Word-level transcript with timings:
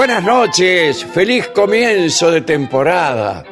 Buenas 0.00 0.24
noches, 0.24 1.04
feliz 1.04 1.48
comienzo 1.48 2.30
de 2.30 2.40
temporada. 2.40 3.44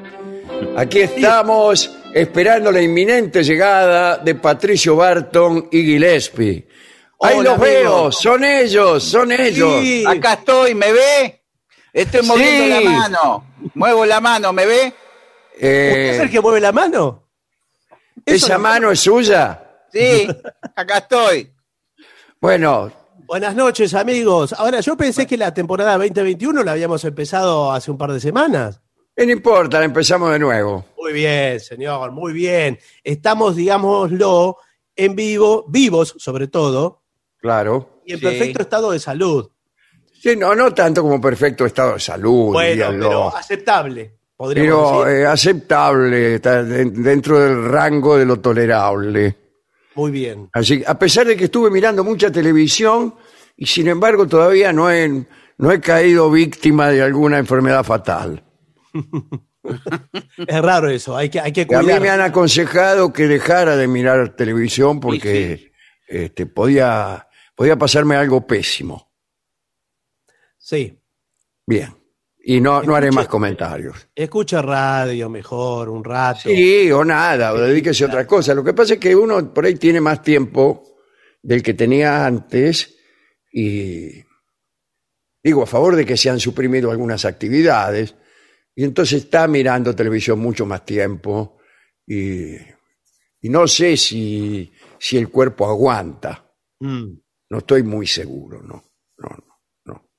Aquí 0.78 1.00
estamos 1.00 1.94
esperando 2.14 2.72
la 2.72 2.81
inminente 2.81 3.44
llegada 3.44 4.16
de 4.16 4.34
Patricio 4.34 4.97
Barton 4.97 5.69
y 5.70 5.82
Gillespie. 5.84 6.66
Ahí 7.20 7.36
Hola, 7.36 7.50
los 7.50 7.60
veo, 7.60 8.10
son 8.10 8.44
ellos, 8.44 9.04
son 9.04 9.31
ellos. 9.31 9.82
Sí. 9.82 10.04
Acá 10.06 10.32
estoy, 10.32 10.75
¿me 10.75 10.91
ve? 10.91 11.42
Estoy 11.92 12.22
moviendo 12.22 12.78
Sí. 12.78 12.84
la 12.84 12.91
mano. 12.92 13.47
Muevo 13.75 14.06
la 14.06 14.19
mano, 14.19 14.50
¿me 14.54 14.65
ve? 14.65 14.94
Eh, 15.60 16.12
¿Es 16.15 16.20
el 16.20 16.30
que 16.30 16.41
mueve 16.41 16.62
la 16.62 16.72
mano? 16.72 17.28
¿Esa 18.25 18.54
no- 18.54 18.60
mano 18.60 18.91
es 18.91 19.00
suya? 19.00 19.82
Sí, 19.92 20.26
acá 20.75 20.97
estoy. 20.97 21.53
Bueno, 22.41 22.91
Buenas 23.28 23.55
noches, 23.55 23.93
amigos. 23.93 24.55
Ahora, 24.55 24.81
yo 24.81 24.97
pensé 24.97 25.27
que 25.27 25.37
la 25.37 25.53
temporada 25.53 25.99
2021 25.99 26.62
la 26.65 26.72
habíamos 26.72 27.05
empezado 27.05 27.71
hace 27.71 27.91
un 27.91 27.99
par 27.99 28.11
de 28.12 28.21
semanas. 28.21 28.81
no 29.19 29.25
importa, 29.31 29.84
empezamos 29.84 30.33
de 30.33 30.39
nuevo. 30.39 30.87
Muy 30.97 31.12
bien, 31.12 31.61
señor, 31.61 32.11
muy 32.12 32.33
bien. 32.33 32.78
Estamos, 33.05 33.55
digámoslo, 33.55 34.56
en 34.97 35.15
vivo, 35.15 35.66
vivos 35.69 36.15
sobre 36.16 36.49
todo, 36.49 37.03
Claro. 37.39 38.00
y 38.06 38.12
en 38.15 38.19
Sí. 38.19 38.25
perfecto 38.25 38.62
estado 38.62 38.93
de 38.93 38.99
salud. 38.99 39.50
Sí, 40.22 40.34
no, 40.34 40.55
no 40.55 40.72
tanto 40.72 41.03
como 41.03 41.21
perfecto 41.21 41.66
estado 41.66 41.95
de 41.95 42.00
salud, 42.00 42.53
Bueno, 42.55 42.71
díganlo. 42.72 43.09
pero 43.09 43.37
aceptable, 43.37 44.16
podríamos 44.39 44.91
pero 44.93 45.05
decir. 45.05 45.21
eh, 45.22 45.27
aceptable, 45.27 46.39
dentro 46.39 47.39
del 47.41 47.65
rango 47.69 48.16
de 48.16 48.25
lo 48.25 48.41
tolerable. 48.41 49.37
Muy 49.98 50.12
bien. 50.12 50.48
Así, 50.53 50.84
a 50.86 50.97
pesar 50.97 51.26
de 51.26 51.36
que 51.36 51.47
estuve 51.47 51.72
mirando 51.72 52.04
mucha 52.04 52.31
televisión 52.31 53.16
y 53.56 53.66
sin 53.66 53.88
embargo 53.88 54.28
todavía 54.28 54.72
no 54.72 54.88
he, 54.92 55.26
no 55.56 55.72
he 55.72 55.81
caído 55.81 56.31
víctima 56.31 56.91
de 56.91 57.03
alguna 57.03 57.38
enfermedad 57.38 57.82
fatal. 57.82 58.44
Es 60.47 60.62
raro 60.62 60.88
eso, 60.88 61.14
hay 61.14 61.28
que, 61.28 61.41
hay 61.41 61.53
que 61.53 61.66
A 61.75 61.82
mí 61.82 61.92
me 62.00 62.09
han 62.09 62.22
aconsejado 62.22 63.12
que 63.12 63.26
dejara 63.26 63.76
de 63.76 63.86
mirar 63.86 64.34
televisión 64.34 64.98
porque 64.98 65.72
este, 66.06 66.47
podía, 66.47 67.28
podía 67.54 67.76
pasarme 67.76 68.16
algo 68.16 68.47
pésimo. 68.47 69.12
Sí. 70.56 71.03
Bien. 71.66 71.97
Y 72.50 72.62
no, 72.62 72.82
no 72.82 72.97
haré 72.97 73.10
más 73.10 73.28
comentarios. 73.28 74.09
Escucha 74.14 74.62
radio 74.62 75.28
mejor 75.28 75.91
un 75.91 76.03
rato. 76.03 76.48
Sí, 76.48 76.91
o 76.91 77.04
nada, 77.04 77.53
o 77.53 77.59
dedíquese 77.59 78.04
a 78.04 78.06
otra 78.06 78.26
cosa. 78.26 78.54
Lo 78.54 78.64
que 78.64 78.72
pasa 78.72 78.94
es 78.94 79.00
que 79.00 79.14
uno 79.14 79.53
por 79.53 79.66
ahí 79.66 79.75
tiene 79.75 80.00
más 80.00 80.22
tiempo 80.22 80.97
del 81.42 81.62
que 81.62 81.75
tenía 81.75 82.25
antes 82.25 82.97
y 83.53 84.25
digo 85.44 85.62
a 85.62 85.66
favor 85.66 85.94
de 85.94 86.06
que 86.06 86.16
se 86.16 86.31
han 86.31 86.41
suprimido 86.41 86.91
algunas 86.91 87.26
actividades 87.26 88.14
y 88.75 88.82
entonces 88.82 89.25
está 89.25 89.47
mirando 89.47 89.94
televisión 89.94 90.38
mucho 90.38 90.65
más 90.65 90.86
tiempo 90.86 91.59
y, 92.06 92.54
y 93.42 93.48
no 93.50 93.69
sé 93.69 93.94
si, 93.98 94.72
si 94.98 95.19
el 95.19 95.28
cuerpo 95.28 95.66
aguanta. 95.66 96.50
Mm. 96.80 97.12
No 97.50 97.59
estoy 97.59 97.82
muy 97.82 98.06
seguro, 98.06 98.62
no, 98.62 98.82
no, 99.19 99.28
no, 99.28 99.60
no. 99.84 100.10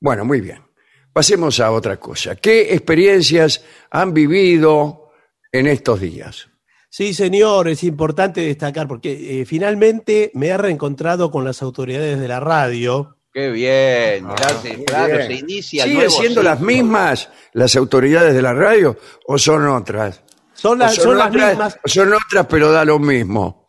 Bueno, 0.00 0.24
muy 0.24 0.40
bien. 0.40 0.66
Pasemos 1.16 1.60
a 1.60 1.72
otra 1.72 1.96
cosa. 1.96 2.36
¿Qué 2.36 2.74
experiencias 2.74 3.64
han 3.90 4.12
vivido 4.12 5.12
en 5.50 5.66
estos 5.66 5.98
días? 5.98 6.48
Sí, 6.90 7.14
señor, 7.14 7.68
es 7.68 7.84
importante 7.84 8.42
destacar 8.42 8.86
porque 8.86 9.40
eh, 9.40 9.46
finalmente 9.46 10.30
me 10.34 10.48
he 10.48 10.58
reencontrado 10.58 11.30
con 11.30 11.42
las 11.42 11.62
autoridades 11.62 12.20
de 12.20 12.28
la 12.28 12.38
radio. 12.38 13.16
Qué 13.32 13.48
bien. 13.48 14.26
Ah, 14.26 14.34
Gracias, 14.36 14.76
claro, 14.86 15.16
bien. 15.16 15.26
se 15.26 15.34
inicia 15.36 15.84
el 15.84 15.90
¿Siguen 15.90 16.10
siendo 16.10 16.42
las 16.42 16.60
mismas 16.60 17.30
las 17.54 17.74
autoridades 17.76 18.34
de 18.34 18.42
la 18.42 18.52
radio 18.52 18.98
o 19.26 19.38
son 19.38 19.66
otras? 19.68 20.22
Son, 20.52 20.78
son 20.90 21.16
las 21.16 21.32
mismas. 21.32 21.78
son 21.86 22.12
otras, 22.12 22.44
pero 22.46 22.70
da 22.70 22.84
lo 22.84 22.98
mismo. 22.98 23.66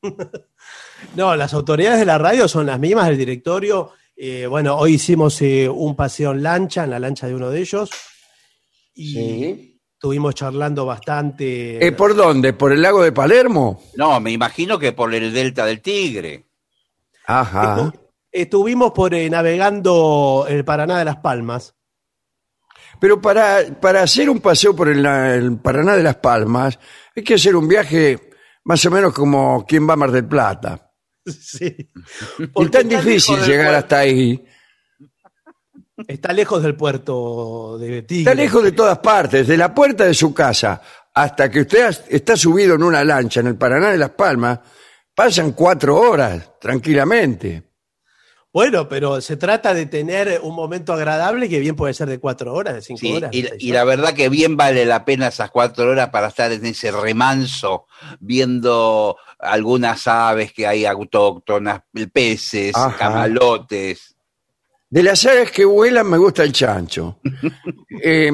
No, 1.16 1.34
las 1.34 1.54
autoridades 1.54 1.98
de 1.98 2.04
la 2.04 2.18
radio 2.18 2.46
son 2.46 2.66
las 2.66 2.78
mismas 2.78 3.08
del 3.08 3.18
directorio. 3.18 3.92
Eh, 4.22 4.46
bueno, 4.46 4.76
hoy 4.76 4.94
hicimos 4.94 5.40
eh, 5.40 5.66
un 5.66 5.96
paseo 5.96 6.32
en 6.32 6.42
lancha, 6.42 6.84
en 6.84 6.90
la 6.90 6.98
lancha 6.98 7.26
de 7.26 7.34
uno 7.34 7.48
de 7.48 7.60
ellos. 7.60 7.88
Y 8.94 9.14
Sí. 9.14 9.80
estuvimos 9.94 10.34
charlando 10.34 10.84
bastante. 10.84 11.82
Eh, 11.84 11.92
¿Por 11.92 12.14
dónde? 12.14 12.52
¿Por 12.52 12.72
el 12.72 12.82
lago 12.82 13.02
de 13.02 13.12
Palermo? 13.12 13.82
No, 13.96 14.20
me 14.20 14.30
imagino 14.30 14.78
que 14.78 14.92
por 14.92 15.14
el 15.14 15.32
delta 15.32 15.64
del 15.64 15.80
Tigre. 15.80 16.44
Ajá. 17.26 17.76
Estu- 17.78 18.00
Estuvimos 18.32 18.92
por 18.92 19.14
eh, 19.14 19.28
navegando 19.30 20.44
el 20.48 20.64
Paraná 20.66 20.98
de 20.98 21.04
las 21.06 21.16
Palmas. 21.16 21.74
Pero 23.00 23.20
para, 23.22 23.80
para 23.80 24.02
hacer 24.02 24.28
un 24.28 24.40
paseo 24.40 24.76
por 24.76 24.88
el, 24.90 25.04
el 25.06 25.56
Paraná 25.58 25.96
de 25.96 26.02
las 26.02 26.16
Palmas, 26.16 26.78
hay 27.16 27.24
que 27.24 27.34
hacer 27.34 27.56
un 27.56 27.66
viaje 27.66 28.18
más 28.64 28.84
o 28.84 28.90
menos 28.90 29.14
como 29.14 29.64
quien 29.66 29.88
va 29.88 29.94
a 29.94 29.96
Mar 29.96 30.12
del 30.12 30.26
Plata. 30.28 30.89
Sí. 31.40 31.90
Tan 32.72 32.88
difícil 32.88 33.36
llegar 33.40 33.66
puerto- 33.66 33.78
hasta 33.78 33.98
ahí. 33.98 34.44
Está 36.08 36.32
lejos 36.32 36.62
del 36.62 36.76
puerto 36.76 37.76
de 37.78 38.02
Tigre. 38.02 38.20
Está 38.30 38.34
lejos 38.34 38.62
de 38.64 38.72
todas 38.72 38.98
partes, 39.00 39.46
de 39.46 39.56
la 39.56 39.74
puerta 39.74 40.04
de 40.04 40.14
su 40.14 40.32
casa 40.32 40.80
hasta 41.12 41.50
que 41.50 41.60
usted 41.60 41.94
está 42.08 42.36
subido 42.36 42.74
en 42.76 42.82
una 42.82 43.04
lancha 43.04 43.40
en 43.40 43.48
el 43.48 43.56
Paraná 43.56 43.90
de 43.90 43.98
las 43.98 44.10
Palmas, 44.10 44.60
pasan 45.14 45.52
cuatro 45.52 45.96
horas 46.00 46.52
tranquilamente. 46.60 47.64
Bueno, 48.52 48.88
pero 48.88 49.20
se 49.20 49.36
trata 49.36 49.74
de 49.74 49.86
tener 49.86 50.40
un 50.42 50.54
momento 50.54 50.92
agradable 50.92 51.48
que 51.48 51.60
bien 51.60 51.76
puede 51.76 51.94
ser 51.94 52.08
de 52.08 52.18
cuatro 52.18 52.54
horas, 52.54 52.74
de 52.74 52.82
cinco 52.82 53.00
Sí, 53.00 53.12
horas. 53.12 53.30
y, 53.34 53.46
y 53.58 53.72
la 53.72 53.84
verdad 53.84 54.14
que 54.14 54.28
bien 54.28 54.56
vale 54.56 54.86
la 54.86 55.04
pena 55.04 55.28
esas 55.28 55.50
cuatro 55.50 55.90
horas 55.90 56.08
para 56.08 56.28
estar 56.28 56.50
en 56.50 56.64
ese 56.64 56.90
remanso, 56.90 57.86
viendo 58.18 59.16
algunas 59.42 60.06
aves 60.08 60.52
que 60.52 60.66
hay 60.66 60.84
autóctonas, 60.84 61.82
peces, 62.12 62.74
Ajá. 62.76 62.96
camalotes. 62.96 64.16
De 64.88 65.02
las 65.02 65.24
aves 65.26 65.50
que 65.52 65.64
vuelan 65.64 66.08
me 66.08 66.18
gusta 66.18 66.42
el 66.42 66.52
chancho. 66.52 67.20
Eh, 68.02 68.32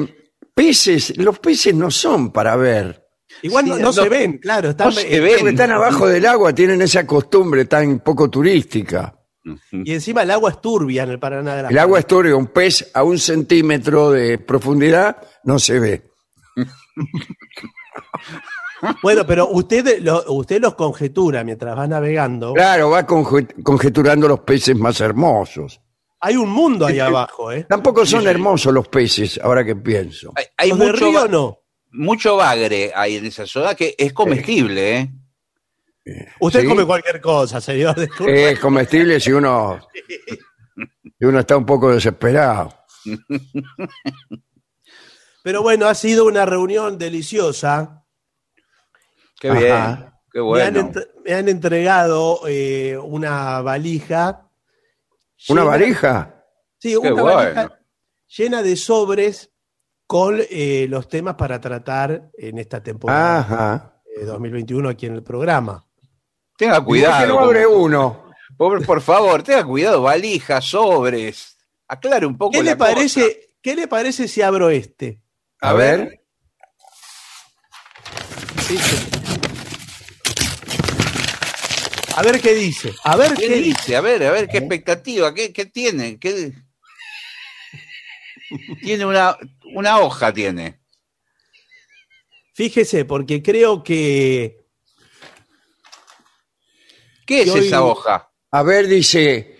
peces, 0.53 1.17
los 1.17 1.39
peces 1.39 1.73
no 1.75 1.91
son 1.91 2.31
para 2.31 2.55
ver. 2.55 3.03
Igual 3.41 3.67
no, 3.67 3.75
Sí, 3.75 3.81
no 3.81 3.87
no- 3.87 3.93
se 3.93 4.09
ven, 4.09 4.37
claro. 4.37 4.69
Están, 4.69 4.87
no 4.87 4.91
se 4.93 5.15
eh, 5.15 5.19
ven. 5.19 5.47
Están 5.49 5.71
abajo 5.71 6.07
del 6.07 6.25
agua, 6.25 6.53
tienen 6.55 6.81
esa 6.81 7.05
costumbre 7.05 7.65
tan 7.65 7.99
poco 7.99 8.29
turística. 8.29 9.13
Y 9.71 9.93
encima 9.93 10.23
el 10.23 10.31
agua 10.31 10.51
es 10.51 10.61
turbia 10.61 11.03
en 11.03 11.09
el 11.11 11.19
Paraná 11.19 11.55
de 11.55 11.63
la 11.63 11.69
El 11.69 11.77
agua 11.77 11.99
es 11.99 12.07
turbia, 12.07 12.35
un 12.35 12.47
pez 12.47 12.89
a 12.93 13.03
un 13.03 13.17
centímetro 13.19 14.11
de 14.11 14.37
profundidad 14.39 15.17
no 15.43 15.57
se 15.59 15.79
ve. 15.79 16.11
Bueno, 19.01 19.25
pero 19.25 19.47
usted, 19.49 19.99
lo- 20.01 20.23
usted 20.33 20.61
los 20.61 20.75
conjetura 20.75 21.43
mientras 21.43 21.77
va 21.77 21.87
navegando. 21.87 22.53
Claro, 22.53 22.89
va 22.91 23.05
conje- 23.07 23.61
conjeturando 23.63 24.27
los 24.27 24.41
peces 24.41 24.75
más 24.77 24.99
hermosos. 25.01 25.81
Hay 26.19 26.35
un 26.35 26.49
mundo 26.49 26.85
ahí 26.85 26.99
abajo, 26.99 27.51
¿eh? 27.51 27.65
Tampoco 27.69 28.05
son 28.05 28.27
hermosos 28.27 28.73
los 28.73 28.87
peces, 28.87 29.39
ahora 29.41 29.63
que 29.63 29.75
pienso. 29.75 30.31
Hay, 30.35 30.45
hay 30.57 30.69
Los 30.69 30.79
de 30.79 30.85
mucho, 30.87 31.05
río 31.09 31.21
ba- 31.21 31.27
no. 31.27 31.59
mucho 31.91 32.35
bagre 32.35 32.91
ahí 32.95 33.17
en 33.17 33.25
esa 33.27 33.45
zona 33.45 33.75
que 33.75 33.95
es 33.97 34.13
comestible, 34.13 34.97
¿eh? 34.99 35.11
Usted 36.39 36.61
¿Sí? 36.61 36.67
come 36.67 36.85
cualquier 36.85 37.19
cosa, 37.21 37.59
señor. 37.61 37.99
disculpe. 37.99 38.51
Es 38.51 38.59
comestible 38.59 39.19
si 39.19 39.31
uno, 39.31 39.79
si 41.19 41.25
uno 41.25 41.39
está 41.39 41.57
un 41.57 41.65
poco 41.65 41.91
desesperado. 41.91 42.73
Pero 45.43 45.61
bueno, 45.61 45.87
ha 45.87 45.95
sido 45.95 46.25
una 46.25 46.45
reunión 46.45 46.97
deliciosa. 46.97 48.03
Qué 49.39 49.49
Ajá. 49.49 49.59
bien, 49.59 50.13
qué 50.31 50.39
Me, 50.39 50.41
han 50.41 50.45
bueno. 50.73 50.79
entre- 50.79 51.07
me 51.25 51.33
han 51.33 51.49
entregado 51.49 52.41
eh, 52.47 52.97
una 52.97 53.61
valija. 53.61 54.49
¿Una 55.49 55.61
llena- 55.61 55.69
varija? 55.71 56.43
Sí, 56.79 56.89
Qué 56.91 56.97
una 56.97 57.21
bueno. 57.21 57.35
valija 57.35 57.79
llena 58.35 58.61
de 58.63 58.75
sobres 58.75 59.51
con 60.05 60.39
eh, 60.49 60.85
los 60.89 61.07
temas 61.07 61.35
para 61.35 61.59
tratar 61.61 62.29
en 62.37 62.57
esta 62.57 62.81
temporada 62.81 63.39
Ajá. 63.39 64.01
de 64.15 64.25
2021 64.25 64.89
aquí 64.89 65.05
en 65.05 65.15
el 65.15 65.23
programa. 65.23 65.85
Tenga 66.57 66.77
¿Y 66.77 66.81
por 66.81 66.85
qué 66.85 66.89
cuidado. 67.03 67.27
no 67.27 67.39
abre 67.39 67.67
uno? 67.67 68.31
Por, 68.57 68.83
por 68.85 69.01
favor, 69.01 69.43
tenga 69.43 69.63
cuidado, 69.65 70.01
valijas, 70.01 70.65
sobres. 70.65 71.57
Aclare 71.87 72.25
un 72.25 72.37
poco 72.37 72.51
¿Qué 72.53 72.63
la 72.63 72.71
le, 72.71 72.77
cosa. 72.77 72.93
parece, 72.93 73.53
¿Qué 73.61 73.75
le 73.75 73.87
parece 73.87 74.27
si 74.27 74.41
abro 74.41 74.69
este? 74.69 75.21
A 75.61 75.73
ver. 75.73 76.23
A 82.17 82.23
ver 82.23 82.41
qué 82.41 82.55
dice. 82.55 82.95
A 83.03 83.15
ver 83.15 83.35
¿Qué 83.35 83.47
qué 83.47 83.55
dice. 83.57 83.79
dice? 83.79 83.95
A 83.95 84.01
ver, 84.01 84.23
a 84.23 84.31
ver, 84.31 84.47
qué 84.47 84.57
expectativa, 84.57 85.31
qué, 85.35 85.53
qué 85.53 85.67
tiene, 85.67 86.17
qué... 86.17 86.51
Tiene 88.81 89.05
una, 89.05 89.37
una 89.75 89.99
hoja, 89.99 90.33
tiene. 90.33 90.79
Fíjese, 92.55 93.05
porque 93.05 93.43
creo 93.43 93.83
que 93.83 94.65
¿Qué 97.23 97.41
es 97.43 97.53
esa 97.53 97.83
hoja? 97.83 98.31
A 98.49 98.63
ver, 98.63 98.87
dice, 98.87 99.57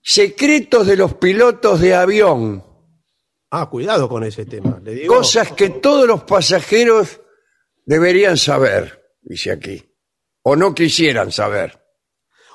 secretos 0.00 0.86
de 0.86 0.96
los 0.96 1.14
pilotos 1.14 1.80
de 1.80 1.92
avión. 1.92 2.62
Ah, 3.50 3.68
cuidado 3.68 4.08
con 4.08 4.22
ese 4.22 4.46
tema. 4.46 4.78
Le 4.80 4.94
digo, 4.94 5.16
Cosas 5.16 5.52
que 5.52 5.70
todos 5.70 6.06
los 6.06 6.22
pasajeros 6.22 7.20
deberían 7.84 8.36
saber, 8.36 9.16
dice 9.22 9.50
aquí. 9.50 9.82
O 10.42 10.54
no 10.54 10.72
quisieran 10.72 11.32
saber. 11.32 11.85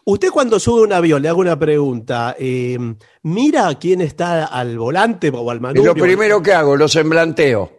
Usted 0.05 0.29
cuando 0.31 0.59
sube 0.59 0.81
un 0.81 0.93
avión, 0.93 1.21
le 1.21 1.29
hago 1.29 1.39
una 1.41 1.57
pregunta. 1.59 2.35
eh, 2.39 2.77
¿Mira 3.23 3.73
quién 3.79 4.01
está 4.01 4.45
al 4.45 4.77
volante 4.77 5.29
o 5.33 5.49
al 5.51 5.61
manubrio? 5.61 5.93
lo 5.93 6.01
primero 6.01 6.41
que 6.41 6.53
hago, 6.53 6.75
lo 6.75 6.87
semblanteo. 6.87 7.71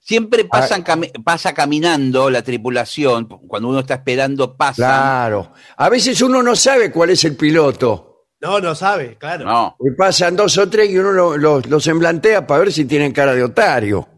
Siempre 0.00 0.42
Ah. 0.44 0.48
pasan 0.60 0.82
cami- 0.84 1.12
pasa 1.22 1.52
caminando 1.54 2.28
la 2.30 2.42
tripulación, 2.42 3.26
cuando 3.46 3.68
uno 3.68 3.80
está 3.80 3.94
esperando, 3.94 4.56
pasa. 4.56 4.74
Claro. 4.76 5.52
A 5.76 5.88
veces 5.88 6.20
uno 6.22 6.42
no 6.42 6.56
sabe 6.56 6.90
cuál 6.90 7.10
es 7.10 7.24
el 7.24 7.36
piloto. 7.36 8.08
No, 8.40 8.58
no 8.58 8.74
sabe, 8.74 9.16
claro. 9.18 9.44
No, 9.44 9.76
Y 9.78 9.94
pasan 9.96 10.34
dos 10.34 10.58
o 10.58 10.68
tres 10.68 10.90
y 10.90 10.98
uno 10.98 11.12
lo, 11.12 11.36
lo- 11.36 11.60
lo 11.60 11.78
semblantea 11.78 12.44
para 12.46 12.60
ver 12.64 12.72
si 12.72 12.84
tienen 12.86 13.12
cara 13.12 13.34
de 13.34 13.44
otario. 13.44 14.08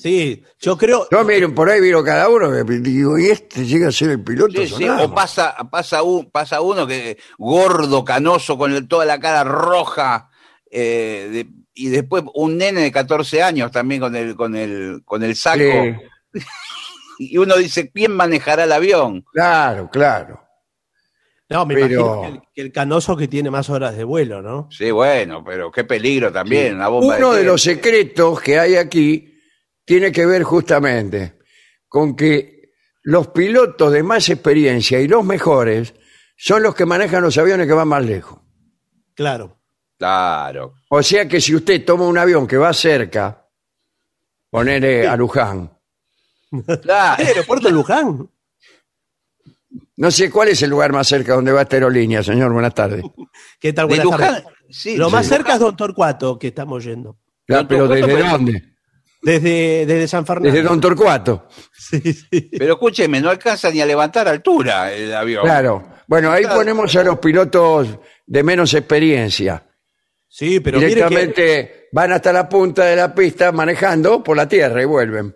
Sí, 0.00 0.44
yo 0.60 0.78
creo. 0.78 1.08
Yo 1.10 1.24
miren, 1.24 1.54
por 1.54 1.68
ahí 1.68 1.80
miro 1.80 2.04
cada 2.04 2.28
uno 2.28 2.56
y 2.56 2.78
digo, 2.78 3.18
¿y 3.18 3.26
este 3.26 3.64
llega 3.66 3.88
a 3.88 3.92
ser 3.92 4.10
el 4.10 4.22
piloto? 4.22 4.60
Sí, 4.62 4.68
sí, 4.68 4.74
Sonama? 4.74 5.02
o 5.02 5.14
pasa, 5.14 5.56
pasa, 5.70 6.02
un, 6.04 6.30
pasa 6.30 6.60
uno 6.60 6.86
que 6.86 7.18
gordo, 7.36 8.04
canoso, 8.04 8.56
con 8.56 8.72
el- 8.72 8.86
toda 8.86 9.04
la 9.04 9.18
cara 9.18 9.42
roja, 9.42 10.30
eh, 10.70 11.28
de- 11.32 11.48
y 11.74 11.88
después 11.88 12.22
un 12.34 12.58
nene 12.58 12.80
de 12.82 12.92
14 12.92 13.42
años 13.42 13.72
también 13.72 14.00
con 14.00 14.14
el, 14.14 14.36
con 14.36 14.54
el, 14.54 15.02
con 15.04 15.22
el 15.24 15.34
saco, 15.34 15.58
Sí, 15.58 15.94
y 17.18 17.36
uno 17.38 17.56
dice, 17.56 17.90
¿quién 17.90 18.12
manejará 18.12 18.64
el 18.64 18.72
avión? 18.72 19.24
claro, 19.32 19.90
claro. 19.90 20.44
No, 21.50 21.64
me 21.66 21.74
pero- 21.74 21.86
imagino 21.88 22.20
que 22.22 22.28
el, 22.28 22.40
que 22.54 22.60
el 22.60 22.72
canoso 22.72 23.16
que 23.16 23.26
tiene 23.26 23.50
más 23.50 23.68
horas 23.70 23.96
de 23.96 24.04
vuelo, 24.04 24.42
¿no? 24.42 24.68
Sí, 24.70 24.90
bueno, 24.90 25.42
pero 25.42 25.72
qué 25.72 25.82
peligro 25.82 26.30
también, 26.30 26.74
una 26.76 26.88
bomba 26.88 27.16
Uno 27.16 27.32
de 27.32 27.42
los 27.42 27.62
secretos 27.62 28.40
que 28.40 28.58
hay 28.60 28.76
aquí 28.76 29.34
tiene 29.88 30.12
que 30.12 30.26
ver 30.26 30.42
justamente 30.42 31.38
con 31.88 32.14
que 32.14 32.72
los 33.04 33.28
pilotos 33.28 33.90
de 33.90 34.02
más 34.02 34.28
experiencia 34.28 35.00
y 35.00 35.08
los 35.08 35.24
mejores 35.24 35.94
son 36.36 36.62
los 36.62 36.74
que 36.74 36.84
manejan 36.84 37.22
los 37.22 37.38
aviones 37.38 37.66
que 37.66 37.72
van 37.72 37.88
más 37.88 38.04
lejos. 38.04 38.38
Claro. 39.14 39.58
Claro. 39.98 40.74
O 40.90 41.02
sea 41.02 41.26
que 41.26 41.40
si 41.40 41.54
usted 41.56 41.84
toma 41.84 42.06
un 42.06 42.18
avión 42.18 42.46
que 42.46 42.58
va 42.58 42.72
cerca, 42.74 43.48
ponerle 44.50 45.08
a 45.08 45.16
Luján, 45.16 45.72
Claro. 46.82 47.22
¿El 47.22 47.28
aeropuerto 47.28 47.68
de 47.68 47.74
Luján? 47.74 48.30
no 49.96 50.10
sé 50.10 50.30
cuál 50.30 50.48
es 50.48 50.62
el 50.62 50.70
lugar 50.70 50.92
más 50.92 51.08
cerca 51.08 51.34
donde 51.34 51.50
va 51.52 51.62
esta 51.62 51.76
aerolínea, 51.76 52.22
señor, 52.22 52.52
buenas 52.52 52.74
tardes. 52.74 53.02
¿Qué 53.58 53.72
tal? 53.72 53.86
De 53.88 53.96
Buenas 53.96 54.04
Luján, 54.04 54.34
tardes. 54.42 54.44
sí, 54.70 54.96
Lo 54.96 55.06
sí. 55.08 55.12
más 55.12 55.26
cerca 55.26 55.54
es 55.54 55.60
Don 55.60 55.76
Torcuato, 55.76 56.38
que 56.38 56.48
estamos 56.48 56.84
yendo. 56.84 57.18
Don 57.48 57.66
pero 57.66 57.88
¿desde 57.88 58.06
pero- 58.06 58.28
dónde? 58.30 58.77
Desde, 59.32 59.84
desde 59.86 60.08
San 60.08 60.24
Fernando. 60.26 60.50
Desde 60.50 60.66
Don 60.68 60.80
Torcuato. 60.80 61.48
Sí, 61.88 62.12
sí. 62.12 62.50
Pero 62.58 62.74
escúcheme, 62.74 63.18
no 63.20 63.30
alcanza 63.30 63.70
ni 63.70 63.80
a 63.80 63.86
levantar 63.86 64.28
altura 64.28 64.92
el 64.92 65.14
avión. 65.14 65.42
Claro. 65.42 65.88
Bueno, 66.06 66.30
ahí 66.30 66.42
Claro. 66.42 66.56
ponemos 66.58 66.94
a 66.96 67.02
los 67.02 67.18
pilotos 67.18 67.98
de 68.26 68.42
menos 68.42 68.74
experiencia. 68.74 69.66
Sí, 70.28 70.60
pero 70.60 70.78
mire 70.78 70.90
que, 70.90 70.94
Directamente 70.96 71.88
van 71.92 72.12
hasta 72.12 72.30
la 72.30 72.46
punta 72.46 72.84
de 72.84 72.94
la 72.96 73.14
pista 73.14 73.52
manejando 73.52 74.22
por 74.22 74.36
la 74.36 74.46
tierra 74.46 74.82
y 74.82 74.84
vuelven. 74.84 75.34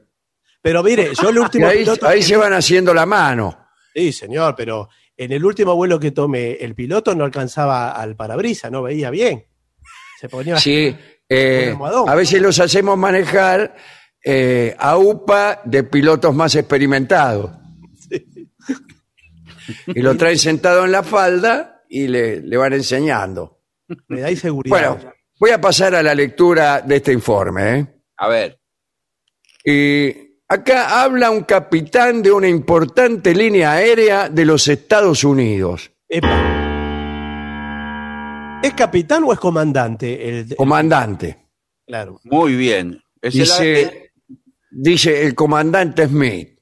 pero 0.61 0.83
mire, 0.83 1.11
yo 1.23 1.31
el 1.31 1.39
último 1.39 1.67
ahí, 1.69 1.79
piloto 1.79 2.07
ahí 2.07 2.19
que 2.19 2.27
se 2.27 2.35
vi- 2.35 2.41
van 2.41 2.53
haciendo 2.53 2.93
la 2.93 3.07
mano. 3.07 3.67
Sí, 3.95 4.13
señor, 4.13 4.55
pero 4.55 4.91
en 5.17 5.33
el 5.33 5.43
último 5.45 5.75
vuelo 5.75 5.99
que 5.99 6.11
tomé, 6.11 6.53
el 6.61 6.75
piloto 6.75 7.15
no 7.15 7.25
alcanzaba 7.25 7.93
al 7.93 8.15
parabrisa, 8.15 8.69
no 8.69 8.83
veía 8.83 9.09
bien. 9.09 9.47
Se 10.21 10.29
ponía 10.29 10.59
Sí, 10.59 10.95
eh, 11.35 11.77
a 12.07 12.15
veces 12.15 12.41
los 12.43 12.61
hacemos 12.61 12.99
manejar 12.99 13.75
eh, 14.25 14.77
a 14.79 14.99
UPA 14.99 15.63
de 15.65 15.83
pilotos 15.85 16.35
más 16.35 16.55
experimentados. 16.55 17.51
Y 19.87 20.01
lo 20.01 20.17
traen 20.17 20.39
sentado 20.39 20.85
en 20.85 20.93
la 20.93 21.03
falda 21.03 21.85
y 21.89 22.09
le, 22.09 22.41
le 22.41 22.57
van 22.57 22.73
enseñando. 22.73 23.61
me 24.09 24.21
da 24.21 24.31
inseguridad. 24.31 24.97
Bueno, 24.97 25.13
voy 25.39 25.51
a 25.51 25.61
pasar 25.61 25.95
a 25.95 26.03
la 26.03 26.15
lectura 26.15 26.81
de 26.83 26.97
este 26.97 27.13
informe. 27.13 27.79
¿eh? 27.79 27.87
A 28.19 28.29
ver, 28.29 28.59
Y 29.65 30.15
acá 30.49 31.03
habla 31.03 31.31
un 31.31 31.45
capitán 31.45 32.23
de 32.23 32.33
una 32.33 32.49
importante 32.49 33.35
línea 33.35 33.73
aérea 33.73 34.29
de 34.29 34.45
los 34.45 34.69
Estados 34.69 35.25
Unidos. 35.25 35.93
Epa. 36.09 36.62
¿Es 38.63 38.75
capitán 38.75 39.25
o 39.25 39.33
es 39.33 39.39
comandante? 39.39 40.29
El, 40.41 40.57
Comandante. 40.57 41.49
Claro. 41.87 42.21
Muy 42.25 42.55
bien. 42.57 43.03
Es 43.21 43.35
el- 43.35 43.41
el- 43.41 43.47
Dice, 43.47 44.13
dice 44.71 45.27
el 45.27 45.35
comandante 45.35 46.07
Smith. 46.07 46.59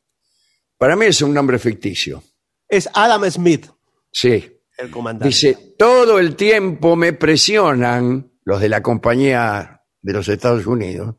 Para 0.78 0.96
mí 0.96 1.06
es 1.06 1.20
un 1.22 1.34
nombre 1.34 1.58
ficticio. 1.58 2.22
Es 2.68 2.88
Adam 2.94 3.28
Smith, 3.30 3.66
Sí. 4.10 4.50
el 4.78 4.90
comandante. 4.90 5.28
Dice, 5.28 5.74
todo 5.78 6.18
el 6.18 6.36
tiempo 6.36 6.96
me 6.96 7.12
presionan 7.12 8.32
los 8.44 8.60
de 8.60 8.68
la 8.68 8.82
compañía 8.82 9.82
de 10.00 10.12
los 10.12 10.26
Estados 10.28 10.66
Unidos 10.66 11.16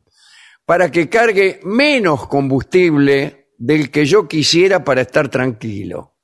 para 0.64 0.90
que 0.90 1.08
cargue 1.08 1.60
menos 1.62 2.26
combustible 2.26 3.50
del 3.56 3.90
que 3.90 4.04
yo 4.06 4.26
quisiera 4.26 4.82
para 4.82 5.02
estar 5.02 5.28
tranquilo. 5.28 6.16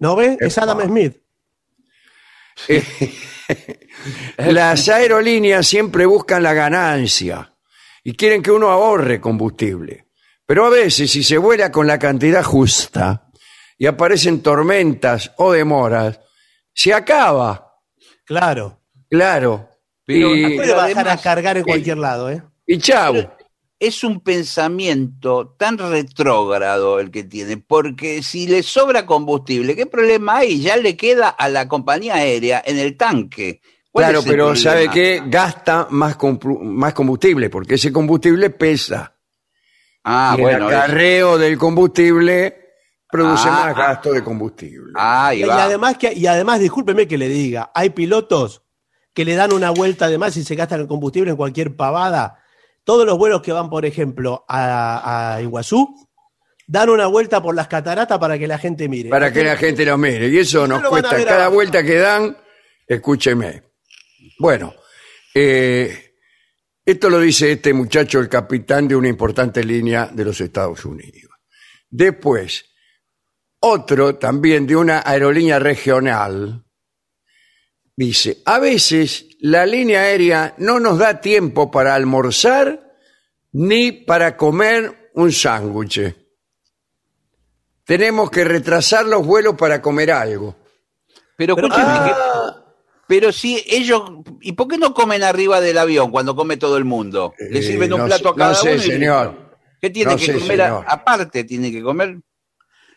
¿No 0.00 0.16
ve? 0.16 0.36
Es. 0.40 0.58
Adam 0.58 0.80
Smith. 0.88 1.21
Las 4.38 4.88
aerolíneas 4.88 5.66
siempre 5.66 6.06
buscan 6.06 6.42
la 6.42 6.54
ganancia 6.54 7.54
y 8.02 8.14
quieren 8.14 8.42
que 8.42 8.50
uno 8.50 8.68
ahorre 8.70 9.20
combustible. 9.20 10.06
Pero 10.46 10.66
a 10.66 10.70
veces, 10.70 11.10
si 11.10 11.22
se 11.22 11.38
vuela 11.38 11.70
con 11.70 11.86
la 11.86 11.98
cantidad 11.98 12.42
justa 12.42 13.30
y 13.78 13.86
aparecen 13.86 14.42
tormentas 14.42 15.32
o 15.38 15.52
demoras, 15.52 16.20
se 16.74 16.92
acaba, 16.92 17.76
Claro. 18.24 18.80
claro. 19.08 19.68
Pero 20.04 20.34
y, 20.34 20.56
Puede 20.56 20.72
bajar 20.72 20.84
además- 20.98 21.20
a 21.20 21.22
cargar 21.22 21.56
en 21.58 21.64
cualquier 21.64 21.98
lado, 21.98 22.30
¿eh? 22.30 22.42
y 22.66 22.78
chau. 22.78 23.14
Es 23.86 24.04
un 24.04 24.20
pensamiento 24.20 25.54
tan 25.58 25.76
retrógrado 25.78 27.00
el 27.00 27.10
que 27.10 27.24
tiene, 27.24 27.56
porque 27.56 28.22
si 28.22 28.46
le 28.46 28.62
sobra 28.62 29.06
combustible, 29.06 29.74
¿qué 29.74 29.86
problema 29.86 30.38
hay? 30.38 30.60
Ya 30.60 30.76
le 30.76 30.96
queda 30.96 31.28
a 31.28 31.48
la 31.48 31.66
compañía 31.68 32.14
aérea 32.14 32.62
en 32.64 32.78
el 32.78 32.96
tanque. 32.96 33.60
¿Cuál 33.90 34.04
Claro, 34.06 34.18
el 34.20 34.24
pero 34.24 34.44
problema? 34.46 34.70
¿sabe 34.70 34.88
qué? 34.88 35.22
Gasta 35.26 35.88
más, 35.90 36.16
más 36.62 36.94
combustible, 36.94 37.50
porque 37.50 37.74
ese 37.74 37.92
combustible 37.92 38.50
pesa. 38.50 39.16
Ah, 40.04 40.34
y 40.36 40.40
el 40.40 40.42
bueno. 40.42 40.70
es- 40.70 40.76
acarreo 40.76 41.36
del 41.38 41.58
combustible 41.58 42.56
produce 43.10 43.48
Ah, 43.48 43.52
más 43.52 43.66
ah. 43.66 43.72
gasto 43.88 44.12
de 44.12 44.22
combustible. 44.24 44.92
Ah, 44.96 45.34
Y 45.34 45.42
va. 45.42 45.64
además, 45.64 45.98
que, 45.98 46.12
y 46.14 46.26
además, 46.26 46.60
discúlpeme 46.60 47.06
que 47.06 47.18
le 47.18 47.28
diga, 47.28 47.70
hay 47.74 47.90
pilotos 47.90 48.62
que 49.12 49.24
le 49.24 49.34
dan 49.34 49.52
una 49.52 49.70
vuelta 49.70 50.06
además 50.06 50.36
y 50.36 50.44
se 50.44 50.54
gastan 50.54 50.80
el 50.80 50.86
combustible 50.86 51.30
en 51.32 51.36
cualquier 51.36 51.76
pavada. 51.76 52.38
Todos 52.84 53.06
los 53.06 53.16
vuelos 53.16 53.42
que 53.42 53.52
van, 53.52 53.70
por 53.70 53.86
ejemplo, 53.86 54.44
a, 54.48 55.34
a 55.34 55.42
Iguazú, 55.42 56.08
dan 56.66 56.90
una 56.90 57.06
vuelta 57.06 57.42
por 57.42 57.54
las 57.54 57.68
cataratas 57.68 58.18
para 58.18 58.38
que 58.38 58.46
la 58.46 58.58
gente 58.58 58.88
mire. 58.88 59.10
para 59.10 59.32
que 59.32 59.44
la 59.44 59.56
gente 59.56 59.84
lo 59.84 59.98
mire. 59.98 60.28
Y 60.28 60.38
eso 60.38 60.66
nos 60.66 60.82
cuesta 60.88 61.22
cada 61.24 61.48
vuelta 61.48 61.82
que 61.82 61.96
dan, 61.96 62.36
escúcheme. 62.86 63.62
Bueno, 64.38 64.74
eh, 65.34 66.14
esto 66.84 67.10
lo 67.10 67.20
dice 67.20 67.52
este 67.52 67.72
muchacho, 67.72 68.20
el 68.20 68.28
capitán 68.28 68.88
de 68.88 68.96
una 68.96 69.08
importante 69.08 69.62
línea 69.62 70.06
de 70.12 70.24
los 70.24 70.40
Estados 70.40 70.84
Unidos. 70.84 71.30
Después, 71.88 72.64
otro 73.60 74.16
también 74.16 74.66
de 74.66 74.76
una 74.76 75.02
aerolínea 75.04 75.58
regional, 75.58 76.64
dice, 77.96 78.38
a 78.44 78.58
veces 78.58 79.26
la 79.40 79.66
línea 79.66 80.00
aérea 80.02 80.54
no 80.58 80.80
nos 80.80 80.98
da 80.98 81.20
tiempo 81.20 81.70
para 81.70 81.94
almorzar 81.94 82.92
ni 83.52 83.92
para 83.92 84.36
comer 84.36 85.10
un 85.14 85.30
sándwich. 85.32 86.00
Tenemos 87.84 88.30
que 88.30 88.44
retrasar 88.44 89.06
los 89.06 89.26
vuelos 89.26 89.54
para 89.56 89.82
comer 89.82 90.12
algo. 90.12 90.56
Pero 91.36 91.56
Pero- 91.56 91.68
escúcheme, 91.68 91.92
Ah. 91.92 92.54
que- 92.64 92.72
pero 93.08 93.32
si 93.32 93.62
ellos, 93.68 94.02
¿y 94.40 94.52
por 94.52 94.68
qué 94.68 94.78
no 94.78 94.94
comen 94.94 95.22
arriba 95.24 95.60
del 95.60 95.76
avión 95.78 96.10
cuando 96.10 96.36
come 96.36 96.56
todo 96.56 96.76
el 96.76 96.84
mundo? 96.84 97.34
Le 97.50 97.58
Eh, 97.58 97.62
sirven 97.62 97.92
un 97.92 98.00
no 98.00 98.06
plato 98.06 98.22
sé- 98.24 98.28
a 98.30 98.34
cada 98.34 98.52
no 98.52 98.58
sé, 98.58 98.74
uno. 98.74 98.82
y- 98.82 98.86
señor. 98.86 99.58
¿Qué 99.80 99.90
tiene 99.90 100.12
No 100.12 100.16
que 100.18 100.26
sé, 100.26 100.34
comer 100.38 100.62
a- 100.62 100.66
señor. 100.66 100.84
aparte? 100.86 101.44
Tiene 101.44 101.72
que 101.72 101.82
comer. 101.82 102.20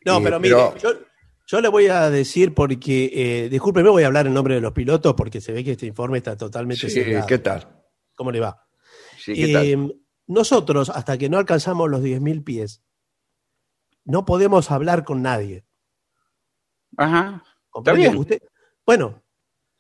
No, 0.06 0.18
Sí, 0.20 0.24
pero 0.24 0.40
mire, 0.40 0.56
pero- 0.56 0.78
yo, 0.78 1.00
yo 1.46 1.62
le 1.62 1.68
voy 1.68 1.88
a 1.88 2.10
decir 2.10 2.54
porque, 2.54 3.12
eh, 3.14 3.50
discúlpeme, 3.50 3.90
voy 3.90 4.04
a 4.04 4.08
hablar 4.08 4.28
en 4.28 4.34
nombre 4.34 4.56
de 4.56 4.62
los 4.62 4.74
pilotos 4.74 5.14
porque 5.14 5.42
se 5.42 5.52
ve 5.52 5.64
que 5.64 5.72
este 5.72 5.86
informe 5.86 6.18
está 6.18 6.36
totalmente 6.36 6.90
Sí. 6.90 7.04
¿Qué 7.28 7.38
tal? 7.38 7.84
¿Cómo 8.16 8.32
le 8.32 8.40
va? 8.40 8.68
Sí, 9.18 9.34
¿qué 9.34 9.54
tal? 9.54 9.66
Eh, 9.66 9.96
nosotros, 10.28 10.90
hasta 10.90 11.18
que 11.18 11.30
no 11.30 11.38
alcanzamos 11.38 11.90
los 11.90 12.02
10.000 12.02 12.44
pies, 12.44 12.82
no 14.06 14.26
podemos 14.26 14.72
hablar 14.72 15.04
con 15.04 15.22
nadie. 15.22 15.66
Ajá. 16.98 17.44
¿Comprende? 17.70 18.02
bien. 18.02 18.18
Usted, 18.18 18.42
bueno, 18.86 19.24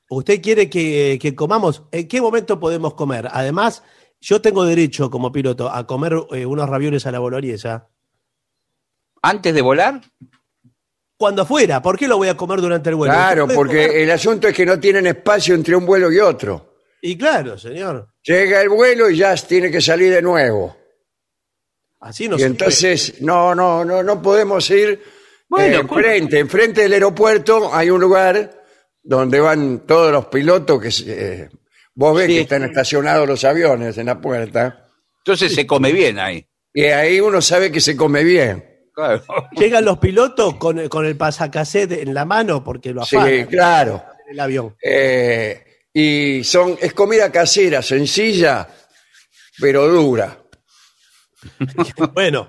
usted 0.09 0.41
quiere 0.41 0.69
que, 0.69 1.17
que 1.21 1.35
comamos. 1.35 1.83
¿En 1.91 2.07
qué 2.07 2.21
momento 2.21 2.59
podemos 2.59 2.93
comer? 2.93 3.27
Además, 3.31 3.83
yo 4.19 4.41
tengo 4.41 4.65
derecho 4.65 5.09
como 5.09 5.31
piloto 5.31 5.69
a 5.69 5.85
comer 5.87 6.13
eh, 6.31 6.45
unos 6.45 6.69
ravioles 6.69 7.05
a 7.05 7.11
la 7.11 7.19
boloñesa. 7.19 7.89
¿Antes 9.21 9.53
de 9.53 9.61
volar? 9.61 10.01
Cuando 11.17 11.45
fuera, 11.45 11.81
¿por 11.81 11.97
qué 11.97 12.07
lo 12.07 12.17
voy 12.17 12.27
a 12.27 12.35
comer 12.35 12.59
durante 12.61 12.89
el 12.89 12.95
vuelo? 12.95 13.13
Claro, 13.13 13.47
porque 13.47 13.87
comer- 13.87 14.01
el 14.01 14.11
asunto 14.11 14.47
es 14.49 14.53
que 14.55 14.65
no 14.65 14.79
tienen 14.79 15.07
espacio 15.07 15.55
entre 15.55 15.75
un 15.75 15.85
vuelo 15.85 16.11
y 16.11 16.19
otro. 16.19 16.75
Y 17.01 17.17
claro, 17.17 17.57
señor. 17.57 18.09
Llega 18.23 18.61
el 18.61 18.69
vuelo 18.69 19.09
y 19.09 19.17
ya 19.17 19.35
tiene 19.35 19.71
que 19.71 19.79
salir 19.81 20.11
de 20.13 20.21
nuevo. 20.21 20.75
Así 22.01 22.27
no 22.27 22.35
y 22.35 22.39
se 22.39 22.45
entonces, 22.45 23.21
no, 23.21 23.55
no, 23.55 23.85
no, 23.85 24.03
no 24.03 24.21
podemos 24.21 24.69
ir 24.69 25.01
Bueno, 25.47 25.77
eh, 25.77 25.79
enfrente. 25.81 26.39
Enfrente 26.39 26.81
del 26.81 26.93
aeropuerto 26.93 27.73
hay 27.73 27.89
un 27.89 28.01
lugar 28.01 28.63
donde 29.01 29.39
van 29.39 29.85
todos 29.87 30.11
los 30.11 30.25
pilotos 30.27 30.81
que 30.81 30.91
se- 30.91 31.05
eh, 31.43 31.49
vos 31.93 32.15
ves 32.17 32.27
Sí. 32.27 32.33
que 32.35 32.41
están 32.41 32.63
estacionados 32.63 33.27
los 33.27 33.43
aviones 33.45 33.97
en 33.97 34.07
la 34.07 34.19
puerta. 34.19 34.89
Entonces 35.19 35.53
se 35.55 35.65
come 35.65 35.91
bien 35.93 36.19
ahí. 36.19 36.45
Y 36.73 36.83
ahí 36.85 37.19
uno 37.21 37.41
sabe 37.41 37.71
que 37.71 37.79
se 37.79 37.95
come 37.95 38.23
bien. 38.23 38.74
Claro. 38.95 39.23
Llegan 39.57 39.83
los 39.83 39.97
pilotos 39.99 40.55
con, 40.55 40.79
el- 40.79 40.87
con 40.89 41.05
el 41.05 41.17
pasacassette 41.17 41.91
en 42.01 42.13
la 42.13 42.23
mano 42.25 42.63
porque 42.63 42.93
lo 42.93 43.03
Sí, 43.03 43.17
afanan 43.17 43.45
claro. 43.47 44.03
en 44.25 44.31
el 44.33 44.39
avión. 44.39 44.75
Eh, 44.81 45.63
y 45.93 46.43
son, 46.45 46.77
es 46.81 46.93
comida 46.93 47.31
casera, 47.31 47.81
sencilla, 47.81 48.67
pero 49.59 49.87
dura. 49.87 50.37
Bueno, 52.13 52.47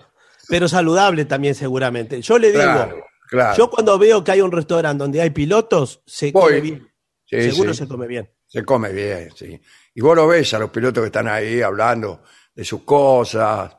pero 0.48 0.68
saludable 0.68 1.24
también 1.24 1.54
seguramente. 1.54 2.20
Yo 2.22 2.38
le 2.38 2.48
digo, 2.52 2.62
Claro, 2.62 3.04
claro. 3.28 3.56
yo 3.56 3.70
cuando 3.70 3.98
veo 3.98 4.22
que 4.24 4.32
hay 4.32 4.40
un 4.40 4.52
restaurante 4.52 5.02
donde 5.02 5.20
hay 5.20 5.30
pilotos, 5.30 6.02
se 6.06 6.30
Voy. 6.32 6.42
come 6.44 6.60
bien. 6.60 6.92
Sí, 7.28 7.42
Seguro 7.50 7.74
sí. 7.74 7.78
se 7.80 7.88
come 7.88 8.06
bien. 8.06 8.30
Se 8.46 8.64
come 8.64 8.92
bien, 8.92 9.30
sí. 9.34 9.60
Y 9.94 10.00
vos 10.00 10.14
lo 10.14 10.28
ves 10.28 10.54
a 10.54 10.58
los 10.60 10.70
pilotos 10.70 11.02
que 11.02 11.06
están 11.06 11.26
ahí 11.26 11.60
hablando 11.60 12.22
de 12.54 12.64
sus 12.64 12.82
cosas, 12.84 13.76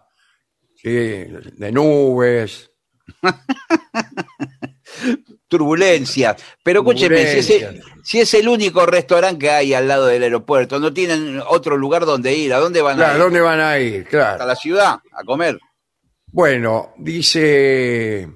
sí, 0.81 0.89
de 0.89 1.71
nubes. 1.71 2.71
Turbulencias. 5.47 6.43
Pero 6.63 6.81
escúcheme, 6.81 7.17
si 7.25 7.37
es, 7.39 7.49
el, 7.49 7.59
Turbulencias. 7.61 7.97
si 8.03 8.19
es 8.19 8.33
el 8.33 8.47
único 8.47 8.85
restaurante 8.85 9.39
que 9.39 9.49
hay 9.51 9.73
al 9.73 9.87
lado 9.87 10.05
del 10.07 10.23
aeropuerto, 10.23 10.79
no 10.79 10.93
tienen 10.93 11.41
otro 11.47 11.77
lugar 11.77 12.05
donde 12.05 12.33
ir, 12.33 12.53
¿a 12.53 12.59
dónde 12.59 12.81
van 12.81 12.95
a 12.95 13.05
Claro, 13.05 13.15
ir? 13.17 13.23
¿dónde 13.23 13.41
van 13.41 13.59
a 13.61 13.79
ir? 13.79 14.05
¿A 14.07 14.09
Claro. 14.09 14.45
la 14.45 14.55
ciudad? 14.55 14.99
¿A 15.11 15.23
comer? 15.23 15.57
Bueno, 16.27 16.93
dice, 16.97 18.27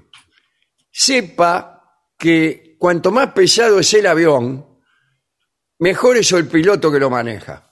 sepa 0.90 1.82
que 2.16 2.76
cuanto 2.78 3.10
más 3.12 3.32
pesado 3.32 3.78
es 3.80 3.92
el 3.94 4.06
avión, 4.06 4.66
mejor 5.78 6.16
es 6.16 6.32
el 6.32 6.48
piloto 6.48 6.90
que 6.90 6.98
lo 6.98 7.10
maneja. 7.10 7.68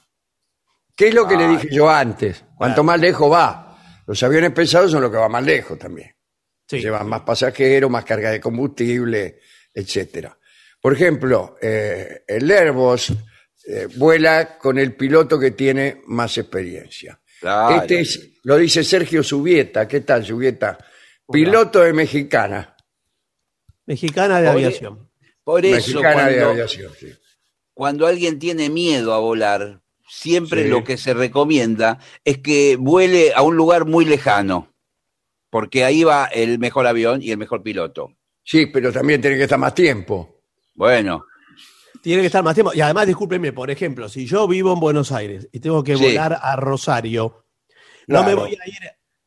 ¿Qué 0.94 1.08
es 1.08 1.14
lo 1.14 1.26
que 1.26 1.36
le 1.36 1.48
dije 1.48 1.68
yo 1.72 1.88
antes? 1.88 2.44
Cuanto 2.58 2.84
más 2.84 3.00
lejos 3.00 3.32
va. 3.32 3.69
Los 4.10 4.20
aviones 4.24 4.50
pesados 4.50 4.90
son 4.90 5.02
los 5.02 5.10
que 5.12 5.18
van 5.18 5.30
más 5.30 5.44
lejos 5.44 5.78
también. 5.78 6.12
Sí. 6.66 6.80
llevan 6.80 7.08
más 7.08 7.20
pasajeros, 7.20 7.88
más 7.88 8.04
carga 8.04 8.32
de 8.32 8.40
combustible, 8.40 9.38
etcétera. 9.72 10.36
Por 10.80 10.94
ejemplo, 10.94 11.56
eh, 11.62 12.24
el 12.26 12.50
Airbus 12.50 13.12
eh, 13.68 13.86
vuela 13.94 14.58
con 14.58 14.78
el 14.78 14.96
piloto 14.96 15.38
que 15.38 15.52
tiene 15.52 16.02
más 16.06 16.36
experiencia. 16.38 17.20
Claro. 17.38 17.82
Este 17.82 18.00
es, 18.00 18.40
lo 18.42 18.56
dice 18.56 18.82
Sergio 18.82 19.22
Subieta. 19.22 19.86
¿Qué 19.86 20.00
tal, 20.00 20.26
Subieta? 20.26 20.76
Piloto 21.30 21.78
de 21.78 21.92
Mexicana. 21.92 22.76
Mexicana 23.86 24.40
de 24.40 24.48
Oye, 24.48 24.66
aviación. 24.66 25.08
Por 25.44 25.64
eso, 25.64 25.76
Mexicana 25.76 26.26
de 26.26 26.42
aviación, 26.42 26.92
sí. 26.98 27.14
cuando 27.72 28.08
alguien 28.08 28.40
tiene 28.40 28.70
miedo 28.70 29.14
a 29.14 29.20
volar, 29.20 29.79
siempre 30.10 30.64
Sí. 30.64 30.68
lo 30.68 30.82
que 30.84 30.96
se 30.96 31.14
recomienda 31.14 31.98
es 32.24 32.38
que 32.38 32.76
vuele 32.76 33.32
a 33.34 33.42
un 33.42 33.56
lugar 33.56 33.84
muy 33.86 34.04
lejano, 34.04 34.72
porque 35.50 35.84
ahí 35.84 36.02
va 36.04 36.26
el 36.26 36.58
mejor 36.58 36.86
avión 36.86 37.22
y 37.22 37.30
el 37.30 37.38
mejor 37.38 37.62
piloto. 37.62 38.12
Sí, 38.42 38.66
pero 38.66 38.92
también 38.92 39.20
tiene 39.20 39.36
que 39.36 39.44
estar 39.44 39.58
más 39.58 39.74
tiempo. 39.74 40.42
Bueno, 40.74 41.24
Tiene 42.02 42.22
que 42.22 42.26
estar 42.28 42.42
más 42.42 42.54
tiempo. 42.54 42.72
Y 42.74 42.80
además, 42.80 43.06
discúlpeme, 43.06 43.52
por 43.52 43.70
ejemplo, 43.70 44.08
si 44.08 44.24
yo 44.24 44.48
vivo 44.48 44.72
en 44.72 44.80
Buenos 44.80 45.12
Aires 45.12 45.46
y 45.52 45.60
tengo 45.60 45.84
que 45.84 45.98
Sí. 45.98 46.02
volar 46.02 46.38
a 46.40 46.56
Rosario, 46.56 47.44
no 48.06 48.24
me 48.24 48.34
voy 48.34 48.50
a 48.52 48.66
ir 48.68 48.78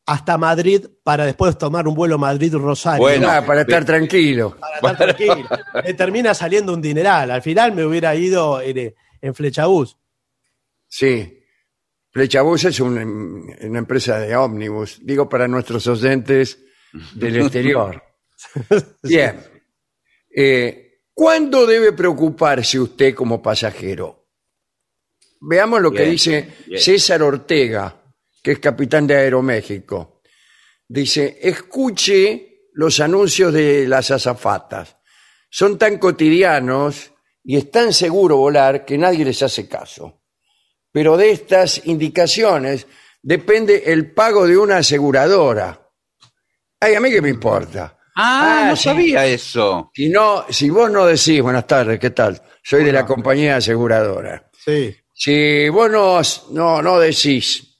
hasta 0.06 0.36
Madrid 0.36 0.84
para 1.04 1.24
después 1.24 1.56
tomar 1.56 1.86
un 1.86 1.94
vuelo 1.94 2.18
Madrid-Rosario. 2.18 2.98
Bueno, 3.00 3.28
Ah, 3.30 3.44
para 3.46 3.60
estar 3.60 3.84
tranquilo. 3.84 4.56
para 4.80 4.92
estar 4.92 5.14
tranquilo. 5.16 5.48
Me 5.84 5.94
termina 5.94 6.34
saliendo 6.34 6.74
un 6.74 6.82
dineral. 6.82 7.30
Al 7.30 7.42
final 7.42 7.70
me 7.72 7.84
hubiera 7.84 8.14
ido 8.16 8.60
en, 8.60 8.92
en 9.22 9.34
Flechabús. 9.36 9.96
Sí. 10.96 11.40
Flechabús 12.12 12.64
es 12.66 12.78
un- 12.78 13.52
una 13.62 13.78
empresa 13.80 14.20
de 14.20 14.36
ómnibus, 14.36 15.00
digo 15.02 15.28
para 15.28 15.48
nuestros 15.48 15.84
oyentes 15.88 16.56
del 17.16 17.40
exterior. 17.40 18.00
Bien. 19.02 19.40
Eh, 20.36 21.00
¿Cuándo 21.12 21.66
debe 21.66 21.92
preocuparse 21.94 22.78
usted 22.78 23.12
como 23.12 23.42
pasajero? 23.42 24.28
Veamos 25.40 25.80
lo 25.82 25.90
que 25.90 26.02
Bien, 26.02 26.10
dice 26.12 26.48
bien. 26.66 26.80
César 26.80 27.22
Ortega, 27.24 28.00
que 28.40 28.52
es 28.52 28.58
capitán 28.60 29.06
de 29.08 29.16
Aeroméxico. 29.16 30.22
Dice, 30.88 31.38
escuche 31.42 32.68
los 32.74 33.00
anuncios 33.00 33.52
de 33.52 33.88
las 33.88 34.12
azafatas. 34.12 34.96
Son 35.50 35.76
tan 35.76 35.98
cotidianos 35.98 37.10
y 37.42 37.56
es 37.56 37.70
tan 37.72 37.92
seguro 37.92 38.36
volar 38.36 38.84
que 38.84 38.96
nadie 38.96 39.24
les 39.24 39.42
hace 39.42 39.68
caso. 39.68 40.23
Pero 40.94 41.16
de 41.16 41.32
estas 41.32 41.84
indicaciones 41.86 42.86
depende 43.20 43.82
el 43.86 44.12
pago 44.12 44.46
de 44.46 44.56
una 44.56 44.76
aseguradora. 44.76 45.90
Ay, 46.78 46.94
a 46.94 47.00
mí 47.00 47.10
qué 47.10 47.20
me 47.20 47.30
importa. 47.30 47.98
Ah, 48.14 48.60
Ah, 48.66 48.66
no 48.68 48.76
sabía 48.76 49.26
eso. 49.26 49.90
Si 49.92 50.08
no, 50.08 50.44
si 50.48 50.70
vos 50.70 50.88
no 50.92 51.04
decís, 51.04 51.42
buenas 51.42 51.66
tardes, 51.66 51.98
¿qué 51.98 52.10
tal? 52.10 52.40
Soy 52.62 52.84
de 52.84 52.92
la 52.92 53.04
compañía 53.04 53.56
aseguradora. 53.56 54.48
Sí. 54.64 54.96
Si 55.12 55.68
vos 55.68 55.90
no, 55.90 56.20
no, 56.52 56.80
no 56.80 57.00
decís, 57.00 57.76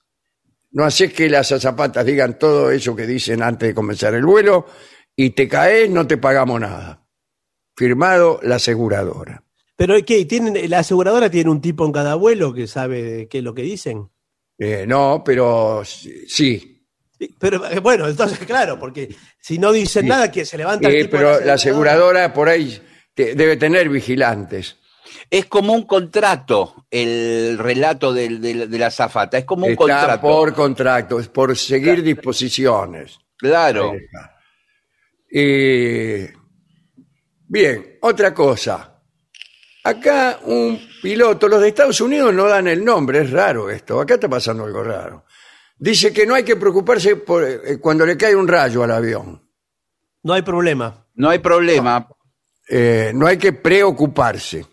no 0.73 0.83
haces 0.85 1.13
que 1.13 1.29
las 1.31 1.53
azafatas 1.53 2.05
digan 2.05 2.37
todo 2.37 2.73
eso 2.73 2.97
que 2.97 3.07
dicen 3.07 3.45
antes 3.45 3.69
de 3.69 3.75
comenzar 3.77 4.13
el 4.15 4.25
vuelo 4.25 4.67
y 5.15 5.31
te 5.31 5.47
caes, 5.47 5.89
no 5.89 6.05
te 6.05 6.17
pagamos 6.17 6.61
nada. 6.61 7.07
Firmado 7.77 8.41
la 8.43 8.57
aseguradora. 8.57 9.44
Pero 9.77 9.97
¿qué? 10.05 10.25
¿Tienen, 10.25 10.71
¿La 10.71 10.81
aseguradora 10.81 11.29
tiene 11.31 11.51
un 11.51 11.61
tipo 11.61 11.85
en 11.85 11.93
cada 11.93 12.15
vuelo 12.15 12.55
que 12.55 12.67
sabe 12.67 13.27
qué 13.29 13.39
es 13.39 13.45
lo 13.45 13.55
que 13.55 13.63
dicen? 13.63 14.09
Eh, 14.59 14.85
no, 14.87 15.23
pero 15.25 15.83
sí. 15.85 16.25
Sí, 16.29 16.81
Pero 17.39 17.65
eh, 17.69 17.81
bueno, 17.81 18.07
entonces 18.09 18.39
claro, 18.41 18.79
porque 18.79 19.15
si 19.41 19.59
no 19.59 19.73
dicen 19.73 20.03
Sí. 20.03 20.09
nada, 20.09 20.31
que 20.31 20.45
se 20.45 20.57
levanta 20.59 20.89
el 20.89 20.95
Eh, 20.95 21.05
tipo 21.05 21.17
pero 21.17 21.41
la 21.45 21.55
aseguradora 21.55 22.33
por 22.33 22.49
ahí 22.49 22.81
te- 23.15 23.35
debe 23.35 23.57
tener 23.57 23.89
vigilantes. 23.89 24.77
Es 25.31 25.47
como 25.47 25.73
un 25.75 25.83
contrato 25.87 26.87
el 26.91 27.57
relato 27.59 28.13
de 28.13 28.31
la 28.79 28.91
zafata. 28.91 29.39
Es 29.39 29.45
como 29.45 29.67
un 29.67 29.73
Está 29.73 29.79
contrato. 29.85 30.21
por 30.21 30.55
contrato, 30.55 31.19
es 31.21 31.29
por 31.29 31.57
seguir 31.57 32.03
disposiciones. 32.03 33.19
Claro. 33.37 33.93
Eh, 35.33 36.33
bien, 37.49 37.99
otra 38.03 38.33
cosa. 38.35 38.94
Acá 39.87 40.41
un 40.45 40.81
piloto, 41.03 41.47
los 41.47 41.61
de 41.61 41.69
Estados 41.69 42.01
Unidos 42.01 42.33
no 42.33 42.47
dan 42.47 42.67
el 42.69 42.83
nombre, 42.83 43.21
es 43.21 43.31
raro 43.31 43.69
esto. 43.69 44.01
Acá 44.01 44.15
está 44.15 44.31
pasando 44.31 44.65
algo 44.65 44.83
raro. 44.83 45.27
Dice 45.77 46.11
que 46.11 46.25
no 46.25 46.35
hay 46.35 46.43
que 46.43 46.57
preocuparse 46.57 47.17
por, 47.17 47.45
eh, 47.45 47.79
cuando 47.79 48.07
le 48.07 48.17
cae 48.17 48.35
un 48.35 48.49
rayo 48.49 48.83
al 48.83 48.93
avión. 48.93 49.47
No 50.23 50.33
hay 50.33 50.41
problema. 50.41 51.07
No 51.17 51.29
hay 51.29 51.39
problema. 51.39 52.09
Eh, 52.67 53.13
no 53.15 53.27
hay 53.27 53.37
que 53.37 53.53
preocuparse. 53.53 54.65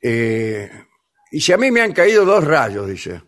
Eh, 0.00 0.70
y 1.30 1.38
si 1.38 1.52
a 1.52 1.58
mí 1.58 1.70
me 1.70 1.82
han 1.82 1.92
caído 1.92 2.24
dos 2.24 2.42
rayos, 2.42 2.88
dice. 2.88 3.22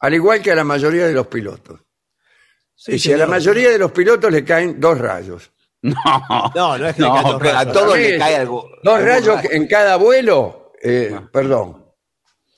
Al 0.00 0.14
igual 0.14 0.42
que 0.42 0.50
a 0.50 0.56
la 0.56 0.64
mayoría 0.64 1.06
de 1.06 1.12
los 1.12 1.28
pilotos. 1.28 1.80
Sí, 2.74 2.94
y 2.94 2.98
si 2.98 3.12
a 3.12 3.16
la 3.16 3.26
mayoría 3.28 3.70
de 3.70 3.78
los 3.78 3.92
pilotos 3.92 4.32
le 4.32 4.44
caen 4.44 4.80
dos 4.80 4.98
rayos. 4.98 5.52
No, 5.82 6.52
No, 6.54 6.78
no 6.78 6.88
es 6.88 6.96
que 6.96 7.02
no, 7.02 7.14
a 7.14 7.38
rayos. 7.38 7.72
todos 7.72 7.98
le 7.98 8.18
cae 8.18 8.36
algo. 8.36 8.68
Dos 8.82 9.02
rayos 9.02 9.36
rayo. 9.36 9.50
en 9.52 9.66
cada 9.68 9.96
vuelo, 9.96 10.72
eh, 10.82 11.18
perdón. 11.32 11.84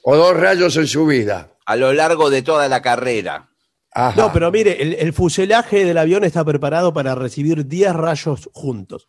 O 0.05 0.17
dos 0.17 0.37
rayos 0.37 0.77
en 0.77 0.87
su 0.87 1.07
vida. 1.07 1.53
a 1.67 1.77
lo 1.77 1.93
largo 1.93 2.31
de 2.31 2.43
toda 2.43 2.69
la 2.69 2.81
carrera. 2.83 3.51
Ajá. 3.93 4.21
No, 4.21 4.33
pero 4.33 4.51
mire, 4.51 4.81
el, 4.83 4.95
el 4.95 5.13
fuselaje 5.13 5.85
del 5.85 5.99
avión 5.99 6.25
está 6.25 6.45
preparado 6.45 6.93
para 6.95 7.15
recibir 7.15 7.67
10 7.67 7.93
rayos 7.95 8.49
juntos. 8.53 9.09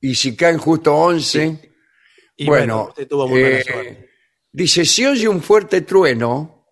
Y 0.00 0.14
si 0.14 0.34
caen 0.36 0.58
justo 0.58 0.94
11, 0.96 1.72
Y 2.36 2.46
bueno, 2.46 2.86
usted 2.88 3.06
tuvo 3.06 3.28
muy 3.28 3.42
eh, 3.42 4.08
dice, 4.50 4.84
si 4.86 5.04
oye 5.04 5.28
un 5.28 5.42
fuerte 5.42 5.82
trueno 5.82 6.64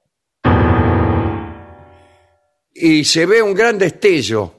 y 2.72 3.04
se 3.04 3.26
ve 3.26 3.42
un 3.42 3.52
gran 3.54 3.76
destello. 3.78 4.57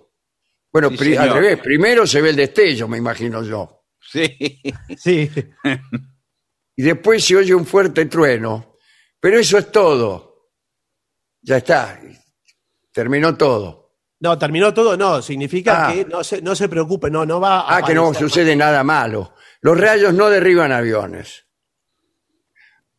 Bueno, 0.72 0.90
Sí, 0.92 0.98
pri- 0.98 1.16
al 1.18 1.24
señor. 1.30 1.36
revés, 1.42 1.60
primero 1.60 2.06
se 2.08 2.22
ve 2.22 2.30
el 2.30 2.36
destello, 2.36 2.88
me 2.88 2.98
imagino 2.98 3.44
yo. 3.44 3.86
Sí. 4.00 4.62
Sí. 4.98 5.30
Y 6.76 6.82
después 6.84 7.24
se 7.24 7.36
oye 7.36 7.54
un 7.54 7.66
fuerte 7.66 8.06
trueno. 8.06 8.78
Pero 9.20 9.38
eso 9.40 9.58
es 9.58 9.72
todo. 9.72 10.52
Ya 11.42 11.58
está. 11.58 12.00
Terminó 12.92 13.36
todo. 13.36 13.96
No, 14.22 14.38
terminó 14.38 14.74
todo, 14.74 14.96
no. 14.98 15.22
Significa 15.22 15.88
Ah. 15.88 15.94
que 15.94 16.06
no 16.06 16.24
se, 16.24 16.42
no 16.42 16.56
se 16.56 16.68
preocupe, 16.70 17.10
no, 17.12 17.26
no 17.26 17.40
va 17.40 17.62
a. 17.62 17.78
Ah, 17.78 17.82
que 17.86 17.94
no 17.94 18.08
aparecer- 18.08 18.20
sucede 18.30 18.56
nada 18.56 18.84
malo. 18.84 19.34
Los 19.62 19.78
rayos 19.80 20.14
no 20.14 20.30
derriban 20.30 20.72
aviones. 20.72 21.46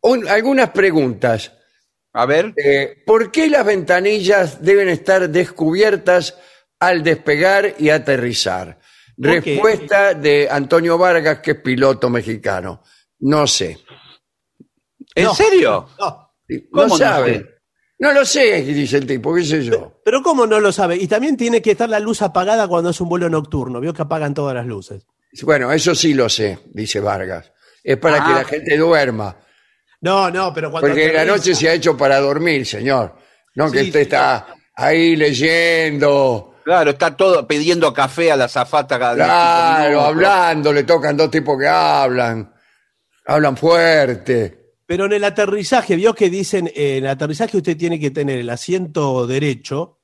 Un- 0.01 0.27
algunas 0.27 0.69
preguntas. 0.71 1.51
A 2.13 2.25
ver. 2.25 2.53
Eh, 2.57 3.03
¿Por 3.05 3.31
qué 3.31 3.49
las 3.49 3.65
ventanillas 3.65 4.61
deben 4.61 4.89
estar 4.89 5.29
descubiertas 5.29 6.37
al 6.81 7.01
despegar 7.03 7.75
y 7.79 7.89
aterrizar? 7.89 8.77
Respuesta 9.17 10.13
de 10.13 10.47
Antonio 10.49 10.97
Vargas, 10.97 11.39
que 11.39 11.51
es 11.51 11.57
piloto 11.61 12.09
mexicano. 12.09 12.81
No 13.19 13.45
sé. 13.47 13.77
¿En 15.15 15.23
No. 15.25 15.33
serio? 15.35 15.89
No. 15.99 16.31
¿Cómo 16.71 16.87
no 16.87 16.97
sabe. 16.97 17.33
sé? 17.37 17.45
No 17.99 18.11
lo 18.13 18.25
sé, 18.25 18.63
dice 18.63 18.97
el 18.97 19.05
tipo, 19.05 19.33
qué 19.35 19.43
sé 19.43 19.63
yo. 19.63 20.01
Pero 20.03 20.23
¿cómo 20.23 20.47
no 20.47 20.59
lo 20.59 20.71
sabe? 20.71 20.95
Y 20.95 21.07
también 21.07 21.37
tiene 21.37 21.61
que 21.61 21.71
estar 21.71 21.87
la 21.87 21.99
luz 21.99 22.21
apagada 22.23 22.67
cuando 22.67 22.89
es 22.89 22.99
un 22.99 23.09
vuelo 23.09 23.29
nocturno. 23.29 23.79
Vio 23.79 23.93
que 23.93 24.01
apagan 24.01 24.33
todas 24.33 24.55
las 24.55 24.65
luces. 24.65 25.05
Bueno, 25.43 25.71
eso 25.71 25.93
sí 25.93 26.13
lo 26.15 26.27
sé, 26.27 26.57
dice 26.73 26.99
Vargas. 26.99 27.51
Es 27.83 27.97
para 27.97 28.17
Ah. 28.23 28.27
que 28.27 28.33
la 28.33 28.43
gente 28.43 28.75
duerma. 28.77 29.37
No, 30.01 30.31
no, 30.31 30.51
pero 30.51 30.71
cuando. 30.71 30.87
Porque 30.87 31.13
la 31.13 31.21
aterriza- 31.21 31.25
noche 31.37 31.53
se 31.55 31.69
ha 31.69 31.73
hecho 31.73 31.95
para 31.95 32.19
dormir, 32.19 32.65
señor. 32.65 33.15
No 33.53 33.71
que 33.71 33.81
Sí, 33.81 33.85
usted 33.87 33.99
está 34.01 34.47
ahí 34.75 35.15
leyendo, 35.15 36.50
Claro, 36.63 36.91
está 36.91 37.15
todo 37.15 37.47
pidiendo 37.47 37.93
café 37.93 38.31
a 38.31 38.35
la 38.37 38.47
zafata 38.47 38.97
cada 38.99 39.15
claro, 39.15 40.01
hablando, 40.01 40.71
le 40.71 40.83
tocan 40.83 41.17
dos 41.17 41.31
tipos 41.31 41.57
que 41.59 41.67
hablan, 41.67 42.53
hablan 43.25 43.57
fuerte. 43.57 44.73
Pero 44.85 45.05
en 45.05 45.13
el 45.13 45.23
aterrizaje, 45.23 45.95
vio 45.95 46.13
que 46.13 46.29
dicen, 46.29 46.67
eh, 46.67 46.97
en 46.97 47.05
el 47.05 47.09
aterrizaje 47.09 47.57
usted 47.57 47.77
tiene 47.77 47.99
que 47.99 48.11
tener 48.11 48.39
el 48.39 48.49
asiento 48.49 49.25
derecho 49.25 49.99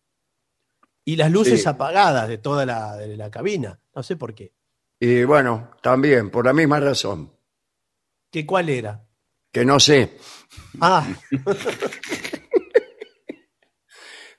y 1.05 1.15
las 1.15 1.31
luces 1.31 1.61
Sí. 1.63 1.67
apagadas 1.69 2.27
de 2.27 2.37
toda 2.37 2.65
la, 2.65 2.95
de 2.95 3.15
la 3.17 3.29
cabina. 3.29 3.79
No 3.95 4.01
sé 4.03 4.15
por 4.15 4.33
qué. 4.33 4.53
Y 4.99 5.23
bueno, 5.25 5.71
también, 5.81 6.29
por 6.31 6.45
la 6.45 6.53
misma 6.53 6.79
razón, 6.79 7.31
¿Qué 8.31 8.45
cuál 8.45 8.69
era? 8.69 9.03
que 9.51 9.63
no 9.65 9.79
sé. 9.79 10.17
Ah, 10.81 11.05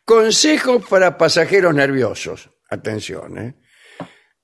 Consejos 0.09 0.87
para 0.89 1.19
pasajeros 1.19 1.75
nerviosos. 1.75 2.49
Atención, 2.71 3.37
¿eh? 3.37 3.55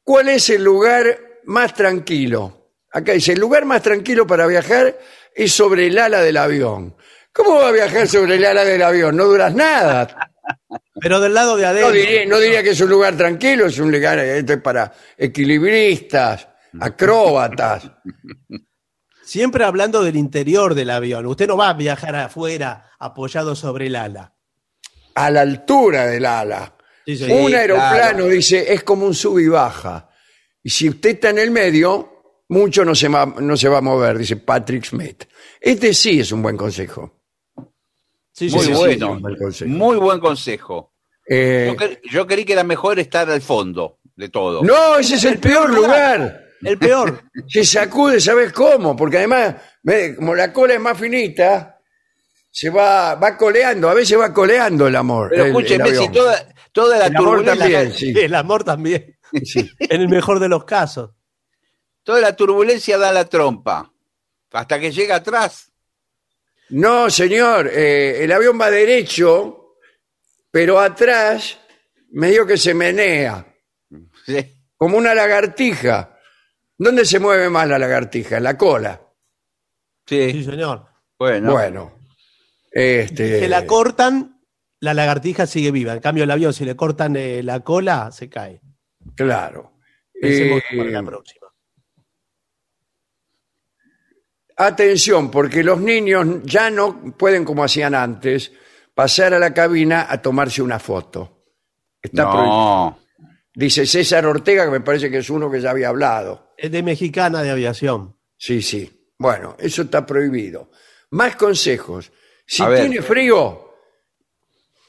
¿Cuál 0.03 0.29
es 0.29 0.51
el 0.51 0.63
lugar 0.63 1.07
más 1.45 1.73
tranquilo? 1.73 2.75
Acá 2.93 3.13
dice, 3.13 3.33
el 3.33 3.41
lugar 3.41 3.65
más 3.65 3.81
tranquilo 3.81 4.27
para 4.27 4.47
viajar 4.47 4.99
es 5.35 5.53
sobre 5.53 5.87
el 5.87 5.97
ala 5.99 6.21
del 6.21 6.37
avión. 6.37 6.95
¿Cómo 7.33 7.55
va 7.61 7.69
a 7.69 7.73
viajar 7.73 8.07
sobre 8.07 8.35
el 8.35 8.45
ala 8.45 8.63
del 8.63 8.83
avión? 8.83 9.17
No 9.17 9.25
duras 9.25 9.55
nada. 9.55 10.31
pero 11.01 11.19
del 11.19 11.33
lado 11.33 11.57
de 11.57 11.63
No 11.63 11.69
adentro. 11.71 11.93
diría, 11.93 12.27
no 12.27 12.39
diría 12.41 12.63
que 12.63 12.71
es 12.71 12.81
un 12.83 12.91
lugar 12.91 13.17
tranquilo, 13.17 13.65
es 13.65 13.79
un 13.79 13.91
lugar 13.91 14.19
esto 14.19 14.53
es 14.53 14.61
para 14.61 14.93
equilibristas, 15.17 16.47
acróbatas. 16.79 17.91
Siempre 19.25 19.65
hablando 19.65 20.05
del 20.05 20.17
interior 20.17 20.75
del 20.75 20.91
avión. 20.91 21.25
Usted 21.25 21.49
no 21.49 21.57
va 21.57 21.71
a 21.71 21.73
viajar 21.73 22.15
afuera 22.17 22.91
apoyado 22.99 23.57
sobre 23.57 23.87
el 23.87 23.97
ala. 23.97 24.34
A 25.15 25.31
la 25.31 25.41
altura 25.43 26.07
del 26.07 26.25
ala. 26.27 26.75
Sí, 27.07 27.23
un 27.31 27.55
aeroplano, 27.55 27.95
claro. 27.97 28.27
dice, 28.29 28.73
es 28.73 28.83
como 28.83 29.07
un 29.07 29.15
sub 29.15 29.39
y 29.39 29.49
baja. 29.49 30.09
Y 30.63 30.71
si 30.71 30.89
usted 30.89 31.11
está 31.11 31.31
en 31.31 31.39
el 31.39 31.51
medio, 31.51 32.43
mucho 32.49 32.85
no 32.85 32.95
se, 32.95 33.09
va, 33.09 33.27
no 33.27 33.57
se 33.57 33.69
va 33.69 33.79
a 33.79 33.83
mover, 33.83 34.17
dice 34.19 34.37
Patrick 34.37 34.85
Smith. 34.85 35.25
Este 35.61 35.93
sí 35.93 36.21
es 36.21 36.33
un 36.33 36.41
buen 36.43 36.57
consejo. 36.57 37.21
Sí, 38.33 38.49
sí, 38.51 38.57
Muy 38.57 38.65
sí, 38.65 38.73
sí. 38.73 38.79
bueno. 38.79 39.21
buen 39.21 39.37
consejo. 39.37 39.71
Muy 39.71 39.97
buen 39.97 40.19
consejo. 40.21 40.93
Eh, 41.29 41.67
Yo, 41.69 41.77
cre- 41.77 42.01
yo 42.11 42.27
creí 42.27 42.45
que 42.45 42.53
era 42.55 42.65
mejor 42.65 42.99
estar 42.99 43.29
al 43.31 43.41
fondo 43.41 43.99
de 44.17 44.29
todo. 44.29 44.63
no, 44.63 44.97
ese 44.99 45.15
es 45.17 45.25
el 45.25 45.39
peor 45.39 45.73
lugar. 45.73 46.41
El 46.63 46.79
peor. 46.79 47.23
Se 47.49 47.65
sacude, 47.65 48.21
¿sabes 48.21 48.53
cómo? 48.53 48.97
Porque 48.97 49.19
además, 49.19 49.57
como 50.17 50.35
la 50.35 50.53
cola 50.53 50.75
es 50.75 50.81
más 50.81 50.99
finita, 50.99 51.74
se 52.57 52.71
va, 52.71 53.17
va 53.17 53.37
coleando, 53.37 53.91
a 53.91 53.95
veces 53.95 54.17
va 54.17 54.33
coleando 54.33 54.87
el 54.87 54.95
amor. 54.95 55.31
Pero 55.31 55.43
el- 55.45 55.51
el 55.51 55.57
escúcheme, 55.57 55.93
si 55.97 56.09
toda, 56.13 56.55
toda 56.71 56.99
la 56.99 57.07
El 57.07 57.17
amor 57.17 57.39
turbulencia, 57.45 57.59
también, 57.81 57.93
sí. 57.93 58.15
El 58.17 58.35
amor 58.37 58.63
también. 58.65 59.19
Sí. 59.45 59.69
En 59.81 60.01
el 60.03 60.09
mejor 60.09 60.39
de 60.39 60.49
los 60.49 60.65
casos. 60.65 61.11
toda 62.05 62.21
la 62.21 62.37
turbulencia 62.37 62.97
da 62.97 63.13
la 63.13 63.25
trompa. 63.25 63.91
Hasta 64.53 64.79
que 64.79 64.93
llega 64.93 65.17
atrás. 65.17 65.73
No, 66.69 67.11
señor, 67.11 67.67
eh, 67.73 68.23
el 68.23 68.31
avión 68.31 68.61
va 68.61 68.71
derecho, 68.71 69.75
pero 70.51 70.79
atrás 70.79 71.59
medio 72.13 72.47
que 72.47 72.57
se 72.57 72.73
menea, 72.73 73.45
Sí. 74.27 74.37
como 74.77 74.97
una 74.97 75.13
lagartija. 75.13 76.17
¿Dónde 76.79 77.05
se 77.05 77.19
mueve 77.19 77.51
más 77.51 77.67
la 77.69 77.79
lagartija? 77.81 78.37
En 78.37 78.45
la 78.45 78.57
cola. 78.57 79.01
Sí, 80.07 80.31
Sí, 80.31 80.45
señor. 80.45 80.87
bueno. 81.19 81.51
Bueno. 81.53 81.99
Este, 82.77 83.39
Que 83.39 83.49
la 83.49 83.67
cortan, 83.67 84.41
la 84.81 84.95
lagartija 84.95 85.47
sigue 85.47 85.71
viva. 85.71 85.93
En 85.93 86.01
cambio, 86.01 86.25
el 86.25 86.31
avión, 86.33 86.53
si 86.53 86.65
le 86.65 86.75
cortan 86.75 87.15
eh, 87.17 87.43
la 87.45 87.61
cola, 87.61 88.11
se 88.11 88.29
cae. 88.29 88.61
Claro. 89.15 89.75
Pensemos 90.21 90.61
Eh, 90.71 90.77
para 90.77 90.91
la 90.91 91.03
próxima. 91.05 91.47
Atención, 94.57 95.31
porque 95.31 95.65
los 95.65 95.81
niños 95.81 96.27
ya 96.45 96.71
no 96.71 97.17
pueden, 97.17 97.45
como 97.45 97.65
hacían 97.65 97.95
antes, 97.95 98.53
pasar 98.95 99.35
a 99.35 99.39
la 99.39 99.53
cabina 99.53 100.07
a 100.09 100.23
tomarse 100.23 100.63
una 100.63 100.79
foto. 100.79 101.45
Está 102.01 102.31
prohibido. 102.31 102.55
No. 102.55 102.99
Dice 103.57 103.87
César 103.87 104.27
Ortega, 104.27 104.65
que 104.65 104.71
me 104.71 104.81
parece 104.81 105.11
que 105.11 105.19
es 105.19 105.31
uno 105.31 105.51
que 105.51 105.61
ya 105.61 105.71
había 105.71 105.89
hablado. 105.89 106.53
Es 106.57 106.71
de 106.71 106.83
mexicana 106.83 107.43
de 107.43 107.51
aviación. 107.51 108.17
Sí, 108.37 108.63
sí. 108.63 109.09
Bueno, 109.19 109.57
eso 109.59 109.83
está 109.83 110.05
prohibido. 110.05 110.71
Más 111.11 111.37
consejos. 111.37 112.13
Si 112.47 112.63
A 112.63 112.69
ver. 112.69 112.81
tiene 112.81 113.03
frío, 113.03 113.71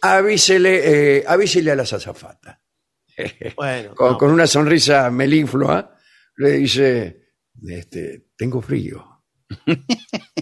avísele, 0.01 1.17
eh, 1.19 1.23
avísele 1.27 1.71
a 1.71 1.75
las 1.75 1.93
azafatas. 1.93 2.59
Bueno, 3.55 3.95
Con, 3.95 4.11
no. 4.13 4.17
con 4.17 4.31
una 4.31 4.45
sonrisa 4.47 5.09
meliflua, 5.09 5.95
le 6.37 6.51
dice, 6.51 7.29
este, 7.67 8.27
tengo 8.37 8.61
frío. 8.61 9.05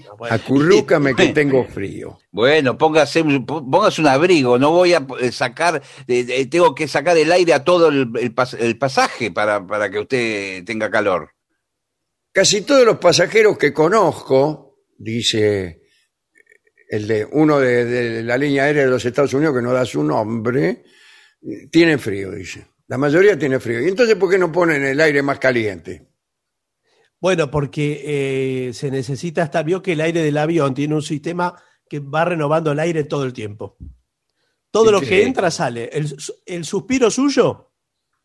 No, 0.06 0.18
bueno. 0.18 0.36
Acurrúcame 0.36 1.16
que 1.16 1.28
tengo 1.30 1.66
frío. 1.66 2.20
Bueno, 2.32 2.78
póngase, 2.78 3.22
un- 3.22 3.46
póngase 3.46 4.02
un 4.02 4.08
abrigo, 4.08 4.58
no 4.58 4.72
voy 4.72 4.94
a 4.94 5.06
eh, 5.20 5.32
sacar, 5.32 5.82
eh, 6.08 6.26
eh, 6.28 6.46
tengo 6.48 6.74
que 6.76 6.88
sacar 6.88 7.18
el 7.18 7.32
aire 7.32 7.54
a 7.54 7.64
todo 7.64 7.90
el, 7.90 8.12
el 8.20 8.34
pas- 8.36 8.58
el 8.60 8.78
pasaje 8.78 9.32
para, 9.32 9.66
para 9.66 9.90
que 9.90 10.00
usted 10.00 10.64
tenga 10.66 10.90
calor. 10.90 11.32
Casi 12.32 12.62
todos 12.62 12.86
los 12.86 12.98
pasajeros 12.98 13.58
que 13.58 13.72
conozco, 13.72 14.80
dice 14.98 15.83
el 16.90 17.08
de 17.08 17.26
uno 17.32 17.60
de, 17.60 17.86
de 17.86 18.24
la 18.24 18.38
línea 18.38 18.64
aérea 18.64 18.84
de 18.86 18.90
los 18.90 19.04
Estados 19.06 19.34
Unidos 19.34 19.56
que 19.56 19.62
no 19.62 19.74
da 19.74 19.86
su 19.86 20.04
nombre, 20.04 20.84
tienen 21.72 22.00
frío, 22.00 22.32
dice. 22.32 22.68
La 22.88 22.98
mayoría 22.98 23.38
tiene 23.38 23.60
frío. 23.60 23.82
¿Y 23.82 23.88
entonces 23.88 24.16
por 24.16 24.30
qué 24.30 24.38
no 24.38 24.52
ponen 24.52 24.84
el 24.84 25.00
aire 25.00 25.22
más 25.22 25.40
caliente? 25.40 26.08
Bueno, 27.20 27.50
porque 27.50 28.68
eh, 28.68 28.74
se 28.74 28.92
necesita 28.92 29.44
hasta, 29.44 29.64
vio 29.64 29.82
que 29.82 29.94
el 29.94 30.02
aire 30.02 30.22
del 30.22 30.38
avión 30.38 30.74
tiene 30.74 30.94
un 30.96 31.02
sistema 31.02 31.56
que 31.90 32.00
va 32.00 32.26
renovando 32.26 32.72
el 32.72 32.80
aire 32.80 33.06
todo 33.06 33.24
el 33.24 33.34
tiempo. 33.34 33.78
Todo 34.72 34.90
¿Y 34.90 34.92
lo 34.92 35.02
que 35.02 35.24
entra 35.24 35.50
sale. 35.50 35.90
El, 35.94 36.14
el 36.46 36.66
suspiro 36.66 37.10
suyo 37.10 37.72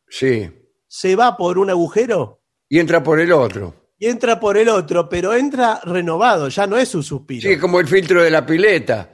Sí. 0.09 0.51
se 0.87 1.14
va 1.14 1.37
por 1.37 1.59
un 1.59 1.71
agujero 1.71 2.42
Y 2.68 2.79
entra 2.79 3.03
por 3.03 3.21
el 3.21 3.31
otro. 3.33 3.88
Y 3.99 4.07
entra 4.07 4.39
por 4.39 4.57
el 4.57 4.69
otro, 4.69 5.09
pero 5.09 5.35
entra 5.35 5.81
renovado, 5.85 6.49
ya 6.49 6.67
no 6.67 6.79
es 6.79 6.95
un 6.95 7.03
suspiro. 7.03 7.49
Sí, 7.49 7.59
como 7.59 7.81
el 7.81 7.89
filtro 7.89 8.23
de 8.23 8.31
la 8.31 8.47
pileta. 8.47 9.13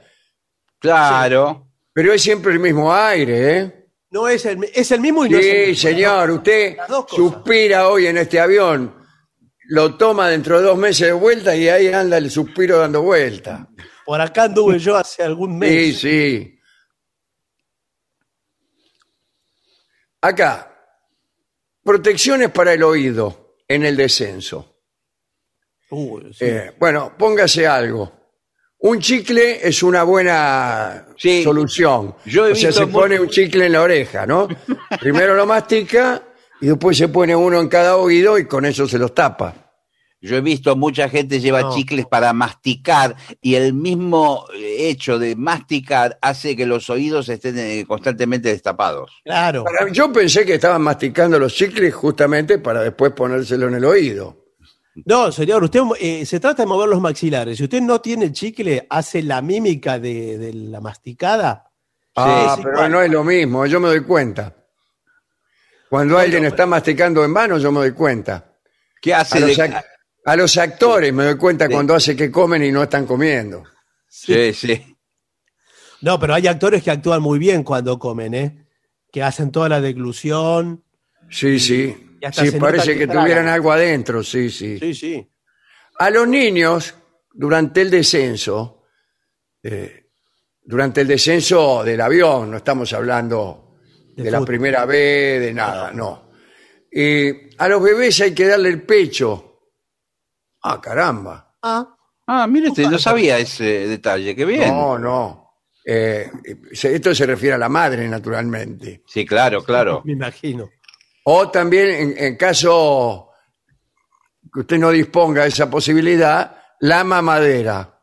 Claro. 0.79 1.71
Pero 1.91 2.13
es 2.13 2.21
siempre 2.21 2.53
el 2.53 2.59
mismo 2.59 2.93
aire, 2.93 3.57
¿eh? 3.59 3.87
No 4.11 4.27
es 4.27 4.45
el, 4.45 4.63
es 4.73 4.91
el 4.91 5.01
mismo 5.01 5.25
y 5.25 5.29
no 5.29 5.37
es 5.39 5.45
el 5.45 5.51
Sí, 5.51 5.57
mismo. 5.71 5.81
señor, 5.89 6.31
usted 6.31 6.77
suspira 7.09 7.89
hoy 7.89 8.07
en 8.07 8.17
este 8.17 8.39
avión, 8.39 8.95
lo 9.69 9.95
toma 9.95 10.29
dentro 10.29 10.57
de 10.59 10.63
dos 10.67 10.77
meses 10.77 11.07
de 11.07 11.13
vuelta 11.13 11.55
y 11.55 11.67
ahí 11.67 11.87
anda 11.87 12.17
el 12.17 12.29
suspiro 12.29 12.77
dando 12.77 13.01
vuelta. 13.01 13.67
Por 14.05 14.21
acá 14.21 14.43
anduve 14.43 14.77
yo 14.77 14.95
hace 14.95 15.23
algún 15.23 15.57
mes. 15.57 15.97
Sí, 15.99 16.09
sí. 16.47 16.59
Acá, 20.21 20.71
protecciones 21.83 22.51
para 22.51 22.73
el 22.73 22.83
oído 22.83 23.55
en 23.67 23.83
el 23.85 23.95
descenso. 23.95 24.74
Sí. 25.89 26.45
Eh, 26.45 26.71
bueno, 26.79 27.13
póngase 27.17 27.65
algo. 27.67 28.11
Un 28.79 28.99
chicle 28.99 29.67
es 29.67 29.81
una 29.83 30.03
buena 30.03 31.07
Sí. 31.17 31.43
solución. 31.43 32.15
Yo 32.25 32.47
he 32.47 32.51
o 32.51 32.55
sea, 32.55 32.69
visto 32.69 32.81
se 32.83 32.85
mu- 32.87 32.91
pone 32.99 33.19
un 33.19 33.29
chicle 33.29 33.65
en 33.67 33.71
la 33.71 33.81
oreja, 33.81 34.25
¿no? 34.27 34.47
Primero 34.99 35.33
lo 35.35 35.45
mastica 35.45 36.21
y 36.61 36.67
después 36.67 36.97
se 36.97 37.07
pone 37.07 37.35
uno 37.35 37.59
en 37.59 37.67
cada 37.67 37.97
oído 37.97 38.37
y 38.37 38.45
con 38.45 38.65
eso 38.65 38.87
se 38.87 38.97
los 38.99 39.13
tapa. 39.15 39.55
Yo 40.21 40.35
he 40.37 40.41
visto 40.41 40.75
mucha 40.75 41.07
gente 41.07 41.39
lleva 41.39 41.61
No. 41.61 41.75
chicles 41.75 42.05
para 42.07 42.33
masticar 42.33 43.15
y 43.41 43.55
el 43.55 43.73
mismo 43.73 44.45
eh, 44.55 44.89
hecho 44.89 45.19
de 45.19 45.35
masticar 45.35 46.17
hace 46.21 46.55
que 46.55 46.65
los 46.65 46.89
oídos 46.89 47.29
estén 47.29 47.57
eh, 47.59 47.85
constantemente 47.87 48.49
destapados. 48.49 49.11
Claro. 49.23 49.63
Para- 49.63 49.91
Yo 49.91 50.11
pensé 50.11 50.43
que 50.45 50.55
estaban 50.55 50.81
masticando 50.81 51.37
los 51.37 51.53
chicles 51.53 51.93
justamente 51.93 52.57
para 52.59 52.81
después 52.81 53.11
ponérselo 53.13 53.67
en 53.67 53.75
el 53.75 53.85
oído. 53.85 54.44
No, 55.03 55.29
señor, 55.31 55.61
usted 55.63 55.81
eh, 55.99 56.25
se 56.25 56.39
trata 56.39 56.63
de 56.63 56.67
mover 56.67 56.87
los 56.87 57.01
maxilares. 57.01 57.57
Si 57.57 57.63
usted 57.65 57.81
no 57.81 57.99
tiene 57.99 58.31
chicle, 58.31 58.87
hace 58.89 59.21
la 59.23 59.41
mímica 59.41 59.99
de, 59.99 60.37
de 60.37 60.53
la 60.53 60.79
masticada. 60.79 61.69
Ah, 62.15 62.55
pero 62.57 62.71
igual. 62.75 62.91
no 62.91 63.01
es 63.01 63.11
lo 63.11 63.23
mismo, 63.25 63.65
yo 63.65 63.79
me 63.81 63.89
doy 63.89 64.03
cuenta. 64.03 64.55
Cuando 65.89 66.17
alguien 66.17 66.45
está 66.45 66.65
masticando 66.65 67.23
en 67.25 67.33
vano, 67.33 67.57
yo 67.57 67.71
me 67.71 67.79
doy 67.79 67.91
cuenta. 67.91 68.53
¿Qué 69.01 69.13
A 69.13 69.19
hace 69.19 69.39
los, 69.41 69.55
de 69.57 69.63
ac- 69.69 69.83
a 70.25 70.35
los 70.35 70.57
actores 70.57 71.13
me 71.13 71.25
doy 71.25 71.37
cuenta 71.37 71.67
Sí. 71.67 71.73
cuando 71.73 71.93
hace 71.93 72.15
que 72.15 72.31
comen 72.31 72.63
y 72.63 72.71
no 72.71 72.81
están 72.83 73.05
comiendo. 73.05 73.63
Sí, 74.07 74.53
sí. 74.53 74.95
No, 76.01 76.17
pero 76.19 76.33
hay 76.35 76.47
actores 76.47 76.83
que 76.83 76.91
actúan 76.91 77.21
muy 77.21 77.37
bien 77.37 77.63
cuando 77.63 77.99
comen, 77.99 78.33
¿eh? 78.33 78.65
Que 79.11 79.21
hacen 79.23 79.51
toda 79.51 79.67
la 79.69 79.81
deglución. 79.81 80.83
Sí, 81.29 81.59
sí. 81.59 82.04
Y 82.19 82.25
hasta 82.25 82.41
Sí, 82.43 82.51
se 82.51 82.59
parece 82.59 82.97
que 82.97 83.07
tuvieran 83.07 83.47
algo 83.47 83.71
adentro, 83.71 84.23
sí, 84.23 84.49
sí. 84.49 84.79
Sí, 84.79 84.93
sí. 84.93 85.31
A 85.99 86.09
los 86.09 86.27
niños, 86.27 86.93
durante 87.33 87.81
el 87.81 87.89
descenso, 87.89 88.83
eh, 89.63 90.07
durante 90.61 91.01
el 91.01 91.07
descenso 91.07 91.83
del 91.83 92.01
avión, 92.01 92.51
no 92.51 92.57
estamos 92.57 92.91
hablando 92.93 93.77
de, 94.15 94.23
De 94.23 94.31
la 94.31 94.41
primera 94.41 94.85
vez, 94.85 95.41
de 95.41 95.53
nada, 95.53 95.91
no. 95.91 96.31
Eh, 96.91 97.49
a 97.57 97.67
los 97.67 97.81
bebés 97.83 98.21
hay 98.21 98.33
que 98.33 98.45
darle 98.47 98.69
el 98.69 98.81
pecho. 98.83 99.59
Ah, 100.63 100.79
caramba. 100.81 101.55
Ah, 101.61 101.91
Ah, 102.27 102.47
mire, 102.47 102.69
usted 102.69 102.87
no 102.89 102.97
sabía 102.97 103.37
ese 103.37 103.87
detalle, 103.87 104.35
qué 104.35 104.45
bien. 104.45 104.67
No, 104.69 104.97
no. 104.97 105.51
Eh, 105.85 106.31
se- 106.71 106.95
esto 106.95 107.13
se 107.13 107.23
refiere 107.27 107.53
a 107.53 107.59
la 107.59 107.69
madre, 107.69 108.07
naturalmente. 108.07 109.03
Sí, 109.05 109.23
claro, 109.27 109.63
claro. 109.63 110.01
me 110.05 110.13
imagino. 110.13 110.67
O 111.27 111.49
también, 111.49 111.89
en, 111.89 112.17
en 112.17 112.35
caso 112.37 113.29
que 114.53 114.61
usted 114.61 114.77
no 114.77 114.91
disponga 114.91 115.43
de 115.43 115.49
esa 115.49 115.69
posibilidad, 115.69 116.55
la 116.79 117.03
mamadera. 117.03 117.99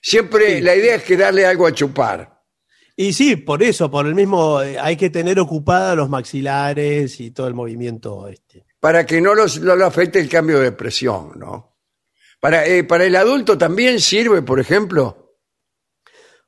Siempre 0.00 0.60
la 0.60 0.74
idea 0.74 0.96
es 0.96 1.04
que 1.04 1.16
darle 1.16 1.46
algo 1.46 1.66
a 1.66 1.72
chupar. 1.72 2.42
Y 2.96 3.12
sí, 3.12 3.36
por 3.36 3.62
eso, 3.62 3.90
por 3.90 4.06
el 4.06 4.14
mismo, 4.14 4.60
eh, 4.60 4.78
hay 4.78 4.96
que 4.96 5.08
tener 5.08 5.40
ocupados 5.40 5.96
los 5.96 6.10
maxilares 6.10 7.18
y 7.20 7.30
todo 7.30 7.46
el 7.48 7.54
movimiento 7.54 8.28
este. 8.28 8.66
para 8.80 9.06
que 9.06 9.20
no, 9.20 9.34
los, 9.34 9.60
no 9.60 9.74
lo 9.76 9.86
afecte 9.86 10.18
el 10.18 10.28
cambio 10.28 10.60
de 10.60 10.72
presión, 10.72 11.32
¿no? 11.36 11.78
Para, 12.38 12.66
eh, 12.66 12.84
para 12.84 13.04
el 13.04 13.16
adulto 13.16 13.56
también 13.56 14.00
sirve, 14.00 14.42
por 14.42 14.60
ejemplo, 14.60 15.36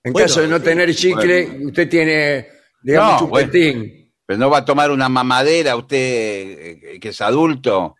en 0.03 0.13
Bueno, 0.13 0.27
caso 0.27 0.43
de 0.43 0.49
no 0.49 0.59
sí, 0.59 0.65
tener 0.65 0.95
chicle, 0.95 1.67
usted 1.67 1.89
tiene, 1.89 2.49
digamos, 2.83 3.23
No, 3.23 3.27
chupetín. 3.29 4.04
Pero 4.27 4.39
no 4.39 4.51
va 4.51 4.59
a 4.59 4.65
tomar 4.65 4.91
una 4.91 5.09
mamadera 5.09 5.77
usted 5.77 5.97
eh, 5.99 6.99
que 7.01 7.09
es 7.11 7.21
adulto. 7.21 7.97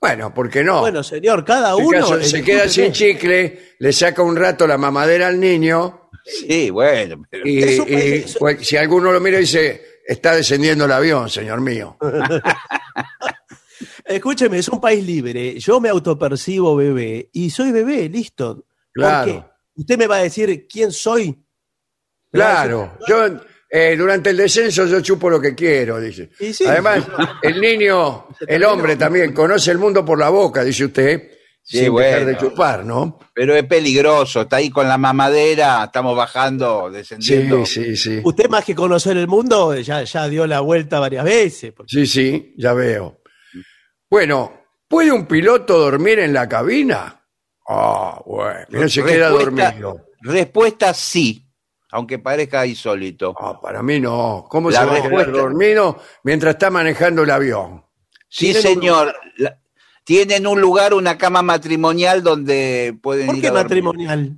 Bueno, 0.00 0.32
¿por 0.34 0.50
qué 0.50 0.62
no? 0.62 0.80
Bueno, 0.80 1.02
señor, 1.02 1.44
cada 1.44 1.70
En 1.78 1.86
uno. 1.86 2.00
caso 2.00 2.22
se 2.22 2.38
eh, 2.38 2.42
queda 2.44 2.68
sin 2.68 2.92
chicle, 2.92 3.74
le 3.78 3.92
saca 3.92 4.22
un 4.22 4.36
rato 4.36 4.66
la 4.66 4.76
mamadera 4.78 5.28
al 5.28 5.40
niño 5.40 6.00
Sí, 6.26 6.70
bueno, 6.70 7.22
pero 7.28 7.46
y, 7.46 7.62
Eso- 7.62 7.84
y 7.86 7.94
eso- 7.94 8.38
cual- 8.38 8.64
si 8.64 8.78
alguno 8.78 9.12
lo 9.12 9.20
mira 9.20 9.36
y 9.36 9.40
dice, 9.42 9.82
está 10.06 10.34
descendiendo 10.34 10.86
el 10.86 10.92
avión, 10.92 11.28
señor 11.28 11.60
mío. 11.60 11.98
Escúcheme, 14.04 14.58
es 14.58 14.68
un 14.68 14.80
país 14.80 15.04
libre. 15.04 15.58
Yo 15.58 15.80
me 15.80 15.88
autopercibo 15.88 16.76
bebé 16.76 17.30
y 17.32 17.50
soy 17.50 17.72
bebé, 17.72 18.08
listo. 18.08 18.56
¿Por 18.56 18.64
Claro. 18.94 19.32
qué? 19.74 19.80
Usted 19.80 19.98
me 19.98 20.06
va 20.06 20.16
a 20.16 20.22
decir 20.22 20.66
quién 20.68 20.92
soy. 20.92 21.42
Claro, 22.32 22.98
yo 23.06 23.26
eh, 23.70 23.96
durante 23.96 24.30
el 24.30 24.36
descenso 24.36 24.86
yo 24.86 25.00
chupo 25.00 25.28
lo 25.30 25.40
que 25.40 25.54
quiero, 25.54 26.00
dice. 26.00 26.30
Y 26.40 26.52
sí. 26.52 26.64
Además, 26.66 27.04
el 27.42 27.60
niño, 27.60 28.26
el 28.46 28.64
hombre 28.64 28.96
también 28.96 29.32
conoce 29.32 29.70
el 29.70 29.78
mundo 29.78 30.04
por 30.04 30.18
la 30.18 30.28
boca, 30.28 30.62
dice 30.64 30.84
usted, 30.86 31.30
Sí, 31.66 31.78
sin 31.78 31.94
dejar 31.96 32.26
de 32.26 32.36
chupar, 32.36 32.84
¿no? 32.84 33.18
pero 33.34 33.56
es 33.56 33.64
peligroso. 33.64 34.42
Está 34.42 34.56
ahí 34.56 34.68
con 34.68 34.86
la 34.86 34.98
mamadera, 34.98 35.84
estamos 35.84 36.14
bajando, 36.14 36.90
descendiendo. 36.90 37.64
Sí, 37.64 37.84
sí, 37.84 37.96
sí. 37.96 38.20
Usted 38.22 38.50
más 38.50 38.66
que 38.66 38.74
conocer 38.74 39.16
el 39.16 39.26
mundo, 39.28 39.74
ya, 39.76 40.02
ya 40.04 40.28
dio 40.28 40.46
la 40.46 40.60
vuelta 40.60 41.00
varias 41.00 41.24
veces. 41.24 41.72
porque- 41.72 41.90
Sí, 41.90 42.06
sí, 42.06 42.54
ya 42.58 42.74
veo. 42.74 43.22
Bueno, 44.10 44.52
¿puede 44.86 45.10
un 45.10 45.26
piloto 45.26 45.78
dormir 45.78 46.18
en 46.18 46.32
la 46.34 46.48
cabina? 46.48 47.24
Ah, 47.66 48.20
bueno. 48.26 48.66
Mira, 48.68 48.88
se 48.88 49.02
queda 49.02 49.30
dormido. 49.30 50.06
Respuesta 50.20 50.92
sí, 50.94 51.43
aunque 51.94 52.18
parezca 52.18 52.66
insólito. 52.66 53.34
Ah, 53.38 53.60
para 53.60 53.80
mí 53.80 54.00
no. 54.00 54.46
¿Cómo 54.50 54.68
La 54.68 54.80
se 54.80 54.86
va 54.86 54.96
a 54.96 55.02
quedar 55.02 55.30
dormido 55.30 56.00
mientras 56.24 56.54
está 56.56 56.68
manejando 56.68 57.22
el 57.22 57.30
avión? 57.30 57.84
Sí, 58.28 58.52
señor. 58.52 59.14
La- 59.36 59.60
tienen 60.02 60.46
un 60.48 60.60
lugar, 60.60 60.92
una 60.92 61.16
cama 61.16 61.40
matrimonial 61.42 62.22
donde 62.22 62.98
pueden 63.00 63.26
¿Por 63.28 63.36
ir 63.36 63.42
qué 63.42 63.48
a 63.48 63.52
matrimonial? 63.52 64.36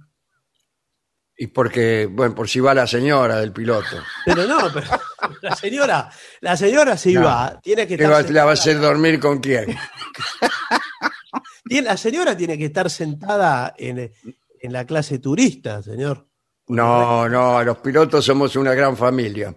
Y 1.38 1.46
porque, 1.48 2.06
bueno, 2.10 2.34
por 2.34 2.46
si 2.48 2.60
va 2.60 2.74
la 2.74 2.86
señora 2.86 3.36
del 3.40 3.52
piloto. 3.52 3.96
Pero 4.26 4.46
no, 4.46 4.58
pero 4.72 4.86
la 5.42 5.56
señora, 5.56 6.10
la 6.42 6.56
señora 6.58 6.96
si 6.98 7.14
No. 7.14 7.24
va, 7.24 7.58
tiene 7.62 7.86
que 7.86 7.96
¿Qué 7.96 8.04
estar 8.04 8.22
va- 8.24 8.30
¿La 8.30 8.44
va 8.44 8.50
a 8.50 8.54
hacer 8.54 8.78
dormir 8.78 9.18
con 9.18 9.38
quién? 9.40 9.74
la 11.82 11.96
señora 11.96 12.36
tiene 12.36 12.56
que 12.58 12.66
estar 12.66 12.90
sentada 12.90 13.74
en, 13.78 14.12
en 14.60 14.72
la 14.72 14.84
clase 14.84 15.18
turista, 15.18 15.82
señor. 15.82 16.28
No, 16.68 17.28
no, 17.28 17.62
los 17.62 17.78
pilotos 17.78 18.24
somos 18.24 18.56
una 18.56 18.74
gran 18.74 18.96
familia. 18.96 19.54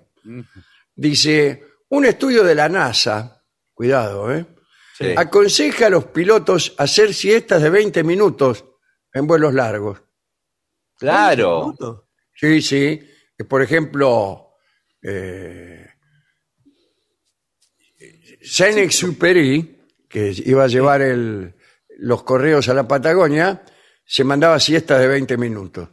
Dice, 0.96 1.64
un 1.90 2.06
estudio 2.06 2.44
de 2.44 2.56
la 2.56 2.70
NASA, 2.70 3.44
cuidado, 3.74 4.32
¿eh? 4.34 4.46
Sí. 4.98 5.14
aconseja 5.16 5.88
a 5.88 5.90
los 5.90 6.06
pilotos 6.08 6.76
hacer 6.78 7.14
siestas 7.14 7.62
de 7.62 7.70
20 7.70 8.04
minutos 8.04 8.66
en 9.14 9.26
vuelos 9.26 9.54
largos. 9.54 10.02
Claro. 10.98 11.74
Sí, 12.36 12.62
sí. 12.62 13.00
que, 13.38 13.46
Por 13.46 13.62
ejemplo, 13.62 14.56
eh, 15.02 15.88
Saint-Exupéry, 18.42 19.78
que 20.08 20.34
iba 20.46 20.64
a 20.64 20.68
llevar 20.68 21.02
el- 21.02 21.56
los 22.00 22.24
correos 22.24 22.68
a 22.70 22.74
la 22.74 22.88
Patagonia, 22.88 23.64
se 24.06 24.24
mandaba 24.24 24.60
siestas 24.60 25.00
de 25.00 25.08
20 25.08 25.38
minutos. 25.38 25.90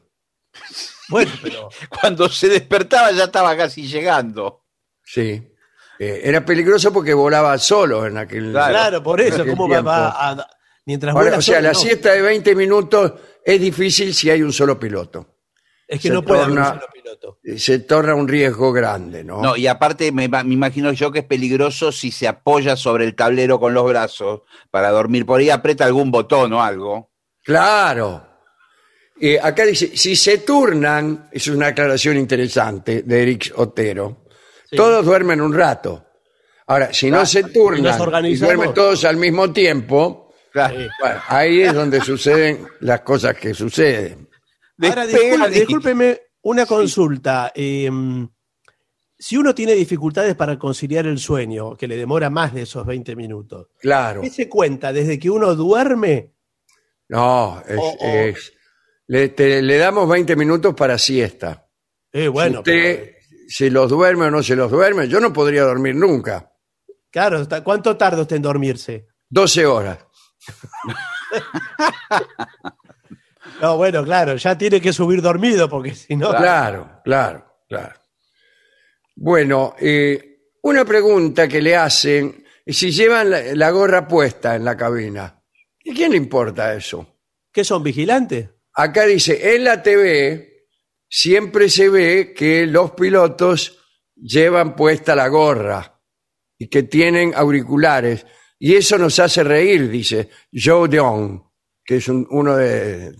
Bueno, 1.09 1.31
pero 1.43 1.69
Cuando 2.01 2.29
se 2.29 2.49
despertaba 2.49 3.13
ya 3.13 3.25
estaba 3.25 3.57
casi 3.57 3.87
llegando. 3.87 4.65
Sí. 5.05 5.43
Eh, 5.99 6.21
era 6.25 6.45
peligroso 6.45 6.93
porque 6.93 7.15
volaba 7.15 7.57
solo 7.59 8.07
en 8.07 8.19
aquel 8.19 8.51
Claro. 8.51 8.73
claro, 8.73 9.03
por 9.03 9.21
eso, 9.21 9.47
¿cómo 9.47 9.69
va, 9.69 9.81
va 9.81 10.31
a, 10.31 10.49
mientras 10.85 11.15
Ahora, 11.15 11.25
vuela 11.25 11.39
o 11.39 11.43
sea, 11.43 11.57
solo, 11.57 11.69
la 11.69 11.73
no. 11.73 11.79
siesta 11.79 12.13
de 12.13 12.21
20 12.23 12.55
minutos 12.55 13.13
es 13.45 13.61
difícil 13.61 14.13
si 14.15 14.29
hay 14.29 14.43
un 14.43 14.53
solo 14.53 14.79
piloto. 14.79 15.37
es 15.89 16.01
que 16.01 16.09
se 16.09 16.15
no 16.15 16.23
puede 16.23 16.43
haber 16.43 16.59
un 16.59 16.65
solo 16.67 16.87
piloto. 16.93 17.39
Eh, 17.45 17.59
Se 17.59 17.79
torna 17.79 18.15
un 18.15 18.29
riesgo 18.29 18.73
grande, 18.73 19.25
¿no? 19.25 19.41
No, 19.41 19.57
y 19.57 19.69
aparte 19.69 20.13
me, 20.13 20.29
me 20.29 20.41
imagino 20.55 20.93
yo 20.93 21.11
que 21.13 21.21
es 21.21 21.25
peligroso 21.25 21.91
si 21.93 22.11
se 22.11 22.29
apoya 22.29 22.77
sobre 22.77 23.05
el 23.07 23.15
tablero 23.15 23.59
con 23.59 23.73
los 23.73 23.87
brazos 23.89 24.43
para 24.71 24.91
dormir. 24.91 25.25
Por 25.25 25.41
ahí 25.41 25.49
aprieta 25.49 25.85
algún 25.87 26.11
botón 26.11 26.53
o 26.53 26.63
algo. 26.63 27.11
Claro. 27.43 28.26
Eh, 29.21 29.39
acá 29.43 29.65
dice, 29.65 29.97
si 29.97 30.15
se 30.15 30.39
turnan, 30.39 31.29
es 31.33 31.47
una 31.49 31.69
aclaración 31.69 32.17
interesante 32.19 33.03
de 33.03 33.23
Eric 33.23 33.53
Otero, 33.57 34.25
Sí. 34.69 34.77
todos 34.77 35.05
duermen 35.05 35.41
un 35.41 35.55
rato. 35.55 36.05
Ahora, 36.67 36.93
si 36.93 37.11
no 37.11 37.25
se 37.25 37.45
turnan 37.45 38.27
y 38.27 38.35
duermen 38.37 38.75
todos 38.75 39.05
al 39.05 39.17
mismo 39.17 39.53
tiempo, 39.53 40.35
Claro. 40.53 40.79
Sí. 40.81 40.87
bueno, 41.01 41.21
ahí 41.29 41.61
es 41.63 41.73
donde 41.73 42.01
suceden 42.01 42.67
las 42.81 43.01
cosas 43.03 43.37
que 43.37 43.55
suceden. 43.55 44.29
Ahora, 44.83 45.07
discúlpeme 45.49 46.21
una 46.43 46.67
consulta. 46.67 47.53
eh, 47.55 47.91
si 49.19 49.37
uno 49.39 49.55
tiene 49.55 49.73
dificultades 49.73 50.35
para 50.35 50.59
conciliar 50.59 51.07
el 51.07 51.19
sueño, 51.19 51.75
que 51.75 51.89
le 51.89 51.97
demora 51.97 52.29
más 52.29 52.53
de 52.53 52.63
esos 52.63 52.85
20 52.85 53.17
minutos, 53.17 53.69
Claro. 53.81 54.21
¿qué 54.21 54.29
se 54.29 54.47
cuenta? 54.49 54.93
¿Desde 54.93 55.19
que 55.19 55.31
uno 55.31 55.55
duerme? 55.55 56.33
No, 57.09 57.63
es, 57.67 57.79
O- 57.79 57.97
o- 57.99 58.05
es- 58.07 58.53
le, 59.09 59.29
te- 59.31 59.63
le 59.63 59.77
damos 59.79 60.09
20 60.09 60.37
minutos 60.37 60.75
para 60.75 60.99
siesta. 60.99 61.67
Eh, 62.13 62.29
bueno, 62.29 62.63
si 62.65 62.71
usted 62.73 63.13
se 63.49 63.71
los 63.71 63.91
duerme 63.91 64.27
o 64.27 64.31
no 64.31 64.43
se 64.43 64.57
los 64.57 64.71
duerme, 64.71 65.09
yo 65.09 65.21
no 65.21 65.33
podría 65.33 65.63
dormir 65.63 65.95
nunca. 65.95 66.53
pero, 66.87 66.99
claro, 67.11 67.39
¿hasta 67.39 67.63
¿cuánto 67.65 67.97
tarda 67.97 68.23
usted 68.23 68.37
en 68.37 68.43
dormirse? 68.43 69.07
12 69.31 69.67
horas. 69.67 69.99
No, 73.61 73.77
bueno, 73.79 74.05
claro, 74.05 74.37
ya 74.37 74.59
tiene 74.59 74.81
que 74.83 74.93
subir 74.93 75.23
dormido 75.23 75.67
porque 75.69 75.95
si 75.95 76.15
no... 76.15 76.29
Claro, 76.31 77.01
claro, 77.05 77.47
claro. 77.69 77.95
Bueno, 79.15 79.75
eh, 79.81 80.51
una 80.63 80.85
pregunta 80.85 81.49
que 81.49 81.63
le 81.63 81.75
hacen 81.75 82.45
si 82.67 82.91
llevan 82.91 83.31
la, 83.31 83.41
la 83.55 83.71
gorra 83.71 84.07
puesta 84.07 84.57
en 84.57 84.65
la 84.65 84.77
cabina. 84.77 85.43
¿Y 85.83 85.95
quién 85.95 86.11
le 86.11 86.19
importa 86.19 86.75
eso? 86.75 87.17
¿Qué 87.51 87.65
son 87.65 87.83
vigilantes? 87.83 88.51
Acá 88.79 89.07
dice, 89.07 89.55
en 89.55 89.65
la 89.65 89.83
TV 89.83 90.69
siempre 91.09 91.69
se 91.71 91.89
ve 91.89 92.35
que 92.37 92.67
los 92.67 92.91
pilotos 92.93 93.79
llevan 94.15 94.77
puesta 94.77 95.15
la 95.15 95.29
gorra 95.29 96.01
y 96.59 96.69
que 96.69 96.83
tienen 96.83 97.33
auriculares. 97.35 98.27
Y 98.59 98.75
eso 98.75 98.99
nos 98.99 99.19
hace 99.19 99.43
reír, 99.45 99.89
dice 99.89 100.29
Joe 100.53 100.89
Dion, 100.89 101.43
que 101.85 101.97
es 101.97 102.09
un- 102.09 102.27
uno 102.31 102.57
de, 102.57 103.13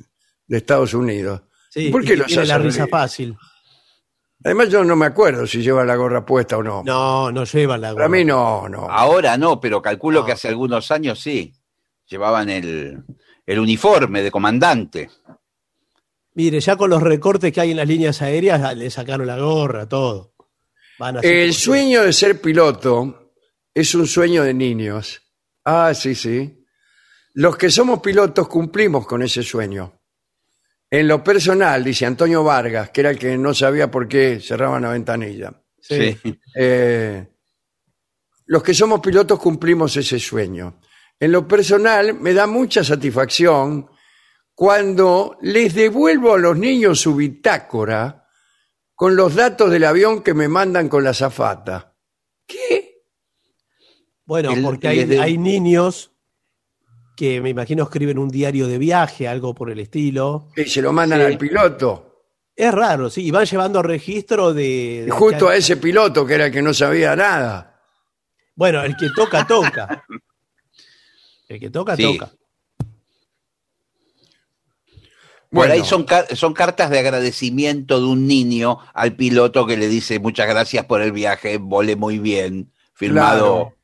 de 0.47 0.57
Estados 0.57 0.93
Unidos. 0.95 1.43
Sí, 1.71 1.91
¿Por 1.91 2.03
qué 2.03 2.09
que 2.13 2.17
los 2.19 2.27
tiene 2.27 2.43
hace 2.43 2.49
la 2.53 2.59
risa 2.59 2.79
reír? 2.81 2.91
fácil. 2.91 3.37
Además 4.45 4.69
yo 4.69 4.85
no 4.85 4.95
me 4.97 5.07
acuerdo 5.07 5.47
si 5.47 5.63
lleva 5.63 5.85
la 5.85 5.97
gorra 5.97 6.25
puesta 6.25 6.59
o 6.59 6.63
no. 6.63 6.83
No, 6.85 7.33
no 7.33 7.45
lleva 7.45 7.77
la 7.79 7.89
Para 7.95 8.07
gorra. 8.07 8.09
mí 8.19 8.25
no, 8.25 8.69
no. 8.69 8.89
Ahora 8.91 9.37
no, 9.39 9.59
pero 9.61 9.81
calculo 9.83 10.21
No. 10.21 10.27
que 10.27 10.33
hace 10.33 10.49
algunos 10.49 10.91
años 10.91 11.19
sí. 11.21 11.53
Llevaban 12.07 12.49
el, 12.51 13.03
el 13.45 13.59
uniforme 13.59 14.23
de 14.23 14.31
comandante. 14.31 15.11
Mire, 16.37 16.61
ya 16.61 16.77
con 16.77 16.91
los 16.91 17.03
recortes 17.03 17.51
que 17.51 17.63
hay 17.63 17.71
en 17.71 17.79
las 17.79 17.89
líneas 17.89 18.21
aéreas, 18.21 18.77
le 18.77 18.91
sacaron 18.91 19.27
la 19.27 19.39
gorra, 19.39 19.89
todo. 19.89 20.35
Van 20.99 21.19
El 21.23 21.55
sueño 21.55 22.03
de 22.03 22.13
ser 22.13 22.43
piloto 22.43 23.33
es 23.73 23.95
un 23.95 24.07
sueño 24.07 24.43
de 24.45 24.53
niños. 24.53 25.23
Ah, 25.65 25.95
sí, 25.95 26.15
sí. 26.15 26.63
Los 27.33 27.57
que 27.57 27.71
somos 27.71 28.01
pilotos 28.01 28.49
cumplimos 28.49 29.07
con 29.07 29.23
ese 29.23 29.43
sueño. 29.43 29.99
En 30.91 31.09
lo 31.09 31.25
personal, 31.25 31.83
dice 31.83 32.05
Antonio 32.05 32.45
Vargas, 32.45 32.91
que 32.91 33.01
era 33.01 33.11
el 33.11 33.19
que 33.19 33.39
no 33.39 33.55
sabía 33.55 33.91
por 33.91 34.07
qué 34.07 34.39
cerraban 34.39 34.83
la 34.83 34.91
ventanilla. 34.91 35.55
Sí. 35.81 36.19
Eh, 36.55 37.27
los 38.45 38.63
que 38.63 38.75
somos 38.75 39.01
pilotos 39.01 39.39
cumplimos 39.39 39.97
ese 39.97 40.19
sueño. 40.19 40.81
En 41.19 41.33
lo 41.33 41.49
personal, 41.49 42.13
me 42.13 42.35
da 42.35 42.47
mucha 42.47 42.85
satisfacción 42.85 43.89
cuando 44.57 45.37
les 45.43 45.75
devuelvo 45.75 46.33
a 46.33 46.39
los 46.39 46.57
niños 46.57 46.99
su 46.99 47.15
bitácora 47.15 48.27
con 48.95 49.15
los 49.15 49.35
datos 49.35 49.71
del 49.71 49.85
avión 49.85 50.23
que 50.23 50.33
me 50.33 50.49
mandan 50.49 50.89
con 50.89 51.05
la 51.05 51.13
zafata. 51.13 51.95
¿Qué? 52.47 53.03
Bueno, 54.25 54.53
El- 54.53 54.63
porque 54.63 54.89
hay, 54.89 55.37
niños 55.37 56.13
que 57.19 57.43
me 57.43 57.51
imagino 57.51 57.85
escriben 57.85 58.19
un 58.19 58.31
diario 58.31 58.67
de 58.67 58.79
viaje, 58.79 59.29
algo 59.29 59.55
por 59.55 59.71
el 59.71 59.79
estilo. 59.79 60.49
Y 60.57 60.65
se 60.65 60.81
lo 60.81 60.91
mandan 60.91 61.21
Sí. 61.21 61.27
al 61.27 61.39
piloto. 61.39 62.03
Es 62.57 62.73
raro, 62.73 63.11
sí, 63.11 63.27
y 63.27 63.31
van 63.31 63.45
llevando 63.45 63.83
registro 63.83 64.55
de... 64.55 65.07
Justo 65.11 65.49
a 65.49 65.57
ese 65.57 65.77
piloto 65.77 66.25
que 66.27 66.35
era 66.35 66.47
el 66.47 66.53
que 66.53 66.63
no 66.63 66.73
sabía 66.73 67.15
nada. 67.15 67.79
Bueno, 68.55 68.83
el 68.83 68.97
que 68.97 69.09
toca, 69.15 69.47
toca. 69.47 70.07
El 71.47 71.61
que 71.61 71.69
toca, 71.69 71.95
Sí. 71.95 72.03
toca. 72.19 72.33
Por 75.51 75.69
Bueno. 75.69 75.75
ahí 75.75 75.85
son, 75.85 76.07
son 76.35 76.53
cartas 76.55 76.91
de 76.91 76.99
agradecimiento 76.99 78.01
de 78.01 78.07
un 78.07 78.27
niño 78.27 78.79
al 78.93 79.15
piloto 79.15 79.67
que 79.67 79.77
le 79.77 79.89
dice 79.89 80.19
muchas 80.19 80.49
gracias 80.49 80.85
por 80.87 81.01
el 81.03 81.13
viaje, 81.13 81.59
volé 81.59 81.97
muy 81.97 82.19
bien, 82.19 82.73
firmado. 82.95 83.55
Claro. 83.55 83.77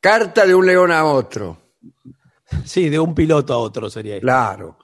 Carta 0.00 0.46
de 0.46 0.54
un 0.54 0.66
león 0.66 0.92
a 0.92 1.04
otro. 1.06 1.58
Sí, 2.64 2.88
de 2.90 3.00
un 3.00 3.14
piloto 3.14 3.54
a 3.54 3.58
otro 3.58 3.88
sería. 3.88 4.20
Claro. 4.20 4.78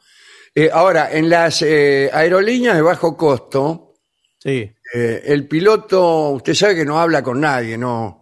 Eh, 0.54 0.70
ahora, 0.72 1.12
en 1.12 1.28
las 1.28 1.62
eh, 1.62 2.10
aerolíneas 2.12 2.74
de 2.76 2.82
bajo 2.82 3.16
costo, 3.16 3.94
Sí. 4.38 4.72
eh, 4.94 5.22
el 5.26 5.46
piloto, 5.46 6.30
usted 6.30 6.54
sabe 6.54 6.74
que 6.74 6.84
no 6.86 6.98
habla 6.98 7.22
con 7.22 7.38
nadie, 7.40 7.76
no, 7.76 8.20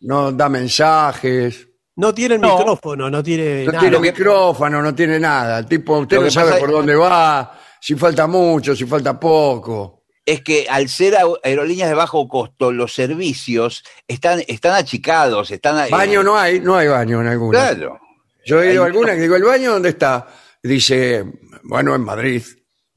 no 0.00 0.32
da 0.32 0.48
mensajes, 0.48 1.68
No 2.00 2.14
tiene 2.14 2.38
No. 2.38 2.56
micrófono, 2.56 3.10
no 3.10 3.22
tiene 3.22 3.64
no 3.64 3.72
nada. 3.72 3.80
tiene 3.80 3.98
micrófono, 4.00 4.82
no 4.82 4.94
tiene 4.94 5.20
nada. 5.20 5.58
El 5.58 5.66
tipo, 5.66 5.98
usted 5.98 6.16
Lo 6.16 6.22
no 6.24 6.30
sabe 6.30 6.48
pasa 6.50 6.60
por 6.60 6.68
es- 6.70 6.74
dónde 6.76 6.94
va, 6.96 7.58
si 7.80 7.94
falta 7.94 8.26
mucho, 8.26 8.74
si 8.74 8.86
falta 8.86 9.18
poco. 9.20 10.04
Es 10.24 10.42
que 10.42 10.66
al 10.68 10.88
ser 10.88 11.16
aerolíneas 11.42 11.88
de 11.88 11.94
bajo 11.94 12.26
costo, 12.28 12.72
los 12.72 12.94
servicios 12.94 13.82
están, 14.06 14.42
están 14.46 14.74
achicados, 14.74 15.50
están... 15.50 15.78
eh, 15.86 15.90
Baño 15.90 16.22
no 16.22 16.36
hay, 16.38 16.60
no 16.60 16.76
hay 16.76 16.88
baño 16.88 17.20
en 17.20 17.26
algunas. 17.28 17.72
Claro. 17.74 17.98
Yo 18.46 18.62
he 18.62 18.72
ido 18.72 18.82
a 18.84 18.86
algunas 18.86 19.16
que 19.16 19.22
digo, 19.22 19.36
¿el 19.36 19.42
baño 19.42 19.72
dónde 19.72 19.90
está? 19.90 20.26
Dice, 20.62 21.24
bueno, 21.64 21.94
en 21.94 22.02
Madrid. 22.02 22.42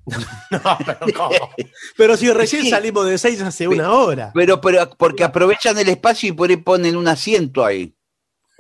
No, 0.52 0.78
pero, 0.86 1.00
¿cómo? 1.16 1.50
Pero 1.98 2.18
si 2.18 2.32
recién 2.32 2.64
Sí. 2.64 2.70
salimos 2.70 3.06
de 3.08 3.18
seis 3.18 3.42
hace 3.42 3.68
una 3.68 3.92
hora. 3.94 4.32
Pero, 4.36 4.60
pero 4.62 4.90
porque 4.98 5.24
aprovechan 5.24 5.78
el 5.80 5.90
espacio 5.90 6.30
y 6.30 6.32
por 6.34 6.50
ahí 6.50 6.58
ponen 6.58 6.96
un 6.96 7.08
asiento 7.08 7.66
ahí. 7.66 7.96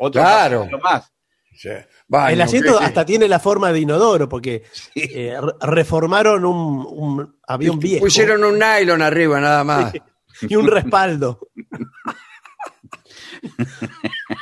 Otro 0.05 0.21
Claro. 0.21 0.67
más. 0.81 1.09
Sí. 1.55 1.69
Baño, 2.07 2.33
el 2.33 2.41
asiento 2.41 2.77
¿qué- 2.79 2.85
hasta 2.85 3.05
tiene 3.05 3.27
la 3.27 3.39
forma 3.39 3.71
de 3.71 3.79
inodoro, 3.79 4.27
porque 4.27 4.63
eh, 4.95 5.37
re- 5.39 5.53
reformaron 5.61 6.45
un, 6.45 6.85
un 6.89 7.39
avión 7.47 7.79
viejo 7.79 8.03
Pusieron 8.05 8.43
un 8.43 8.57
nylon 8.59 9.01
arriba 9.01 9.39
nada 9.39 9.63
más. 9.63 9.93
y 10.41 10.55
un 10.55 10.67
respaldo. 10.67 11.39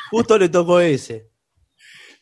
Justo 0.09 0.37
le 0.37 0.49
tocó 0.49 0.79
ese. 0.79 1.31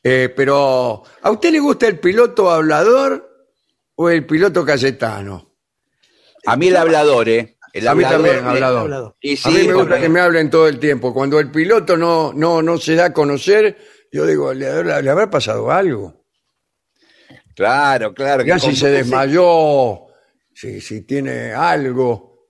Eh, 0.03 0.33
pero, 0.35 1.03
¿a 1.21 1.31
usted 1.31 1.51
le 1.51 1.59
gusta 1.59 1.87
el 1.87 1.99
piloto 1.99 2.49
hablador 2.49 3.29
o 3.95 4.09
el 4.09 4.25
piloto 4.25 4.65
Cayetano? 4.65 5.55
A 6.45 6.55
mí 6.55 6.69
el 6.69 6.77
hablador, 6.77 7.27
¿eh? 7.29 7.57
El 7.79 7.87
A 7.87 7.95
mí 7.95 8.03
también, 8.03 8.43
me- 8.43 8.49
hablador. 8.49 8.81
hablador. 8.81 9.15
Y 9.21 9.37
a 9.43 9.49
mí 9.51 9.57
me 9.67 9.73
gusta 9.73 9.89
porque- 9.89 10.01
que 10.03 10.09
me 10.09 10.19
hablen 10.19 10.49
todo 10.49 10.67
el 10.67 10.79
tiempo. 10.79 11.13
Cuando 11.13 11.39
el 11.39 11.49
piloto 11.51 11.97
no, 11.97 12.31
no, 12.33 12.61
no 12.61 12.77
se 12.77 12.95
da 12.95 13.05
a 13.05 13.13
conocer, 13.13 13.77
yo 14.11 14.25
digo, 14.25 14.53
¿le, 14.53 14.67
habrá- 14.67 15.01
le 15.01 15.09
habrá 15.09 15.29
pasado 15.29 15.71
algo? 15.71 16.25
Claro, 17.55 18.13
claro. 18.13 18.43
Ya 18.45 18.57
si 18.59 18.75
se 18.75 18.89
desmayó, 18.89 20.07
si, 20.53 20.79
si 20.79 21.01
tiene 21.01 21.51
algo, 21.53 22.47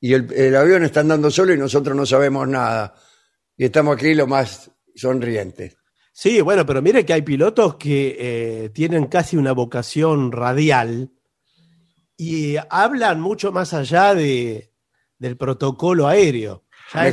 y 0.00 0.14
el, 0.14 0.32
el 0.32 0.56
avión 0.56 0.84
está 0.84 1.00
andando 1.00 1.30
solo 1.30 1.52
y 1.52 1.58
nosotros 1.58 1.96
no 1.96 2.06
sabemos 2.06 2.46
nada. 2.48 2.94
Y 3.56 3.64
estamos 3.66 3.96
aquí 3.96 4.14
lo 4.14 4.26
más 4.26 4.70
sonrientes. 4.94 5.76
Sí, 6.12 6.40
bueno, 6.40 6.64
pero 6.64 6.80
mire 6.80 7.04
que 7.04 7.12
hay 7.12 7.22
pilotos 7.22 7.76
que 7.76 8.16
eh, 8.18 8.70
tienen 8.70 9.06
casi 9.06 9.36
una 9.36 9.52
vocación 9.52 10.30
radial 10.32 11.10
y 12.16 12.56
hablan 12.70 13.20
mucho 13.20 13.52
más 13.52 13.74
allá 13.74 14.14
de, 14.14 14.72
del 15.18 15.36
protocolo 15.36 16.06
aéreo. 16.06 16.64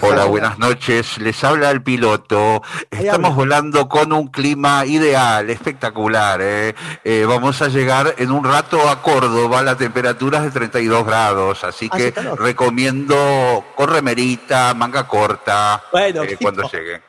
Hola, 0.02 0.26
buenas 0.26 0.60
noches. 0.60 1.18
Les 1.18 1.44
habla 1.44 1.72
el 1.72 1.82
piloto. 1.82 2.62
Estamos 2.92 3.36
volando 3.36 3.88
con 3.90 4.14
un 4.14 4.28
clima 4.28 4.86
ideal, 4.86 5.50
espectacular. 5.50 6.40
¿eh? 6.44 6.76
Eh, 7.04 7.26
vamos 7.28 7.62
a 7.64 7.68
llegar 7.68 8.14
en 8.18 8.32
un 8.32 8.44
rato 8.44 8.88
a 8.88 9.02
Córdoba. 9.02 9.64
La 9.64 9.76
temperatura 9.76 10.40
es 10.40 10.44
de 10.46 10.52
32 10.52 11.06
grados, 11.06 11.64
así 11.64 11.90
Hace 11.92 12.04
que 12.04 12.12
calor. 12.12 12.40
recomiendo 12.40 13.66
con 13.76 13.90
remerita, 13.90 14.74
manga 14.76 15.08
corta, 15.08 15.82
Bueno, 15.92 16.24
eh, 16.24 16.38
cuando 16.42 16.70
llegue. 16.70 17.02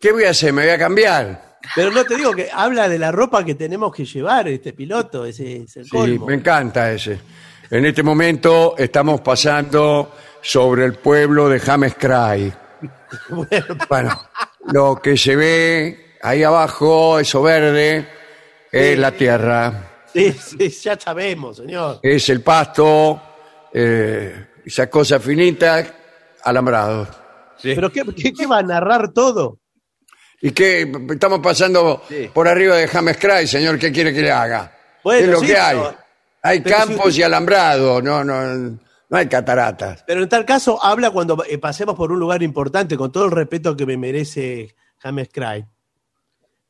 ¿Qué 0.00 0.12
voy 0.12 0.24
a 0.24 0.30
hacer? 0.30 0.52
¿Me 0.52 0.62
voy 0.62 0.70
a 0.70 0.78
cambiar? 0.78 1.47
Pero 1.74 1.90
no 1.90 2.04
te 2.04 2.16
digo 2.16 2.32
que 2.34 2.48
habla 2.52 2.88
de 2.88 2.98
la 2.98 3.10
ropa 3.12 3.44
que 3.44 3.54
tenemos 3.54 3.92
que 3.94 4.04
llevar 4.04 4.48
este 4.48 4.72
piloto, 4.72 5.24
ese 5.24 5.62
es 5.62 5.76
el 5.76 5.84
Sí, 5.84 5.90
colmo. 5.90 6.26
me 6.26 6.34
encanta 6.34 6.90
ese. 6.92 7.18
En 7.70 7.84
este 7.84 8.02
momento 8.02 8.74
estamos 8.78 9.20
pasando 9.20 10.14
sobre 10.40 10.84
el 10.84 10.94
pueblo 10.94 11.48
de 11.48 11.58
James 11.60 11.94
Cray. 11.98 12.52
Bueno, 13.88 14.10
lo 14.72 14.96
que 14.96 15.16
se 15.16 15.34
ve 15.34 16.16
ahí 16.22 16.42
abajo, 16.42 17.18
eso 17.18 17.42
verde, 17.42 18.06
es 18.70 18.98
la 18.98 19.12
tierra, 19.12 20.02
sí, 20.12 20.32
sí, 20.32 20.68
ya 20.68 20.98
sabemos, 21.00 21.56
señor. 21.56 22.00
es 22.02 22.28
el 22.28 22.42
pasto, 22.42 23.20
eh, 23.72 24.48
esas 24.64 24.88
cosas 24.88 25.22
finitas, 25.22 25.90
alambrados. 26.44 27.08
Sí. 27.56 27.72
¿Pero 27.74 27.90
qué, 27.90 28.02
qué- 28.14 28.32
qué 28.34 28.46
va 28.46 28.58
a 28.58 28.62
narrar 28.62 29.12
todo? 29.12 29.58
¿Y 30.40 30.52
qué? 30.52 30.90
Estamos 31.10 31.40
pasando 31.40 32.02
Sí. 32.08 32.30
por 32.32 32.46
arriba 32.48 32.76
de 32.76 32.86
James 32.88 33.16
Cray, 33.18 33.46
señor, 33.46 33.78
¿qué 33.78 33.90
quiere 33.92 34.12
que 34.14 34.20
le 34.22 34.30
haga? 34.30 34.72
Bueno, 35.02 35.24
es 35.26 35.30
lo 35.32 35.40
sí, 35.40 35.46
que 35.46 35.56
hay. 35.58 35.76
pero- 35.76 35.96
Hay 36.42 36.60
pero 36.60 36.76
campos 36.76 37.18
y 37.18 37.22
alambrados, 37.22 38.02
no, 38.02 38.22
no, 38.22 38.44
no 38.46 39.16
hay 39.16 39.26
cataratas. 39.28 40.04
Pero 40.06 40.22
en 40.22 40.28
tal 40.28 40.44
caso 40.44 40.82
habla 40.82 41.10
cuando 41.10 41.42
eh, 41.44 41.58
pasemos 41.58 41.96
por 41.96 42.12
un 42.12 42.20
lugar 42.20 42.42
importante, 42.44 42.96
con 42.96 43.10
todo 43.10 43.24
el 43.24 43.32
respeto 43.32 43.76
que 43.76 43.84
me 43.86 43.96
merece 43.96 44.74
James 44.98 45.28
Cray. 45.32 45.64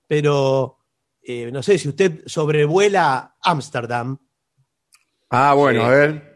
Pero 0.07 0.79
eh, 1.23 1.51
no 1.53 1.63
sé 1.63 1.79
si 1.79 1.89
usted 1.89 2.23
sobrevuela 2.27 3.35
Ámsterdam. 3.43 4.19
Ah, 5.31 5.53
bueno, 5.53 5.81
Sí. 5.83 5.87
a 5.87 5.91
ver. 5.91 6.28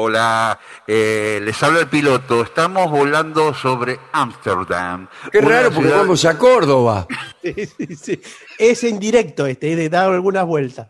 Hola, 0.00 0.60
eh, 0.86 1.40
les 1.42 1.60
habla 1.60 1.80
el 1.80 1.88
piloto. 1.88 2.42
Estamos 2.42 2.88
volando 2.88 3.52
sobre 3.52 3.98
Ámsterdam. 4.12 5.08
Qué 5.32 5.40
raro 5.40 5.70
porque 5.72 5.88
ciudad- 5.88 5.98
vamos 6.02 6.24
a 6.24 6.38
Córdoba. 6.38 7.06
Sí, 7.42 7.54
sí, 7.66 7.96
sí. 7.96 8.22
Es 8.58 8.84
indirecto 8.84 9.46
este, 9.46 9.74
de 9.74 9.88
dar 9.88 10.10
algunas 10.10 10.44
vueltas. 10.44 10.88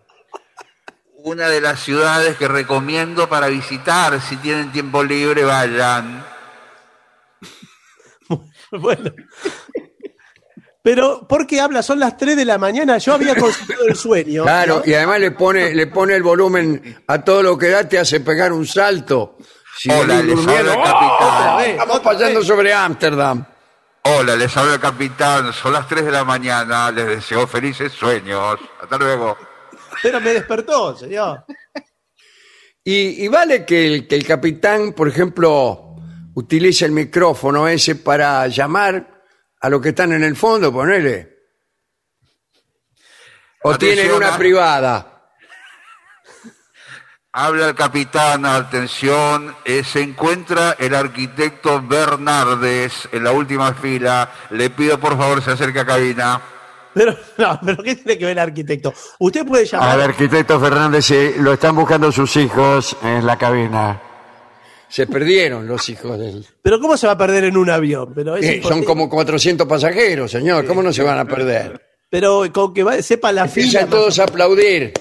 Una 1.24 1.48
de 1.48 1.60
las 1.60 1.80
ciudades 1.80 2.36
que 2.36 2.48
recomiendo 2.48 3.28
para 3.28 3.48
visitar. 3.48 4.20
Si 4.20 4.36
tienen 4.36 4.72
tiempo 4.72 5.02
libre, 5.02 5.44
vayan. 5.44 6.24
Bueno. 8.70 9.10
Pero, 10.82 11.26
¿por 11.28 11.46
qué 11.46 11.60
habla? 11.60 11.82
Son 11.82 11.98
las 11.98 12.16
3 12.16 12.36
de 12.36 12.44
la 12.44 12.56
mañana. 12.56 12.98
Yo 12.98 13.14
había 13.14 13.34
conseguido 13.34 13.84
el 13.86 13.96
sueño. 13.96 14.44
Claro, 14.44 14.82
y 14.86 14.94
además 14.94 15.20
le 15.20 15.32
pone, 15.32 15.74
le 15.74 15.86
pone 15.88 16.14
el 16.14 16.22
volumen 16.22 17.02
a 17.06 17.22
todo 17.22 17.42
lo 17.42 17.58
que 17.58 17.68
da, 17.68 17.88
te 17.88 17.98
hace 17.98 18.20
pegar 18.20 18.52
un 18.52 18.66
salto. 18.66 19.36
Si 19.76 19.90
Hola, 19.90 20.22
les 20.22 20.38
habla 20.38 20.60
el 20.60 20.68
¡oh! 20.78 20.82
capitán. 20.82 21.56
vez, 21.58 21.68
Estamos 21.70 22.00
pasando 22.00 22.38
vez. 22.38 22.48
sobre 22.48 22.72
Ámsterdam. 22.72 23.44
Hola, 24.04 24.36
les 24.36 24.56
habla 24.56 24.74
el 24.74 24.80
capitán. 24.80 25.52
Son 25.52 25.72
las 25.72 25.86
3 25.88 26.04
de 26.06 26.12
la 26.12 26.24
mañana. 26.24 26.90
Les 26.90 27.06
deseo 27.06 27.46
felices 27.46 27.92
sueños. 27.92 28.58
Hasta 28.80 28.96
luego. 28.96 29.36
Pero 30.02 30.20
me 30.20 30.32
despertó, 30.32 30.96
señor. 30.96 31.44
Y, 32.84 33.24
y 33.24 33.28
vale 33.28 33.64
que 33.66 33.86
el, 33.86 34.08
que 34.08 34.14
el 34.14 34.24
capitán, 34.26 34.92
por 34.94 35.08
ejemplo, 35.08 35.96
utilice 36.34 36.84
el 36.86 36.92
micrófono 36.92 37.68
ese 37.68 37.96
para 37.96 38.46
llamar 38.46 39.17
a 39.60 39.68
los 39.68 39.80
que 39.80 39.90
están 39.90 40.12
en 40.12 40.24
el 40.24 40.36
fondo, 40.36 40.72
ponele. 40.72 41.36
O 43.62 43.70
Atención, 43.70 43.96
tienen 43.96 44.14
una 44.14 44.36
privada. 44.36 45.14
Habla 47.32 47.68
el 47.68 47.74
capitán, 47.74 48.46
atención, 48.46 49.54
eh, 49.64 49.84
se 49.84 50.00
encuentra 50.00 50.76
el 50.78 50.94
arquitecto 50.94 51.82
Bernardes 51.82 53.08
en 53.12 53.22
la 53.24 53.32
última 53.32 53.74
fila. 53.74 54.30
Le 54.50 54.70
pido 54.70 54.98
por 54.98 55.16
favor 55.16 55.42
se 55.42 55.52
acerque 55.52 55.80
a 55.80 55.86
cabina. 55.86 56.40
Pero, 56.94 57.16
no, 57.36 57.60
pero 57.64 57.82
¿qué 57.82 57.96
tiene 57.96 58.18
que 58.18 58.24
ver 58.24 58.32
el 58.32 58.38
arquitecto? 58.38 58.94
Usted 59.18 59.46
puede 59.46 59.66
llamar. 59.66 59.90
Al 59.90 60.00
arquitecto 60.02 60.58
Fernández 60.58 61.10
eh, 61.10 61.34
lo 61.38 61.52
están 61.52 61.76
buscando 61.76 62.10
sus 62.10 62.34
hijos 62.36 62.96
en 63.02 63.26
la 63.26 63.36
cabina. 63.36 64.07
Se 64.88 65.06
perdieron 65.06 65.66
los 65.66 65.88
hijos 65.88 66.18
del... 66.18 66.44
Pero 66.62 66.80
¿cómo 66.80 66.96
se 66.96 67.06
va 67.06 67.12
a 67.12 67.18
perder 67.18 67.44
en 67.44 67.56
un 67.56 67.68
avión? 67.70 68.12
Pero 68.14 68.36
es 68.36 68.44
Eh, 68.46 68.60
son 68.62 68.82
como 68.84 69.08
400 69.08 69.66
pasajeros, 69.66 70.30
señor. 70.30 70.64
¿Cómo 70.66 70.82
no 70.82 70.92
se 70.92 71.02
van 71.02 71.18
a 71.18 71.24
perder? 71.26 71.80
Pero 72.10 72.44
con 72.52 72.72
que 72.72 72.82
va- 72.82 73.02
sepa 73.02 73.30
la 73.32 73.46
fila. 73.48 73.66
Empiezan 73.66 73.90
todos 73.90 74.18
a 74.18 74.24
aplaudir. 74.24 74.94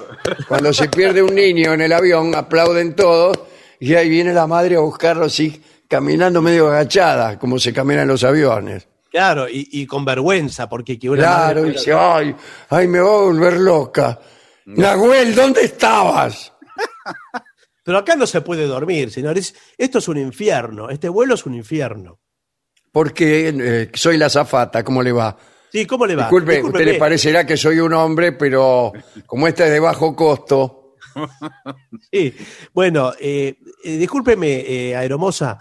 Cuando 0.48 0.74
se 0.74 0.90
pierde 0.90 1.22
un 1.24 1.34
niño 1.34 1.74
en 1.74 1.82
el 1.82 1.94
avión, 1.94 2.36
aplauden 2.36 2.96
todos. 2.96 3.40
Y 3.80 3.94
ahí 3.96 4.10
viene 4.10 4.34
la 4.34 4.46
madre 4.46 4.76
a 4.76 4.80
buscarlo 4.80 5.26
así, 5.26 5.62
caminando 5.88 6.42
medio 6.42 6.68
agachada, 6.68 7.40
como 7.40 7.58
se 7.60 7.72
camina 7.72 8.02
en 8.02 8.10
los 8.10 8.24
aviones. 8.26 8.88
Claro, 9.10 9.48
y, 9.48 9.70
y 9.72 9.86
con 9.88 10.04
vergüenza, 10.04 10.68
porque 10.68 11.00
que 11.00 11.10
una 11.10 11.22
Claro, 11.24 11.62
madre- 11.62 11.70
y 11.70 11.74
dice, 11.74 11.94
ay, 11.94 12.36
ay, 12.70 12.88
me 12.90 13.00
voy 13.00 13.10
a 13.10 13.24
volver 13.24 13.54
loca. 13.58 14.20
Nahuel, 14.66 15.34
¿dónde 15.34 15.62
estabas? 15.62 16.52
Pero 17.88 18.00
acá 18.00 18.18
no 18.18 18.28
se 18.28 18.42
puede 18.42 18.68
dormir, 18.68 19.12
señores. 19.12 19.56
Esto 19.78 20.00
es 20.00 20.10
un 20.10 20.18
infierno. 20.18 20.90
Este 20.90 21.08
vuelo 21.08 21.36
es 21.36 21.46
un 21.46 21.54
infierno. 21.56 22.20
Porque 22.92 23.48
eh, 23.48 23.92
soy 23.94 24.18
la 24.18 24.30
zafata, 24.30 24.84
¿cómo 24.84 25.02
le 25.02 25.14
va? 25.14 25.38
Sí, 25.72 25.86
¿cómo 25.86 26.06
le 26.06 26.18
va? 26.18 26.24
Disculpe, 26.24 26.52
usted 26.52 26.64
Discúlpeme. 26.64 26.92
le 26.92 27.00
parecerá 27.00 27.46
que 27.46 27.56
soy 27.56 27.80
un 27.80 27.94
hombre, 27.94 28.34
pero 28.34 28.92
como 29.26 29.48
este 29.48 29.68
es 29.68 29.72
de 29.72 29.80
bajo 29.80 30.14
costo, 30.18 30.96
Sí. 32.12 32.36
Bueno, 32.74 33.14
eh, 33.22 33.58
eh, 33.86 33.98
discúlpeme, 33.98 34.66
eh, 34.68 34.94
Aeromosa. 34.94 35.58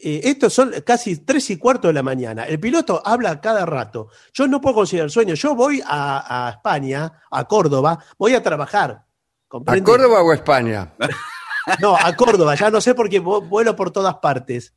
Eh, 0.00 0.20
estos 0.22 0.52
son 0.52 0.72
casi 0.86 1.24
tres 1.24 1.50
y 1.50 1.56
cuarto 1.56 1.88
de 1.88 1.94
la 1.94 2.04
mañana. 2.04 2.44
El 2.44 2.60
piloto 2.60 3.02
habla 3.04 3.40
cada 3.40 3.66
rato. 3.66 4.10
Yo 4.32 4.46
no 4.46 4.60
puedo 4.60 4.76
considerar 4.76 5.10
sueño. 5.10 5.34
Yo 5.34 5.56
voy 5.56 5.82
a, 5.84 6.46
a 6.46 6.50
España, 6.50 7.20
a 7.32 7.44
Córdoba, 7.48 7.98
voy 8.16 8.34
a 8.36 8.44
trabajar. 8.44 8.90
¿a 8.92 9.06
¿comprende? 9.48 9.82
Córdoba 9.82 10.22
o 10.22 10.30
a 10.30 10.34
España? 10.36 10.94
No, 11.80 11.96
a 11.96 12.14
Córdoba, 12.14 12.54
ya 12.54 12.70
no 12.70 12.80
sé 12.80 12.94
porque 12.94 13.22
vo- 13.22 13.46
vuelo 13.48 13.74
por 13.76 13.90
todas 13.90 14.16
partes. 14.16 14.74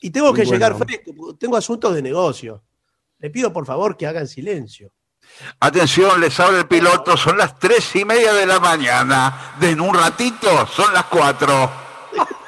Y 0.00 0.10
tengo 0.10 0.32
que 0.32 0.42
Bueno. 0.42 0.52
llegar 0.52 0.76
fresco, 0.76 1.36
tengo 1.36 1.56
asuntos 1.56 1.94
de 1.94 2.02
negocio. 2.02 2.62
Le 3.18 3.30
pido 3.30 3.52
por 3.52 3.66
favor 3.66 3.96
que 3.96 4.06
hagan 4.06 4.28
silencio. 4.28 4.92
Atención, 5.60 6.20
les 6.20 6.38
habla 6.38 6.58
el 6.58 6.68
piloto. 6.68 7.16
Son 7.16 7.38
las 7.38 7.58
tres 7.58 7.94
y 7.96 8.04
media 8.04 8.34
de 8.34 8.44
la 8.46 8.60
mañana. 8.60 9.54
De 9.58 9.70
en 9.70 9.80
un 9.80 9.94
ratito 9.94 10.66
son 10.66 10.92
las 10.92 11.04
cuatro. 11.06 11.70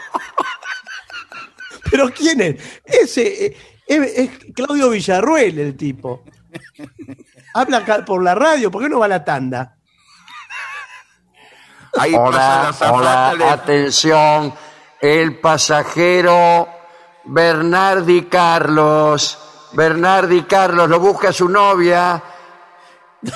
¿Pero 1.90 2.10
quién 2.10 2.40
es? 2.40 2.80
Ese 2.84 3.46
eh, 3.46 3.56
es, 3.86 4.18
es 4.18 4.30
Claudio 4.54 4.90
Villarruel, 4.90 5.58
el 5.58 5.76
tipo. 5.76 6.24
Habla 7.54 8.04
por 8.04 8.22
la 8.22 8.34
radio, 8.34 8.70
¿por 8.70 8.82
qué 8.82 8.88
no 8.88 8.98
va 8.98 9.06
a 9.06 9.08
la 9.08 9.24
tanda? 9.24 9.78
Ahí 11.99 12.12
pasa 12.12 12.20
Hola, 12.28 12.38
la 12.38 12.72
zafata, 12.72 12.92
hola, 12.92 13.34
le- 13.34 13.44
atención. 13.44 14.55
El 15.01 15.38
pasajero 15.40 16.68
Bernardi 17.24 18.22
Carlos 18.24 19.38
Bernardi 19.72 20.42
Carlos, 20.44 20.88
lo 20.88 20.99
busca 21.01 21.32
su 21.32 21.49
novia, 21.49 22.22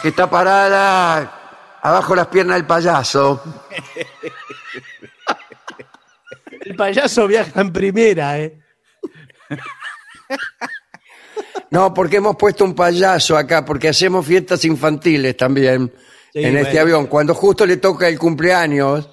que 0.00 0.08
está 0.08 0.30
parada 0.30 1.78
abajo 1.82 2.14
las 2.14 2.28
piernas 2.28 2.56
del 2.56 2.66
payaso. 2.66 3.42
El 6.62 6.76
payaso 6.76 7.26
viaja 7.26 7.60
en 7.60 7.72
primera, 7.72 8.38
¿eh? 8.38 8.58
No, 11.70 11.92
porque 11.92 12.16
hemos 12.16 12.36
puesto 12.36 12.64
un 12.64 12.74
payaso 12.74 13.36
acá, 13.36 13.64
porque 13.64 13.88
hacemos 13.88 14.24
fiestas 14.26 14.64
infantiles 14.64 15.36
también 15.36 15.92
Sí, 16.32 16.40
en 16.44 16.56
este 16.56 16.70
bueno. 16.72 16.80
avión. 16.82 17.06
Cuando 17.06 17.34
justo 17.34 17.66
le 17.66 17.76
toca 17.78 18.08
el 18.08 18.18
cumpleaños 18.18 19.08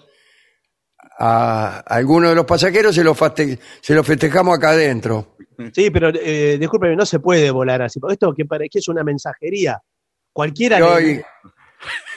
a 1.20 1.80
alguno 1.88 2.30
de 2.30 2.36
los 2.36 2.46
pasajeros, 2.46 2.94
se 2.94 3.04
lo, 3.04 3.16
se 3.16 3.94
lo 3.96 4.04
festejamos 4.04 4.58
acá 4.58 4.70
adentro. 4.72 5.36
Sí, 5.74 5.90
pero 5.90 6.10
eh, 6.14 6.58
discúlpeme, 6.60 6.96
no 6.96 7.06
se 7.06 7.20
puede 7.20 7.50
volar 7.50 7.82
así. 7.82 8.00
porque 8.00 8.14
Esto 8.14 8.34
que 8.34 8.46
parece 8.46 8.70
que 8.70 8.80
es 8.80 8.88
una 8.88 9.04
mensajería. 9.04 9.82
Cualquiera. 10.32 10.80
Le- 11.00 11.26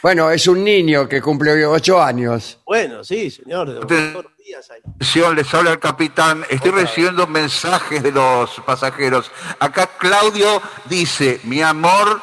bueno, 0.03 0.31
es 0.31 0.47
un 0.47 0.63
niño 0.65 1.09
que 1.09 1.21
cumple 1.21 1.65
ocho 1.67 2.03
años. 2.03 2.61
Bueno, 2.67 3.03
sí, 3.05 3.31
señor. 3.31 3.81
Atención, 3.83 5.37
les 5.37 5.53
habla 5.55 5.73
el 5.73 5.79
capitán. 5.79 6.45
Estoy 6.51 6.71
recibiendo 6.73 7.27
mensajes 7.27 8.03
de 8.03 8.11
los 8.13 8.61
pasajeros. 8.67 9.31
Acá 9.59 9.91
Claudio 9.99 10.61
dice, 10.89 11.41
mi 11.45 11.61
amor, 11.63 12.21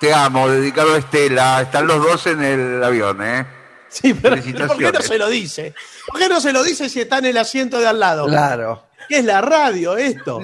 te 0.00 0.12
amo, 0.12 0.48
dedicado 0.48 0.94
a 0.94 0.98
Estela. 0.98 1.60
Están 1.62 1.86
los 1.86 2.02
dos 2.02 2.26
en 2.26 2.42
el 2.42 2.82
avión, 2.82 3.22
¿eh? 3.22 3.46
Sí, 3.88 4.14
pero 4.14 4.36
¿por 4.68 4.78
qué 4.78 4.92
no 4.92 5.00
se 5.02 5.18
lo 5.18 5.28
dice? 5.28 5.74
¿Por 6.06 6.18
qué 6.18 6.28
no 6.28 6.40
se 6.40 6.52
lo 6.52 6.62
dice 6.62 6.88
si 6.88 7.00
está 7.00 7.18
en 7.18 7.26
el 7.26 7.36
asiento 7.38 7.78
de 7.78 7.86
al 7.88 8.00
lado? 8.00 8.26
Claro. 8.26 8.86
¿Qué 9.08 9.18
es 9.18 9.24
la 9.24 9.40
radio 9.40 9.96
esto? 9.96 10.40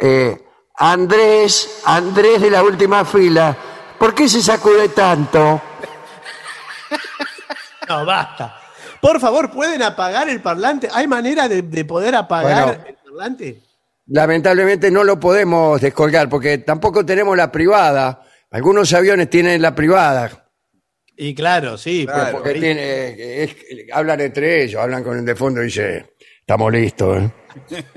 Eh, 0.00 0.40
Andrés, 0.76 1.80
Andrés 1.84 2.40
de 2.40 2.50
la 2.50 2.62
última 2.62 3.04
fila, 3.04 3.56
¿por 3.98 4.14
qué 4.14 4.28
se 4.28 4.40
sacude 4.40 4.88
tanto? 4.90 5.60
No, 7.88 8.04
basta. 8.06 8.60
Por 9.00 9.18
favor, 9.20 9.50
¿pueden 9.50 9.82
apagar 9.82 10.28
el 10.28 10.40
parlante? 10.40 10.88
¿Hay 10.92 11.06
manera 11.08 11.48
de, 11.48 11.62
de 11.62 11.84
poder 11.84 12.14
apagar 12.14 12.66
Bueno. 12.66 12.84
el 12.86 12.94
parlante? 12.96 13.62
Lamentablemente 14.08 14.90
no 14.90 15.04
lo 15.04 15.20
podemos 15.20 15.80
descolgar 15.80 16.28
porque 16.28 16.58
tampoco 16.58 17.04
tenemos 17.04 17.36
la 17.36 17.52
privada. 17.52 18.22
Algunos 18.50 18.92
aviones 18.94 19.28
tienen 19.28 19.60
la 19.60 19.74
privada. 19.74 20.50
Y 21.16 21.34
claro, 21.34 21.76
sí. 21.76 22.06
Claro. 22.06 22.38
Porque 22.38 22.54
tiene, 22.54 23.42
es- 23.44 23.56
hablan 23.92 24.20
entre 24.20 24.64
ellos, 24.64 24.80
hablan 24.80 25.02
con 25.04 25.18
el 25.18 25.24
de 25.24 25.34
fondo 25.36 25.60
y 25.62 25.66
dice, 25.66 26.14
estamos 26.40 26.72
listos. 26.72 27.22
¿eh?". 27.22 27.32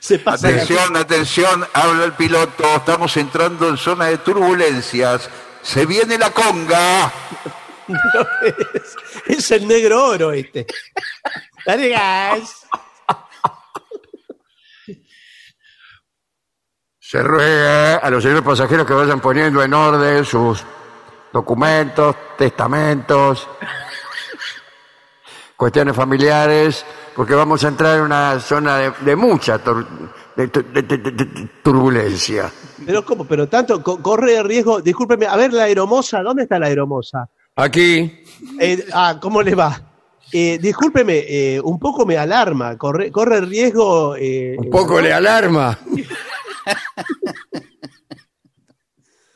Se 0.00 0.18
pasa 0.18 0.48
Atención, 0.48 0.96
atención, 0.96 1.64
habla 1.74 2.04
el 2.06 2.12
piloto. 2.12 2.64
Estamos 2.76 3.16
entrando 3.16 3.68
en 3.68 3.76
zona 3.76 4.06
de 4.06 4.18
turbulencias. 4.18 5.28
Se 5.62 5.84
viene 5.84 6.16
la 6.18 6.30
conga. 6.30 7.12
es, 8.42 9.36
es 9.38 9.50
el 9.50 9.68
negro 9.68 10.06
oro 10.06 10.32
este. 10.32 10.66
Dale 11.66 11.90
gas. 11.90 12.66
Se 17.10 17.20
ruega 17.24 17.96
a 17.96 18.08
los 18.08 18.22
señores 18.22 18.44
pasajeros 18.44 18.86
que 18.86 18.92
vayan 18.92 19.18
poniendo 19.18 19.60
en 19.64 19.74
orden 19.74 20.24
sus 20.24 20.64
documentos, 21.32 22.14
testamentos, 22.38 23.48
cuestiones 25.56 25.96
familiares, 25.96 26.86
porque 27.16 27.34
vamos 27.34 27.64
a 27.64 27.68
entrar 27.68 27.96
en 27.98 28.04
una 28.04 28.38
zona 28.38 28.76
de, 28.78 28.92
de 29.00 29.16
mucha 29.16 29.58
de- 29.58 30.46
de- 30.46 31.48
turbulencia. 31.64 32.48
Pero 32.86 33.04
¿cómo? 33.04 33.24
Pero 33.26 33.48
tanto 33.48 33.82
co- 33.82 34.00
corre 34.00 34.40
riesgo. 34.44 34.80
Discúlpeme, 34.80 35.26
a 35.26 35.34
ver 35.34 35.52
la 35.52 35.64
aeromoza, 35.64 36.22
¿dónde 36.22 36.44
está 36.44 36.60
la 36.60 36.66
aeromoza? 36.66 37.26
Aquí, 37.56 38.22
Eh, 38.60 38.86
ah, 38.92 39.18
¿cómo 39.20 39.42
le 39.42 39.56
va? 39.56 39.82
Eh, 40.32 40.58
discúlpeme, 40.62 41.24
eh, 41.28 41.60
un 41.60 41.76
poco 41.80 42.06
me 42.06 42.16
alarma. 42.16 42.78
Corre, 42.78 43.10
corre 43.10 43.40
riesgo. 43.40 44.14
eh, 44.16 44.54
un 44.56 44.70
poco 44.70 45.00
le 45.00 45.12
alarma. 45.12 45.76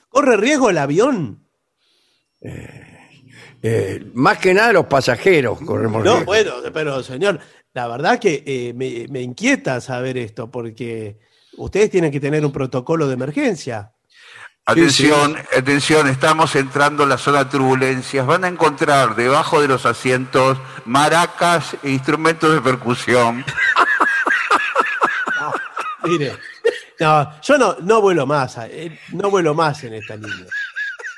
¿Corre 0.08 0.36
riesgo 0.36 0.70
el 0.70 0.78
avión? 0.78 1.44
Eh, 2.40 4.04
más 4.14 4.38
que 4.38 4.54
nada 4.54 4.72
los 4.72 4.86
pasajeros 4.86 5.60
corremos 5.62 6.04
No, 6.04 6.12
riesgo. 6.12 6.26
bueno, 6.26 6.52
pero 6.72 7.02
señor, 7.02 7.40
la 7.72 7.88
verdad 7.88 8.18
que 8.18 8.42
eh, 8.46 8.72
me, 8.74 9.06
me 9.08 9.22
inquieta 9.22 9.80
saber 9.80 10.18
esto, 10.18 10.50
porque 10.50 11.18
ustedes 11.56 11.90
tienen 11.90 12.12
que 12.12 12.20
tener 12.20 12.44
un 12.44 12.52
protocolo 12.52 13.08
de 13.08 13.14
emergencia. 13.14 13.90
Atención, 14.66 15.36
atención, 15.56 16.08
estamos 16.08 16.56
entrando 16.56 17.02
en 17.02 17.10
la 17.10 17.18
zona 17.18 17.44
de 17.44 17.50
turbulencias. 17.50 18.26
Van 18.26 18.44
a 18.44 18.48
encontrar 18.48 19.14
debajo 19.14 19.60
de 19.60 19.68
los 19.68 19.84
asientos 19.84 20.56
maracas 20.86 21.76
e 21.82 21.90
instrumentos 21.90 22.54
de 22.54 22.62
percusión. 22.62 23.44
Mire, 26.04 26.38
no, 27.01 27.40
yo 27.40 27.59
no, 27.59 27.76
no 27.80 28.01
vuelo 28.01 28.26
más, 28.26 28.59
eh, 28.59 28.99
no 29.12 29.30
vuelo 29.30 29.55
más 29.55 29.82
en 29.84 29.95
esta 29.95 30.16
línea. 30.16 30.47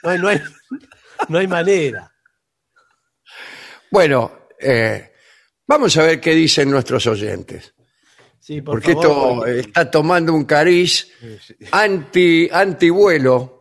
No 0.03 0.11
hay, 0.11 0.19
no 0.19 0.29
hay, 0.29 0.41
no 1.29 1.39
hay 1.39 1.47
manera. 1.47 2.13
Bueno, 3.91 4.49
eh, 4.59 5.13
vamos 5.67 5.97
a 5.97 6.03
ver 6.03 6.21
qué 6.21 6.35
dicen 6.35 6.71
nuestros 6.71 7.07
oyentes. 7.07 7.75
Sí, 8.41 8.63
por 8.63 8.75
Porque 8.77 8.93
favor, 8.95 9.49
esto 9.49 9.69
está 9.69 9.91
tomando 9.91 10.33
un 10.33 10.45
cariz 10.45 11.13
anti, 11.73 12.49
antivuelo 12.53 13.57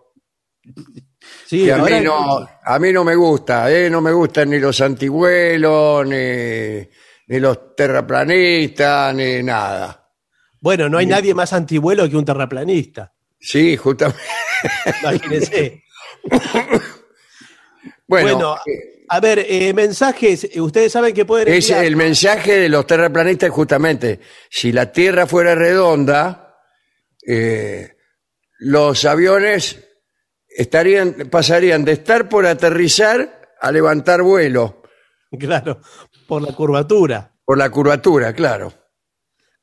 sí, 1.45 1.65
que 1.65 1.73
a 1.73 1.77
mí, 1.77 2.01
no, 2.01 2.47
a 2.63 2.79
mí 2.79 2.93
no 2.93 3.03
me 3.03 3.15
gusta. 3.15 3.71
¿eh? 3.71 3.89
No 3.89 4.01
me 4.01 4.11
gustan 4.11 4.49
ni 4.49 4.59
los 4.59 4.79
antivuelos, 4.81 6.05
ni, 6.07 6.87
ni 7.27 7.39
los 7.39 7.75
terraplanistas, 7.75 9.15
ni 9.15 9.43
nada. 9.43 10.04
Bueno, 10.65 10.89
no 10.89 10.97
hay 10.97 11.05
nadie 11.05 11.35
más 11.35 11.53
antivuelo 11.53 12.09
que 12.09 12.17
un 12.17 12.25
terraplanista. 12.25 13.13
Sí, 13.39 13.77
justamente. 13.77 14.19
Imagínense. 15.01 15.83
Bueno, 18.07 18.33
Bueno, 18.33 18.55
eh, 18.67 19.03
a 19.09 19.19
ver, 19.19 19.39
eh, 19.47 19.73
mensajes. 19.73 20.47
Ustedes 20.57 20.91
saben 20.91 21.13
que 21.13 21.25
pueden 21.25 21.47
es 21.47 21.69
enviar- 21.71 21.83
el 21.85 21.95
mensaje 21.95 22.57
de 22.59 22.69
los 22.69 22.85
terraplanistas 22.85 23.49
justamente. 23.49 24.19
Si 24.49 24.71
la 24.71 24.91
Tierra 24.91 25.25
fuera 25.27 25.55
redonda, 25.55 26.55
eh, 27.27 27.95
los 28.59 29.05
aviones 29.05 29.83
estarían, 30.47 31.13
pasarían 31.31 31.83
de 31.83 31.93
estar 31.93 32.29
por 32.29 32.45
aterrizar 32.45 33.49
a 33.59 33.71
levantar 33.71 34.21
vuelo 34.21 34.83
Claro, 35.39 35.81
por 36.27 36.41
la 36.43 36.53
curvatura. 36.53 37.31
por 37.43 37.57
la 37.57 37.69
curvatura, 37.71 38.33
claro. 38.33 38.71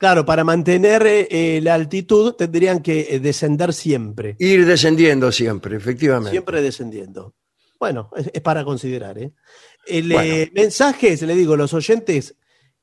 Claro, 0.03 0.27
para 0.27 0.43
mantener 0.43 1.05
eh, 1.07 1.61
la 1.63 1.75
altitud 1.75 2.33
tendrían 2.33 2.83
que 2.83 3.07
eh, 3.09 3.21
descender 3.21 3.73
siempre. 3.73 4.35
Ir 4.41 4.67
descendiendo 4.67 5.31
siempre, 5.31 5.77
efectivamente. 5.77 6.33
Siempre 6.33 6.61
descendiendo. 6.61 7.37
Bueno, 7.79 8.11
es, 8.17 8.29
es 8.35 8.43
para 8.43 8.65
considerar. 8.65 9.17
¿eh? 9.19 9.33
El, 9.87 10.09
Bueno. 10.13 10.35
eh, 10.35 10.51
mensajes, 10.57 11.23
le 11.23 11.37
digo, 11.37 11.57
los 11.57 11.73
oyentes, 11.73 12.35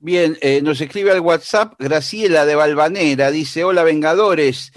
Bien, 0.00 0.38
eh, 0.40 0.62
nos 0.62 0.80
escribe 0.80 1.10
al 1.10 1.20
WhatsApp 1.20 1.74
Graciela 1.76 2.46
de 2.46 2.54
Valvanera, 2.54 3.32
dice, 3.32 3.64
hola 3.64 3.82
Vengadores, 3.82 4.70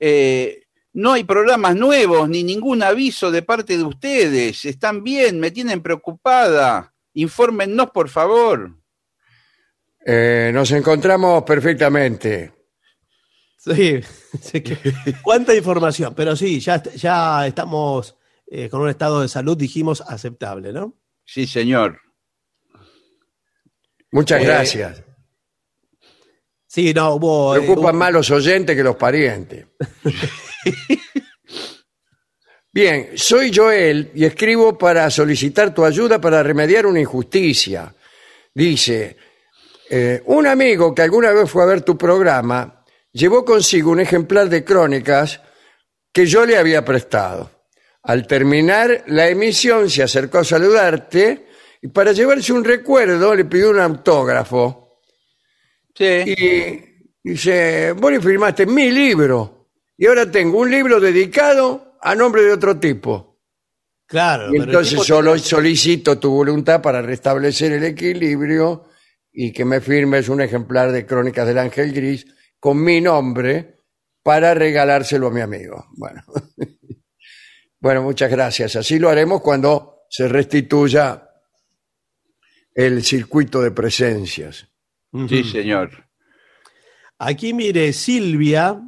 eh, 0.00 0.62
no 0.94 1.12
hay 1.12 1.24
programas 1.24 1.76
nuevos 1.76 2.26
ni 2.26 2.42
ningún 2.42 2.82
aviso 2.82 3.30
de 3.30 3.42
parte 3.42 3.76
de 3.76 3.84
ustedes, 3.84 4.64
están 4.64 5.04
bien, 5.04 5.40
me 5.40 5.50
tienen 5.50 5.82
preocupada, 5.82 6.94
infórmennos 7.12 7.90
por 7.90 8.08
favor. 8.08 8.81
Eh, 10.04 10.50
nos 10.52 10.70
encontramos 10.72 11.42
perfectamente. 11.44 12.52
Sí, 13.58 14.00
sí 14.40 14.60
que- 14.60 14.76
cuánta 15.22 15.54
información, 15.54 16.14
pero 16.16 16.34
sí, 16.34 16.58
ya, 16.60 16.82
ya 16.82 17.46
estamos 17.46 18.16
eh, 18.50 18.68
con 18.68 18.80
un 18.82 18.88
estado 18.88 19.20
de 19.22 19.28
salud, 19.28 19.56
dijimos, 19.56 20.00
aceptable, 20.06 20.72
¿no? 20.72 20.94
Sí, 21.24 21.46
señor. 21.46 22.00
Muchas 24.10 24.42
Eh, 24.42 24.44
gracias. 24.44 25.02
Sí, 26.66 26.92
no, 26.94 27.14
hubo... 27.14 27.54
eh, 27.54 27.60
Preocupan 27.60 27.94
hubo- 27.94 27.98
más 27.98 28.12
los 28.12 28.30
oyentes 28.30 28.74
que 28.76 28.82
los 28.82 28.96
parientes. 28.96 29.66
Bien, 32.74 33.10
soy 33.16 33.52
Joel 33.54 34.10
y 34.14 34.24
escribo 34.24 34.78
para 34.78 35.10
solicitar 35.10 35.74
tu 35.74 35.84
ayuda 35.84 36.18
para 36.20 36.42
remediar 36.42 36.86
una 36.86 37.00
injusticia. 37.00 37.94
Dice, 38.54 39.16
eh, 39.94 40.22
un 40.24 40.46
amigo 40.46 40.94
que 40.94 41.02
alguna 41.02 41.32
vez 41.32 41.50
fue 41.50 41.62
a 41.62 41.66
ver 41.66 41.82
tu 41.82 41.98
programa 41.98 42.82
llevó 43.12 43.44
consigo 43.44 43.90
un 43.90 44.00
ejemplar 44.00 44.48
de 44.48 44.64
crónicas 44.64 45.42
que 46.10 46.24
yo 46.24 46.46
le 46.46 46.56
había 46.56 46.82
prestado. 46.82 47.50
Al 48.04 48.26
terminar 48.26 49.04
la 49.08 49.28
emisión 49.28 49.90
se 49.90 50.02
acercó 50.02 50.38
a 50.38 50.44
saludarte 50.44 51.46
y 51.82 51.88
para 51.88 52.12
llevarse 52.12 52.54
un 52.54 52.64
recuerdo 52.64 53.34
le 53.34 53.44
pidió 53.44 53.68
un 53.68 53.80
autógrafo. 53.80 55.00
Sí. 55.94 56.24
Y 56.26 57.30
dice, 57.30 57.92
vos 57.92 58.12
le 58.12 58.20
firmaste 58.22 58.64
mi 58.64 58.90
libro 58.90 59.68
y 59.98 60.06
ahora 60.06 60.30
tengo 60.30 60.60
un 60.60 60.70
libro 60.70 61.00
dedicado 61.00 61.98
a 62.00 62.14
nombre 62.14 62.40
de 62.40 62.52
otro 62.52 62.80
tipo. 62.80 63.42
Claro. 64.06 64.54
Y 64.54 64.56
entonces 64.56 65.02
solo 65.02 65.38
solicito 65.38 66.18
tu 66.18 66.30
voluntad 66.30 66.80
para 66.80 67.02
restablecer 67.02 67.72
el 67.72 67.84
equilibrio 67.84 68.86
y 69.32 69.52
que 69.52 69.64
me 69.64 69.80
firmes 69.80 70.28
un 70.28 70.40
ejemplar 70.40 70.92
de 70.92 71.06
Crónicas 71.06 71.46
del 71.46 71.58
Ángel 71.58 71.92
Gris 71.92 72.26
con 72.60 72.82
mi 72.82 73.00
nombre 73.00 73.76
para 74.22 74.54
regalárselo 74.54 75.28
a 75.28 75.30
mi 75.30 75.40
amigo. 75.40 75.86
Bueno, 75.96 76.22
bueno, 77.80 78.02
muchas 78.02 78.30
gracias. 78.30 78.76
Así 78.76 78.98
lo 78.98 79.08
haremos 79.08 79.40
cuando 79.40 80.02
se 80.08 80.28
restituya 80.28 81.28
el 82.74 83.02
circuito 83.02 83.60
de 83.62 83.70
presencias. 83.70 84.68
Sí, 85.28 85.44
señor. 85.44 85.90
Aquí 87.18 87.52
mire, 87.52 87.92
Silvia 87.92 88.80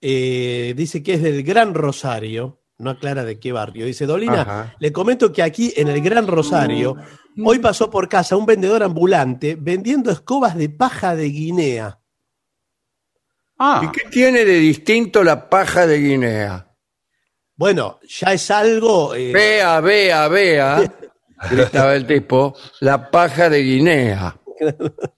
eh, 0.00 0.74
dice 0.76 1.02
que 1.02 1.14
es 1.14 1.22
del 1.22 1.42
Gran 1.42 1.74
Rosario, 1.74 2.62
no 2.78 2.90
aclara 2.90 3.24
de 3.24 3.38
qué 3.38 3.52
barrio. 3.52 3.86
Dice, 3.86 4.06
Dolina, 4.06 4.42
Ajá. 4.42 4.76
le 4.78 4.92
comento 4.92 5.32
que 5.32 5.42
aquí 5.42 5.72
en 5.76 5.88
el 5.88 6.00
Gran 6.00 6.26
Rosario, 6.26 6.96
hoy 7.44 7.58
pasó 7.58 7.90
por 7.90 8.08
casa 8.08 8.36
un 8.36 8.46
vendedor 8.46 8.82
ambulante 8.82 9.56
vendiendo 9.58 10.10
escobas 10.10 10.56
de 10.56 10.68
paja 10.68 11.14
de 11.16 11.28
Guinea. 11.28 12.00
Ah, 13.58 13.82
¿Y 13.84 13.90
qué 13.90 14.08
tiene 14.08 14.44
de 14.44 14.54
distinto 14.54 15.24
la 15.24 15.48
paja 15.48 15.86
de 15.86 15.98
Guinea? 15.98 16.64
Bueno, 17.56 17.98
ya 18.06 18.32
es 18.32 18.50
algo... 18.52 19.14
eh, 19.16 19.32
Vea, 19.32 19.80
vea, 19.80 20.28
vea, 20.28 20.94
gritaba 21.50 21.94
el 21.96 22.06
tipo, 22.06 22.54
la 22.80 23.10
paja 23.10 23.48
de 23.50 23.58
Guinea. 23.62 24.36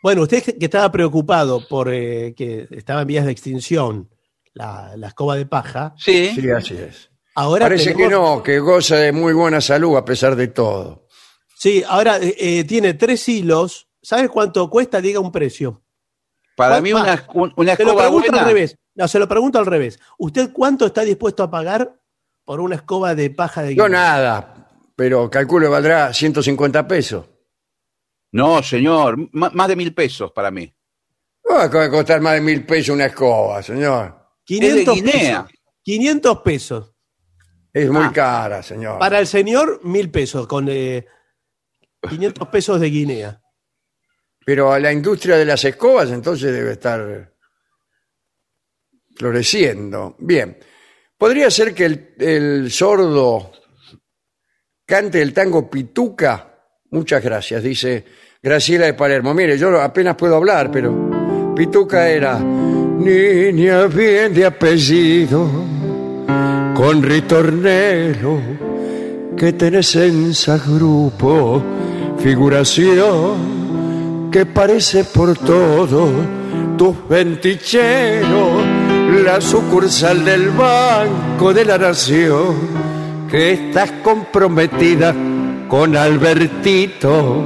Bueno, 0.00 0.22
usted 0.22 0.44
que 0.56 0.64
estaba 0.66 0.92
preocupado 0.92 1.66
por 1.66 1.92
eh, 1.92 2.32
que 2.36 2.68
estaba 2.70 3.00
en 3.00 3.08
vías 3.08 3.24
de 3.26 3.32
extinción 3.32 4.08
la, 4.54 4.92
la 4.96 5.08
escoba 5.08 5.34
de 5.34 5.44
paja, 5.44 5.92
sí. 5.98 6.30
Sí, 6.36 6.48
así 6.50 6.74
es. 6.76 7.07
Ahora 7.42 7.66
Parece 7.66 7.94
que 7.94 8.08
no, 8.08 8.42
que 8.42 8.58
goza 8.58 8.96
de 8.96 9.12
muy 9.12 9.32
buena 9.32 9.60
salud 9.60 9.96
a 9.96 10.04
pesar 10.04 10.36
de 10.36 10.48
todo. 10.48 11.06
Sí, 11.56 11.82
ahora 11.86 12.18
eh, 12.18 12.34
eh, 12.38 12.64
tiene 12.64 12.94
tres 12.94 13.28
hilos. 13.28 13.88
¿Sabes 14.02 14.28
cuánto 14.30 14.68
cuesta? 14.70 15.00
Diga 15.00 15.20
un 15.20 15.32
precio. 15.32 15.82
Para 16.56 16.80
mí 16.80 16.92
una, 16.92 17.26
un- 17.34 17.52
una 17.56 17.76
Se 17.76 17.82
lo 17.84 17.90
escoba 17.90 18.04
pregunto 18.04 18.30
buena. 18.30 18.42
al 18.42 18.48
revés. 18.48 18.76
No, 18.94 19.06
se 19.08 19.18
lo 19.18 19.28
pregunto 19.28 19.58
al 19.58 19.66
revés. 19.66 19.98
¿Usted 20.18 20.50
cuánto 20.52 20.86
está 20.86 21.02
dispuesto 21.02 21.42
a 21.42 21.50
pagar 21.50 21.94
por 22.44 22.60
una 22.60 22.76
escoba 22.76 23.14
de 23.14 23.30
paja 23.30 23.62
de 23.62 23.74
Yo 23.74 23.84
Guinea? 23.84 24.00
nada, 24.00 24.68
pero 24.96 25.28
calculo 25.30 25.66
que 25.66 25.70
valdrá 25.70 26.12
150 26.12 26.86
pesos. 26.88 27.26
No, 28.32 28.62
señor, 28.62 29.14
m- 29.14 29.28
más 29.52 29.68
de 29.68 29.76
mil 29.76 29.94
pesos 29.94 30.32
para 30.32 30.50
mí. 30.50 30.72
No 31.48 31.56
va 31.56 31.64
a 31.64 31.90
costar 31.90 32.20
más 32.20 32.34
de 32.34 32.40
mil 32.40 32.64
pesos 32.66 32.94
una 32.94 33.06
escoba, 33.06 33.62
señor. 33.62 34.16
500 34.44 34.78
Es 34.80 34.86
de 34.86 34.92
Guinea. 35.12 35.42
pesos. 35.44 35.60
500 35.82 36.38
pesos. 36.42 36.92
Es 37.72 37.90
muy 37.90 38.04
Ah. 38.06 38.12
cara, 38.14 38.62
señor. 38.62 38.98
Para 38.98 39.18
el 39.20 39.26
señor, 39.26 39.80
mil 39.84 40.10
pesos, 40.10 40.46
con 40.46 40.68
eh, 40.68 41.06
500 42.08 42.48
pesos 42.48 42.80
de 42.80 42.88
Guinea. 42.90 43.40
Pero 44.44 44.72
a 44.72 44.78
la 44.78 44.92
industria 44.92 45.36
de 45.36 45.44
las 45.44 45.62
escobas 45.64 46.10
entonces 46.10 46.52
debe 46.52 46.72
estar 46.72 47.32
floreciendo. 49.16 50.16
Bien. 50.18 50.58
¿Podría 51.16 51.50
ser 51.50 51.74
que 51.74 51.84
el, 51.84 52.14
el 52.18 52.70
sordo 52.70 53.52
cante 54.86 55.20
el 55.20 55.32
tango 55.34 55.68
Pituca? 55.68 56.54
Muchas 56.90 57.22
gracias, 57.22 57.62
dice 57.62 58.04
Graciela 58.42 58.86
de 58.86 58.94
Palermo. 58.94 59.34
Mire, 59.34 59.58
yo 59.58 59.78
apenas 59.80 60.16
puedo 60.16 60.36
hablar, 60.36 60.70
pero 60.70 61.52
Pituca 61.54 62.08
era 62.08 62.38
niña 62.38 63.86
bien 63.86 64.32
de 64.32 64.46
apellido, 64.46 65.50
con 66.78 67.02
ritornelo, 67.02 68.38
que 69.36 69.52
tenés 69.52 69.96
en 69.96 70.30
ese 70.30 70.56
grupo, 70.58 71.60
figuración 72.18 74.30
que 74.30 74.46
parece 74.46 75.02
por 75.02 75.36
todo 75.36 76.08
tus 76.76 77.08
venticheros, 77.08 78.62
la 79.24 79.40
sucursal 79.40 80.24
del 80.24 80.50
Banco 80.50 81.52
de 81.52 81.64
la 81.64 81.78
Nación, 81.78 82.54
que 83.28 83.54
estás 83.54 83.90
comprometida 84.04 85.12
con 85.66 85.96
Albertito, 85.96 87.44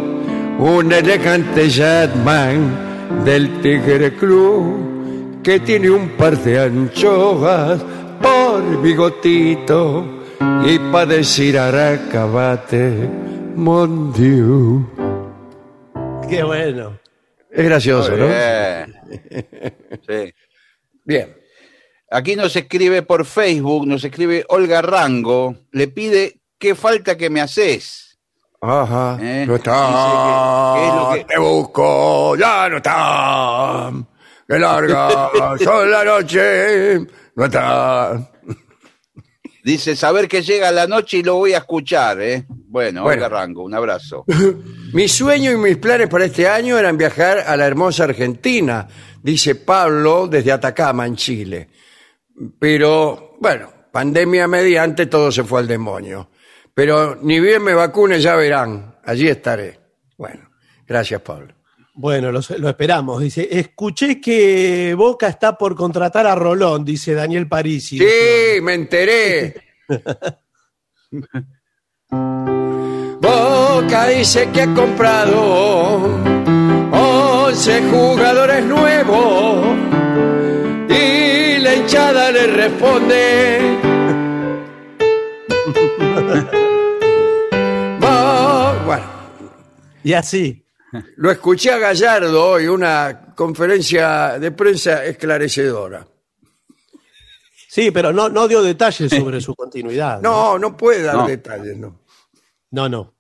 un 0.59 0.93
elegante 0.93 1.71
Jetman 1.71 3.25
del 3.25 3.63
Tigre 3.63 4.15
Club, 4.15 5.41
que 5.43 5.61
tiene 5.61 5.89
un 5.89 6.11
par 6.19 6.37
de 6.37 6.61
anchoas 6.61 7.81
por 8.53 8.83
bigotito, 8.83 10.05
y 10.63 10.79
para 10.93 11.07
decir 11.07 11.59
aracabate, 11.59 13.09
mon 13.57 14.13
Dieu. 14.13 14.87
Qué 16.29 16.43
bueno. 16.43 16.99
Es 17.51 17.65
gracioso, 17.65 18.15
¿no? 18.15 18.27
Bien. 18.27 18.95
Sí. 20.07 20.35
Bien. 21.05 21.35
Aquí 22.11 22.37
nos 22.37 22.55
escribe 22.55 23.01
por 23.03 23.25
Facebook, 23.25 23.87
nos 23.87 24.05
escribe 24.05 24.45
Olga 24.51 24.83
Rango, 24.83 25.55
le 25.71 25.89
pide 25.89 26.41
qué 26.59 26.75
falta 26.75 27.17
que 27.17 27.31
me 27.31 27.41
haces. 27.41 28.19
Ajá. 28.61 29.17
¿Eh? 29.21 29.45
No 29.47 29.57
está. 29.57 30.75
Que- 30.75 30.81
que 30.83 30.89
es 30.89 30.95
lo 30.95 31.11
que- 31.15 31.25
Te 31.35 31.39
busco. 31.41 32.37
Ya 32.37 32.69
no 32.69 32.77
está. 32.77 33.91
Qué 34.47 34.59
larga. 34.59 35.31
son 35.65 35.91
la 35.91 36.05
noche. 36.05 36.99
No 37.35 37.45
está. 37.45 38.31
Dice, 39.65 39.95
saber 39.95 40.27
que 40.27 40.43
llega 40.43 40.73
la 40.73 40.87
noche 40.89 41.19
y 41.19 41.23
lo 41.23 41.37
voy 41.37 41.53
a 41.55 41.59
escuchar, 41.59 42.21
¿eh? 42.21 42.45
Bueno, 42.49 43.05
Bueno. 43.05 43.29
Rango, 43.29 43.63
un 43.63 43.75
abrazo. 43.75 44.25
Mi 44.93 45.07
sueño 45.09 45.53
y 45.53 45.57
mis 45.57 45.77
planes 45.77 46.09
para 46.09 46.25
este 46.25 46.49
año 46.49 46.77
eran 46.79 46.99
viajar 46.99 47.39
a 47.47 47.57
la 47.57 47.67
hermosa 47.67 48.05
Argentina, 48.05 48.89
dice 49.23 49.55
Pablo 49.55 50.27
desde 50.27 50.53
Atacama, 50.53 51.07
en 51.07 51.17
Chile. 51.17 51.69
Pero, 52.59 53.37
bueno, 53.41 53.73
pandemia 53.93 54.49
mediante, 54.49 55.07
todo 55.07 55.31
se 55.31 55.45
fue 55.45 55.61
al 55.61 55.69
demonio. 55.69 56.29
Pero 56.75 57.17
ni 57.23 57.39
bien 57.39 57.63
me 57.63 57.75
vacune, 57.75 58.21
ya 58.21 58.35
verán. 58.35 58.97
Allí 59.05 59.29
estaré. 59.29 59.79
Bueno, 60.19 60.51
gracias, 60.87 61.21
Pablo. 61.21 61.55
Bueno, 61.95 62.33
lo, 62.33 62.41
lo 62.59 62.69
esperamos. 62.69 63.21
Dice, 63.21 63.47
escuché 63.51 64.21
que 64.21 64.95
Boca 64.97 65.29
está 65.29 65.59
por 65.59 65.75
contratar 65.77 66.27
a 66.27 66.35
Rolón, 66.35 66.85
dice 66.85 67.13
Daniel 67.15 67.49
Parisi. 67.49 67.99
Sí, 67.99 68.61
me 68.63 68.75
enteré. 68.75 69.55
Boca 73.21 74.07
dice 74.09 74.49
que 74.53 74.63
ha 74.63 74.75
comprado 74.75 76.01
11 76.93 77.91
jugadores 77.91 78.65
nuevos 78.65 79.77
y 80.89 81.59
la 81.59 81.75
hinchada 81.75 82.31
le 82.33 82.47
responde. 82.47 83.79
Bueno, 88.85 89.05
Y 90.03 90.13
así. 90.15 90.62
Lo 91.17 91.31
escuché 91.31 91.71
a 91.73 91.79
Gallardo 91.79 92.51
hoy, 92.51 92.67
una 92.67 93.33
conferencia 93.35 94.39
de 94.39 94.51
prensa 94.53 95.05
esclarecedora. 95.05 96.07
Sí, 97.69 97.91
pero 97.91 98.13
no, 98.13 98.29
no 98.29 98.47
dio 98.49 98.63
detalles 98.63 99.11
sobre 99.11 99.41
su 99.41 99.55
continuidad. 99.55 100.21
No, 100.21 100.59
no 100.59 100.77
puede 100.77 101.03
dar 101.03 101.15
No. 101.17 101.27
detalles, 101.27 101.77
no. 101.79 102.01
No, 102.71 102.89
no. 102.89 103.15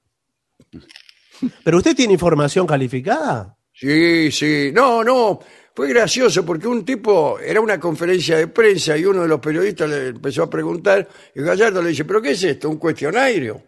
¿Pero 1.64 1.78
usted 1.78 1.96
tiene 1.96 2.12
información 2.12 2.66
calificada? 2.66 3.56
Sí, 3.72 4.30
sí. 4.30 4.70
No, 4.72 5.02
no. 5.02 5.40
Fue 5.74 5.88
gracioso 5.88 6.44
porque 6.44 6.68
un 6.68 6.84
tipo, 6.84 7.38
era 7.38 7.58
una 7.60 7.80
conferencia 7.80 8.36
de 8.36 8.46
prensa 8.48 8.94
y 8.96 9.06
uno 9.06 9.22
de 9.22 9.28
los 9.28 9.40
periodistas 9.40 9.88
le 9.88 10.08
empezó 10.08 10.42
a 10.42 10.50
preguntar 10.50 11.08
y 11.34 11.40
Gallardo 11.40 11.80
le 11.82 11.88
dice, 11.88 12.04
¿pero 12.04 12.20
qué 12.20 12.32
es 12.32 12.42
esto? 12.44 12.68
¿Un 12.68 12.76
cuestionario? 12.76 13.62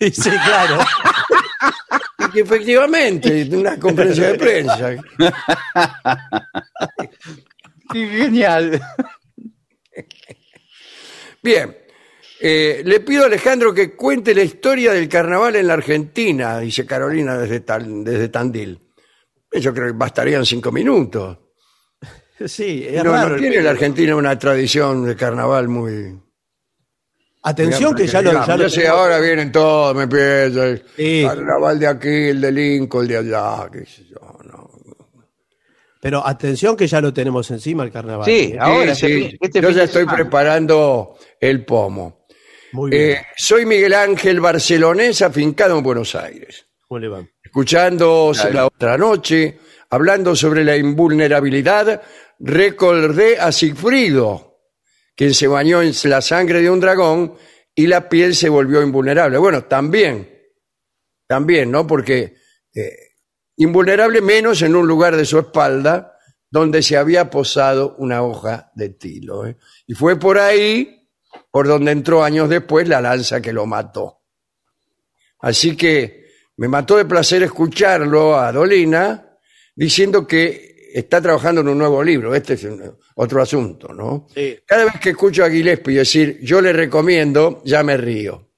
Sí, 0.00 0.10
sí, 0.10 0.30
claro. 0.30 0.78
Y 2.18 2.30
que 2.32 2.40
efectivamente, 2.40 3.48
una 3.52 3.78
conferencia 3.78 4.32
de 4.32 4.38
prensa. 4.38 4.96
Qué 7.92 8.06
genial. 8.08 8.80
Bien. 11.42 11.76
Eh, 12.38 12.82
le 12.84 13.00
pido 13.00 13.22
a 13.22 13.26
Alejandro 13.26 13.72
que 13.72 13.96
cuente 13.96 14.34
la 14.34 14.42
historia 14.42 14.92
del 14.92 15.08
carnaval 15.08 15.56
en 15.56 15.66
la 15.68 15.72
Argentina, 15.74 16.58
dice 16.58 16.84
Carolina 16.84 17.38
desde, 17.38 17.60
Tal- 17.60 18.04
desde 18.04 18.28
Tandil. 18.28 18.78
Yo 19.52 19.72
creo 19.72 19.86
que 19.86 19.92
bastarían 19.92 20.44
cinco 20.44 20.70
minutos. 20.70 21.38
Sí, 22.44 22.84
es 22.86 23.02
No, 23.02 23.12
raro. 23.12 23.30
no 23.30 23.36
tiene 23.40 23.62
la 23.62 23.70
Argentina 23.70 24.14
una 24.14 24.38
tradición 24.38 25.06
de 25.06 25.16
carnaval 25.16 25.68
muy... 25.68 26.20
Atención 27.48 27.94
que 27.94 28.06
ya 28.06 28.22
lo, 28.22 28.32
ya 28.32 28.56
lo 28.56 28.64
yo 28.64 28.68
sé, 28.68 28.80
tenemos. 28.80 28.98
ahora 28.98 29.20
vienen 29.20 29.52
todos, 29.52 29.94
me 29.94 30.06
Sí. 30.96 31.24
carnaval 31.26 31.78
de 31.78 31.86
aquí, 31.86 32.08
el 32.08 32.40
de 32.40 32.50
Lincoln, 32.52 33.02
el 33.04 33.08
de 33.08 33.16
allá, 33.18 33.68
qué 33.72 33.86
sé 33.86 34.04
yo, 34.04 34.16
no. 34.44 34.70
Pero 36.00 36.26
atención 36.26 36.76
que 36.76 36.86
ya 36.86 37.00
lo 37.00 37.12
tenemos 37.12 37.50
encima 37.50 37.82
el 37.84 37.90
carnaval. 37.90 38.24
Sí, 38.24 38.52
¿eh? 38.54 38.58
ahora, 38.60 38.94
Sí, 38.94 39.06
este 39.32 39.38
este 39.40 39.60
yo 39.62 39.70
ya 39.70 39.84
estoy 39.84 40.02
semana. 40.02 40.16
preparando 40.18 41.16
el 41.40 41.64
pomo. 41.64 42.26
Muy 42.72 42.90
bien. 42.90 43.02
Eh, 43.12 43.26
soy 43.36 43.64
Miguel 43.64 43.94
Ángel 43.94 44.40
Barcelonés, 44.40 45.22
afincado 45.22 45.78
en 45.78 45.82
Buenos 45.84 46.14
Aires. 46.14 46.66
¿Cómo 46.86 46.98
le 47.00 47.08
va? 47.08 47.24
Escuchando 47.42 48.32
la 48.52 48.66
otra 48.66 48.96
noche, 48.98 49.58
hablando 49.90 50.36
sobre 50.36 50.62
la 50.64 50.76
invulnerabilidad, 50.76 52.02
recordé 52.38 53.38
a 53.40 53.50
Sigfrido, 53.50 54.55
quien 55.16 55.34
se 55.34 55.48
bañó 55.48 55.82
en 55.82 55.92
la 56.04 56.20
sangre 56.20 56.60
de 56.60 56.70
un 56.70 56.78
dragón 56.78 57.34
y 57.74 57.86
la 57.86 58.08
piel 58.08 58.34
se 58.34 58.48
volvió 58.48 58.82
invulnerable. 58.82 59.38
Bueno, 59.38 59.64
también, 59.64 60.30
también, 61.26 61.70
¿no? 61.70 61.86
Porque 61.86 62.36
eh, 62.74 62.96
invulnerable 63.56 64.20
menos 64.20 64.62
en 64.62 64.76
un 64.76 64.86
lugar 64.86 65.16
de 65.16 65.24
su 65.24 65.38
espalda 65.38 66.12
donde 66.50 66.82
se 66.82 66.96
había 66.96 67.30
posado 67.30 67.96
una 67.98 68.22
hoja 68.22 68.70
de 68.74 68.90
tilo. 68.90 69.46
¿eh? 69.46 69.56
Y 69.86 69.94
fue 69.94 70.18
por 70.18 70.38
ahí 70.38 71.08
por 71.50 71.66
donde 71.66 71.92
entró 71.92 72.22
años 72.22 72.48
después 72.48 72.88
la 72.88 73.00
lanza 73.00 73.40
que 73.40 73.52
lo 73.52 73.66
mató. 73.66 74.22
Así 75.40 75.76
que 75.76 76.26
me 76.56 76.68
mató 76.68 76.96
de 76.96 77.04
placer 77.04 77.42
escucharlo 77.42 78.38
a 78.38 78.52
Dolina 78.52 79.38
diciendo 79.74 80.26
que 80.26 80.75
está 80.98 81.20
trabajando 81.20 81.60
en 81.60 81.68
un 81.68 81.78
nuevo 81.78 82.02
libro. 82.02 82.34
Este 82.34 82.54
es 82.54 82.66
otro 83.16 83.42
asunto, 83.42 83.92
¿no? 83.92 84.26
Sí. 84.34 84.58
Cada 84.64 84.86
vez 84.86 84.94
que 85.00 85.10
escucho 85.10 85.44
a 85.44 85.50
Gillespie 85.50 85.98
decir 85.98 86.38
yo 86.40 86.60
le 86.62 86.72
recomiendo, 86.72 87.62
ya 87.64 87.82
me 87.82 87.96
río. 87.98 88.52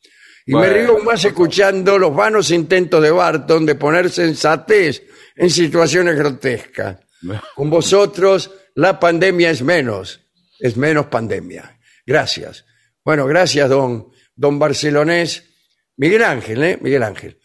Y 0.46 0.54
me 0.54 0.68
río 0.68 0.98
más 1.00 1.24
escuchando 1.24 1.98
los 1.98 2.14
vanos 2.14 2.50
intentos 2.52 3.02
de 3.02 3.10
Barton 3.10 3.66
de 3.66 3.74
poner 3.74 4.08
sensatez 4.08 5.02
en 5.36 5.50
situaciones 5.50 6.16
grotescas. 6.16 6.98
Con 7.56 7.68
vosotros 7.68 8.52
la 8.76 9.00
pandemia 9.00 9.50
es 9.50 9.62
menos, 9.62 10.20
es 10.60 10.76
menos 10.76 11.06
pandemia. 11.06 11.78
Gracias. 12.06 12.64
Bueno, 13.04 13.26
gracias, 13.26 13.68
don, 13.68 14.12
don 14.36 14.58
Barcelonés. 14.60 15.42
Miguel 15.96 16.22
Ángel, 16.22 16.62
¿eh? 16.62 16.78
Miguel 16.80 17.02
Ángel. 17.02 17.40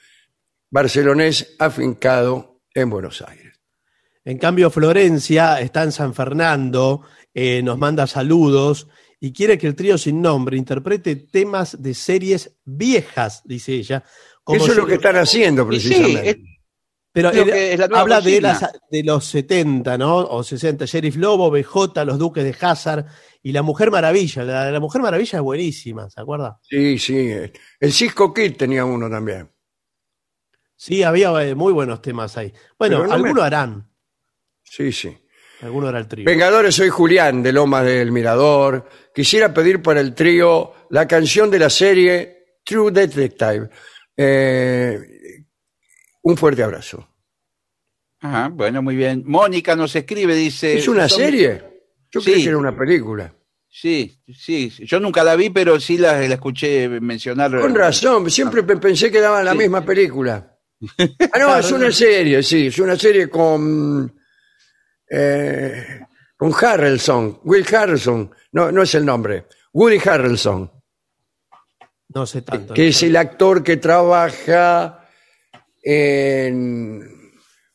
Barcelonés 0.69 1.55
afincado 1.57 2.61
en 2.73 2.89
Buenos 2.91 3.21
Aires. 3.23 3.42
En 4.26 4.38
cambio, 4.38 4.69
Florencia 4.69 5.59
está 5.59 5.84
en 5.84 5.91
San 5.91 6.13
Fernando, 6.13 7.01
eh, 7.34 7.61
nos 7.61 7.78
manda 7.78 8.07
saludos 8.07 8.88
y 9.19 9.34
quiere 9.34 9.57
que 9.57 9.67
el 9.67 9.76
trío 9.76 9.97
sin 9.97 10.21
nombre 10.21 10.57
interprete 10.57 11.15
temas 11.15 11.82
de 11.82 11.93
series 11.93 12.55
viejas, 12.63 13.41
dice 13.45 13.74
ella. 13.74 14.03
como 14.43 14.57
Eso 14.63 14.71
es 14.71 14.78
lo 14.78 14.86
que 14.86 14.95
están 14.95 15.15
haciendo 15.17 15.63
sí, 15.63 15.67
precisamente. 15.69 16.30
es- 16.30 16.38
Pero 17.15 17.32
Lo 17.32 17.41
él 17.43 17.51
que 17.51 17.74
es 17.74 17.80
la 17.80 17.88
nueva 17.88 18.01
habla 18.01 18.21
de, 18.21 18.41
las, 18.41 18.71
de 18.89 19.03
los 19.03 19.24
70, 19.26 19.97
¿no? 19.99 20.17
O 20.17 20.43
60. 20.43 20.86
Sheriff 20.86 21.15
Lobo, 21.15 21.51
BJ, 21.51 22.03
Los 22.05 22.17
Duques 22.17 22.43
de 22.43 22.55
Hazard 22.59 23.05
y 23.43 23.51
La 23.51 23.61
Mujer 23.61 23.91
Maravilla. 23.91 24.43
La, 24.43 24.71
la 24.71 24.80
Mujer 24.80 25.01
Maravilla 25.03 25.38
es 25.38 25.43
buenísima, 25.43 26.09
¿se 26.09 26.19
acuerda? 26.19 26.57
Sí, 26.63 26.97
sí. 26.97 27.30
El 27.80 27.93
Cisco 27.93 28.34
Kid 28.34 28.55
tenía 28.57 28.84
uno 28.84 29.09
también. 29.11 29.47
Sí, 30.76 31.03
había 31.03 31.30
eh, 31.47 31.53
muy 31.55 31.71
buenos 31.71 32.01
temas 32.01 32.36
ahí. 32.38 32.51
Bueno, 32.80 32.99
no 33.03 33.07
me- 33.09 33.13
algunos 33.13 33.43
harán. 33.43 33.89
Sí, 34.76 34.91
sí. 34.91 35.15
Alguno 35.61 35.88
hará 35.88 35.99
el 35.99 36.07
trío. 36.07 36.26
Vengadores, 36.26 36.74
soy 36.74 36.89
Julián 36.89 37.43
de 37.43 37.51
Lomas 37.53 37.86
del 37.86 38.11
Mirador. 38.11 38.89
Quisiera 39.13 39.53
pedir 39.53 39.84
para 39.84 40.01
el 40.01 40.15
trío 40.15 40.74
la 40.89 41.07
canción 41.07 41.51
de 41.51 41.59
la 41.59 41.69
serie 41.69 42.57
True 42.63 42.91
Detective. 42.91 43.69
Eh, 44.17 44.99
un 46.24 46.36
fuerte 46.38 46.63
abrazo. 46.63 47.07
Ajá, 48.21 48.47
bueno, 48.49 48.82
muy 48.82 48.95
bien. 48.95 49.21
Mónica 49.28 49.76
nos 49.76 49.95
escribe, 49.95 50.34
dice... 50.36 50.78
¿Es 50.80 50.88
una 50.88 51.07
son- 51.07 51.19
serie? 51.19 51.61
Yo 52.11 52.19
Sí. 52.19 52.32
creí 52.32 52.43
que 52.43 52.49
era 52.49 52.57
una 52.57 52.76
película. 52.76 53.32
Sí, 53.69 54.19
sí. 54.36 54.69
Yo 54.80 54.99
nunca 54.99 55.24
la 55.24 55.36
vi, 55.36 55.49
pero 55.51 55.80
sí 55.80 55.97
la, 55.99 56.19
la 56.19 56.34
escuché 56.36 56.88
mencionar. 56.99 57.59
Con 57.59 57.76
razón, 57.76 58.30
siempre 58.32 58.63
pe- 58.63 58.78
pensé 58.78 59.11
que 59.11 59.19
daban 59.21 59.45
la 59.45 59.51
Sí. 59.51 59.57
misma 59.59 59.86
película. 59.86 60.49
Ah, 61.32 61.39
no, 61.39 61.57
es 61.57 61.71
una 61.71 61.91
serie, 61.91 62.41
sí, 62.43 62.67
es 62.67 62.80
una 62.80 62.95
serie 62.97 63.30
con. 63.30 64.13
Eh, 65.09 66.01
con 66.37 66.53
Harrelson, 66.53 67.39
Will 67.43 67.65
Harrelson, 67.73 68.31
no, 68.53 68.71
no 68.71 68.81
es 68.83 68.95
el 68.95 69.05
nombre, 69.05 69.45
Woody 69.73 69.99
Harrelson, 70.07 70.71
No 72.09 72.25
sé 72.25 72.41
tanto. 72.41 72.73
que 72.73 72.89
es 72.89 73.03
el 73.03 73.15
actor 73.15 73.63
que 73.63 73.77
trabaja 73.77 75.07
en 75.81 77.31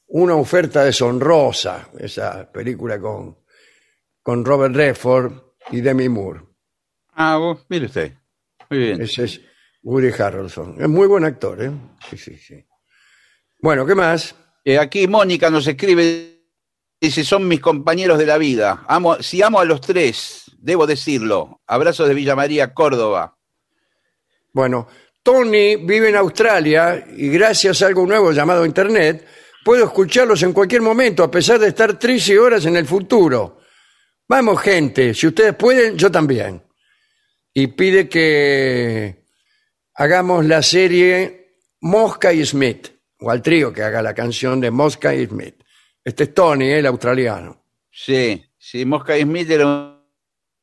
una 0.08 0.34
oferta 0.36 0.84
deshonrosa, 0.84 1.88
esa 1.98 2.50
película 2.50 2.98
con, 3.00 3.38
con 4.22 4.44
Robert 4.44 4.74
Redford 4.74 5.32
y 5.70 5.80
Demi 5.80 6.08
Moore. 6.08 6.40
Ah, 7.14 7.36
vos, 7.36 7.66
mire 7.68 7.86
usted. 7.86 8.12
Muy 8.70 8.78
bien. 8.78 9.02
Ese 9.02 9.24
es 9.24 9.40
Woody 9.82 10.10
Harrelson. 10.18 10.76
Es 10.80 10.88
muy 10.88 11.06
buen 11.06 11.24
actor, 11.24 11.62
¿eh? 11.62 11.70
Sí, 12.08 12.16
sí, 12.16 12.36
sí. 12.36 12.64
Bueno, 13.60 13.84
¿qué 13.84 13.94
más? 13.94 14.34
Eh, 14.64 14.78
aquí 14.78 15.06
Mónica 15.08 15.50
nos 15.50 15.66
escribe, 15.66 16.37
dice, 17.00 17.24
son 17.24 17.46
mis 17.46 17.60
compañeros 17.60 18.18
de 18.18 18.26
la 18.26 18.38
vida. 18.38 18.84
Amo, 18.88 19.22
si 19.22 19.42
amo 19.42 19.60
a 19.60 19.64
los 19.64 19.80
tres, 19.80 20.44
debo 20.58 20.86
decirlo. 20.86 21.60
Abrazos 21.66 22.08
de 22.08 22.14
Villa 22.14 22.34
María, 22.34 22.74
Córdoba. 22.74 23.36
Bueno, 24.52 24.88
Tony 25.22 25.76
vive 25.76 26.08
en 26.08 26.16
Australia 26.16 27.06
y 27.16 27.28
gracias 27.28 27.82
a 27.82 27.86
algo 27.86 28.06
nuevo 28.06 28.32
llamado 28.32 28.64
Internet, 28.64 29.26
puedo 29.64 29.84
escucharlos 29.84 30.42
en 30.42 30.52
cualquier 30.52 30.82
momento, 30.82 31.22
a 31.22 31.30
pesar 31.30 31.58
de 31.58 31.68
estar 31.68 31.98
13 31.98 32.38
horas 32.38 32.64
en 32.64 32.76
el 32.76 32.86
futuro. 32.86 33.60
Vamos, 34.26 34.60
gente, 34.60 35.14
si 35.14 35.26
ustedes 35.26 35.54
pueden, 35.54 35.96
yo 35.96 36.10
también. 36.10 36.62
Y 37.52 37.68
pide 37.68 38.08
que 38.08 39.24
hagamos 39.94 40.44
la 40.46 40.62
serie 40.62 41.56
Mosca 41.80 42.32
y 42.32 42.44
Smith, 42.44 42.88
o 43.20 43.30
al 43.30 43.42
trío 43.42 43.72
que 43.72 43.82
haga 43.82 44.02
la 44.02 44.14
canción 44.14 44.60
de 44.60 44.70
Mosca 44.70 45.14
y 45.14 45.26
Smith. 45.26 45.62
Este 46.08 46.24
es 46.24 46.32
Tony, 46.34 46.70
el 46.70 46.86
australiano. 46.86 47.62
Sí, 47.90 48.42
sí, 48.56 48.86
Mosca 48.86 49.18
y 49.18 49.22
Smith 49.24 49.50
era 49.50 49.94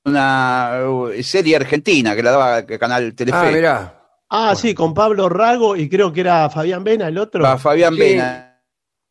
una 0.06 0.80
uh, 0.90 1.12
serie 1.22 1.56
argentina 1.56 2.16
que 2.16 2.24
la 2.24 2.32
daba 2.32 2.60
el 2.60 2.80
canal 2.80 3.14
Telefe. 3.14 3.38
Ah, 3.38 3.52
mirá. 3.52 4.02
Ah, 4.28 4.56
sí, 4.56 4.74
con 4.74 4.96
Pablo 4.96 5.30
Rago 5.30 5.76
y 5.76 5.88
creo 5.88 6.12
que 6.12 6.22
era 6.22 6.50
Fabián 6.50 6.84
Vena, 6.84 7.10
el 7.10 7.20
otro. 7.20 7.44
Pa- 7.44 7.60
Fabián 7.60 7.94
Sí. 7.94 8.00
Vena. 8.00 8.60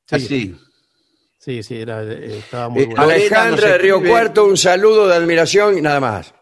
Sí. 0.08 0.14
Así. 0.16 0.56
Sí, 1.38 1.62
sí, 1.62 1.76
era, 1.80 2.02
eh, 2.02 2.38
estaba 2.38 2.68
muy 2.68 2.82
Eh, 2.82 2.86
bueno. 2.86 3.02
Alejandra 3.02 3.68
de 3.68 3.78
Río 3.78 4.02
Cuarto, 4.02 4.44
un 4.44 4.56
saludo 4.56 5.06
de 5.06 5.14
admiración 5.14 5.78
y 5.78 5.82
nada 5.82 6.00
más. 6.00 6.34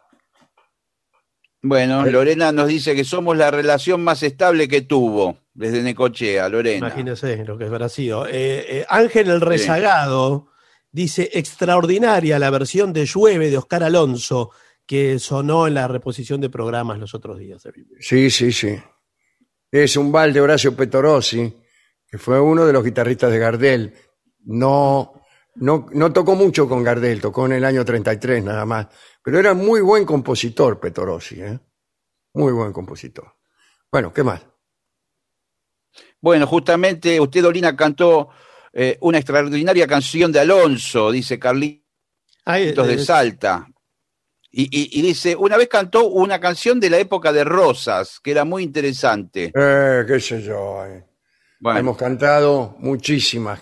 Bueno, 1.61 2.07
Lorena 2.07 2.51
nos 2.51 2.66
dice 2.68 2.95
que 2.97 3.05
somos 3.05 3.36
la 3.36 3.51
relación 3.51 4.03
más 4.03 4.22
estable 4.22 4.68
que 4.68 4.80
tuvo 4.80 5.36
desde 5.55 5.82
Necochea, 5.82 6.48
Lorena. 6.48 6.88
Imagínese 6.88 7.44
lo 7.44 7.59
que 7.59 7.64
habrá 7.64 7.88
sido. 7.88 8.26
Eh, 8.26 8.30
eh, 8.78 8.86
Ángel 8.88 9.30
el 9.30 9.40
Rezagado 9.40 10.48
dice: 10.90 11.30
extraordinaria 11.32 12.38
la 12.38 12.50
versión 12.50 12.92
de 12.92 13.07
Llueve 13.07 13.50
de 13.50 13.59
Oscar 13.59 13.82
Alonso 13.82 14.50
que 14.86 15.18
sonó 15.18 15.66
en 15.66 15.74
la 15.74 15.88
reposición 15.88 16.40
de 16.40 16.50
programas 16.50 16.98
los 16.98 17.14
otros 17.14 17.38
días. 17.38 17.62
Sí, 18.00 18.30
sí, 18.30 18.53
sí. 18.53 18.76
Es 19.70 19.96
un 19.96 20.12
balde 20.12 20.40
Horacio 20.40 20.76
Petorossi, 20.76 21.57
que 22.07 22.18
fue 22.18 22.40
uno 22.40 22.66
de 22.66 22.72
los 22.72 22.84
guitarristas 22.84 23.30
de 23.30 23.38
Gardel. 23.38 23.94
No, 24.44 25.14
no, 25.55 25.86
no 25.92 26.12
tocó 26.12 26.34
mucho 26.34 26.68
con 26.68 26.82
Gardel, 26.82 27.20
tocó 27.20 27.46
en 27.46 27.53
el 27.53 27.64
año 27.64 27.84
33 27.84 28.44
nada 28.44 28.66
más. 28.66 28.88
Pero 29.22 29.38
era 29.38 29.55
muy 29.55 29.80
buen 29.80 30.05
compositor 30.05 30.78
Petorossi, 30.78 31.40
¿eh? 31.40 31.59
Muy 32.34 32.53
buen 32.53 32.72
compositor. 32.72 33.36
Bueno, 33.90 34.12
¿qué 34.12 34.22
más? 34.22 34.42
Bueno, 36.23 36.47
justamente 36.47 37.20
usted, 37.20 37.43
Dolina, 37.43 37.77
cantó 37.77 38.31
eh, 38.73 38.97
una 39.03 39.18
extraordinaria 39.18 39.87
canción 39.87 40.33
de 40.33 40.41
Alonso, 40.41 41.11
dice 41.11 41.39
Carlitos 41.39 41.83
Ay, 42.47 42.73
de 42.73 42.95
eh, 42.95 42.99
Salta. 42.99 43.66
Y, 44.51 44.62
y- 44.64 44.99
y 44.99 45.03
dice, 45.03 45.35
una 45.37 45.57
vez 45.57 45.68
cantó 45.68 46.07
una 46.09 46.39
canción 46.39 46.79
de 46.79 46.91
la 46.91 46.99
época 46.99 47.33
de 47.33 47.43
Rosas, 47.45 48.20
que 48.23 48.31
era 48.31 48.45
muy 48.45 48.62
interesante. 48.62 49.51
Eh, 49.55 50.05
qué 50.07 50.20
sé 50.20 50.41
yo. 50.43 50.85
eh. 50.87 51.05
Bueno, 51.61 51.81
Hemos 51.81 51.97
cantado 51.97 52.77
muchísimas. 52.79 53.61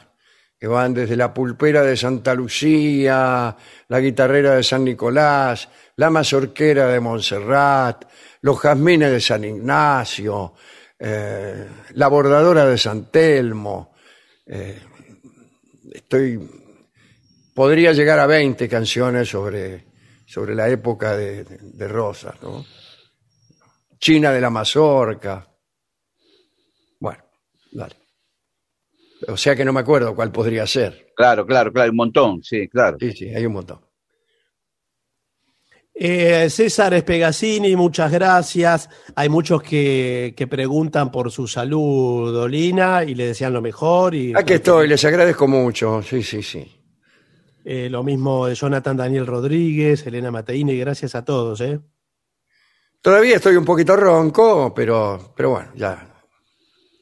que 0.59 0.67
van 0.67 0.93
desde 0.93 1.17
la 1.17 1.33
pulpera 1.33 1.81
de 1.83 1.97
Santa 1.97 2.35
Lucía, 2.35 3.57
la 3.89 3.99
guitarrera 4.01 4.57
de 4.57 4.63
San 4.63 4.85
Nicolás, 4.85 5.67
la 5.97 6.11
mazorquera 6.11 6.87
de 6.89 7.01
Montserrat, 7.01 8.05
los 8.43 8.59
jazmines 8.61 9.11
de 9.11 9.21
San 9.21 9.43
Ignacio, 9.45 10.53
eh, 11.01 11.66
la 11.94 12.09
bordadora 12.09 12.66
de 12.66 12.76
San 12.76 13.11
Telmo. 13.11 13.94
Eh, 14.46 14.78
estoy, 15.92 16.38
podría 17.55 17.92
llegar 17.92 18.20
a 18.20 18.26
20 18.26 18.68
canciones 18.68 19.28
sobre, 19.28 19.86
sobre 20.26 20.55
la 20.55 20.68
época 20.68 21.16
de, 21.16 21.44
de 21.44 21.88
Rosas, 21.88 22.34
¿no? 22.42 22.64
China 23.98 24.32
de 24.32 24.40
la 24.40 24.51
Mazorca. 24.51 25.46
Bueno, 26.98 27.22
dale. 27.72 27.96
O 29.28 29.36
sea 29.36 29.55
que 29.55 29.64
no 29.64 29.72
me 29.72 29.80
acuerdo 29.80 30.14
cuál 30.14 30.32
podría 30.32 30.66
ser. 30.66 31.12
Claro, 31.14 31.46
claro, 31.46 31.72
claro, 31.72 31.90
un 31.90 31.96
montón, 31.96 32.42
sí, 32.42 32.68
claro. 32.68 32.96
Sí, 32.98 33.12
sí, 33.12 33.28
hay 33.34 33.44
un 33.44 33.53
montón. 33.53 33.80
Eh, 36.03 36.48
César 36.48 36.94
Espegasini, 36.94 37.76
muchas 37.76 38.11
gracias. 38.11 38.88
Hay 39.14 39.28
muchos 39.28 39.62
que, 39.62 40.32
que 40.34 40.46
preguntan 40.46 41.12
por 41.12 41.30
su 41.30 41.46
salud, 41.46 42.32
Dolina, 42.32 43.05
y 43.05 43.14
le 43.14 43.26
desean 43.26 43.53
lo 43.53 43.61
mejor. 43.61 44.14
Y, 44.14 44.32
Aquí 44.34 44.55
estoy, 44.55 44.88
les 44.88 45.05
agradezco 45.05 45.46
mucho. 45.46 46.01
Sí, 46.03 46.22
sí, 46.22 46.42
sí. 46.42 46.66
Eh, 47.66 47.90
lo 47.90 48.03
mismo 48.03 48.46
de 48.46 48.55
Jonathan 48.55 48.96
Daniel 48.96 49.26
Rodríguez, 49.26 50.07
Elena 50.07 50.30
Mateini, 50.30 50.74
gracias 50.78 51.14
a 51.14 51.22
todos. 51.22 51.61
¿eh? 51.61 51.78
Todavía 53.03 53.36
estoy 53.36 53.57
un 53.57 53.66
poquito 53.66 53.94
ronco, 53.94 54.72
pero, 54.74 55.34
pero 55.36 55.51
bueno, 55.51 55.68
ya, 55.74 56.14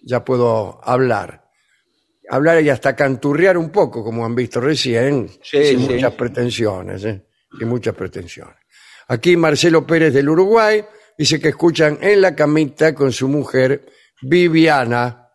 ya 0.02 0.24
puedo 0.24 0.80
hablar. 0.82 1.44
Hablar 2.28 2.60
y 2.64 2.68
hasta 2.68 2.96
canturrear 2.96 3.56
un 3.58 3.70
poco, 3.70 4.02
como 4.02 4.24
han 4.26 4.34
visto 4.34 4.60
recién, 4.60 5.28
Sí, 5.40 5.64
sin 5.64 5.86
sí. 5.86 5.92
muchas 5.94 6.14
pretensiones, 6.14 7.04
¿eh? 7.04 7.24
sin 7.56 7.68
muchas 7.68 7.94
pretensiones. 7.94 8.57
Aquí 9.08 9.36
Marcelo 9.36 9.86
Pérez 9.86 10.12
del 10.12 10.28
Uruguay 10.28 10.84
dice 11.16 11.40
que 11.40 11.48
escuchan 11.48 11.98
en 12.00 12.20
la 12.20 12.34
camita 12.34 12.94
con 12.94 13.10
su 13.12 13.28
mujer 13.28 13.86
Viviana. 14.22 15.30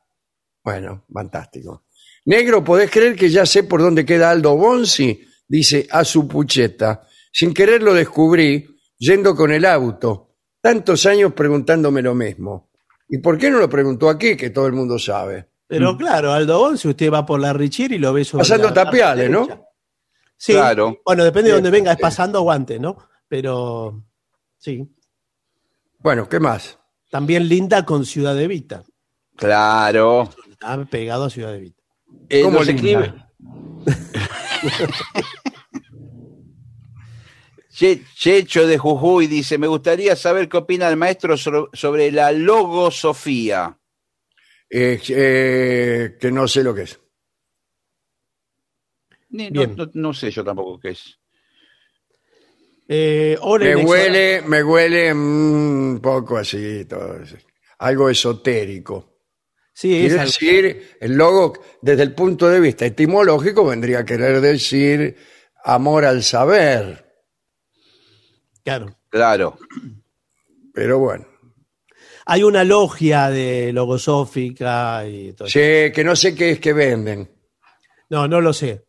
Bueno, 0.64 1.06
fantástico. 1.12 1.86
Negro, 2.26 2.64
¿podés 2.64 2.90
creer 2.90 3.16
que 3.16 3.30
ya 3.30 3.46
sé 3.46 3.64
por 3.64 3.82
dónde 3.82 4.06
queda 4.06 4.30
Aldo 4.32 4.56
Bonzi? 4.56 5.22
Dice 5.48 5.88
a 5.92 6.06
su 6.06 6.28
pucheta. 6.28 7.06
Sin 7.32 7.54
querer 7.54 7.84
lo 7.84 7.94
descubrí 7.94 8.66
yendo 8.98 9.36
con 9.36 9.52
el 9.52 9.66
auto. 9.66 10.36
Tantos 10.62 11.06
años 11.06 11.34
preguntándome 11.34 12.02
lo 12.02 12.16
mismo. 12.16 12.70
¿Y 13.10 13.18
por 13.18 13.38
qué 13.38 13.50
no 13.50 13.60
lo 13.60 13.70
preguntó 13.70 14.10
aquí, 14.10 14.38
que 14.38 14.52
todo 14.52 14.68
el 14.68 14.74
mundo 14.74 14.98
sabe? 14.98 15.50
Pero 15.68 15.98
claro, 15.98 16.32
Aldo 16.32 16.60
Bonzi, 16.60 16.88
usted 16.88 17.12
va 17.12 17.26
por 17.26 17.40
la 17.40 17.52
Richier 17.52 17.92
y 17.92 17.98
lo 17.98 18.14
ve 18.14 18.24
sobre 18.24 18.42
Pasando 18.44 18.68
la 18.68 18.74
Tapiales, 18.74 19.30
¿no? 19.30 19.48
Sí, 20.38 20.54
Claro. 20.54 21.02
bueno, 21.06 21.24
depende 21.24 21.50
de 21.50 21.56
dónde 21.56 21.72
venga, 21.72 21.92
es 21.92 21.98
pasando 22.00 22.42
guante, 22.42 22.80
¿no? 22.80 22.98
Pero 23.34 24.04
sí, 24.60 24.88
Bueno, 25.98 26.30
¿qué 26.30 26.40
más? 26.40 26.78
también 27.10 27.48
linda 27.50 27.84
con 27.84 28.06
Ciudad 28.06 28.36
de 28.36 28.48
Vita. 28.48 28.84
Claro. 29.36 30.30
Está 30.52 30.86
pegado 30.86 31.24
a 31.24 31.30
Ciudad 31.32 31.52
de 31.52 31.60
Vita. 31.62 31.82
Eh, 32.30 32.44
¿Cómo 32.44 32.62
linda? 32.62 32.74
escribe- 32.74 33.26
Che- 37.72 38.04
Checho 38.14 38.68
de 38.68 38.78
Jujuy 38.78 39.26
dice, 39.26 39.58
me 39.58 39.66
gustaría 39.66 40.16
saber 40.16 40.48
qué 40.48 40.58
opina 40.58 40.88
el 40.90 40.96
maestro 40.98 41.36
sobre, 41.36 42.12
la 42.12 42.32
logosofía. 42.32 43.80
Eh, 44.70 45.02
eh, 45.10 46.18
que 46.22 46.32
no 46.32 46.48
sé 46.48 46.64
lo 46.64 46.76
que 46.76 46.84
es. 46.84 47.00
No- 49.30 49.90
no 49.96 50.14
sé 50.14 50.30
yo 50.30 50.44
tampoco 50.44 50.80
qué 50.80 50.90
es. 50.92 51.20
Eh, 52.88 53.38
Me 53.60 53.76
huele, 53.78 54.42
me 54.46 54.64
huele 54.64 55.14
mm, 55.14 55.92
un 55.94 56.00
poco 56.02 56.38
así, 56.38 56.86
todo 56.86 57.18
algo 57.80 58.10
esotérico. 58.10 59.10
Sí, 59.74 59.94
es 59.96 60.00
Quiere 60.14 60.20
algo- 60.20 60.26
decir, 60.26 60.98
el 61.00 61.14
logo, 61.16 61.54
desde 61.82 62.04
el 62.04 62.14
punto 62.14 62.48
de 62.50 62.60
vista 62.60 62.86
etimológico, 62.86 63.66
vendría 63.66 64.00
a 64.00 64.06
querer 64.06 64.40
decir 64.42 65.16
amor 65.64 66.06
al 66.06 66.24
saber. 66.24 67.06
claro. 68.64 68.96
Claro. 69.10 69.58
Pero 70.74 70.98
bueno, 71.00 71.26
Hay 72.26 72.42
una 72.44 72.64
logia 72.64 73.30
de 73.30 73.72
logosófica 73.74 75.06
y 75.08 75.34
todo 75.34 75.48
eso. 75.48 75.60
sí, 75.60 75.92
que 75.94 76.04
no 76.04 76.16
sé 76.16 76.34
qué 76.34 76.52
es 76.52 76.60
que 76.60 76.74
venden. 76.74 77.30
No, 78.10 78.28
no 78.28 78.42
lo 78.42 78.54
sé. 78.54 78.86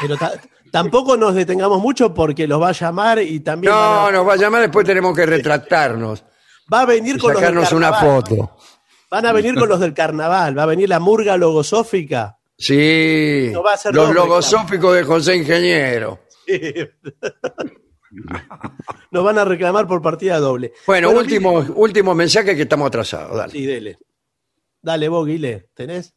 Pero 0.00 0.16
ta- 0.16 0.40
tampoco 0.70 1.16
nos 1.16 1.34
detengamos 1.34 1.80
mucho 1.80 2.12
porque 2.14 2.46
los 2.46 2.60
va 2.60 2.68
a 2.68 2.72
llamar 2.72 3.20
y 3.22 3.40
también 3.40 3.72
No, 3.72 4.06
a- 4.06 4.12
nos 4.12 4.26
va 4.26 4.34
a 4.34 4.36
llamar, 4.36 4.62
después 4.62 4.86
tenemos 4.86 5.14
que 5.16 5.26
retractarnos 5.26 6.24
va 6.72 6.82
a 6.82 6.86
venir 6.86 7.16
y 7.16 7.18
con 7.18 7.32
los 7.32 7.40
del 7.40 7.48
sacarnos 7.50 7.72
una 7.72 7.90
carnaval. 7.90 8.22
foto. 8.22 8.56
Van 9.10 9.26
a 9.26 9.32
venir 9.32 9.54
con 9.56 9.68
los 9.68 9.80
del 9.80 9.92
carnaval, 9.92 10.56
va 10.56 10.62
a 10.62 10.66
venir 10.66 10.88
la 10.88 11.00
murga 11.00 11.36
logosófica. 11.36 12.38
Sí, 12.56 13.48
No 13.52 13.62
va 13.62 13.72
a 13.72 13.76
ser 13.76 13.94
los 13.94 14.14
logosóficos 14.14 14.94
de 14.94 15.02
José 15.02 15.36
Ingeniero. 15.36 16.20
Nos 19.10 19.24
van 19.24 19.38
a 19.38 19.44
reclamar 19.44 19.86
por 19.86 20.02
partida 20.02 20.38
doble. 20.38 20.72
Bueno, 20.86 21.08
Bueno, 21.08 21.20
último, 21.20 21.52
último 21.76 22.14
mensaje 22.14 22.54
que 22.56 22.62
estamos 22.62 22.86
atrasados. 22.88 23.36
Dale. 23.36 23.52
Sí, 23.52 23.64
dele. 23.66 23.98
Dale, 24.82 25.08
vos, 25.08 25.26
Guile, 25.26 25.68
¿tenés? 25.74 26.14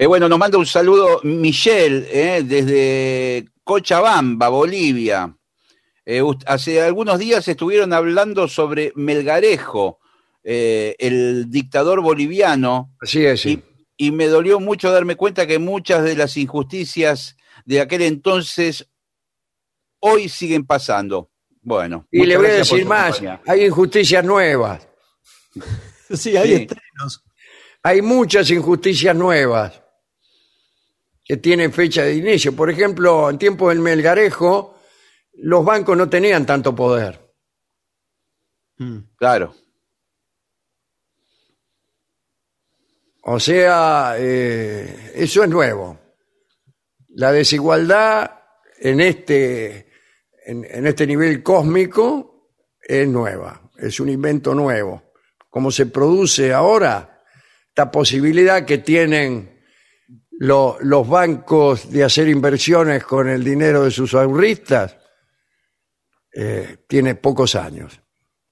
Eh, 0.00 0.06
bueno, 0.06 0.28
nos 0.28 0.38
manda 0.38 0.58
un 0.58 0.66
saludo 0.66 1.20
Michelle 1.24 2.06
eh, 2.12 2.42
desde 2.44 3.48
Cochabamba, 3.64 4.48
Bolivia. 4.48 5.34
Eh, 6.06 6.22
hace 6.46 6.80
algunos 6.80 7.18
días 7.18 7.48
estuvieron 7.48 7.92
hablando 7.92 8.46
sobre 8.46 8.92
Melgarejo, 8.94 9.98
eh, 10.44 10.94
el 11.00 11.50
dictador 11.50 12.00
boliviano, 12.00 12.94
Así 13.02 13.26
es, 13.26 13.40
sí. 13.42 13.60
y, 13.96 14.06
y 14.06 14.12
me 14.12 14.28
dolió 14.28 14.60
mucho 14.60 14.92
darme 14.92 15.16
cuenta 15.16 15.46
que 15.48 15.58
muchas 15.58 16.04
de 16.04 16.14
las 16.16 16.36
injusticias 16.36 17.36
de 17.66 17.80
aquel 17.80 18.02
entonces 18.02 18.88
hoy 19.98 20.28
siguen 20.28 20.64
pasando. 20.64 21.30
Bueno. 21.60 22.06
Y 22.12 22.24
le 22.24 22.36
voy 22.36 22.46
a 22.46 22.50
decir 22.52 22.86
más, 22.86 23.16
compañía. 23.18 23.42
hay 23.46 23.64
injusticias 23.66 24.24
nuevas, 24.24 24.88
Sí, 26.14 26.36
hay 26.36 26.48
Sí. 26.48 26.54
estrenos. 26.62 27.24
hay 27.82 28.00
muchas 28.00 28.48
injusticias 28.50 29.14
nuevas 29.14 29.82
que 31.28 31.36
tienen 31.36 31.74
fecha 31.74 32.04
de 32.04 32.14
inicio. 32.14 32.56
Por 32.56 32.70
ejemplo, 32.70 33.28
en 33.28 33.36
tiempo 33.36 33.68
del 33.68 33.80
Melgarejo, 33.80 34.78
los 35.34 35.62
bancos 35.62 35.94
no 35.94 36.08
tenían 36.08 36.46
tanto 36.46 36.74
poder. 36.74 37.20
Mm. 38.78 38.98
Claro. 39.14 39.54
O 43.24 43.38
sea, 43.38 44.14
eh, 44.16 45.12
eso 45.16 45.44
es 45.44 45.50
nuevo. 45.50 45.98
La 47.08 47.30
desigualdad 47.30 48.30
en 48.78 49.02
este, 49.02 49.90
en, 50.46 50.64
en 50.64 50.86
este 50.86 51.06
nivel 51.06 51.42
cósmico 51.42 52.54
es 52.80 53.06
nueva, 53.06 53.70
es 53.76 54.00
un 54.00 54.08
invento 54.08 54.54
nuevo. 54.54 55.12
Como 55.50 55.70
se 55.70 55.84
produce 55.84 56.54
ahora, 56.54 57.22
esta 57.68 57.90
posibilidad 57.90 58.64
que 58.64 58.78
tienen 58.78 59.57
lo- 60.40 60.76
los 60.80 61.08
bancos 61.08 61.90
de 61.90 62.04
hacer 62.04 62.28
inversiones 62.28 63.04
con 63.04 63.28
el 63.28 63.42
dinero 63.44 63.84
de 63.84 63.90
sus 63.90 64.14
ahorristas, 64.14 64.96
eh, 66.34 66.78
tiene 66.88 67.14
pocos 67.14 67.54
años. 67.54 68.00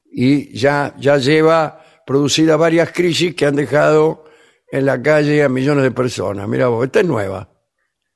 Y 0.05 0.57
ya, 0.57 0.95
ya 0.99 1.16
lleva 1.18 1.82
producidas 2.07 2.59
varias 2.59 2.91
crisis 2.93 3.34
que 3.34 3.47
han 3.47 3.57
dejado 3.57 4.24
en 4.70 4.87
la 4.87 5.01
calle 5.01 5.43
a 5.45 5.49
millones 5.49 5.84
de 5.84 5.91
personas. 5.91 6.49
Mira 6.49 6.68
vos, 6.68 6.84
esta 6.87 7.01
es 7.01 7.07
nueva. 7.07 7.49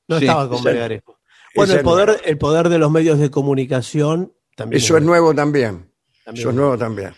No 0.07 0.19
Sí, 0.19 0.25
estaba 0.25 0.49
con 0.49 0.57
esa- 0.59 0.69
Melgarejo. 0.69 1.19
Bueno, 1.55 1.71
esa 1.73 1.79
el 1.79 1.83
poder, 1.83 2.21
el 2.25 2.37
poder 2.37 2.69
de 2.69 2.77
los 2.77 2.91
medios 2.91 3.19
de 3.19 3.29
comunicación 3.29 4.33
también. 4.55 4.81
Eso 4.81 4.97
es 4.97 5.03
nuevo 5.03 5.33
también. 5.35 5.91
También 6.25 6.41
Eso 6.41 6.49
es 6.49 6.53
es 6.53 6.59
nuevo 6.59 6.77
también. 6.77 7.13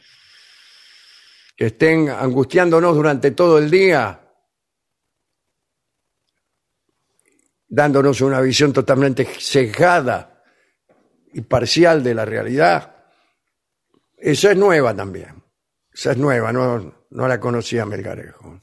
Que 1.56 1.68
estén 1.68 2.10
angustiándonos 2.10 2.96
durante 2.96 3.32
todo 3.32 3.60
el 3.60 3.70
día, 3.70 4.23
dándonos 7.74 8.22
una 8.22 8.40
visión 8.40 8.72
totalmente 8.72 9.28
sesgada 9.40 10.44
y 11.34 11.42
parcial 11.42 12.04
de 12.04 12.14
la 12.14 12.24
realidad. 12.24 12.96
Esa 14.16 14.52
es 14.52 14.58
nueva 14.58 14.96
también. 14.96 15.44
Esa 15.92 16.12
es 16.12 16.18
nueva, 16.18 16.54
no, 16.54 17.08
no 17.10 17.28
la 17.28 17.40
conocía 17.40 17.84
Melgarejo. 17.84 18.62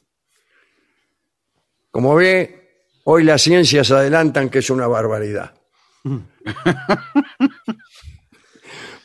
Como 1.91 2.15
ve, 2.15 2.85
hoy 3.05 3.25
las 3.25 3.43
ciencias 3.43 3.91
adelantan 3.91 4.49
que 4.49 4.61
es 4.61 4.71
una 4.71 4.87
barbaridad. 4.87 5.55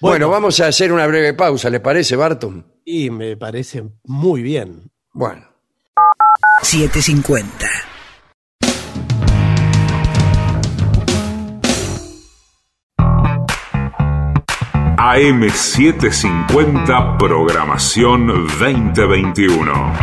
Bueno, 0.02 0.30
vamos 0.30 0.60
a 0.60 0.68
hacer 0.68 0.92
una 0.92 1.08
breve 1.08 1.34
pausa, 1.34 1.70
¿le 1.70 1.80
parece, 1.80 2.16
Barton? 2.16 2.80
Y 2.84 3.10
me 3.10 3.38
parece 3.38 3.82
muy 4.04 4.44
bien. 4.44 4.92
Bueno, 5.14 5.48
750. 6.62 7.95
AM750 15.06 17.18
Programación 17.18 18.26
2021. 18.26 19.94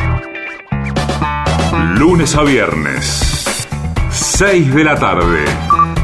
Lunes 1.99 2.37
a 2.37 2.45
viernes, 2.45 3.67
6 4.11 4.73
de 4.73 4.85
la 4.85 4.95
tarde. 4.95 5.45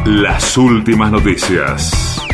Las 0.04 0.58
últimas 0.58 1.12
noticias. 1.12 2.26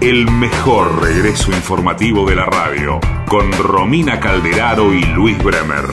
El 0.00 0.30
mejor 0.30 1.02
regreso 1.02 1.52
informativo 1.52 2.26
de 2.26 2.36
la 2.36 2.46
radio 2.46 2.98
con 3.28 3.52
Romina 3.52 4.18
Calderaro 4.18 4.94
y 4.94 5.04
Luis 5.04 5.36
Bremer. 5.44 5.90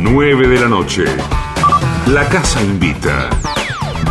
9 0.00 0.48
de 0.48 0.58
la 0.58 0.68
noche. 0.68 1.04
La 2.06 2.26
casa 2.30 2.62
invita. 2.62 3.28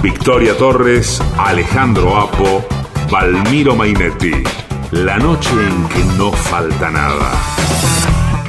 Victoria 0.03 0.55
Torres, 0.55 1.19
Alejandro 1.39 2.19
Apo, 2.19 2.63
Valmiro 3.09 3.75
Mainetti. 3.75 4.60
La 4.91 5.17
noche 5.17 5.49
en 5.51 5.87
que 5.87 6.03
no 6.17 6.31
falta 6.33 6.91
nada. 6.91 7.31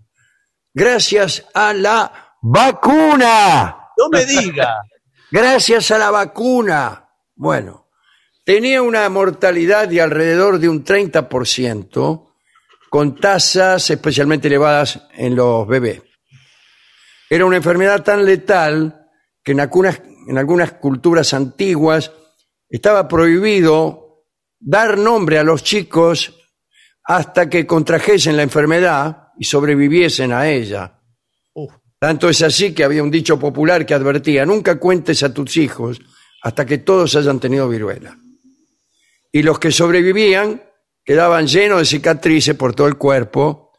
Gracias 0.72 1.46
a 1.52 1.74
la 1.74 2.36
vacuna. 2.40 3.78
No 3.98 4.08
me 4.10 4.24
diga. 4.24 4.76
Gracias 5.32 5.90
a 5.90 5.98
la 5.98 6.12
vacuna. 6.12 7.08
Bueno, 7.34 7.88
tenía 8.44 8.80
una 8.80 9.08
mortalidad 9.08 9.88
de 9.88 10.00
alrededor 10.00 10.60
de 10.60 10.68
un 10.68 10.84
30%, 10.84 12.23
con 12.94 13.16
tasas 13.16 13.90
especialmente 13.90 14.46
elevadas 14.46 15.08
en 15.14 15.34
los 15.34 15.66
bebés. 15.66 16.00
Era 17.28 17.44
una 17.44 17.56
enfermedad 17.56 18.04
tan 18.04 18.24
letal 18.24 19.08
que 19.42 19.50
en 19.50 19.58
algunas, 19.58 20.00
en 20.28 20.38
algunas 20.38 20.74
culturas 20.74 21.34
antiguas 21.34 22.12
estaba 22.68 23.08
prohibido 23.08 24.28
dar 24.60 24.96
nombre 24.96 25.40
a 25.40 25.42
los 25.42 25.64
chicos 25.64 26.38
hasta 27.02 27.50
que 27.50 27.66
contrajesen 27.66 28.36
la 28.36 28.44
enfermedad 28.44 29.30
y 29.40 29.44
sobreviviesen 29.44 30.32
a 30.32 30.48
ella. 30.48 31.00
Tanto 31.98 32.28
es 32.28 32.42
así 32.42 32.72
que 32.72 32.84
había 32.84 33.02
un 33.02 33.10
dicho 33.10 33.40
popular 33.40 33.84
que 33.84 33.94
advertía, 33.94 34.46
nunca 34.46 34.78
cuentes 34.78 35.24
a 35.24 35.34
tus 35.34 35.56
hijos 35.56 36.00
hasta 36.44 36.64
que 36.64 36.78
todos 36.78 37.16
hayan 37.16 37.40
tenido 37.40 37.68
viruela. 37.68 38.16
Y 39.32 39.42
los 39.42 39.58
que 39.58 39.72
sobrevivían 39.72 40.62
quedaban 41.04 41.46
llenos 41.46 41.78
de 41.80 41.84
cicatrices 41.84 42.54
por 42.56 42.74
todo 42.74 42.86
el 42.86 42.96
cuerpo 42.96 43.72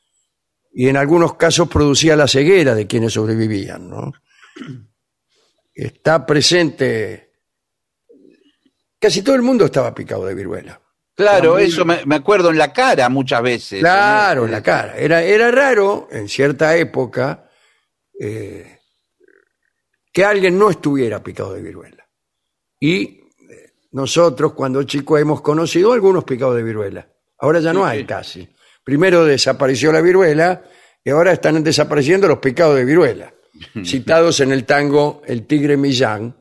y 0.71 0.87
en 0.89 0.97
algunos 0.97 1.35
casos 1.35 1.67
producía 1.69 2.15
la 2.15 2.27
ceguera 2.27 2.75
de 2.75 2.85
quienes 2.87 3.13
sobrevivían. 3.13 3.89
¿no? 3.89 4.11
Está 5.73 6.25
presente, 6.25 7.31
casi 8.99 9.21
todo 9.21 9.35
el 9.35 9.41
mundo 9.41 9.65
estaba 9.65 9.93
picado 9.93 10.25
de 10.25 10.35
viruela. 10.35 10.79
Claro, 11.15 11.53
muy- 11.53 11.63
eso 11.63 11.85
me, 11.85 12.05
me 12.05 12.15
acuerdo 12.15 12.49
en 12.49 12.57
la 12.57 12.73
cara 12.73 13.07
muchas 13.09 13.41
veces. 13.41 13.79
Claro, 13.79 14.41
¿no? 14.41 14.45
en 14.47 14.51
la 14.51 14.61
cara. 14.61 14.97
Era, 14.97 15.23
era 15.23 15.49
raro 15.49 16.07
en 16.11 16.27
cierta 16.27 16.75
época 16.75 17.49
eh, 18.19 18.79
que 20.11 20.25
alguien 20.25 20.57
no 20.59 20.69
estuviera 20.69 21.23
picado 21.23 21.53
de 21.53 21.61
viruela. 21.61 22.05
Y 22.79 23.21
eh, 23.49 23.73
nosotros, 23.91 24.53
cuando 24.53 24.83
chicos, 24.83 25.19
hemos 25.21 25.41
conocido 25.41 25.93
algunos 25.93 26.25
picados 26.25 26.55
de 26.57 26.63
viruela. 26.63 27.07
Ahora 27.39 27.59
ya 27.59 27.73
no 27.73 27.85
hay 27.85 28.05
casi. 28.05 28.47
Primero 28.83 29.25
desapareció 29.25 29.91
la 29.91 30.01
viruela 30.01 30.63
y 31.03 31.09
ahora 31.09 31.33
están 31.33 31.63
desapareciendo 31.63 32.27
los 32.27 32.39
picados 32.39 32.75
de 32.75 32.85
viruela. 32.85 33.33
Citados 33.83 34.39
en 34.39 34.51
el 34.51 34.65
tango 34.65 35.21
El 35.25 35.45
Tigre 35.45 35.77
Millán, 35.77 36.35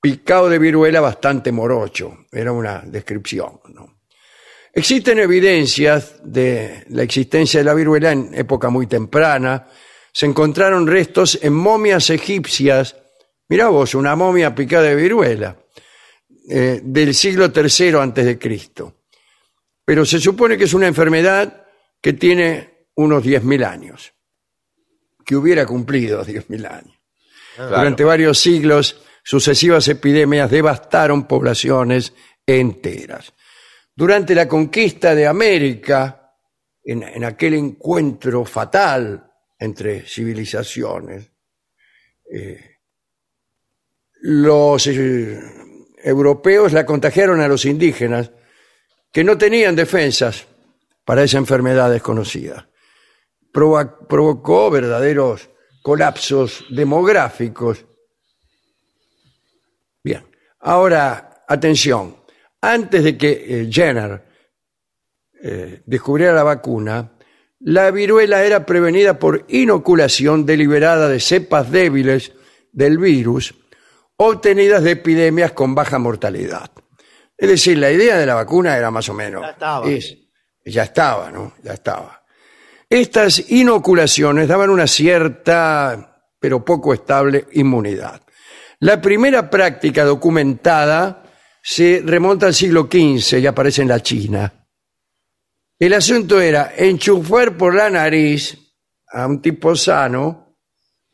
picado 0.00 0.48
de 0.48 0.58
viruela 0.58 1.00
bastante 1.00 1.52
morocho. 1.52 2.26
Era 2.30 2.52
una 2.52 2.82
descripción. 2.84 3.60
¿no? 3.74 3.96
Existen 4.72 5.18
evidencias 5.18 6.16
de 6.22 6.84
la 6.90 7.02
existencia 7.02 7.60
de 7.60 7.64
la 7.64 7.74
viruela 7.74 8.12
en 8.12 8.34
época 8.34 8.68
muy 8.68 8.86
temprana. 8.86 9.66
Se 10.12 10.26
encontraron 10.26 10.86
restos 10.86 11.38
en 11.42 11.54
momias 11.54 12.10
egipcias. 12.10 12.94
Mirá 13.48 13.68
vos, 13.68 13.94
una 13.94 14.14
momia 14.16 14.54
picada 14.54 14.84
de 14.84 14.94
viruela 14.94 15.56
eh, 16.48 16.80
del 16.82 17.14
siglo 17.14 17.50
III 17.54 17.94
antes 17.94 18.24
de 18.26 18.38
Cristo. 18.38 19.05
Pero 19.86 20.04
se 20.04 20.20
supone 20.20 20.58
que 20.58 20.64
es 20.64 20.74
una 20.74 20.88
enfermedad 20.88 21.64
que 22.02 22.12
tiene 22.12 22.88
unos 22.96 23.24
10.000 23.24 23.64
años, 23.64 24.12
que 25.24 25.36
hubiera 25.36 25.64
cumplido 25.64 26.24
10.000 26.24 26.70
años. 26.70 26.98
Durante 27.56 28.04
varios 28.04 28.38
siglos, 28.38 29.02
sucesivas 29.22 29.88
epidemias 29.88 30.50
devastaron 30.50 31.26
poblaciones 31.26 32.12
enteras. 32.44 33.32
Durante 33.94 34.34
la 34.34 34.46
conquista 34.46 35.14
de 35.14 35.26
América, 35.26 36.34
en, 36.84 37.02
en 37.02 37.24
aquel 37.24 37.54
encuentro 37.54 38.44
fatal 38.44 39.32
entre 39.58 40.02
civilizaciones, 40.02 41.30
eh, 42.30 42.76
los 44.22 44.86
eh, 44.88 45.40
europeos 46.02 46.72
la 46.72 46.84
contagiaron 46.84 47.40
a 47.40 47.48
los 47.48 47.64
indígenas 47.64 48.32
que 49.16 49.24
no 49.24 49.38
tenían 49.38 49.74
defensas 49.74 50.46
para 51.02 51.22
esa 51.22 51.38
enfermedad 51.38 51.90
desconocida. 51.90 52.68
Provo- 53.50 54.06
provocó 54.06 54.70
verdaderos 54.70 55.48
colapsos 55.82 56.66
demográficos. 56.68 57.86
Bien, 60.04 60.22
ahora, 60.60 61.42
atención, 61.48 62.14
antes 62.60 63.04
de 63.04 63.16
que 63.16 63.30
eh, 63.62 63.70
Jenner 63.72 64.22
eh, 65.42 65.80
descubriera 65.86 66.34
la 66.34 66.42
vacuna, 66.42 67.12
la 67.60 67.90
viruela 67.90 68.44
era 68.44 68.66
prevenida 68.66 69.18
por 69.18 69.46
inoculación 69.48 70.44
deliberada 70.44 71.08
de 71.08 71.20
cepas 71.20 71.70
débiles 71.70 72.32
del 72.70 72.98
virus 72.98 73.54
obtenidas 74.18 74.82
de 74.82 74.90
epidemias 74.90 75.52
con 75.52 75.74
baja 75.74 75.98
mortalidad. 75.98 76.70
Es 77.38 77.48
decir, 77.48 77.76
la 77.78 77.90
idea 77.90 78.16
de 78.16 78.26
la 78.26 78.34
vacuna 78.34 78.76
era 78.76 78.90
más 78.90 79.08
o 79.08 79.14
menos. 79.14 79.42
Ya 79.42 79.50
estaba. 79.50 79.90
es- 79.90 80.16
ya 80.64 80.82
estaba, 80.82 81.30
¿no? 81.30 81.54
Ya 81.62 81.74
estaba. 81.74 82.24
Estas 82.90 83.50
inoculaciones 83.50 84.48
daban 84.48 84.70
una 84.70 84.86
cierta, 84.86 86.24
pero 86.40 86.64
poco 86.64 86.92
estable, 86.94 87.46
inmunidad. 87.52 88.20
La 88.80 89.00
primera 89.00 89.48
práctica 89.48 90.04
documentada 90.04 91.22
se 91.62 92.02
remonta 92.04 92.46
al 92.46 92.54
siglo 92.54 92.88
XV 92.90 93.38
y 93.40 93.46
aparece 93.46 93.82
en 93.82 93.88
la 93.88 94.02
China. 94.02 94.52
El 95.78 95.92
asunto 95.94 96.40
era 96.40 96.72
enchufar 96.76 97.56
por 97.56 97.74
la 97.74 97.90
nariz 97.90 98.56
a 99.12 99.26
un 99.26 99.40
tipo 99.42 99.76
sano 99.76 100.56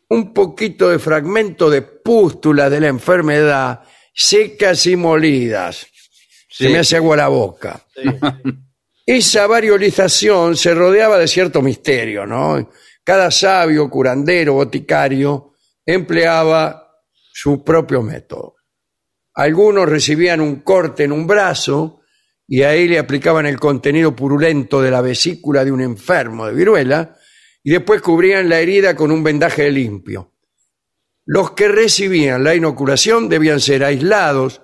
un 0.09 0.33
poquito 0.33 0.89
de 0.91 0.99
fragmento 0.99 1.69
de 1.71 1.83
pústula 1.83 2.69
de 2.71 2.81
la 2.81 2.89
enfermedad 2.89 3.83
secas 4.15 4.87
y 4.87 4.95
molidas. 4.97 5.87
Se 6.53 6.69
me 6.69 6.79
hace 6.79 6.97
agua 6.97 7.17
la 7.17 7.29
boca. 7.29 7.85
Esa 9.07 9.47
variolización 9.47 10.57
se 10.57 10.75
rodeaba 10.75 11.19
de 11.19 11.27
cierto 11.27 11.61
misterio, 11.63 12.25
¿no? 12.27 12.71
Cada 13.03 13.31
sabio, 13.31 13.91
curandero, 13.91 14.55
boticario 14.55 15.55
empleaba 15.85 17.01
su 17.33 17.65
propio 17.65 18.03
método. 18.03 18.55
Algunos 19.35 19.89
recibían 19.89 20.41
un 20.41 20.61
corte 20.61 21.05
en 21.05 21.13
un 21.13 21.27
brazo 21.27 22.03
y 22.47 22.63
ahí 22.63 22.87
le 22.87 22.99
aplicaban 22.99 23.47
el 23.47 23.59
contenido 23.59 24.15
purulento 24.15 24.83
de 24.83 24.91
la 24.91 25.01
vesícula 25.01 25.65
de 25.65 25.73
un 25.73 25.81
enfermo 25.81 26.47
de 26.47 26.55
viruela 26.55 27.17
y 27.65 27.71
después 27.71 28.03
cubrían 28.03 28.49
la 28.49 28.61
herida 28.61 28.95
con 28.95 29.11
un 29.11 29.25
vendaje 29.25 29.71
limpio. 29.71 30.35
Los 31.25 31.53
que 31.53 31.69
recibían 31.69 32.45
la 32.45 32.55
inoculación 32.55 33.29
debían 33.29 33.61
ser 33.61 33.85
aislados 33.85 34.63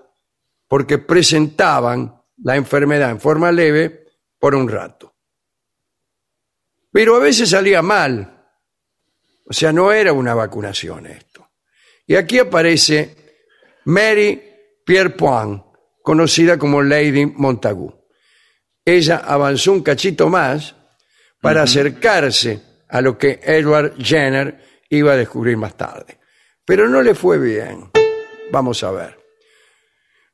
porque 0.68 0.98
presentaban 0.98 2.22
la 2.36 2.56
enfermedad 2.56 3.10
en 3.10 3.20
forma 3.20 3.50
leve 3.50 4.06
por 4.38 4.54
un 4.54 4.68
rato. 4.68 5.16
Pero 6.92 7.16
a 7.16 7.18
veces 7.18 7.50
salía 7.50 7.82
mal. 7.82 8.46
O 9.46 9.52
sea, 9.52 9.72
no 9.72 9.92
era 9.92 10.12
una 10.12 10.34
vacunación 10.34 11.06
esto. 11.06 11.48
Y 12.06 12.14
aquí 12.14 12.38
aparece 12.38 13.16
Mary 13.84 14.42
Pierrepoint, 14.84 15.62
conocida 16.02 16.58
como 16.58 16.82
Lady 16.82 17.26
Montagu. 17.26 17.94
Ella 18.84 19.18
avanzó 19.18 19.72
un 19.72 19.82
cachito 19.82 20.28
más 20.28 20.74
para 21.40 21.62
acercarse 21.62 22.62
a 22.88 23.00
lo 23.00 23.18
que 23.18 23.40
Edward 23.42 23.94
Jenner 23.98 24.62
iba 24.88 25.12
a 25.12 25.16
descubrir 25.16 25.56
más 25.56 25.76
tarde. 25.76 26.18
Pero 26.64 26.88
no 26.88 27.02
le 27.02 27.14
fue 27.14 27.38
bien. 27.38 27.90
Vamos 28.50 28.82
a 28.82 28.90
ver. 28.90 29.17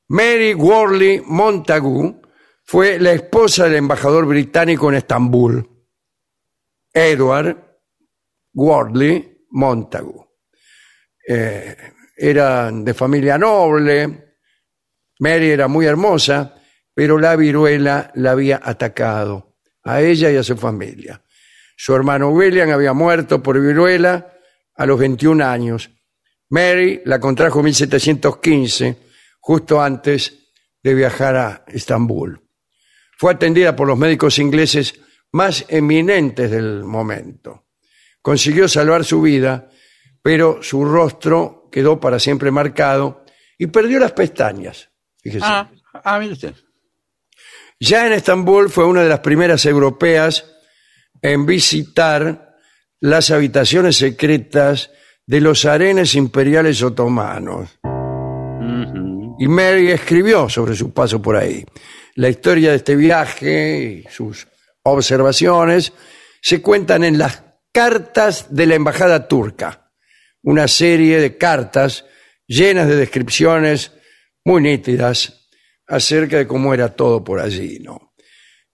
Mary 0.09 0.55
Worley 0.55 1.23
Montagu 1.27 2.21
fue 2.65 2.99
la 2.99 3.13
esposa 3.13 3.65
del 3.65 3.77
embajador 3.77 4.27
británico 4.27 4.89
en 4.89 4.97
Estambul, 4.97 5.69
Edward 6.93 7.57
Worley 8.55 9.47
Montagu. 9.51 10.27
Eh, 11.27 11.77
eran 12.17 12.85
de 12.85 12.95
familia 12.95 13.39
noble, 13.39 14.37
Mary 15.21 15.51
era 15.51 15.69
muy 15.69 15.87
hermosa, 15.87 16.55
pero 16.93 17.19
la 17.19 17.35
viruela 17.37 18.11
la 18.15 18.33
había 18.33 18.61
atacado 18.63 19.57
a 19.83 20.01
ella 20.01 20.31
y 20.31 20.37
a 20.37 20.43
su 20.43 20.57
familia. 20.57 21.23
Su 21.77 21.95
hermano 21.95 22.31
William 22.31 22.71
había 22.71 22.93
muerto 22.93 23.43
por 23.43 23.61
viruela 23.61 24.33
a 24.77 24.87
los 24.87 24.99
21 24.99 25.45
años. 25.45 25.91
Mary 26.51 27.03
la 27.05 27.19
contrajo 27.19 27.61
en 27.61 27.65
1715, 27.65 28.97
justo 29.45 29.83
antes 29.83 30.49
de 30.83 30.95
viajar 30.95 31.37
a 31.37 31.65
Estambul. 31.67 32.41
Fue 33.19 33.33
atendida 33.33 33.77
por 33.77 33.87
los 33.87 33.99
médicos 33.99 34.39
ingleses 34.39 34.99
más 35.33 35.67
eminentes 35.69 36.51
del 36.51 36.83
momento. 36.83 37.67
Consiguió 38.23 38.69
salvar 38.69 39.05
su 39.05 39.21
vida, 39.21 39.69
pero 40.23 40.63
su 40.63 40.87
rostro 40.87 41.69
quedó 41.71 42.01
para 42.01 42.19
siempre 42.19 42.51
marcado 42.51 43.27
y 43.59 43.67
perdió 43.67 43.99
las 43.99 44.13
pestañas. 44.13 44.89
Fíjese. 45.21 45.45
Ah, 45.47 45.71
ah, 45.93 46.19
mire 46.19 46.33
usted. 46.33 46.55
Ya 47.79 48.07
en 48.07 48.15
Estambul 48.15 48.71
fue 48.71 48.87
una 48.87 49.03
de 49.03 49.11
las 49.11 49.21
primeras 49.21 49.67
europeas 49.67 50.51
en 51.21 51.45
visitar 51.45 52.57
las 52.99 53.31
habitaciones 53.31 53.97
secretas 53.97 54.91
de 55.27 55.43
los 55.43 55.67
arenes 55.67 56.15
imperiales 56.15 56.83
otomanos. 56.83 57.79
Y 59.45 59.49
Mary 59.49 59.91
escribió 59.91 60.49
sobre 60.49 60.75
su 60.75 60.95
paso 60.95 61.21
por 61.21 61.37
ahí. 61.37 61.67
La 62.15 62.31
historia 62.31 62.71
de 62.71 62.77
este 62.77 62.97
viaje 62.97 64.03
y 64.07 64.11
sus 64.11 64.49
observaciones 64.85 65.93
se 66.41 66.63
cuentan 66.63 67.05
en 67.05 67.19
las 67.19 67.43
cartas 67.71 68.47
de 68.49 68.65
la 68.65 68.77
embajada 68.77 69.29
turca, 69.29 69.93
una 70.45 70.67
serie 70.67 71.21
de 71.21 71.37
cartas 71.37 72.07
llenas 72.47 72.89
de 72.89 72.97
descripciones 72.97 73.93
muy 74.47 74.63
nítidas 74.63 75.51
acerca 75.87 76.39
de 76.39 76.47
cómo 76.47 76.73
era 76.73 76.97
todo 76.97 77.23
por 77.23 77.39
allí, 77.39 77.81
¿no? 77.81 78.15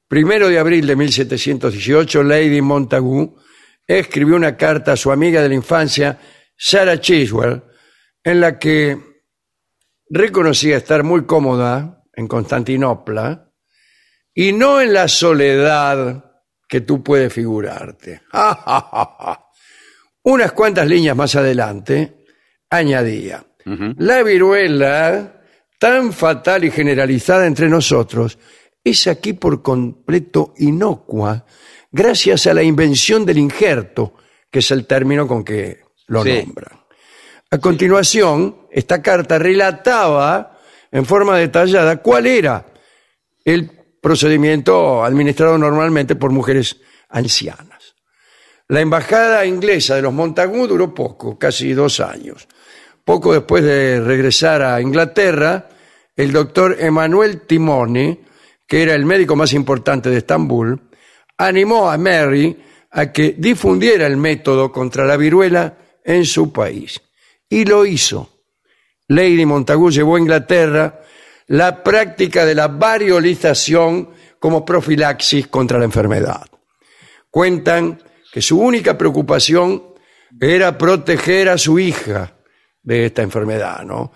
Primero 0.07 0.49
de 0.49 0.61
abril 0.61 0.87
de 0.87 0.95
1718, 0.95 2.23
Lady 2.23 2.61
Montagu 2.61 3.37
escribió 3.89 4.37
una 4.37 4.57
carta 4.57 4.93
a 4.93 4.97
su 4.97 5.11
amiga 5.11 5.43
de 5.43 5.49
la 5.49 5.55
infancia, 5.57 6.17
Sarah 6.57 7.01
Chiswell, 7.01 7.61
en 8.23 8.41
la 8.41 8.57
que 8.57 9.10
reconocía 10.11 10.77
estar 10.77 11.03
muy 11.05 11.25
cómoda 11.25 12.03
en 12.15 12.27
Constantinopla 12.29 13.51
y 14.35 14.53
no 14.53 14.81
en 14.81 14.93
la 14.93 15.09
soledad 15.09 16.25
que 16.69 16.81
tú 16.83 17.03
puedes 17.03 17.33
figurarte. 17.33 18.21
Unas 20.23 20.53
cuantas 20.53 20.87
líneas 20.87 21.17
más 21.17 21.35
adelante 21.37 22.25
añadía, 22.69 23.45
la 23.65 24.23
viruela, 24.23 25.41
tan 25.79 26.13
fatal 26.13 26.65
y 26.65 26.71
generalizada 26.71 27.47
entre 27.47 27.69
nosotros, 27.69 28.39
es 28.85 29.07
aquí 29.07 29.33
por 29.33 29.63
completo 29.63 30.55
inocua 30.59 31.45
gracias 31.91 32.47
a 32.47 32.55
la 32.55 32.63
invención 32.63 33.25
del 33.27 33.39
injerto, 33.39 34.15
que 34.51 34.59
es 34.61 34.71
el 34.71 34.87
término 34.87 35.27
con 35.27 35.43
que 35.45 35.81
lo 36.09 36.23
Sí. 36.23 36.43
nombran. 36.45 36.81
A 37.51 37.59
continuación, 37.59 38.60
esta 38.71 39.03
carta 39.03 39.39
relataba 39.39 40.59
en 40.91 41.05
forma 41.05 41.37
detallada 41.37 41.99
cuál 41.99 42.27
era 42.27 42.67
el 43.45 43.71
procedimiento 44.01 45.05
administrado 45.05 45.59
normalmente 45.59 46.17
por 46.17 46.31
mujeres 46.31 46.77
ancianas. 47.09 47.95
La 48.69 48.81
embajada 48.81 49.45
inglesa 49.47 49.97
de 49.97 50.03
los 50.03 50.13
Montagu 50.13 50.67
duró 50.67 50.95
poco, 50.95 51.39
casi 51.39 51.73
dos 51.73 52.01
años. 52.01 52.47
Poco 53.05 53.33
después 53.33 53.65
de 53.65 54.01
regresar 54.01 54.63
a 54.63 54.81
Inglaterra, 54.81 55.69
el 56.15 56.33
doctor 56.33 56.77
Emanuel 56.79 57.41
Timoni, 57.43 58.21
que 58.67 58.83
era 58.83 58.95
el 58.95 59.05
médico 59.05 59.35
más 59.35 59.53
importante 59.53 60.11
de 60.11 60.19
Estambul, 60.19 60.81
animó 61.37 61.91
a 61.91 61.99
Mary 61.99 62.57
a 62.93 63.11
que 63.11 63.35
difundiera 63.37 64.07
el 64.07 64.17
método 64.17 64.71
contra 64.71 65.05
la 65.05 65.17
viruela 65.17 65.77
en 66.05 66.25
su 66.25 66.53
país. 66.53 67.01
Y 67.49 67.65
lo 67.65 67.85
hizo. 67.85 68.40
Lady 69.11 69.45
Montagu 69.45 69.91
llevó 69.91 70.17
a 70.17 70.21
Inglaterra 70.21 71.01
la 71.49 71.83
práctica 71.83 72.45
de 72.45 72.55
la 72.55 72.69
variolización 72.69 74.11
como 74.39 74.65
profilaxis 74.65 75.49
contra 75.49 75.81
la 75.81 75.85
enfermedad. 75.85 76.47
Cuentan 77.29 78.01
que 78.33 78.41
su 78.41 78.61
única 78.61 78.97
preocupación 78.97 79.95
era 80.41 80.79
proteger 80.79 81.49
a 81.49 81.59
su 81.59 81.81
hija 81.81 82.37
de 82.85 83.07
esta 83.07 83.23
enfermedad, 83.23 83.83
¿no? 83.85 84.13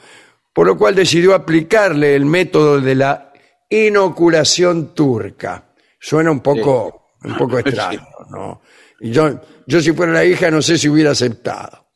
Por 0.52 0.68
lo 0.68 0.78
cual 0.78 0.94
decidió 0.94 1.34
aplicarle 1.34 2.14
el 2.14 2.24
método 2.24 2.80
de 2.80 2.94
la 2.94 3.32
inoculación 3.68 4.94
turca. 4.94 5.74
Suena 5.98 6.30
un 6.30 6.40
poco, 6.40 7.16
un 7.24 7.36
poco 7.36 7.58
extraño, 7.64 8.06
¿no? 8.30 8.62
Y 9.00 9.10
yo, 9.10 9.40
yo 9.66 9.80
si 9.80 9.90
fuera 9.90 10.12
la 10.12 10.24
hija 10.24 10.52
no 10.52 10.62
sé 10.62 10.78
si 10.78 10.88
hubiera 10.88 11.10
aceptado. 11.10 11.88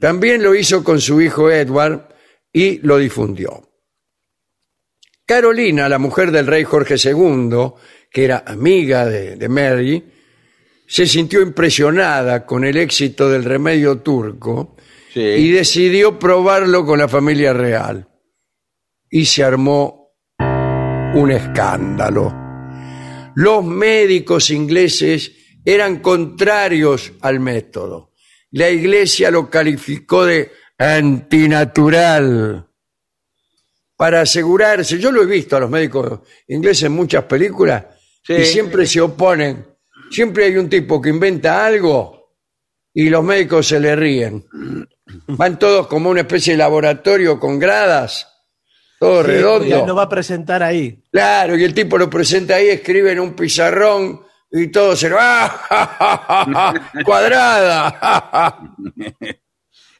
También 0.00 0.42
lo 0.42 0.56
hizo 0.56 0.82
con 0.82 1.00
su 1.00 1.20
hijo 1.20 1.48
Edward 1.48 2.11
y 2.52 2.78
lo 2.78 2.98
difundió. 2.98 3.68
Carolina, 5.26 5.88
la 5.88 5.98
mujer 5.98 6.30
del 6.30 6.46
rey 6.46 6.64
Jorge 6.64 6.96
II, 7.02 7.72
que 8.10 8.24
era 8.24 8.44
amiga 8.46 9.06
de, 9.06 9.36
de 9.36 9.48
Mary, 9.48 10.04
se 10.86 11.06
sintió 11.06 11.40
impresionada 11.40 12.44
con 12.44 12.64
el 12.64 12.76
éxito 12.76 13.30
del 13.30 13.44
remedio 13.44 13.98
turco 14.00 14.76
Sí. 15.12 15.20
y 15.20 15.50
decidió 15.50 16.18
probarlo 16.18 16.86
con 16.86 16.98
la 16.98 17.06
familia 17.08 17.52
real. 17.52 18.08
Y 19.10 19.26
se 19.26 19.44
armó 19.44 20.14
un 21.14 21.30
escándalo. 21.30 22.34
Los 23.34 23.62
médicos 23.62 24.50
ingleses 24.50 25.32
eran 25.64 26.00
contrarios 26.00 27.12
al 27.20 27.40
método. 27.40 28.12
La 28.52 28.70
iglesia 28.70 29.30
lo 29.30 29.50
calificó 29.50 30.24
de 30.24 30.50
antinatural. 30.78 32.66
Para 33.96 34.22
asegurarse, 34.22 34.98
yo 34.98 35.12
lo 35.12 35.22
he 35.22 35.26
visto 35.26 35.56
a 35.56 35.60
los 35.60 35.70
médicos 35.70 36.20
ingleses 36.48 36.84
en 36.84 36.92
muchas 36.92 37.24
películas 37.24 37.84
Sí. 38.24 38.34
y 38.34 38.44
siempre 38.44 38.86
se 38.86 39.00
oponen. 39.00 39.66
Siempre 40.10 40.44
hay 40.46 40.56
un 40.56 40.68
tipo 40.68 41.00
que 41.00 41.10
inventa 41.10 41.64
algo 41.64 42.34
y 42.94 43.08
los 43.08 43.22
médicos 43.24 43.66
se 43.68 43.80
le 43.80 43.96
ríen. 43.96 44.44
Van 45.28 45.58
todos 45.58 45.86
como 45.86 46.10
una 46.10 46.20
especie 46.22 46.52
de 46.54 46.58
laboratorio 46.58 47.38
con 47.40 47.58
gradas, 47.58 48.28
todo 48.98 49.22
Sí, 49.22 49.28
redondo. 49.28 49.86
lo 49.86 49.94
va 49.94 50.02
a 50.04 50.08
presentar 50.08 50.62
ahí. 50.62 51.02
Claro, 51.10 51.56
y 51.56 51.64
el 51.64 51.74
tipo 51.74 51.96
lo 51.98 52.08
presenta 52.10 52.56
ahí, 52.56 52.68
escribe 52.68 53.12
en 53.12 53.20
un 53.20 53.34
pizarrón 53.34 54.22
y 54.50 54.68
todo 54.68 54.94
se 54.96 55.08
lo... 55.08 55.16
¡Ah, 55.20 56.74
¡Cuadrada! 57.04 58.58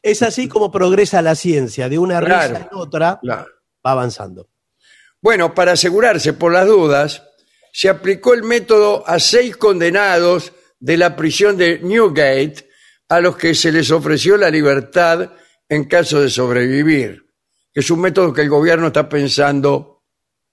Es 0.03 0.21
así 0.21 0.47
como 0.47 0.69
progresa 0.71 1.21
la 1.23 1.33
ciencia, 1.33 1.89
de 1.89 1.97
una 1.97 2.19
Claro. 2.19 2.53
risa 2.55 2.69
en 2.71 2.77
otra 2.77 3.19
Claro. 3.21 3.47
va 3.85 3.91
avanzando. 3.91 4.49
Bueno, 5.21 5.55
para 5.55 5.71
asegurarse 5.71 6.33
por 6.33 6.51
las 6.51 6.67
dudas, 6.67 7.23
se 7.71 7.89
aplicó 7.89 8.33
el 8.33 8.43
método 8.43 9.03
a 9.07 9.17
seis 9.19 9.55
condenados 9.57 10.51
de 10.79 10.97
la 10.97 11.15
prisión 11.15 11.55
de 11.57 11.79
Newgate, 11.79 12.69
a 13.09 13.21
los 13.21 13.37
que 13.37 13.55
se 13.55 13.71
les 13.71 13.89
ofreció 13.91 14.37
la 14.37 14.49
libertad 14.49 15.31
en 15.69 15.85
caso 15.85 16.19
de 16.21 16.29
sobrevivir, 16.29 17.25
que 17.73 17.79
es 17.79 17.89
un 17.89 18.01
método 18.01 18.33
que 18.33 18.41
el 18.41 18.49
gobierno 18.49 18.87
está 18.87 19.07
pensando 19.07 20.03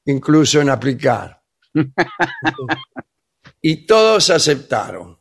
incluso 0.05 0.61
en 0.61 0.71
aplicar. 0.71 1.43
y 3.63 3.87
todos 3.87 4.31
aceptaron. 4.31 5.19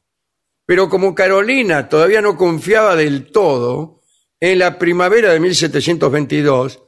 Pero 0.65 0.87
como 0.87 1.15
Carolina 1.15 1.89
todavía 1.89 2.21
no 2.21 2.37
confiaba 2.37 2.95
del 2.95 3.31
todo, 3.31 3.98
en 4.39 4.59
la 4.59 4.77
primavera 4.79 5.33
de 5.33 5.39
1722 5.39 6.79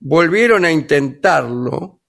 volvieron 0.00 0.64
a 0.64 0.72
intentarlo 0.72 2.02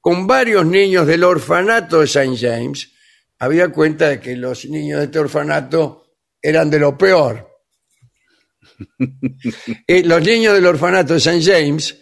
con 0.00 0.26
varios 0.26 0.64
niños 0.66 1.06
del 1.06 1.24
orfanato 1.24 2.00
de 2.00 2.06
St. 2.06 2.36
James. 2.36 2.92
Había 3.38 3.70
cuenta 3.70 4.08
de 4.08 4.20
que 4.20 4.36
los 4.36 4.64
niños 4.64 4.98
de 4.98 5.06
este 5.06 5.18
orfanato 5.18 6.14
eran 6.40 6.70
de 6.70 6.78
lo 6.78 6.96
peor. 6.96 7.48
Y 9.86 10.02
los 10.04 10.22
niños 10.22 10.54
del 10.54 10.66
orfanato 10.66 11.14
de 11.14 11.18
St. 11.18 11.42
James 11.42 11.98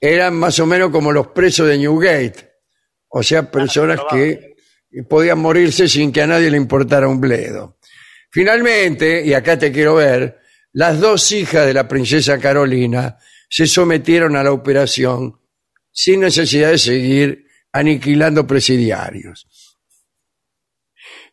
eran 0.00 0.34
más 0.34 0.58
o 0.58 0.66
menos 0.66 0.90
como 0.90 1.12
los 1.12 1.28
presos 1.28 1.66
de 1.68 1.78
Newgate, 1.78 2.52
o 3.08 3.22
sea, 3.22 3.50
personas 3.50 4.00
que 4.10 4.54
podían 5.08 5.38
morirse 5.38 5.88
sin 5.88 6.12
que 6.12 6.22
a 6.22 6.26
nadie 6.26 6.50
le 6.50 6.56
importara 6.56 7.08
un 7.08 7.20
bledo. 7.20 7.78
Finalmente, 8.30 9.24
y 9.24 9.32
acá 9.32 9.58
te 9.58 9.72
quiero 9.72 9.94
ver, 9.94 10.40
las 10.74 11.00
dos 11.00 11.32
hijas 11.32 11.66
de 11.66 11.74
la 11.74 11.88
princesa 11.88 12.38
Carolina 12.38 13.16
se 13.48 13.66
sometieron 13.66 14.36
a 14.36 14.42
la 14.42 14.52
operación 14.52 15.40
sin 15.90 16.20
necesidad 16.20 16.70
de 16.70 16.78
seguir 16.78 17.46
aniquilando 17.72 18.46
presidiarios 18.46 19.46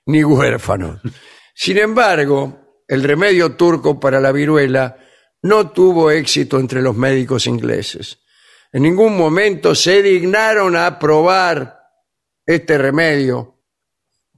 ni 0.05 0.23
huérfanos. 0.23 1.01
Sin 1.53 1.77
embargo, 1.77 2.83
el 2.87 3.03
remedio 3.03 3.55
turco 3.55 3.99
para 3.99 4.19
la 4.19 4.31
viruela 4.31 4.97
no 5.43 5.71
tuvo 5.71 6.11
éxito 6.11 6.59
entre 6.59 6.81
los 6.81 6.95
médicos 6.95 7.47
ingleses. 7.47 8.19
En 8.71 8.83
ningún 8.83 9.17
momento 9.17 9.75
se 9.75 10.01
dignaron 10.01 10.75
a 10.75 10.87
aprobar 10.87 11.79
este 12.45 12.77
remedio, 12.77 13.59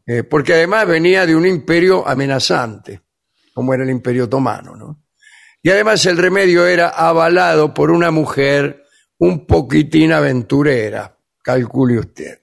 eh, 0.05 0.23
porque 0.23 0.53
además 0.53 0.87
venía 0.87 1.25
de 1.25 1.35
un 1.35 1.45
imperio 1.45 2.07
amenazante, 2.07 3.02
como 3.53 3.73
era 3.73 3.83
el 3.83 3.89
imperio 3.89 4.25
otomano, 4.25 4.75
¿no? 4.75 5.03
Y 5.61 5.69
además 5.69 6.05
el 6.05 6.17
remedio 6.17 6.67
era 6.67 6.89
avalado 6.89 7.73
por 7.73 7.89
una 7.91 8.11
mujer 8.11 8.83
un 9.19 9.45
poquitín 9.45 10.11
aventurera, 10.11 11.17
calcule 11.41 11.99
usted. 11.99 12.41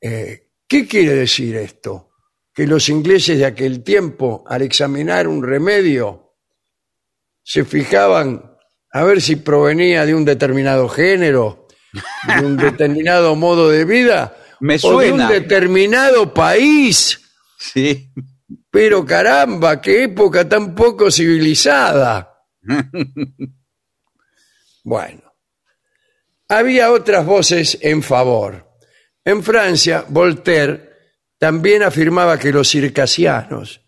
Eh, 0.00 0.50
¿Qué 0.68 0.86
quiere 0.86 1.14
decir 1.14 1.56
esto? 1.56 2.10
Que 2.52 2.66
los 2.66 2.88
ingleses 2.90 3.38
de 3.38 3.46
aquel 3.46 3.82
tiempo, 3.82 4.44
al 4.46 4.60
examinar 4.62 5.26
un 5.26 5.42
remedio, 5.42 6.34
se 7.42 7.64
fijaban 7.64 8.56
a 8.92 9.04
ver 9.04 9.22
si 9.22 9.36
provenía 9.36 10.04
de 10.04 10.14
un 10.14 10.26
determinado 10.26 10.88
género, 10.88 11.66
de 12.38 12.44
un 12.44 12.56
determinado 12.56 13.34
modo 13.36 13.70
de 13.70 13.84
vida, 13.86 14.36
Me 14.60 14.76
o 14.82 15.00
de 15.00 15.12
un 15.12 15.26
determinado 15.28 16.32
país. 16.34 17.20
Sí. 17.58 18.12
Pero 18.72 19.04
caramba, 19.04 19.82
qué 19.82 20.04
época 20.04 20.48
tan 20.48 20.74
poco 20.74 21.10
civilizada. 21.10 22.48
Bueno, 24.84 25.32
había 26.48 26.90
otras 26.90 27.24
voces 27.24 27.78
en 27.82 28.02
favor. 28.02 28.68
En 29.24 29.44
Francia, 29.44 30.04
Voltaire 30.08 30.90
también 31.38 31.84
afirmaba 31.84 32.36
que 32.36 32.50
los 32.50 32.68
circasianos 32.68 33.80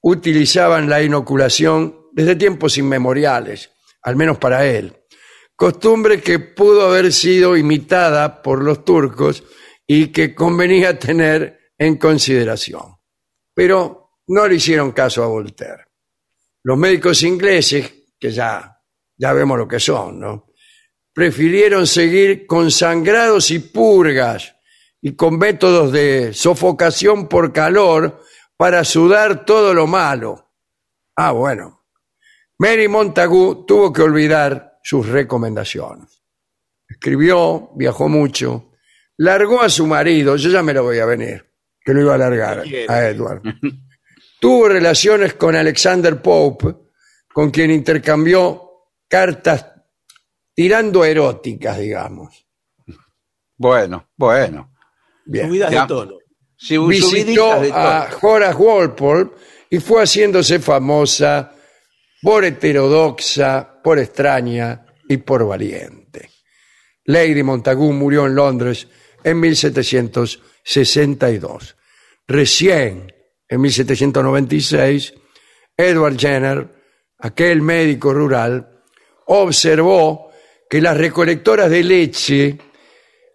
utilizaban 0.00 0.88
la 0.88 1.00
inoculación 1.00 2.08
desde 2.12 2.34
tiempos 2.34 2.78
inmemoriales, 2.78 3.70
al 4.02 4.16
menos 4.16 4.38
para 4.38 4.66
él. 4.66 4.92
Costumbre 5.54 6.20
que 6.20 6.40
pudo 6.40 6.88
haber 6.88 7.12
sido 7.12 7.56
imitada 7.56 8.42
por 8.42 8.64
los 8.64 8.84
turcos 8.84 9.44
y 9.86 10.08
que 10.08 10.34
convenía 10.34 10.98
tener 10.98 11.60
en 11.78 11.96
consideración. 11.96 12.95
Pero 13.56 14.20
no 14.26 14.46
le 14.46 14.56
hicieron 14.56 14.92
caso 14.92 15.24
a 15.24 15.28
Voltaire. 15.28 15.86
Los 16.62 16.76
médicos 16.76 17.22
ingleses, 17.22 17.90
que 18.20 18.30
ya, 18.30 18.82
ya 19.16 19.32
vemos 19.32 19.56
lo 19.56 19.66
que 19.66 19.80
son, 19.80 20.20
¿no? 20.20 20.52
Prefirieron 21.14 21.86
seguir 21.86 22.46
con 22.46 22.70
sangrados 22.70 23.50
y 23.50 23.60
purgas 23.60 24.56
y 25.00 25.16
con 25.16 25.38
métodos 25.38 25.90
de 25.90 26.34
sofocación 26.34 27.28
por 27.28 27.50
calor 27.54 28.20
para 28.58 28.84
sudar 28.84 29.46
todo 29.46 29.72
lo 29.72 29.86
malo. 29.86 30.50
Ah, 31.16 31.32
bueno. 31.32 31.86
Mary 32.58 32.88
Montagu 32.88 33.64
tuvo 33.64 33.90
que 33.90 34.02
olvidar 34.02 34.78
sus 34.82 35.08
recomendaciones. 35.08 36.22
Escribió, 36.86 37.70
viajó 37.74 38.10
mucho, 38.10 38.72
largó 39.16 39.62
a 39.62 39.70
su 39.70 39.86
marido, 39.86 40.36
yo 40.36 40.50
ya 40.50 40.62
me 40.62 40.74
lo 40.74 40.82
voy 40.82 40.98
a 40.98 41.06
venir, 41.06 41.50
que 41.86 41.94
lo 41.94 42.00
iba 42.00 42.14
a 42.16 42.18
largar 42.18 42.64
a 42.88 43.06
Edward. 43.08 43.42
Tuvo 44.40 44.68
relaciones 44.68 45.34
con 45.34 45.54
Alexander 45.54 46.20
Pope, 46.20 46.74
con 47.32 47.52
quien 47.52 47.70
intercambió 47.70 48.60
cartas 49.08 49.66
tirando 50.52 51.04
eróticas, 51.04 51.78
digamos. 51.78 52.44
Bueno, 53.56 54.10
bueno. 54.16 54.74
Bien. 55.24 55.46
Subidas 55.46 55.70
Ya. 55.70 55.82
de 55.82 55.86
tono. 55.86 56.18
Si 56.56 56.76
Visitó 56.76 57.60
de 57.60 57.70
a. 57.72 58.08
Horace 58.20 58.56
Walpole 58.56 59.30
y 59.70 59.78
fue 59.78 60.02
haciéndose 60.02 60.58
famosa 60.58 61.52
por 62.20 62.44
heterodoxa, 62.44 63.80
por 63.80 64.00
extraña 64.00 64.84
y 65.08 65.18
por 65.18 65.46
valiente. 65.46 66.30
Lady 67.04 67.42
Montagu 67.44 67.92
murió 67.92 68.26
en 68.26 68.34
Londres 68.34 68.88
en 69.22 69.40
1762. 70.66 71.76
Recién, 72.26 73.14
en 73.48 73.60
1796, 73.60 75.14
Edward 75.76 76.18
Jenner, 76.18 76.68
aquel 77.18 77.62
médico 77.62 78.12
rural, 78.12 78.82
observó 79.26 80.30
que 80.68 80.80
las 80.80 80.96
recolectoras 80.96 81.70
de 81.70 81.84
leche 81.84 82.58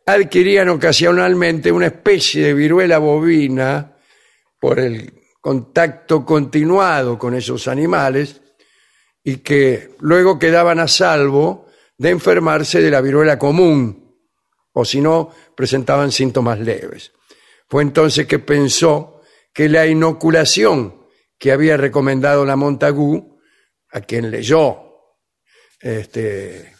adquirían 0.05 0.69
ocasionalmente 0.69 1.71
una 1.71 1.87
especie 1.87 2.47
de 2.47 2.53
viruela 2.53 2.97
bovina 2.97 3.95
por 4.59 4.79
el 4.79 5.13
contacto 5.39 6.25
continuado 6.25 7.17
con 7.17 7.33
esos 7.33 7.67
animales 7.67 8.41
y 9.23 9.37
que 9.37 9.95
luego 9.99 10.37
quedaban 10.37 10.79
a 10.79 10.87
salvo 10.87 11.67
de 11.97 12.09
enfermarse 12.09 12.81
de 12.81 12.91
la 12.91 12.99
viruela 12.99 13.39
común 13.39 14.17
o 14.73 14.85
si 14.85 14.99
no 15.01 15.29
presentaban 15.55 16.11
síntomas 16.11 16.59
leves. 16.59 17.13
Fue 17.71 17.83
entonces 17.83 18.27
que 18.27 18.39
pensó 18.39 19.21
que 19.53 19.69
la 19.69 19.87
inoculación 19.87 21.07
que 21.39 21.53
había 21.53 21.77
recomendado 21.77 22.43
la 22.43 22.57
Montagu, 22.57 23.39
a 23.93 24.01
quien 24.01 24.29
leyó, 24.29 24.75
este, 25.79 26.73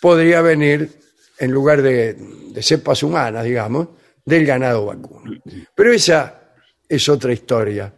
podría 0.00 0.40
venir 0.40 0.90
en 1.38 1.52
lugar 1.52 1.82
de, 1.82 2.14
de 2.14 2.62
cepas 2.64 3.04
humanas, 3.04 3.44
digamos, 3.44 3.90
del 4.24 4.44
ganado 4.44 4.86
vacuno. 4.86 5.40
Pero 5.76 5.92
esa 5.92 6.50
es 6.88 7.08
otra 7.08 7.32
historia 7.32 7.94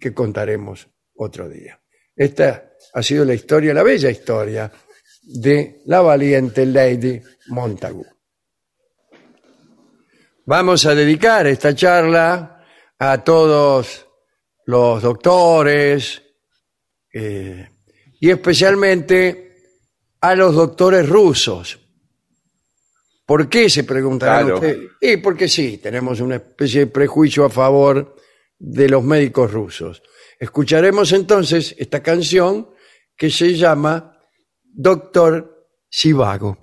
que 0.00 0.12
contaremos 0.12 0.88
otro 1.14 1.48
día. 1.48 1.80
Esta 2.16 2.72
ha 2.92 3.02
sido 3.04 3.24
la 3.24 3.34
historia, 3.34 3.72
la 3.72 3.84
bella 3.84 4.10
historia 4.10 4.68
de 5.22 5.80
la 5.86 6.00
valiente 6.00 6.66
Lady 6.66 7.22
Montagu. 7.50 8.04
Vamos 10.46 10.84
a 10.86 10.94
dedicar 10.94 11.46
esta 11.46 11.74
charla 11.74 12.64
a 12.98 13.24
todos 13.24 14.06
los 14.66 15.02
doctores 15.02 16.22
eh, 17.12 17.68
y 18.20 18.30
especialmente 18.30 19.52
a 20.20 20.34
los 20.34 20.54
doctores 20.54 21.08
rusos. 21.08 21.78
¿Por 23.26 23.48
qué 23.48 23.70
se 23.70 23.84
preguntarán 23.84 24.42
Claro. 24.44 24.54
ustedes? 24.56 24.90
Y 25.00 25.16
porque 25.18 25.48
sí, 25.48 25.78
tenemos 25.78 26.20
una 26.20 26.36
especie 26.36 26.80
de 26.80 26.86
prejuicio 26.88 27.44
a 27.46 27.50
favor 27.50 28.14
de 28.58 28.88
los 28.88 29.02
médicos 29.02 29.50
rusos. 29.50 30.02
Escucharemos 30.38 31.12
entonces 31.12 31.74
esta 31.78 32.02
canción 32.02 32.68
que 33.16 33.30
se 33.30 33.54
llama 33.54 34.18
Doctor 34.62 35.68
Sivago. 35.88 36.58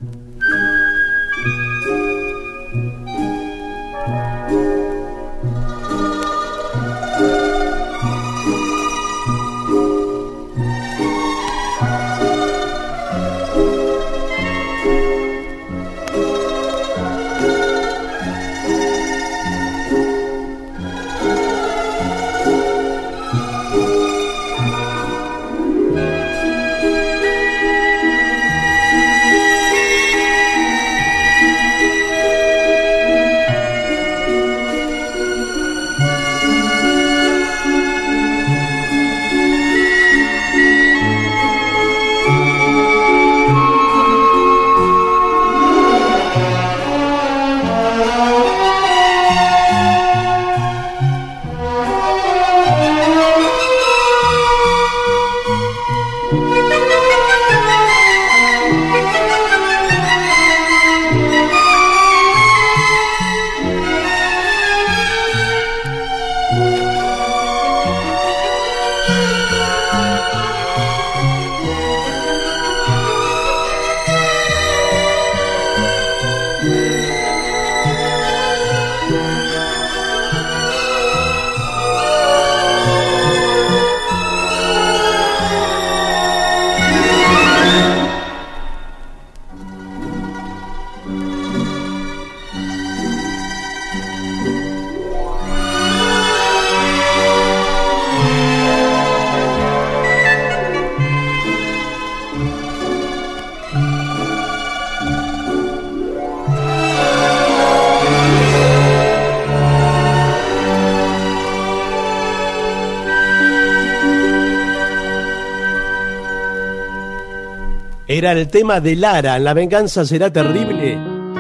Era 118.22 118.34
el 118.34 118.50
tema 118.50 118.80
de 118.80 118.96
Lara 118.96 119.38
en 119.38 119.44
La 119.44 119.56
venganza 119.56 120.06
será 120.06 120.32
terrible 120.32 120.96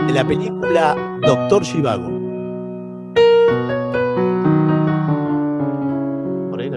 de 0.07 0.13
la 0.13 0.27
película 0.27 0.95
Doctor. 1.21 1.61
Por 6.49 6.59
ahí. 6.59 6.71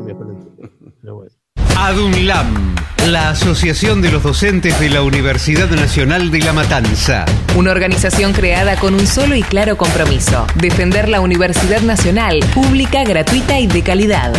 Pero 1.00 1.14
bueno. 1.14 1.30
ADUNLAM, 1.78 2.74
la 3.06 3.30
Asociación 3.30 4.02
de 4.02 4.12
los 4.12 4.22
Docentes 4.22 4.78
de 4.78 4.90
la 4.90 5.00
Universidad 5.00 5.70
Nacional 5.70 6.30
de 6.30 6.40
La 6.40 6.52
Matanza. 6.52 7.24
Una 7.56 7.70
organización 7.70 8.34
creada 8.34 8.76
con 8.76 8.92
un 8.92 9.06
solo 9.06 9.34
y 9.34 9.42
claro 9.42 9.78
compromiso, 9.78 10.46
defender 10.56 11.08
la 11.08 11.22
Universidad 11.22 11.80
Nacional, 11.80 12.40
pública, 12.52 13.04
gratuita 13.04 13.58
y 13.58 13.68
de 13.68 13.82
calidad. 13.82 14.34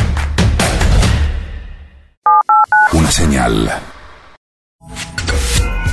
Una 2.93 3.09
señal. 3.09 3.94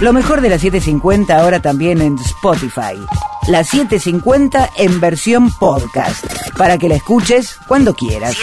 Lo 0.02 0.12
mejor 0.12 0.40
de 0.40 0.48
la 0.48 0.58
750 0.58 1.38
ahora 1.38 1.62
también 1.62 2.00
en 2.02 2.18
Spotify. 2.18 2.98
La 3.46 3.62
750 3.62 4.70
en 4.76 5.00
versión 5.00 5.48
podcast. 5.60 6.26
Para 6.58 6.76
que 6.76 6.88
la 6.88 6.96
escuches 6.96 7.54
cuando 7.68 7.94
quieras. 7.94 8.36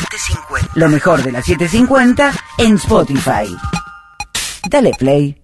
Lo 0.76 0.88
mejor 0.88 1.22
de 1.22 1.34
la 1.34 1.41
750 1.41 2.31
en 2.60 2.76
Spotify. 2.76 3.53
Dale 4.69 4.91
play. 4.98 5.38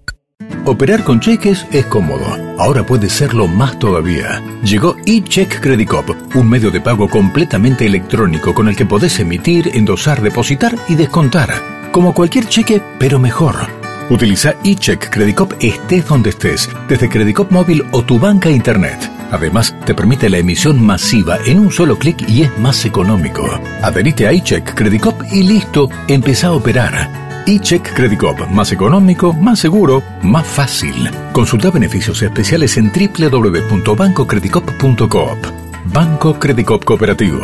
Operar 0.63 1.03
con 1.03 1.19
cheques 1.19 1.67
es 1.73 1.85
cómodo. 1.87 2.25
Ahora 2.59 2.85
puede 2.85 3.09
serlo 3.09 3.47
más 3.47 3.77
todavía. 3.77 4.41
Llegó 4.63 4.95
eCheck 5.05 5.59
Credit 5.59 5.89
Cop, 5.89 6.09
un 6.33 6.49
medio 6.49 6.71
de 6.71 6.79
pago 6.79 7.09
completamente 7.09 7.85
electrónico 7.85 8.53
con 8.53 8.69
el 8.69 8.77
que 8.77 8.85
podés 8.85 9.19
emitir, 9.19 9.69
endosar, 9.73 10.21
depositar 10.21 10.75
y 10.87 10.95
descontar. 10.95 11.91
Como 11.91 12.13
cualquier 12.13 12.47
cheque, 12.47 12.81
pero 12.99 13.19
mejor. 13.19 13.84
Utiliza 14.09 14.55
eCheck 14.63 15.09
Credit 15.09 15.35
Cop 15.35 15.53
estés 15.59 16.07
donde 16.07 16.29
estés, 16.29 16.69
desde 16.87 17.09
Credit 17.09 17.35
Cop 17.35 17.51
móvil 17.51 17.83
o 17.91 18.03
tu 18.03 18.19
banca 18.19 18.51
internet. 18.51 19.11
Además, 19.31 19.75
te 19.85 19.95
permite 19.95 20.29
la 20.29 20.37
emisión 20.37 20.85
masiva 20.85 21.39
en 21.45 21.57
un 21.59 21.71
solo 21.71 21.97
clic 21.97 22.23
y 22.29 22.43
es 22.43 22.55
más 22.59 22.85
económico. 22.85 23.43
Adherite 23.81 24.27
a 24.27 24.31
eCheck 24.31 24.75
Credit 24.75 25.01
Cop 25.01 25.19
y 25.31 25.41
listo, 25.43 25.89
empezá 26.07 26.47
a 26.47 26.51
operar. 26.51 27.43
eCheck 27.47 27.95
Credit 27.95 28.19
Cop, 28.19 28.47
más 28.51 28.71
económico, 28.71 29.33
más 29.33 29.57
seguro, 29.59 30.03
más 30.21 30.45
fácil. 30.45 31.09
Consulta 31.33 31.71
beneficios 31.71 32.21
especiales 32.21 32.77
en 32.77 32.91
www.bancocreditcop.coop. 32.91 35.37
Banco 35.85 36.39
Credit 36.39 36.65
Cop 36.65 36.85
Cooperativo. 36.85 37.41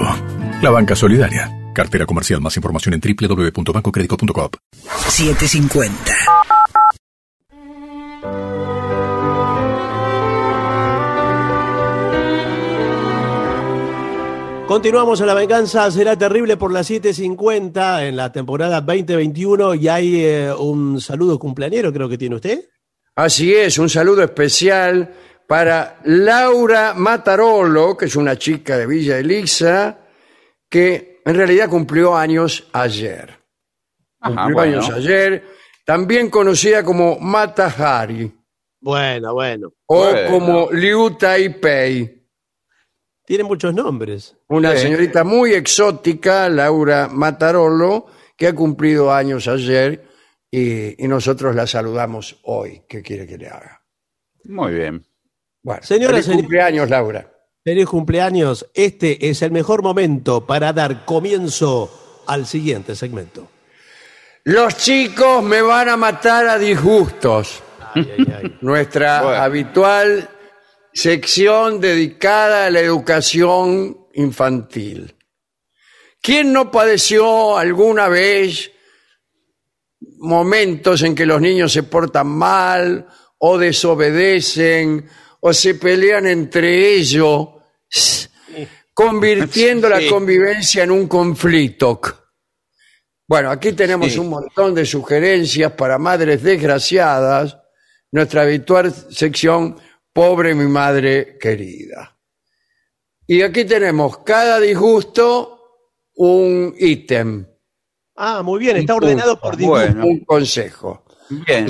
La 0.62 0.70
banca 0.70 0.96
solidaria. 0.96 1.52
Cartera 1.74 2.06
comercial. 2.06 2.40
Más 2.42 2.56
información 2.56 2.94
en 2.94 3.02
www.bancocreditcop.coop. 3.02 4.58
750. 5.08 6.41
Continuamos 14.72 15.20
en 15.20 15.28
La 15.28 15.34
Venganza 15.34 15.92
será 15.92 16.18
terrible 16.18 16.56
por 16.56 16.72
las 16.72 16.90
7.50 16.90 18.08
en 18.08 18.16
la 18.16 18.32
temporada 18.32 18.80
2021 18.80 19.76
y 19.76 19.90
hay 19.90 20.24
eh, 20.24 20.54
un 20.54 21.02
saludo 21.02 21.38
cumpleañero 21.38 21.92
creo 21.92 22.08
que 22.08 22.18
tiene 22.18 22.36
usted. 22.36 22.70
Así 23.14 23.54
es, 23.54 23.78
un 23.80 23.90
saludo 23.90 24.24
especial 24.24 25.14
para 25.46 26.00
Laura 26.06 26.94
Matarolo, 26.94 27.98
que 27.98 28.06
es 28.06 28.16
una 28.16 28.38
chica 28.38 28.78
de 28.78 28.88
Villa 28.88 29.18
Elisa, 29.18 30.00
que 30.70 31.22
en 31.26 31.36
realidad 31.36 31.68
cumplió 31.68 32.16
años 32.16 32.70
ayer. 32.72 33.30
Ajá, 34.22 34.36
Cumplió 34.36 34.56
bueno. 34.56 34.72
años 34.72 34.90
ayer, 34.90 35.44
también 35.84 36.30
conocida 36.30 36.82
como 36.82 37.20
Matahari 37.20 38.34
Bueno, 38.80 39.34
bueno. 39.34 39.74
o 39.88 39.98
Bueno. 39.98 40.30
como 40.32 40.72
Liu 40.72 41.18
Taipei. 41.18 42.21
Tiene 43.32 43.46
muchos 43.46 43.74
nombres. 43.74 44.36
Una 44.50 44.74
Sí. 44.76 44.80
señorita 44.80 45.24
muy 45.24 45.54
exótica, 45.54 46.50
Laura 46.50 47.08
Matarolo, 47.08 48.08
que 48.36 48.48
ha 48.48 48.54
cumplido 48.54 49.14
años 49.14 49.48
ayer 49.48 50.04
y, 50.52 51.02
y 51.02 51.08
nosotros 51.08 51.56
la 51.56 51.66
saludamos 51.66 52.36
hoy. 52.44 52.82
¿Qué 52.90 53.02
quiere 53.02 53.26
que 53.26 53.38
le 53.38 53.48
haga? 53.48 53.84
Muy 54.44 54.74
bien. 54.74 55.06
Bueno, 55.64 55.82
Señora, 55.82 56.12
feliz 56.12 56.26
señor- 56.26 56.40
cumpleaños, 56.42 56.90
Laura. 56.90 57.32
Feliz 57.64 57.86
cumpleaños. 57.88 58.70
Este 58.74 59.30
es 59.30 59.42
el 59.44 59.52
mejor 59.52 59.82
momento 59.82 60.46
para 60.46 60.74
dar 60.74 61.06
comienzo 61.06 62.24
al 62.28 62.46
siguiente 62.46 62.98
segmento. 62.98 63.48
Los 64.44 64.76
chicos 64.76 65.42
me 65.42 65.62
van 65.62 65.88
a 65.88 65.96
matar 65.96 66.48
a 66.50 66.58
disgustos. 66.58 67.64
Ay, 67.94 68.12
ay, 68.18 68.26
ay. 68.44 68.58
Nuestra 68.62 69.22
Bueno. 69.22 69.42
habitual 69.42 70.30
sección 70.94 71.80
dedicada 71.80 72.66
a 72.66 72.70
la 72.70 72.80
educación 72.80 74.08
infantil. 74.14 75.16
¿Quién 76.22 76.54
no 76.54 76.70
padeció 76.70 77.58
alguna 77.58 78.08
vez 78.08 78.72
momentos 80.20 81.02
en 81.04 81.16
que 81.16 81.26
los 81.26 81.42
niños 81.42 81.74
se 81.74 81.84
portan 81.84 82.28
mal 82.28 83.08
o 83.40 83.58
desobedecen 83.58 85.08
o 85.40 85.54
se 85.54 85.76
pelean 85.76 86.28
entre 86.28 86.96
ellos, 86.96 87.48
convirtiendo 88.94 89.90
la 89.90 90.02
convivencia 90.08 90.84
en 90.84 90.92
un 90.92 91.08
conflicto? 91.08 92.00
Bueno, 93.28 93.50
aquí 93.50 93.72
tenemos 93.72 94.12
Sí. 94.12 94.20
un 94.20 94.30
montón 94.30 94.76
de 94.76 94.86
sugerencias 94.86 95.72
para 95.72 95.98
madres 95.98 96.44
desgraciadas, 96.44 97.58
nuestra 98.12 98.42
habitual 98.42 98.94
sección 99.10 99.80
Pobre 100.14 100.54
mi 100.56 100.66
madre 100.68 101.38
querida. 101.40 102.18
Y 103.28 103.42
aquí 103.44 103.64
tenemos 103.66 104.20
cada 104.20 104.60
disgusto 104.60 105.58
un 106.16 106.74
ítem, 106.78 107.48
Ah, 108.24 108.44
muy 108.44 108.60
bien, 108.60 108.78
está 108.78 108.96
ordenado 108.96 109.40
por 109.40 109.56
disgusto. 109.58 109.86
Bueno. 109.88 110.06
un 110.06 110.20
consejo. 110.26 111.06
Bien. 111.30 111.66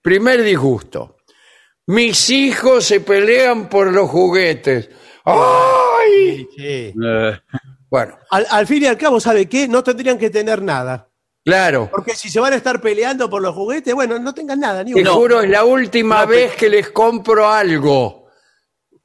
Primer 0.00 0.42
disgusto. 0.42 1.16
Mis 1.88 2.30
hijos 2.30 2.84
se 2.84 3.00
pelean 3.00 3.68
por 3.68 3.92
los 3.92 4.08
juguetes. 4.08 4.88
¡Ay! 5.24 6.48
Sí. 6.56 6.94
Eh, 7.04 7.40
Bueno, 7.90 8.16
Al, 8.30 8.46
al 8.50 8.66
fin 8.66 8.84
y 8.84 8.86
al 8.86 8.96
cabo, 8.96 9.18
¿sabe 9.20 9.46
qué? 9.48 9.66
No 9.68 9.82
tendrían 9.82 10.16
que 10.16 10.30
tener 10.30 10.62
nada. 10.62 11.09
Claro. 11.44 11.88
Porque 11.90 12.14
si 12.14 12.28
se 12.30 12.40
van 12.40 12.52
a 12.52 12.56
estar 12.56 12.80
peleando 12.80 13.28
por 13.30 13.42
los 13.42 13.54
juguetes, 13.54 13.94
bueno, 13.94 14.18
no 14.18 14.34
tengan 14.34 14.60
nada, 14.60 14.82
ni 14.84 14.92
Te 14.92 15.00
uno. 15.00 15.14
juro, 15.14 15.40
es 15.42 15.50
la 15.50 15.64
última 15.64 16.22
No, 16.22 16.26
vez 16.28 16.54
que 16.56 16.68
les 16.68 16.90
compro 16.90 17.48
algo. 17.48 18.28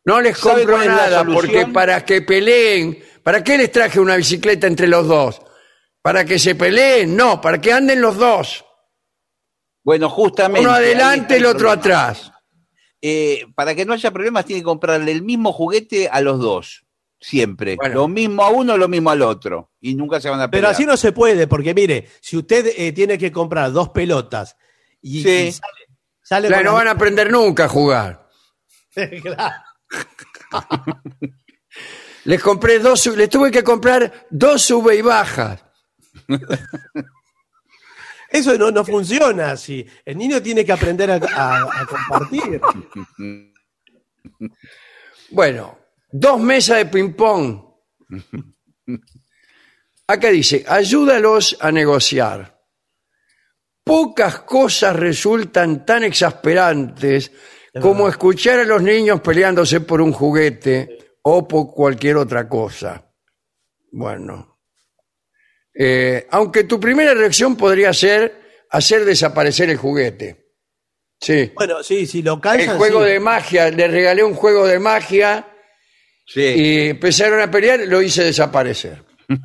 No 0.06 0.22
les 0.22 0.38
¿Sabe 0.38 0.62
compro 0.64 0.76
cuál 0.76 0.88
es 0.88 0.88
la 0.90 0.96
nada 0.96 1.20
solución? 1.20 1.36
porque 1.52 1.68
para 1.74 2.06
que 2.06 2.22
peleen, 2.22 3.04
¿para 3.24 3.44
qué 3.44 3.58
les 3.58 3.72
traje 3.72 4.00
una 4.00 4.16
bicicleta 4.16 4.68
entre 4.68 4.88
los 4.88 5.08
dos? 5.08 5.42
¿Para 6.02 6.24
que 6.24 6.38
se 6.38 6.54
peleen? 6.54 7.16
No, 7.16 7.42
para 7.42 7.60
que 7.60 7.74
anden 7.74 8.00
los 8.02 8.16
dos. 8.18 8.64
Bueno, 9.84 10.10
justamente. 10.10 10.62
Uno 10.68 10.76
ahí 10.76 10.86
adelante 10.86 11.22
está 11.22 11.36
el 11.38 11.46
otro 11.46 11.70
problema. 11.70 11.80
atrás. 11.82 12.32
Eh, 13.02 13.46
para 13.56 13.74
que 13.76 13.86
no 13.86 13.94
haya 13.94 14.12
problemas, 14.12 14.46
tiene 14.46 14.62
que 14.62 14.66
comprarle 14.66 15.12
el 15.12 15.22
mismo 15.24 15.52
juguete 15.54 16.08
a 16.10 16.22
los 16.22 16.40
dos. 16.40 16.85
Siempre. 17.28 17.76
Bueno. 17.76 17.96
Lo 17.96 18.08
mismo 18.08 18.44
a 18.44 18.50
uno, 18.50 18.78
lo 18.78 18.88
mismo 18.88 19.10
al 19.10 19.22
otro. 19.24 19.72
Y 19.82 19.96
nunca 19.96 20.22
se 20.22 20.30
van 20.30 20.40
a 20.42 20.50
Pero 20.50 20.62
pelear. 20.62 20.74
así 20.74 20.86
no 20.86 20.96
se 20.96 21.12
puede, 21.12 21.48
porque 21.48 21.74
mire, 21.74 22.08
si 22.22 22.38
usted 22.38 22.68
eh, 22.78 22.92
tiene 22.92 23.18
que 23.18 23.32
comprar 23.32 23.72
dos 23.72 23.90
pelotas 23.90 24.56
y, 25.02 25.24
Sí. 25.24 25.30
y 25.48 25.52
sale, 25.52 25.74
sale 26.22 26.48
Claro, 26.50 26.64
con 26.64 26.72
no 26.72 26.78
van 26.78 26.88
a 26.88 26.92
aprender 26.92 27.32
nunca 27.32 27.66
a 27.66 27.70
jugar. 27.70 28.30
Claro. 29.24 29.56
Les 32.26 32.42
compré 32.42 32.80
dos, 32.80 33.06
les 33.08 33.30
tuve 33.30 33.52
que 33.52 33.64
comprar 33.64 34.28
dos 34.32 34.62
sube 34.64 34.96
y 34.96 35.02
bajas. 35.02 35.64
Eso 38.30 38.58
no, 38.58 38.72
no 38.72 38.84
funciona 38.84 39.52
así. 39.52 39.86
El 40.04 40.18
niño 40.18 40.42
tiene 40.42 40.66
que 40.66 40.72
aprender 40.72 41.12
a, 41.12 41.16
a- 41.16 41.82
a 41.82 41.86
compartir. 41.86 42.60
Bueno, 45.30 45.78
dos 46.12 46.40
mesas 46.40 46.78
de 46.78 46.86
ping-pong. 46.88 47.62
Acá 50.08 50.30
dice, 50.30 50.64
ayúdalos 50.68 51.58
a 51.60 51.72
negociar. 51.72 52.62
Pocas 53.84 54.40
cosas 54.42 54.96
resultan 54.96 55.86
tan 55.86 56.04
exasperantes 56.04 57.32
como 57.82 58.08
escuchar 58.08 58.60
a 58.60 58.64
los 58.64 58.82
niños 58.82 59.22
peleándose 59.22 59.82
por 59.82 60.02
un 60.02 60.12
juguete 60.12 61.18
o 61.24 61.48
por 61.48 61.72
cualquier 61.74 62.18
otra 62.18 62.48
cosa. 62.48 63.12
Bueno, 63.92 64.54
Eh, 65.78 66.26
aunque 66.32 66.64
tu 66.64 66.80
primera 66.80 67.14
reacción 67.14 67.58
podría 67.58 67.92
ser 67.94 68.64
hacer 68.70 69.04
desaparecer 69.04 69.70
el 69.70 69.76
juguete. 69.78 70.54
Sí. 71.20 71.52
Bueno, 71.54 71.84
sí, 71.84 72.06
si 72.08 72.22
lo 72.22 72.36
El 72.36 72.40
cansan. 72.42 72.78
juego 72.78 73.04
sí. 73.04 73.10
de 73.12 73.20
magia, 73.20 73.70
le 73.72 73.88
regalé 73.90 74.24
un 74.24 74.36
juego 74.36 74.66
de 74.66 74.80
magia 74.80 75.46
Sí. 76.28 76.42
y 76.42 76.90
empezaron 76.90 77.40
a 77.42 77.50
pelear, 77.52 77.82
lo 77.88 78.02
hice 78.02 78.24
desaparecer. 78.24 79.04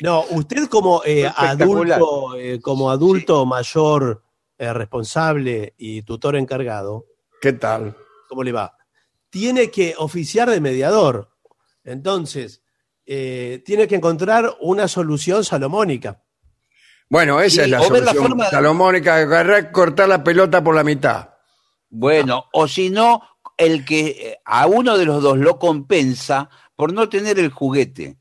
No, 0.00 0.24
usted 0.30 0.66
como 0.68 1.02
eh, 1.06 1.30
adulto, 1.34 2.36
eh, 2.36 2.60
como 2.60 2.90
adulto 2.90 3.46
mayor, 3.46 4.24
eh, 4.58 4.72
responsable 4.72 5.74
y 5.78 6.02
tutor 6.02 6.36
encargado, 6.36 7.06
¿Qué 7.40 7.52
tal? 7.52 7.96
¿cómo 8.28 8.42
le 8.42 8.50
va? 8.52 8.76
Tiene 9.30 9.70
que 9.70 9.94
oficiar 9.96 10.50
de 10.50 10.60
mediador. 10.60 11.30
Entonces, 11.84 12.62
eh, 13.06 13.62
tiene 13.64 13.86
que 13.86 13.94
encontrar 13.94 14.56
una 14.60 14.88
solución 14.88 15.44
salomónica. 15.44 16.22
Bueno, 17.08 17.40
esa 17.40 17.56
Sí, 17.56 17.60
es 17.62 17.68
la 17.70 17.80
o 17.80 17.90
ver 17.90 18.02
la 18.02 18.06
solución 18.12 18.26
forma 18.30 18.44
de- 18.46 18.50
salomónica, 18.50 19.14
agarrar, 19.16 19.70
cortar 19.70 20.08
la 20.08 20.24
pelota 20.24 20.62
por 20.64 20.74
la 20.74 20.82
mitad. 20.82 21.30
Bueno, 21.88 22.46
o 22.52 22.66
si 22.66 22.90
no, 22.90 23.22
el 23.56 23.84
que 23.84 24.06
eh, 24.06 24.38
a 24.44 24.66
uno 24.66 24.98
de 24.98 25.04
los 25.04 25.22
dos 25.22 25.38
lo 25.38 25.58
compensa 25.58 26.48
por 26.76 26.92
no 26.92 27.08
tener 27.08 27.38
el 27.38 27.50
juguete. 27.50 28.16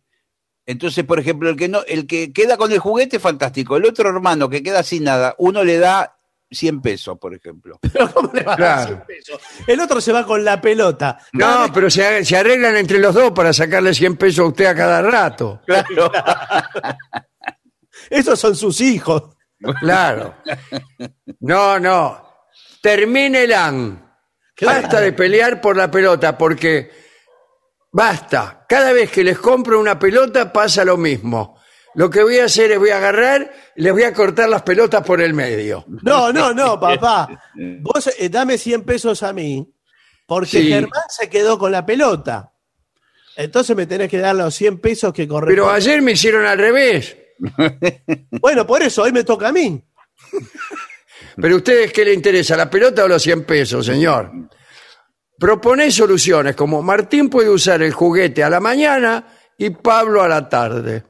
Entonces, 0.65 1.03
por 1.03 1.19
ejemplo, 1.19 1.49
el 1.49 1.57
que 1.57 1.67
no, 1.67 1.81
el 1.87 2.07
que 2.07 2.31
queda 2.31 2.55
con 2.57 2.71
el 2.71 2.79
juguete, 2.79 3.19
fantástico. 3.19 3.75
El 3.75 3.85
otro 3.85 4.09
hermano 4.09 4.49
que 4.49 4.63
queda 4.63 4.81
sin 4.83 5.03
nada, 5.03 5.35
uno 5.37 5.63
le 5.63 5.77
da 5.77 6.15
100 6.49 6.81
pesos, 6.81 7.17
por 7.19 7.33
ejemplo. 7.33 7.79
Pero 7.93 8.13
¿cómo 8.13 8.31
le 8.33 8.43
va 8.43 8.53
a 8.53 8.57
dar 8.57 8.85
Claro. 8.85 8.87
100 8.87 9.05
pesos? 9.05 9.41
El 9.67 9.79
otro 9.81 9.99
se 9.99 10.13
va 10.13 10.25
con 10.25 10.43
la 10.45 10.61
pelota. 10.61 11.19
No, 11.33 11.65
pero 11.73 11.89
se, 11.89 12.23
se 12.23 12.37
arreglan 12.37 12.77
entre 12.77 12.99
los 12.99 13.13
dos 13.13 13.31
para 13.31 13.51
sacarle 13.51 13.93
100 13.93 14.15
pesos 14.17 14.39
a 14.39 14.47
usted 14.47 14.65
a 14.65 14.75
cada 14.75 15.01
rato. 15.01 15.61
Claro. 15.65 16.11
Esos 18.09 18.39
son 18.39 18.55
sus 18.55 18.79
hijos. 18.81 19.35
Claro. 19.79 20.35
No, 21.39 21.79
no. 21.79 22.21
Terminelan. 22.81 23.99
Claro. 23.99 24.12
Basta 24.61 25.01
de 25.01 25.13
pelear 25.13 25.59
por 25.61 25.75
la 25.75 25.89
pelota, 25.89 26.37
porque 26.37 26.91
basta. 27.91 28.65
Cada 28.67 28.93
vez 28.93 29.11
que 29.11 29.23
les 29.23 29.37
compro 29.39 29.79
una 29.79 29.97
pelota 29.99 30.51
pasa 30.53 30.85
lo 30.85 30.97
mismo. 30.97 31.59
Lo 31.95 32.09
que 32.09 32.23
voy 32.23 32.39
a 32.39 32.45
hacer 32.45 32.71
es 32.71 32.79
voy 32.79 32.89
a 32.89 32.97
agarrar 32.97 33.51
y 33.75 33.83
les 33.83 33.93
voy 33.93 34.03
a 34.03 34.13
cortar 34.13 34.49
las 34.49 34.63
pelotas 34.63 35.05
por 35.05 35.21
el 35.21 35.33
medio. 35.33 35.85
No, 36.01 36.33
no, 36.33 36.53
no, 36.53 36.79
papá. 36.79 37.27
Vos 37.81 38.09
eh, 38.17 38.29
dame 38.29 38.57
100 38.57 38.83
pesos 38.83 39.21
a 39.21 39.31
mí, 39.31 39.71
porque 40.25 40.47
Sí. 40.61 40.69
Germán 40.69 41.03
se 41.09 41.29
quedó 41.29 41.59
con 41.59 41.71
la 41.71 41.85
pelota. 41.85 42.51
Entonces 43.35 43.75
me 43.75 43.85
tenés 43.85 44.09
que 44.09 44.17
dar 44.19 44.35
los 44.35 44.53
100 44.55 44.79
pesos 44.79 45.13
que 45.13 45.23
Pero 45.23 45.33
corresponden. 45.39 45.75
ayer 45.75 46.01
me 46.01 46.11
hicieron 46.13 46.45
al 46.45 46.57
revés. 46.57 47.15
Bueno, 48.41 48.65
por 48.65 48.81
eso 48.83 49.03
hoy 49.03 49.11
me 49.11 49.23
toca 49.23 49.49
a 49.49 49.51
mí. 49.51 49.83
Pero 51.35 51.55
a 51.55 51.57
ustedes, 51.57 51.91
¿qué 51.93 52.05
le 52.05 52.13
interesa? 52.13 52.55
¿La 52.57 52.69
pelota 52.69 53.03
o 53.03 53.07
los 53.07 53.21
100 53.21 53.43
pesos, 53.45 53.85
señor? 53.85 54.31
Proponé 55.37 55.91
soluciones 55.91 56.55
como 56.55 56.81
Martín 56.81 57.29
puede 57.29 57.49
usar 57.49 57.81
el 57.81 57.91
juguete 57.93 58.43
a 58.43 58.49
la 58.49 58.59
mañana 58.59 59.27
y 59.57 59.69
Pablo 59.71 60.21
a 60.21 60.27
la 60.27 60.47
tarde. 60.47 61.03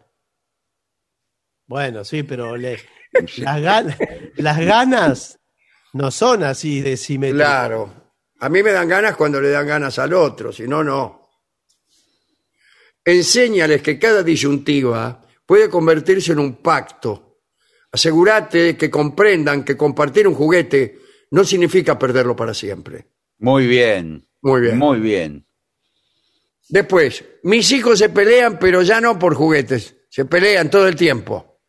Bueno, 1.67 2.03
sí, 2.03 2.23
pero 2.23 2.55
le- 2.57 2.79
las, 3.37 3.61
ganas, 3.61 3.97
las 4.37 4.59
ganas 4.59 5.39
no 5.93 6.09
son 6.09 6.43
así 6.43 6.81
de 6.81 6.97
simétricas. 6.97 7.47
Claro. 7.47 7.93
A 8.39 8.49
mí 8.49 8.63
me 8.63 8.71
dan 8.71 8.87
ganas 8.87 9.15
cuando 9.15 9.39
le 9.39 9.49
dan 9.49 9.67
ganas 9.67 9.99
al 9.99 10.13
otro, 10.13 10.51
si 10.51 10.67
no, 10.67 10.83
no. 10.83 11.29
Enséñales 13.05 13.81
que 13.81 13.99
cada 13.99 14.23
disyuntiva 14.23 15.21
puede 15.45 15.69
convertirse 15.69 16.31
en 16.31 16.39
un 16.39 16.55
pacto. 16.61 17.32
Asegúrate 17.93 18.57
de 18.57 18.77
que 18.77 18.89
comprendan 18.89 19.63
que 19.63 19.77
compartir 19.77 20.27
un 20.27 20.33
juguete 20.33 20.97
no 21.31 21.43
significa 21.45 21.97
perderlo 21.97 22.35
para 22.35 22.53
siempre. 22.53 23.05
Muy 23.37 23.67
bien. 23.67 24.27
Muy 24.41 24.61
bien. 24.61 24.77
Muy 24.77 24.99
bien. 24.99 25.47
Después, 26.69 27.23
mis 27.43 27.71
hijos 27.71 27.99
se 27.99 28.09
pelean, 28.09 28.57
pero 28.59 28.81
ya 28.81 28.99
no 28.99 29.17
por 29.19 29.35
juguetes. 29.35 29.95
Se 30.09 30.25
pelean 30.25 30.69
todo 30.69 30.87
el 30.87 30.95
tiempo. 30.95 31.61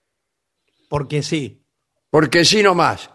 Porque 0.88 1.22
sí. 1.22 1.66
Porque 2.10 2.44
sí 2.44 2.62
nomás. 2.62 3.10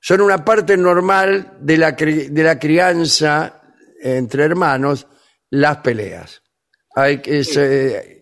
Son 0.00 0.20
una 0.20 0.44
parte 0.44 0.76
normal 0.76 1.58
de 1.60 1.76
la, 1.78 1.96
cri- 1.96 2.28
de 2.28 2.42
la 2.42 2.58
crianza 2.58 3.60
entre 4.02 4.44
hermanos, 4.44 5.06
las 5.50 5.78
peleas. 5.78 6.42
Hay 6.94 7.20
que, 7.22 7.42
se- 7.44 8.21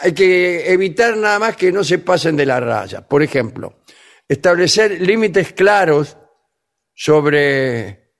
hay 0.00 0.12
que 0.12 0.72
evitar 0.72 1.16
nada 1.16 1.38
más 1.38 1.56
que 1.56 1.70
no 1.72 1.84
se 1.84 1.98
pasen 1.98 2.36
de 2.36 2.46
la 2.46 2.58
raya. 2.60 3.06
Por 3.06 3.22
ejemplo, 3.22 3.80
establecer 4.28 5.00
límites 5.00 5.52
claros 5.52 6.16
sobre 6.94 8.12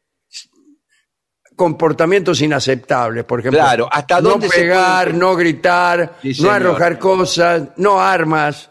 comportamientos 1.57 2.41
inaceptables. 2.41 3.25
Por 3.25 3.41
ejemplo, 3.41 3.61
Claro, 3.61 3.89
¿hasta 3.91 4.21
no 4.21 4.31
dónde 4.31 4.49
se 4.49 4.61
pegar, 4.61 5.09
puede- 5.09 5.19
no 5.19 5.37
gritar, 5.37 6.17
Sí, 6.23 6.29
no 6.29 6.35
señor. 6.35 6.53
arrojar 6.55 6.99
cosas, 6.99 7.63
no 7.77 8.01
armas. 8.01 8.71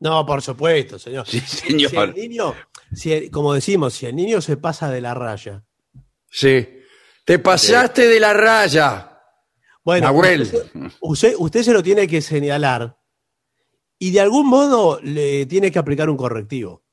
No, 0.00 0.24
por 0.26 0.42
supuesto, 0.42 0.98
señor. 0.98 1.26
Sí, 1.26 1.40
Si- 1.40 1.56
señor. 1.68 1.90
Si 1.90 1.96
el 1.96 2.14
niño, 2.14 2.54
si 2.94 3.12
el- 3.12 3.30
como 3.30 3.54
decimos, 3.54 3.94
si 3.94 4.06
el 4.06 4.14
niño 4.16 4.40
se 4.40 4.56
pasa 4.56 4.90
de 4.90 5.00
la 5.00 5.14
raya, 5.14 5.62
Sí. 6.30 6.74
Te 7.24 7.38
pasaste 7.38 8.06
de 8.06 8.20
la 8.20 8.32
raya. 8.34 9.07
Bueno, 9.88 10.08
Nahuel. 10.08 10.42
usted, 10.42 10.66
usted- 11.00 11.34
usted 11.38 11.62
se 11.62 11.72
lo 11.72 11.82
tiene 11.82 12.06
que 12.06 12.20
señalar 12.20 12.98
y 13.98 14.10
de 14.10 14.20
algún 14.20 14.46
modo 14.46 15.00
le 15.02 15.46
tiene 15.46 15.70
que 15.72 15.78
aplicar 15.78 16.10
un 16.10 16.16
correctivo. 16.18 16.84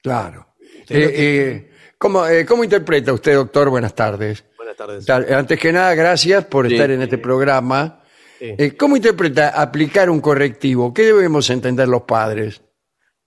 Claro. 0.00 0.54
Eh, 0.88 1.10
eh, 1.16 1.70
¿cómo, 1.98 2.24
eh, 2.24 2.46
cómo 2.46 2.62
interpreta 2.62 3.12
usted, 3.12 3.34
doctor? 3.34 3.68
Buenas 3.68 3.96
tardes. 3.96 4.44
Buenas 4.56 4.76
tardes. 4.76 5.10
Antes 5.10 5.58
que 5.58 5.72
nada, 5.72 5.92
gracias 5.96 6.44
por 6.44 6.68
Sí. 6.68 6.74
estar 6.74 6.92
en 6.92 7.02
este 7.02 7.18
programa. 7.18 8.04
Sí. 8.38 8.54
Eh, 8.56 8.76
¿Cómo 8.76 8.94
interpreta 8.96 9.60
aplicar 9.60 10.08
un 10.08 10.20
correctivo? 10.20 10.94
¿Qué 10.94 11.02
debemos 11.02 11.50
entender 11.50 11.88
los 11.88 12.02
padres? 12.02 12.62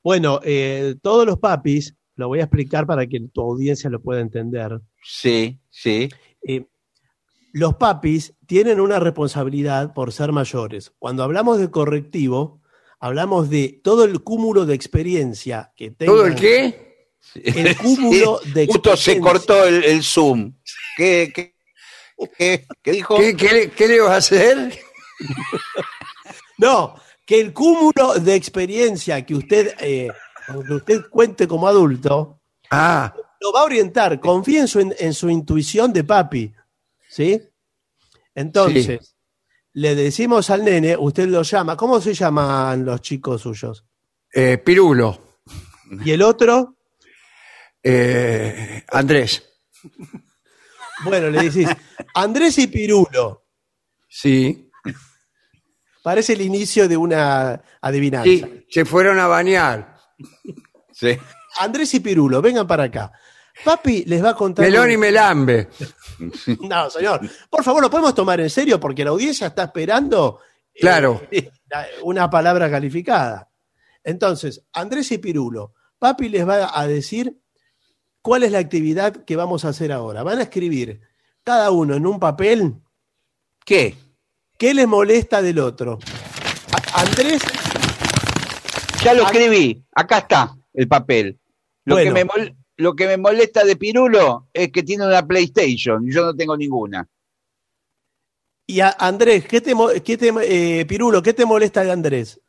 Bueno, 0.01 0.39
eh, 0.45 0.95
todos 1.01 1.25
los 1.25 1.39
papis, 1.39 1.93
lo 2.15 2.29
voy 2.29 2.39
a 2.39 2.43
explicar 2.43 2.85
para 2.87 3.05
que 3.05 3.19
tu 3.33 3.41
audiencia 3.41 3.89
lo 3.89 4.01
pueda 4.01 4.21
entender. 4.21 4.79
Sí, 5.03 5.59
sí. 5.69 6.07
Eh, 6.47 6.65
los 7.57 7.75
papis 7.75 8.33
tienen 8.45 8.81
una 8.81 8.99
responsabilidad 8.99 9.93
por 9.93 10.11
ser 10.11 10.33
mayores. 10.33 10.91
Cuando 10.99 11.23
hablamos 11.23 11.57
de 11.57 11.71
correctivo, 11.71 12.61
hablamos 12.99 13.49
de 13.49 13.79
todo 13.81 14.03
el 14.03 14.21
cúmulo 14.23 14.65
de 14.65 14.75
experiencia 14.75 15.71
que 15.73 15.91
tengan. 15.91 16.15
¿Todo 16.17 16.25
el 16.25 16.35
qué? 16.35 17.07
El 17.33 17.77
cúmulo 17.77 18.41
de 18.53 18.67
Justo 18.67 18.89
se 18.97 19.13
experiencia. 19.13 19.21
cortó 19.31 19.63
el, 19.65 19.83
el 19.85 20.03
Zoom. 20.03 20.53
¿Qué, 20.97 21.31
qué, 21.33 21.55
qué- 22.37 22.65
qué 22.83 22.91
dijo? 22.91 23.15
¿Qué, 23.17 23.37
qué 23.37 23.53
le- 23.53 23.71
qué 23.71 23.87
le 23.87 24.01
vas 24.01 24.11
a 24.11 24.17
hacer? 24.17 24.77
No, 26.57 26.95
que 27.25 27.39
el 27.41 27.53
cúmulo 27.53 28.13
de 28.19 28.35
experiencia 28.35 29.25
que 29.25 29.35
usted, 29.35 29.73
eh, 29.79 30.09
que 30.67 30.73
usted 30.73 31.01
cuente 31.09 31.47
como 31.47 31.67
adulto, 31.67 32.39
Ah, 32.71 33.13
lo 33.39 33.51
va 33.53 33.61
a 33.61 33.65
orientar. 33.65 34.19
Confíe 34.19 34.59
en 34.59 34.67
su, 34.67 34.79
en 34.79 35.13
su 35.13 35.29
intuición 35.29 35.93
de 35.93 36.03
papi. 36.03 36.51
¿Sí? 37.15 37.41
Entonces, 38.33 39.15
le 39.71 39.95
decimos 39.95 40.49
al 40.49 40.65
nene, 40.65 40.97
usted 40.97 41.29
lo 41.29 41.43
llama. 41.43 41.77
¿Cómo 41.77 42.01
se 42.01 42.13
llaman 42.13 42.83
los 42.83 42.99
chicos 43.01 43.41
suyos? 43.41 43.85
eh, 44.33 44.57
Pirulo. 44.57 45.37
¿Y 46.03 46.11
el 46.11 46.21
otro? 46.21 46.75
eh, 47.81 48.83
Andrés. 48.91 49.43
Bueno, 51.05 51.29
le 51.29 51.43
decís, 51.43 51.69
Andrés 52.15 52.57
y 52.57 52.67
Pirulo. 52.67 53.45
Sí. 54.09 54.69
Parece 56.03 56.33
el 56.33 56.41
inicio 56.41 56.89
de 56.89 56.97
una 56.97 57.63
adivinanza. 57.79 58.29
Sí, 58.29 58.65
se 58.69 58.83
fueron 58.83 59.19
a 59.19 59.27
bañar. 59.27 59.97
Sí. 60.91 61.17
Andrés 61.59 61.93
y 61.93 62.01
Pirulo, 62.01 62.41
vengan 62.41 62.67
para 62.67 62.83
acá. 62.83 63.13
Papi 63.63 64.03
les 64.05 64.23
va 64.23 64.31
a 64.31 64.35
contar. 64.35 64.65
Melón 64.65 64.91
y 64.91 64.97
Melambe. 64.97 65.69
No, 66.61 66.89
señor. 66.89 67.19
Por 67.49 67.61
favor, 67.61 67.81
lo 67.81 67.89
podemos 67.89 68.15
tomar 68.15 68.39
en 68.39 68.49
serio 68.49 68.79
porque 68.79 69.03
la 69.03 69.09
audiencia 69.09 69.47
está 69.47 69.63
esperando 69.65 70.39
eh, 70.73 70.79
Claro. 70.79 71.21
una 72.03 72.29
palabra 72.29 72.71
calificada. 72.71 73.49
Entonces, 74.01 74.63
Andrés 74.71 75.11
y 75.11 75.17
Pirulo, 75.17 75.73
papi 75.99 76.29
les 76.29 76.47
va 76.47 76.71
a 76.79 76.87
decir 76.87 77.37
cuál 78.21 78.43
es 78.43 78.51
la 78.53 78.59
actividad 78.59 79.25
que 79.25 79.35
vamos 79.35 79.65
a 79.65 79.69
hacer 79.69 79.91
ahora. 79.91 80.23
Van 80.23 80.39
a 80.39 80.43
escribir 80.43 81.01
cada 81.43 81.69
uno 81.71 81.95
en 81.95 82.05
un 82.07 82.17
papel 82.19 82.75
¿Qué? 83.65 83.95
qué 84.57 84.73
les 84.73 84.87
molesta 84.87 85.41
del 85.41 85.59
otro. 85.59 85.99
A- 86.93 87.01
Andrés, 87.01 87.41
Ya 89.03 89.13
lo 89.13 89.23
escribí. 89.23 89.83
Acá 89.93 90.19
está 90.19 90.55
el 90.73 90.87
papel. 90.87 91.39
Lo, 91.83 91.95
Bueno. 91.95 92.13
que 92.13 92.23
me 92.25 92.31
lo 92.77 92.95
que 92.95 93.07
me 93.07 93.17
molesta 93.17 93.63
de 93.63 93.75
Pirulo 93.75 94.47
es 94.53 94.71
que 94.71 94.83
tiene 94.83 95.05
una 95.07 95.25
PlayStation 95.25 96.07
y 96.07 96.13
yo 96.13 96.25
no 96.25 96.35
tengo 96.35 96.55
ninguna. 96.57 97.07
y 98.67 98.79
a 98.79 98.95
Andrés, 98.99 99.45
¿qué 99.47 99.61
te, 99.61 99.75
mo- 99.75 99.89
qué 100.03 100.17
te- 100.17 100.33
eh, 100.79 100.85
Pirulo, 100.87 101.21
¿qué 101.21 101.33
te 101.33 101.45
molesta 101.45 101.83
de 101.83 101.91
Andrés? 101.91 102.41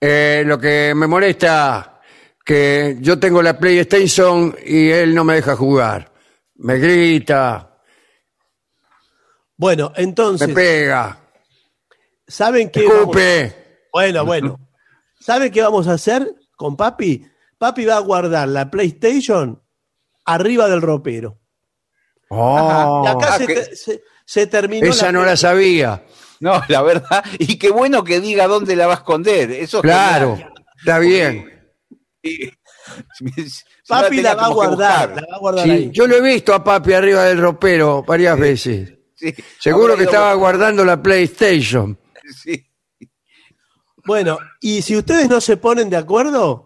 Eh, 0.00 0.42
lo 0.46 0.58
que 0.58 0.94
me 0.94 1.06
molesta 1.06 2.00
que 2.44 2.96
yo 3.00 3.18
tengo 3.18 3.42
la 3.42 3.58
PlayStation 3.58 4.54
y 4.64 4.88
él 4.88 5.14
no 5.14 5.24
me 5.24 5.34
deja 5.34 5.56
jugar. 5.56 6.12
Me 6.56 6.78
grita, 6.78 7.78
Bueno, 9.58 9.92
me 9.96 10.02
entonces, 10.02 10.54
pega, 10.54 11.18
¿saben 12.26 12.70
qué? 12.70 12.86
vamos-. 12.88 13.16
Bueno, 13.92 14.24
bueno. 14.24 14.58
¿Saben 15.20 15.50
qué 15.50 15.62
vamos 15.62 15.88
a 15.88 15.94
hacer 15.94 16.34
con 16.56 16.76
papi? 16.76 17.26
Papi 17.58 17.84
va 17.84 17.96
a 17.96 18.00
guardar 18.00 18.48
la 18.48 18.70
PlayStation 18.70 19.62
arriba 20.24 20.68
del 20.68 20.82
ropero. 20.82 21.38
Oh, 22.28 23.02
Y 23.04 23.08
acá 23.08 23.34
Ah, 23.34 23.38
se, 23.38 23.46
que- 23.46 23.76
se- 23.76 24.02
se 24.24 24.46
terminó. 24.46 24.86
esa 24.88 25.12
no 25.12 25.24
la 25.24 25.36
sabía. 25.36 26.04
No, 26.40 26.60
la 26.68 26.82
verdad. 26.82 27.24
Y 27.38 27.58
qué 27.58 27.70
bueno 27.70 28.04
que 28.04 28.20
diga 28.20 28.46
dónde 28.46 28.76
la 28.76 28.86
va 28.86 28.94
a 28.94 28.96
esconder. 28.96 29.50
Eso 29.52 29.78
es 29.78 29.82
Claro, 29.82 30.32
genial. 30.36 30.52
está 30.78 30.98
bien. 30.98 31.52
Papi 33.88 34.20
la 34.20 34.34
va 34.34 34.46
a 34.46 34.48
guardar. 34.50 35.08
buscar. 35.10 35.22
La 35.22 35.28
va 35.30 35.36
a 35.36 35.38
guardar 35.38 35.64
Sí, 35.64 35.70
ahí. 35.70 35.90
yo 35.92 36.06
lo 36.06 36.16
he 36.16 36.20
visto 36.20 36.52
a 36.54 36.62
papi 36.64 36.92
arriba 36.92 37.24
del 37.24 37.38
ropero 37.40 38.02
varias 38.02 38.38
veces. 38.38 38.92
Sí. 39.14 39.34
Seguro 39.60 39.96
que 39.96 40.04
estaba 40.04 40.34
guardando 40.34 40.84
la 40.84 41.00
PlayStation. 41.02 41.98
Sí. 42.42 42.62
Bueno, 44.04 44.38
y 44.60 44.82
si 44.82 44.96
ustedes 44.96 45.28
no 45.28 45.40
se 45.40 45.56
ponen 45.56 45.88
de 45.90 45.96
acuerdo, 45.96 46.65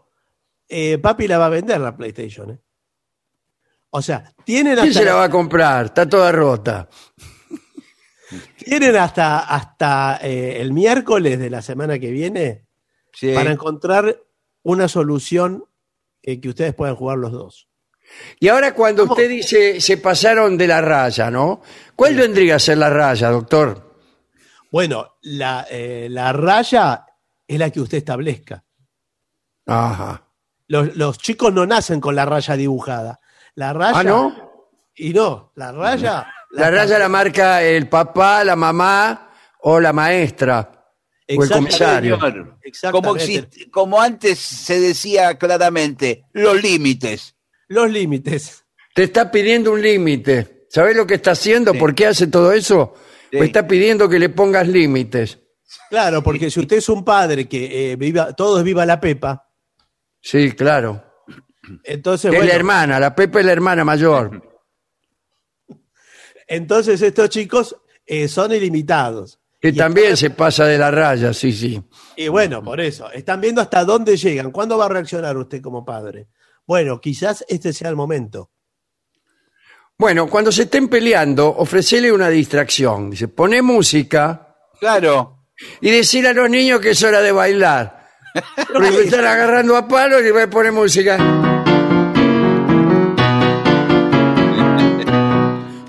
eh, 0.70 0.98
papi 0.98 1.26
la 1.28 1.38
va 1.38 1.46
a 1.46 1.50
vender 1.50 1.80
la 1.80 1.96
PlayStation. 1.96 2.50
¿eh? 2.52 2.58
O 3.90 4.00
sea, 4.00 4.32
tienen 4.44 4.76
¿Quién 4.76 4.88
hasta, 4.88 5.00
se 5.00 5.04
la 5.04 5.14
va 5.14 5.24
a 5.24 5.30
comprar? 5.30 5.86
Está 5.86 6.08
toda 6.08 6.30
rota. 6.32 6.88
tienen 8.64 8.96
hasta, 8.96 9.40
hasta 9.40 10.18
eh, 10.22 10.60
el 10.60 10.72
miércoles 10.72 11.38
de 11.38 11.50
la 11.50 11.62
semana 11.62 11.98
que 11.98 12.10
viene 12.10 12.66
Sí. 13.12 13.32
para 13.34 13.50
encontrar 13.50 14.22
una 14.62 14.86
solución 14.86 15.64
eh, 16.22 16.40
que 16.40 16.48
ustedes 16.50 16.72
puedan 16.74 16.94
jugar 16.94 17.18
los 17.18 17.32
dos. 17.32 17.68
Y 18.38 18.46
ahora 18.48 18.72
cuando 18.74 19.02
¿Cómo? 19.02 19.14
usted 19.14 19.28
dice 19.28 19.80
se 19.80 19.96
pasaron 19.96 20.56
de 20.56 20.68
la 20.68 20.80
raya, 20.80 21.28
¿no? 21.30 21.60
¿Cuál 21.96 22.14
vendría 22.14 22.54
a 22.56 22.58
ser 22.60 22.78
la 22.78 22.88
raya, 22.88 23.30
doctor? 23.30 23.96
Bueno, 24.70 25.16
la, 25.22 25.66
eh, 25.68 26.06
la 26.08 26.32
raya 26.32 27.04
es 27.48 27.58
la 27.58 27.70
que 27.70 27.80
usted 27.80 27.98
establezca. 27.98 28.62
Ajá. 29.66 30.24
Los, 30.70 30.94
los 30.94 31.18
chicos 31.18 31.52
no 31.52 31.66
nacen 31.66 32.00
con 32.00 32.14
la 32.14 32.24
raya 32.24 32.56
dibujada. 32.56 33.18
La 33.56 33.72
raya. 33.72 33.98
Ah, 33.98 34.04
¿no? 34.04 34.68
Y 34.94 35.12
no, 35.12 35.50
la 35.56 35.72
raya. 35.72 36.32
La 36.52 36.70
raya 36.70 36.96
la 36.96 37.08
marca 37.08 37.60
el 37.60 37.88
papá, 37.88 38.44
la 38.44 38.54
mamá 38.54 39.32
o 39.62 39.80
la 39.80 39.92
maestra 39.92 40.70
o 41.36 41.42
el 41.42 41.50
comisario. 41.50 42.20
Como, 42.92 43.16
como 43.72 44.00
antes 44.00 44.38
se 44.38 44.78
decía 44.78 45.36
claramente, 45.38 46.26
los 46.34 46.62
límites. 46.62 47.34
Los 47.66 47.90
límites. 47.90 48.64
Te 48.94 49.02
está 49.02 49.28
pidiendo 49.28 49.72
un 49.72 49.82
límite. 49.82 50.66
¿Sabes 50.68 50.94
lo 50.94 51.04
que 51.04 51.14
está 51.14 51.32
haciendo? 51.32 51.72
Sí. 51.72 51.80
¿Por 51.80 51.96
qué 51.96 52.06
hace 52.06 52.28
todo 52.28 52.52
eso? 52.52 52.94
Sí. 53.32 53.38
Me 53.40 53.46
está 53.46 53.66
pidiendo 53.66 54.08
que 54.08 54.20
le 54.20 54.28
pongas 54.28 54.68
límites. 54.68 55.40
Claro, 55.88 56.22
porque 56.22 56.48
si 56.48 56.60
usted 56.60 56.76
es 56.76 56.88
un 56.88 57.04
padre 57.04 57.48
que 57.48 57.90
eh, 57.92 57.96
viva, 57.96 58.34
todos 58.34 58.62
viva 58.62 58.86
la 58.86 59.00
Pepa, 59.00 59.49
Sí, 60.20 60.52
claro. 60.52 61.02
entonces, 61.84 62.26
Es 62.26 62.36
bueno, 62.36 62.48
la 62.50 62.54
hermana, 62.56 63.00
la 63.00 63.14
Pepa 63.14 63.40
es 63.40 63.46
la 63.46 63.52
hermana 63.52 63.84
mayor. 63.84 64.42
entonces 66.48 67.00
estos 67.02 67.28
chicos 67.30 67.76
eh, 68.06 68.28
son 68.28 68.52
ilimitados. 68.52 69.38
Que 69.60 69.68
Y 69.68 69.72
también 69.74 70.12
están- 70.12 70.16
se 70.16 70.30
pasa 70.30 70.64
de 70.64 70.78
la 70.78 70.90
raya, 70.90 71.34
sí, 71.34 71.52
sí. 71.52 71.82
Y 72.16 72.28
bueno, 72.28 72.62
por 72.62 72.80
eso, 72.80 73.10
están 73.12 73.40
viendo 73.42 73.60
hasta 73.60 73.84
dónde 73.84 74.16
llegan. 74.16 74.50
¿Cuándo 74.50 74.78
va 74.78 74.86
a 74.86 74.88
reaccionar 74.88 75.36
usted 75.36 75.60
como 75.60 75.84
padre? 75.84 76.28
Bueno, 76.66 76.98
quizás 77.00 77.44
este 77.48 77.72
sea 77.72 77.90
el 77.90 77.96
momento. 77.96 78.50
Bueno, 79.98 80.28
cuando 80.28 80.50
se 80.50 80.62
estén 80.62 80.88
peleando, 80.88 81.46
ofrecele 81.46 82.10
una 82.10 82.30
distracción. 82.30 83.10
Dice, 83.10 83.28
poné 83.28 83.60
música 83.60 84.56
Claro. 84.78 85.44
y 85.82 85.90
decir 85.90 86.26
a 86.26 86.32
los 86.32 86.48
niños 86.48 86.80
que 86.80 86.90
es 86.90 87.02
hora 87.02 87.20
de 87.20 87.32
bailar. 87.32 87.99
Porque 88.72 88.90
me 88.90 89.00
están 89.00 89.24
agarrando 89.24 89.76
a 89.76 89.86
palo 89.86 90.20
y 90.20 90.28
a 90.28 90.50
poner 90.50 90.72
música. 90.72 91.18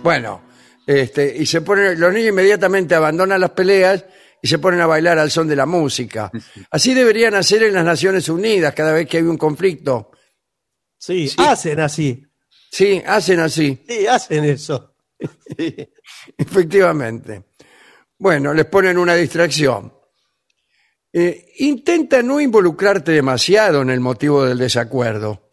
Bueno, 0.03 0.41
este, 0.87 1.37
y 1.37 1.45
se 1.45 1.61
ponen, 1.61 1.99
los 1.99 2.11
niños 2.11 2.29
inmediatamente 2.29 2.95
abandonan 2.95 3.39
las 3.39 3.51
peleas 3.51 4.03
y 4.41 4.47
se 4.47 4.57
ponen 4.57 4.81
a 4.81 4.87
bailar 4.87 5.19
al 5.19 5.29
son 5.29 5.47
de 5.47 5.55
la 5.55 5.65
música. 5.67 6.31
Así 6.71 6.93
deberían 6.93 7.35
hacer 7.35 7.63
en 7.63 7.75
las 7.75 7.85
Naciones 7.85 8.27
Unidas 8.27 8.73
cada 8.73 8.93
vez 8.93 9.07
que 9.07 9.17
hay 9.17 9.23
un 9.23 9.37
conflicto. 9.37 10.11
Sí, 10.97 11.31
hacen 11.37 11.79
así. 11.79 12.25
Sí, 12.71 13.01
hacen 13.05 13.41
así. 13.41 13.83
Sí, 13.87 14.07
hacen 14.07 14.45
eso. 14.45 14.95
Efectivamente. 16.37 17.43
Bueno, 18.17 18.53
les 18.53 18.65
ponen 18.65 18.97
una 18.97 19.15
distracción. 19.15 19.93
Eh, 21.13 21.51
intenta 21.57 22.21
no 22.21 22.39
involucrarte 22.39 23.11
demasiado 23.11 23.81
en 23.81 23.89
el 23.89 23.99
motivo 23.99 24.45
del 24.45 24.57
desacuerdo. 24.57 25.49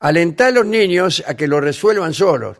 Alentá 0.00 0.46
a 0.46 0.50
los 0.50 0.66
niños 0.66 1.22
a 1.26 1.34
que 1.34 1.46
lo 1.46 1.60
resuelvan 1.60 2.14
solos. 2.14 2.58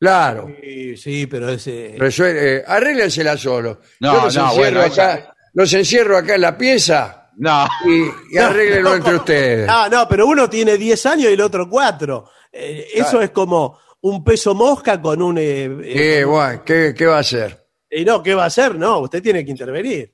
Claro. 0.00 0.50
Sí, 0.60 0.96
sí, 0.96 1.26
pero 1.26 1.48
ese. 1.48 1.96
Resuel- 1.98 2.36
eh, 2.36 2.64
arréglensela 2.66 3.36
solo. 3.36 3.80
No, 4.00 4.14
Yo 4.14 4.24
los, 4.24 4.36
no, 4.36 4.44
encierro 4.50 4.78
bueno, 4.80 4.80
acá, 4.92 5.34
los 5.54 5.72
encierro 5.72 6.16
acá 6.16 6.34
en 6.34 6.40
la 6.40 6.58
pieza 6.58 7.30
No. 7.36 7.66
y, 7.86 8.34
y 8.34 8.38
arréglenlo 8.38 8.94
entre 8.96 9.14
ustedes. 9.16 9.66
No, 9.66 9.88
no, 9.88 10.08
pero 10.08 10.26
uno 10.26 10.50
tiene 10.50 10.76
10 10.76 11.06
años 11.06 11.30
y 11.30 11.34
el 11.34 11.40
otro 11.40 11.68
4. 11.68 12.28
Eso 12.52 13.20
es 13.22 13.30
como 13.30 13.78
un 14.02 14.22
peso 14.24 14.54
mosca 14.54 15.00
con 15.00 15.22
un. 15.22 15.38
eh, 15.38 15.64
eh, 15.64 16.18
Eh, 16.20 16.24
bueno, 16.24 16.62
¿qué, 16.64 16.94
qué 16.96 17.06
va 17.06 17.16
a 17.16 17.20
hacer? 17.20 17.64
y 17.90 18.04
no, 18.04 18.22
¿qué 18.22 18.34
va 18.34 18.44
a 18.44 18.46
hacer? 18.46 18.74
No, 18.74 18.98
usted 19.00 19.22
tiene 19.22 19.44
que 19.44 19.50
intervenir. 19.52 20.12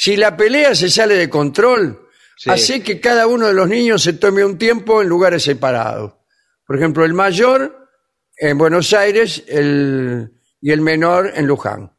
Si 0.00 0.16
la 0.16 0.36
pelea 0.36 0.76
se 0.76 0.90
sale 0.90 1.16
de 1.16 1.28
control, 1.28 2.04
Sí. 2.36 2.50
hace 2.50 2.82
que 2.84 3.00
cada 3.00 3.26
uno 3.26 3.48
de 3.48 3.52
los 3.52 3.68
niños 3.68 4.00
se 4.00 4.12
tome 4.12 4.44
un 4.44 4.58
tiempo 4.58 5.02
en 5.02 5.08
lugares 5.08 5.42
separados. 5.42 6.12
Por 6.64 6.76
ejemplo, 6.76 7.04
el 7.04 7.12
mayor 7.12 7.88
en 8.36 8.56
Buenos 8.58 8.92
Aires 8.92 9.42
el, 9.48 10.30
y 10.60 10.70
el 10.70 10.80
menor 10.80 11.32
en 11.34 11.48
Luján. 11.48 11.90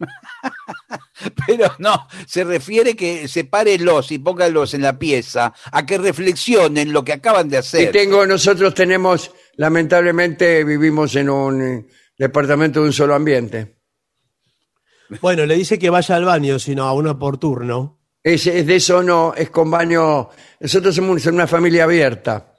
Pero 1.46 1.74
no, 1.78 2.08
se 2.26 2.42
refiere 2.44 2.96
que 2.96 3.28
sepárelos 3.28 4.10
y 4.12 4.18
póngalos 4.18 4.72
en 4.72 4.80
la 4.80 4.98
pieza 4.98 5.52
a 5.72 5.84
que 5.84 5.98
reflexionen 5.98 6.90
lo 6.92 7.04
que 7.04 7.12
acaban 7.12 7.50
de 7.50 7.56
Y 7.56 7.58
hacer. 7.58 7.92
tengo, 7.92 8.26
nosotros 8.26 8.72
tenemos, 8.72 9.30
lamentablemente, 9.56 10.64
vivimos 10.64 11.14
en 11.16 11.28
un 11.28 11.62
eh, 11.62 11.86
departamento 12.18 12.80
de 12.80 12.86
un 12.86 12.92
solo 12.94 13.14
ambiente. 13.14 13.75
Bueno, 15.20 15.46
le 15.46 15.54
dice 15.56 15.78
que 15.78 15.90
vaya 15.90 16.16
al 16.16 16.24
baño, 16.24 16.58
sino 16.58 16.84
a 16.84 16.92
uno 16.92 17.18
por 17.18 17.38
turno. 17.38 17.98
Es, 18.22 18.46
es 18.46 18.66
de 18.66 18.76
eso 18.76 19.02
no, 19.02 19.34
es 19.36 19.50
con 19.50 19.70
baño. 19.70 20.28
Nosotros 20.60 20.94
somos 20.94 21.24
una 21.26 21.46
familia 21.46 21.84
abierta. 21.84 22.52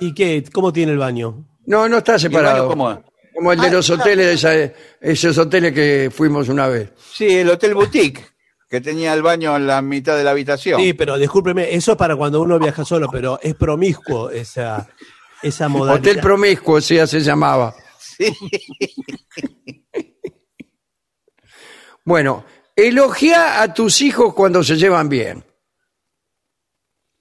¿Y 0.00 0.14
qué? 0.14 0.44
¿Cómo 0.52 0.72
tiene 0.72 0.92
el 0.92 0.98
baño? 0.98 1.44
No, 1.66 1.88
no 1.88 1.98
está 1.98 2.12
¿Y 2.12 2.14
el 2.16 2.22
baño 2.30 2.38
separado. 2.38 2.68
cómo? 2.68 3.02
Como 3.34 3.52
el 3.52 3.60
de 3.60 3.70
los 3.70 3.88
hoteles, 3.90 4.44
esa- 4.44 4.72
esos 5.00 5.38
hoteles 5.38 5.72
que 5.72 6.10
fuimos 6.14 6.48
una 6.48 6.68
vez. 6.68 6.92
Sí, 7.14 7.26
el 7.30 7.48
Hotel 7.50 7.74
Boutique, 7.74 8.24
que 8.68 8.80
tenía 8.80 9.14
el 9.14 9.22
baño 9.22 9.56
en 9.56 9.66
la 9.66 9.80
mitad 9.80 10.16
de 10.16 10.22
la 10.24 10.32
habitación. 10.32 10.80
Sí, 10.80 10.92
pero 10.92 11.16
discúlpeme, 11.16 11.74
eso 11.74 11.92
es 11.92 11.98
para 11.98 12.14
cuando 12.14 12.42
uno 12.42 12.58
viaja 12.58 12.84
solo, 12.84 13.08
pero 13.10 13.38
es 13.42 13.54
promiscuo 13.54 14.30
esa, 14.30 14.88
esa 15.42 15.68
modalidad. 15.68 16.00
Hotel 16.10 16.20
promiscuo, 16.20 16.80
sí, 16.80 16.98
se 17.06 17.20
llamaba. 17.20 17.74
Sí. 17.98 18.26
Bueno, 22.04 22.44
elogia 22.76 23.62
a 23.62 23.72
tus 23.72 24.00
hijos 24.00 24.34
cuando 24.34 24.62
se 24.64 24.76
llevan 24.76 25.08
bien. 25.08 25.44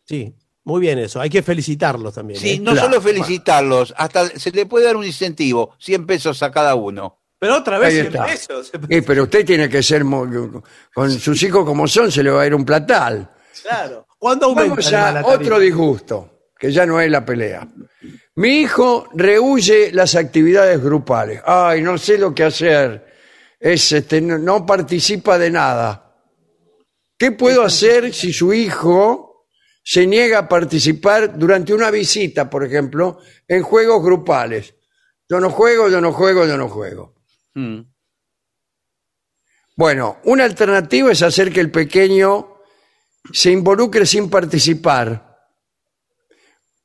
Sí, 0.05 0.33
muy 0.63 0.81
bien 0.81 0.99
eso. 0.99 1.21
Hay 1.21 1.29
que 1.29 1.41
felicitarlos 1.43 2.13
también. 2.13 2.39
Sí, 2.39 2.51
¿eh? 2.51 2.59
no 2.59 2.71
Claro. 2.71 2.87
solo 2.87 3.01
felicitarlos, 3.01 3.93
hasta 3.97 4.27
se 4.27 4.51
le 4.51 4.65
puede 4.65 4.85
dar 4.85 4.95
un 4.97 5.05
incentivo, 5.05 5.75
100 5.79 6.05
pesos 6.05 6.43
a 6.43 6.51
cada 6.51 6.75
uno. 6.75 7.19
Pero 7.39 7.57
otra 7.57 7.79
vez 7.79 7.89
Ahí 7.89 7.93
100 8.01 8.05
está. 8.07 8.25
pesos. 8.25 8.71
Eh, 8.89 9.01
pero 9.01 9.23
usted 9.23 9.45
tiene 9.45 9.67
que 9.69 9.81
ser, 9.81 10.03
con 10.93 11.11
sus 11.11 11.41
hijos 11.43 11.65
como 11.65 11.87
son, 11.87 12.11
se 12.11 12.23
le 12.23 12.29
va 12.31 12.43
a 12.43 12.47
ir 12.47 12.53
un 12.53 12.65
platal. 12.65 13.29
Claro. 13.63 14.07
¿Cuándo 14.17 14.47
aumenta 14.47 14.69
Vamos 14.75 14.93
a 14.93 15.25
otro 15.25 15.59
disgusto, 15.59 16.49
que 16.57 16.71
ya 16.71 16.85
no 16.85 16.99
es 17.01 17.09
la 17.09 17.25
pelea. 17.25 17.67
Mi 18.35 18.59
hijo 18.61 19.07
rehuye 19.13 19.91
las 19.91 20.15
actividades 20.15 20.81
grupales. 20.81 21.41
Ay, 21.45 21.81
no 21.81 21.97
sé 21.97 22.17
lo 22.19 22.33
que 22.35 22.43
hacer. 22.43 23.10
Es, 23.61 23.91
este, 23.91 24.19
no, 24.19 24.39
no 24.39 24.65
participa 24.65 25.37
de 25.37 25.51
nada. 25.51 26.17
¿Qué 27.15 27.31
puedo 27.31 27.61
hacer 27.61 28.11
si 28.11 28.33
su 28.33 28.51
hijo 28.51 29.45
se 29.83 30.07
niega 30.07 30.39
a 30.39 30.49
participar 30.49 31.37
durante 31.37 31.71
una 31.71 31.91
visita, 31.91 32.49
por 32.49 32.65
ejemplo, 32.65 33.19
en 33.47 33.61
juegos 33.61 34.03
grupales? 34.03 34.73
Yo 35.29 35.39
no 35.39 35.51
juego, 35.51 35.87
yo 35.87 36.01
no 36.01 36.11
juego, 36.11 36.47
yo 36.47 36.57
no 36.57 36.67
juego. 36.67 37.13
Mm. 37.53 37.81
Bueno, 39.77 40.17
una 40.23 40.45
alternativa 40.45 41.11
es 41.11 41.21
hacer 41.21 41.53
que 41.53 41.59
el 41.59 41.69
pequeño 41.69 42.57
se 43.31 43.51
involucre 43.51 44.07
sin 44.07 44.27
participar. 44.27 45.37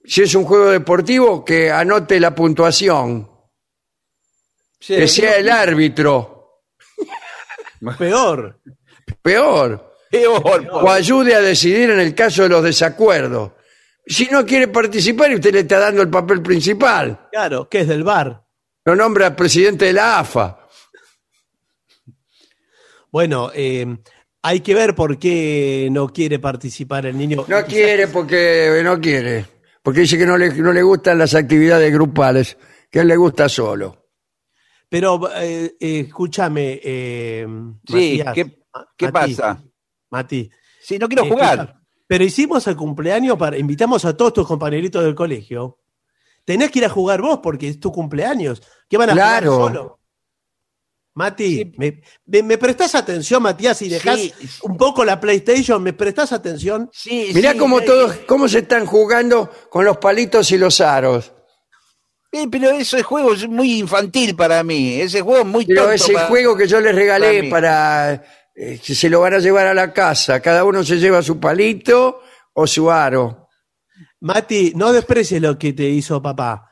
Si 0.04 0.20
es 0.20 0.34
un 0.34 0.44
juego 0.44 0.66
deportivo, 0.70 1.42
que 1.42 1.70
anote 1.70 2.20
la 2.20 2.34
puntuación, 2.34 3.30
Sí, 4.78 4.94
que 4.94 5.08
sea 5.08 5.38
el 5.38 5.48
árbitro, 5.48 6.35
Peor. 7.98 8.60
peor, 9.22 9.92
peor, 10.10 10.68
o 10.72 10.90
ayude 10.90 11.34
a 11.34 11.40
decidir 11.40 11.90
en 11.90 12.00
el 12.00 12.14
caso 12.14 12.42
de 12.44 12.48
los 12.48 12.62
desacuerdos. 12.64 13.52
Si 14.06 14.26
no 14.26 14.44
quiere 14.46 14.68
participar 14.68 15.30
y 15.32 15.34
usted 15.36 15.52
le 15.52 15.60
está 15.60 15.78
dando 15.80 16.00
el 16.02 16.08
papel 16.10 16.40
principal, 16.42 17.28
Claro, 17.32 17.68
que 17.68 17.80
es 17.80 17.88
del 17.88 18.04
bar. 18.04 18.44
lo 18.84 18.94
nombra 18.96 19.34
presidente 19.34 19.86
de 19.86 19.92
la 19.92 20.20
AFA. 20.20 20.58
Bueno, 23.10 23.50
eh, 23.54 23.86
hay 24.42 24.60
que 24.60 24.74
ver 24.74 24.94
por 24.94 25.18
qué 25.18 25.88
no 25.90 26.08
quiere 26.08 26.38
participar 26.38 27.06
el 27.06 27.16
niño. 27.16 27.44
No 27.48 27.64
quiere 27.64 28.08
porque 28.08 28.80
no 28.84 29.00
quiere, 29.00 29.44
porque 29.82 30.00
dice 30.00 30.18
que 30.18 30.26
no 30.26 30.36
le, 30.36 30.50
no 30.54 30.72
le 30.72 30.82
gustan 30.82 31.18
las 31.18 31.34
actividades 31.34 31.92
grupales, 31.92 32.56
que 32.90 33.00
a 33.00 33.02
él 33.02 33.08
le 33.08 33.16
gusta 33.16 33.48
solo. 33.48 34.05
Pero 34.88 35.20
eh, 35.36 35.76
eh, 35.80 36.00
escúchame, 36.06 36.80
eh, 36.82 37.46
Sí, 37.88 38.22
Matías, 38.24 38.34
¿qué, 38.34 38.44
Ma- 38.72 38.86
qué 38.96 39.10
Mati, 39.10 39.34
pasa? 39.34 39.62
Mati, 40.10 40.50
Sí, 40.80 40.98
no 40.98 41.08
quiero 41.08 41.24
eh, 41.24 41.28
jugar. 41.30 41.58
escucha, 41.60 41.80
Pero 42.06 42.24
hicimos 42.24 42.66
el 42.68 42.76
cumpleaños 42.76 43.36
para 43.36 43.58
invitamos 43.58 44.04
a 44.04 44.16
todos 44.16 44.32
tus 44.32 44.46
compañeritos 44.46 45.02
del 45.02 45.14
colegio. 45.16 45.80
Tenés 46.44 46.70
que 46.70 46.78
ir 46.78 46.84
a 46.84 46.88
jugar 46.90 47.20
vos 47.20 47.40
porque 47.42 47.68
es 47.68 47.80
tu 47.80 47.90
cumpleaños. 47.90 48.62
¿Qué 48.88 48.96
van 48.96 49.10
a 49.10 49.14
Claro. 49.14 49.56
jugar 49.56 49.72
solo? 49.74 50.00
Mati, 51.14 51.72
me, 51.78 52.02
me- 52.26 52.42
me 52.42 52.58
prestás 52.58 52.94
atención, 52.94 53.42
Matías, 53.42 53.80
y 53.82 53.88
dejás 53.88 54.20
Sí. 54.20 54.32
un 54.62 54.76
poco 54.76 55.02
la 55.04 55.18
PlayStation? 55.18 55.82
¿Me 55.82 55.94
prestás 55.94 56.30
atención? 56.32 56.90
Sí, 56.92 57.30
Mirá 57.34 57.52
sí, 57.52 57.58
cómo 57.58 57.80
todos, 57.80 58.16
cómo 58.28 58.46
se 58.48 58.58
están 58.60 58.84
jugando 58.84 59.50
con 59.70 59.84
los 59.86 59.96
palitos 59.96 60.50
y 60.52 60.58
los 60.58 60.80
aros. 60.82 61.32
Eh, 62.42 62.48
pero 62.50 62.70
ese 62.70 63.02
juego 63.02 63.32
es 63.34 63.48
muy 63.48 63.78
infantil 63.78 64.34
para 64.36 64.62
mí. 64.62 65.00
Ese 65.00 65.20
juego 65.20 65.40
es 65.40 65.46
muy 65.46 65.66
Pero 65.66 65.82
tonto 65.82 65.94
ese 65.94 66.12
para- 66.12 66.26
juego 66.28 66.56
que 66.56 66.66
yo 66.66 66.80
les 66.80 66.94
regalé 66.94 67.44
para, 67.50 68.22
eh, 68.54 68.80
que 68.84 68.94
se 68.94 69.08
lo 69.08 69.20
van 69.20 69.34
a 69.34 69.38
llevar 69.38 69.66
a 69.66 69.74
la 69.74 69.92
casa. 69.92 70.40
Cada 70.40 70.64
uno 70.64 70.82
se 70.84 70.96
lleva 70.98 71.22
su 71.22 71.38
palito 71.40 72.20
o 72.54 72.66
su 72.66 72.90
aro. 72.90 73.48
Mati, 74.20 74.72
no 74.74 74.92
desprecies 74.92 75.40
lo 75.40 75.58
que 75.58 75.72
te 75.72 75.84
hizo 75.84 76.20
papá. 76.22 76.70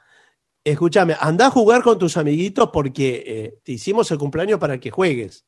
Escúchame, 0.65 1.15
anda 1.21 1.47
a 1.47 1.51
jugar 1.51 1.83
con 1.83 1.99
tus 1.99 2.17
amiguitos 2.17 2.71
porque 2.73 3.23
eh, 3.27 3.59
te 3.63 3.73
hicimos 3.73 4.11
el 4.11 4.19
cumpleaños 4.19 4.59
para 4.59 4.79
que 4.79 4.91
juegues. 4.91 5.45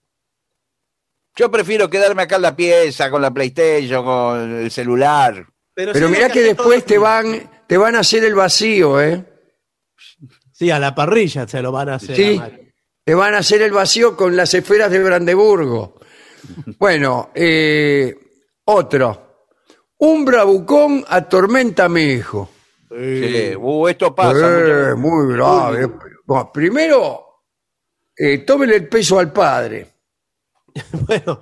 Yo 1.34 1.50
prefiero 1.50 1.88
quedarme 1.90 2.22
acá 2.22 2.36
en 2.36 2.42
la 2.42 2.56
pieza 2.56 3.10
con 3.10 3.20
la 3.22 3.30
PlayStation, 3.32 4.04
con 4.04 4.56
el 4.58 4.70
celular. 4.70 5.46
Pero 5.74 6.08
mirá 6.08 6.30
que 6.30 6.42
después 6.42 6.84
te 6.86 6.96
van, 6.96 7.50
te 7.66 7.76
van 7.76 7.94
a 7.96 8.00
hacer 8.00 8.24
el 8.24 8.34
vacío, 8.34 9.00
¿eh? 9.02 9.24
Sí, 10.56 10.70
a 10.70 10.78
la 10.78 10.94
parrilla 10.94 11.46
se 11.46 11.60
lo 11.60 11.70
van 11.70 11.90
a 11.90 11.94
hacer. 11.96 12.16
Sí, 12.16 12.40
a 12.40 13.14
van 13.14 13.34
a 13.34 13.38
hacer 13.38 13.60
el 13.60 13.72
vacío 13.72 14.16
con 14.16 14.34
las 14.34 14.54
esferas 14.54 14.90
de 14.90 15.02
Brandeburgo. 15.02 16.00
Bueno, 16.78 17.30
eh, 17.34 18.14
otro. 18.64 19.48
Un 19.98 20.24
bravucón 20.24 21.04
atormenta 21.06 21.84
a 21.84 21.88
mi 21.90 22.04
hijo. 22.04 22.48
Sí, 22.88 23.54
uh, 23.54 23.88
esto 23.88 24.14
pasa. 24.14 24.90
Eh, 24.90 24.94
muy 24.94 25.34
grave. 25.34 25.90
Bueno, 26.24 26.50
primero, 26.50 27.26
eh, 28.16 28.38
tómele 28.38 28.76
el 28.76 28.88
peso 28.88 29.18
al 29.18 29.32
padre. 29.32 29.86
Bueno, 31.06 31.40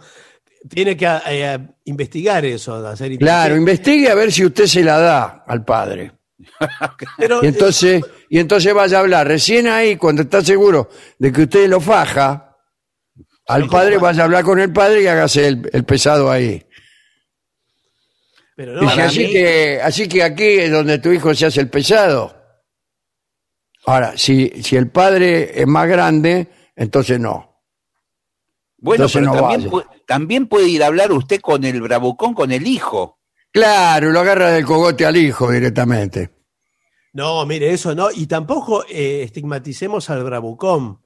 tiene 0.69 0.97
que 0.97 1.07
eh, 1.27 1.59
investigar 1.85 2.45
eso, 2.45 2.74
hacer 2.86 3.16
Claro, 3.19 3.57
investigue 3.57 4.09
a 4.11 4.15
ver 4.15 4.32
si 4.32 4.45
usted 4.45 4.66
se 4.66 4.82
la 4.82 4.99
da 4.99 5.45
al 5.47 5.65
padre. 5.65 6.12
Pero, 7.19 7.43
Y 7.45 7.49
entonces, 7.49 8.03
y 8.29 8.39
entonces 8.39 8.73
vaya 8.75 8.99
a 8.99 9.01
hablar. 9.01 9.27
Recién 9.29 9.66
ahí, 9.69 9.97
cuando 9.97 10.23
está 10.23 10.43
seguro 10.43 10.89
de 11.19 11.33
que 11.33 11.43
usted 11.43 11.69
lo 11.69 11.81
faja, 11.81 12.57
al 13.47 13.69
padre 13.69 13.99
vaya 13.99 14.23
a 14.23 14.25
hablar 14.25 14.45
con 14.45 14.59
el 14.61 14.73
padre 14.73 15.03
y 15.03 15.07
hágase 15.07 15.47
el, 15.49 15.69
el 15.73 15.85
pesado 15.85 16.31
ahí. 16.31 16.65
pero 18.57 18.75
no, 18.75 18.81
Dice, 18.83 18.95
para 18.95 19.07
así, 19.09 19.19
mí- 19.21 19.31
que, 19.33 19.81
así 19.83 20.09
que 20.09 20.23
aquí 20.23 20.45
es 20.45 20.71
donde 20.71 20.99
tu 20.99 21.11
hijo 21.12 21.35
se 21.35 21.47
hace 21.47 21.61
el 21.61 21.69
pesado. 21.69 22.41
Ahora, 23.87 24.16
si, 24.16 24.49
si 24.62 24.77
el 24.77 24.91
padre 24.91 25.61
es 25.61 25.66
más 25.66 25.87
grande, 25.89 26.49
entonces 26.75 27.21
no. 27.21 27.53
Bueno, 28.79 29.05
Entonces 29.05 29.23
pero 29.29 29.35
no 29.35 29.49
también, 29.49 29.71
vaya. 29.71 29.85
pu- 29.85 30.05
también 30.07 30.47
puede 30.47 30.69
ir 30.69 30.83
a 30.83 30.87
hablar 30.87 31.12
usted 31.12 31.41
con 31.41 31.65
el 31.65 31.81
bravucón, 31.83 32.33
con 32.35 32.53
el 32.53 32.66
hijo. 32.66 33.19
Claro, 33.51 34.11
lo 34.11 34.21
agarra 34.21 34.51
del 34.51 34.65
cogote 34.65 35.05
al 35.07 35.16
hijo 35.16 35.51
directamente. 35.51 36.31
No, 37.15 37.45
mire, 37.47 37.73
eso 37.73 37.95
no. 37.95 38.09
Y 38.15 38.27
tampoco 38.27 38.85
eh, 38.89 39.23
estigmaticemos 39.23 40.11
al 40.11 40.23
bravucón. 40.24 40.99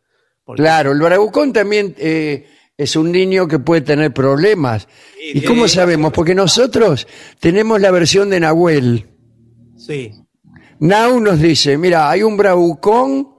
porque- 0.44 0.62
Claro, 0.62 0.92
el 0.92 0.98
bravucón 1.00 1.52
también 1.52 1.94
eh, 1.98 2.46
es 2.76 2.96
un 2.96 3.12
niño 3.12 3.46
que 3.46 3.58
puede 3.60 3.82
tener 3.82 4.12
problemas. 4.12 4.88
¿Y 5.32 5.42
cómo 5.42 5.68
sabemos? 5.68 6.12
Porque 6.12 6.34
nosotros 6.34 7.06
tenemos 7.38 7.80
la 7.80 7.90
versión 7.90 8.30
de 8.30 8.40
Nahuel. 8.40 9.06
Sí. 9.76 10.12
Nau 10.80 11.20
nos 11.20 11.40
dice, 11.40 11.76
mira, 11.78 12.08
hay 12.10 12.22
un 12.22 12.36
bravucón 12.36 13.34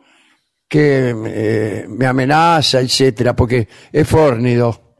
que 0.68 1.16
eh, 1.26 1.86
me 1.90 2.06
amenaza, 2.06 2.80
etcétera, 2.82 3.36
porque 3.36 3.68
es 3.92 4.08
fornido. 4.08 4.96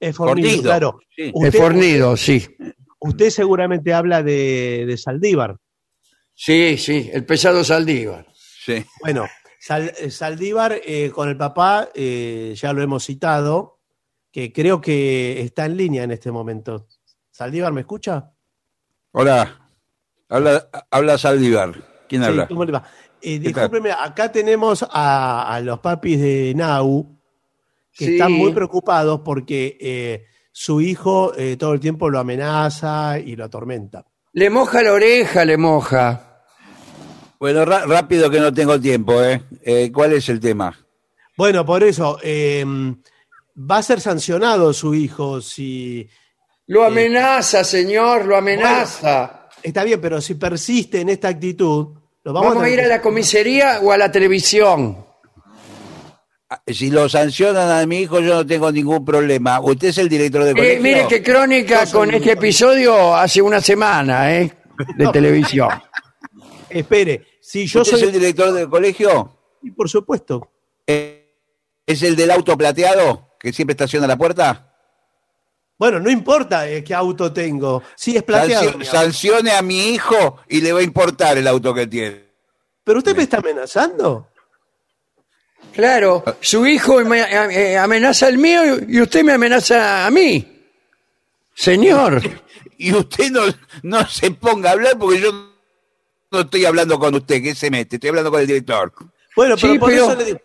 Es 0.00 0.16
fornido, 0.16 0.48
Fornido, 0.48 0.62
claro. 0.62 0.98
sí. 1.14 1.32
Es 1.44 1.56
fornido, 1.56 2.16
sí. 2.16 2.46
Usted 3.00 3.30
seguramente 3.30 3.92
habla 3.92 4.22
de, 4.22 4.84
de 4.86 4.96
Saldívar. 4.96 5.56
Sí, 6.34 6.76
sí, 6.78 7.10
el 7.12 7.24
pesado 7.24 7.62
Saldívar. 7.64 8.26
Sí. 8.64 8.84
Bueno, 9.02 9.26
Sal- 9.60 9.92
eh, 9.98 10.10
Saldívar 10.10 10.74
eh, 10.84 11.10
con 11.10 11.28
el 11.28 11.36
papá, 11.36 11.88
eh, 11.94 12.54
ya 12.56 12.72
lo 12.72 12.82
hemos 12.82 13.04
citado, 13.04 13.80
que 14.32 14.52
creo 14.52 14.80
que 14.80 15.40
está 15.42 15.66
en 15.66 15.76
línea 15.76 16.02
en 16.02 16.10
este 16.10 16.30
momento. 16.32 16.88
Saldívar, 17.30 17.72
¿me 17.72 17.82
escucha? 17.82 18.32
Hola. 19.12 19.60
Habla, 20.28 20.68
habla 20.90 21.18
Saldívar. 21.18 21.72
¿Quién 22.08 22.22
Sí, 22.22 22.28
habla? 22.28 22.48
¿cómo 22.48 22.64
le 22.64 22.72
va? 22.72 22.84
Eh, 23.22 23.52
acá 23.98 24.30
tenemos 24.32 24.84
a, 24.90 25.54
a 25.54 25.60
los 25.60 25.78
papis 25.78 26.20
de 26.20 26.52
Nau 26.54 27.18
que 27.92 28.06
Sí. 28.06 28.12
están 28.14 28.32
muy 28.32 28.52
preocupados 28.52 29.20
porque 29.24 29.78
eh, 29.80 30.24
su 30.50 30.80
hijo 30.80 31.32
eh, 31.36 31.56
todo 31.56 31.72
el 31.74 31.80
tiempo 31.80 32.10
lo 32.10 32.18
amenaza 32.18 33.18
y 33.20 33.36
lo 33.36 33.44
atormenta. 33.44 34.04
Le 34.34 34.50
moja 34.50 34.82
la 34.82 34.92
oreja, 34.92 35.44
le 35.44 35.56
moja. 35.56 36.42
Bueno, 37.38 37.64
rápido 37.64 38.28
que 38.28 38.40
no 38.40 38.52
tengo 38.52 38.80
tiempo, 38.80 39.22
¿eh? 39.22 39.40
Eh, 39.62 39.92
¿Cuál 39.92 40.12
es 40.14 40.28
el 40.28 40.40
tema? 40.40 40.76
Bueno, 41.36 41.64
por 41.64 41.84
eso, 41.84 42.18
eh, 42.20 42.64
va 43.56 43.76
a 43.76 43.82
ser 43.82 44.00
sancionado 44.00 44.72
su 44.72 44.92
hijo 44.92 45.40
si... 45.40 46.08
Lo 46.66 46.84
amenaza, 46.84 47.62
señor, 47.62 48.24
lo 48.24 48.36
amenaza. 48.36 49.48
Está 49.62 49.84
bien, 49.84 50.00
pero 50.00 50.20
si 50.20 50.34
persiste 50.34 51.00
en 51.00 51.10
esta 51.10 51.28
actitud, 51.28 51.94
lo 52.24 52.32
vamos, 52.32 52.54
Vamos, 52.54 52.64
a 52.64 52.70
ir 52.70 52.80
a 52.80 52.88
la 52.88 53.00
comisaría 53.00 53.78
o 53.82 53.92
a 53.92 53.96
la 53.96 54.10
televisión. 54.10 55.06
Si 56.66 56.90
lo 56.90 57.08
sancionan 57.08 57.70
a 57.70 57.86
mi 57.86 58.00
hijo, 58.00 58.20
yo 58.20 58.34
no 58.34 58.46
tengo 58.46 58.70
ningún 58.72 59.04
problema. 59.04 59.60
¿Usted 59.60 59.88
es 59.88 59.98
el 59.98 60.08
director 60.08 60.44
de 60.44 60.50
Eh, 60.50 60.54
colegio? 60.54 60.82
mire 60.82 61.06
que 61.08 61.22
Crónica 61.22 61.86
con 61.90 62.12
este 62.12 62.32
episodio 62.32 63.14
hace 63.14 63.40
una 63.42 63.60
semana, 63.60 64.34
¿eh? 64.34 64.52
De 64.96 65.06
televisión. 65.08 65.68
Espere, 66.68 67.26
si 67.40 67.66
yo 67.66 67.82
¿Usted 67.82 67.92
soy... 67.92 68.00
es 68.00 68.06
el 68.08 68.12
director 68.12 68.52
del 68.52 68.68
colegio? 68.68 69.38
Sí, 69.62 69.70
Por 69.70 69.88
supuesto. 69.88 70.50
Eh, 70.86 71.20
¿Es 71.86 72.02
el 72.02 72.16
del 72.16 72.30
auto 72.30 72.56
plateado 72.56 73.30
que 73.38 73.52
siempre 73.52 73.72
estaciona 73.72 74.06
a 74.06 74.08
la 74.08 74.16
puerta? 74.16 74.70
Bueno, 75.78 76.00
no 76.00 76.10
importa 76.10 76.68
eh, 76.68 76.82
qué 76.84 76.94
auto 76.94 77.32
tengo. 77.32 77.82
Sí, 77.96 78.16
es 78.16 78.22
plateado. 78.22 78.72
Sancio- 78.72 78.84
sancione 78.84 79.52
a 79.52 79.60
mi 79.62 79.88
hijo 79.90 80.38
y 80.48 80.60
le 80.60 80.72
va 80.72 80.80
a 80.80 80.82
importar 80.82 81.36
el 81.36 81.46
auto 81.46 81.74
que 81.74 81.86
tiene. 81.86 82.24
¿Pero 82.84 82.98
usted 82.98 83.16
me 83.16 83.22
está 83.24 83.38
amenazando? 83.38 84.28
Claro, 85.72 86.22
su 86.40 86.66
hijo 86.66 87.00
me- 87.04 87.20
eh, 87.20 87.76
amenaza 87.76 88.26
al 88.26 88.38
mío 88.38 88.60
y 88.88 89.00
usted 89.00 89.24
me 89.24 89.32
amenaza 89.32 90.06
a 90.06 90.10
mí. 90.10 90.62
Señor, 91.54 92.20
Y 92.78 92.92
usted 92.92 93.30
no, 93.30 93.42
no 93.84 94.06
se 94.08 94.32
ponga 94.32 94.70
a 94.70 94.72
hablar 94.72 94.98
porque 94.98 95.20
yo 95.20 95.32
no 96.32 96.40
estoy 96.40 96.64
hablando 96.64 96.98
con 96.98 97.14
usted, 97.14 97.40
que 97.40 97.54
se 97.54 97.70
mete, 97.70 97.96
estoy 97.96 98.08
hablando 98.10 98.30
con 98.32 98.40
el 98.40 98.46
director. 98.48 98.92
Bueno, 99.36 99.54
pero 99.60 99.72
Sí, 99.72 99.78
por 99.78 99.90
pero- 99.90 100.04
eso 100.10 100.16
le 100.16 100.24
digo... 100.24 100.38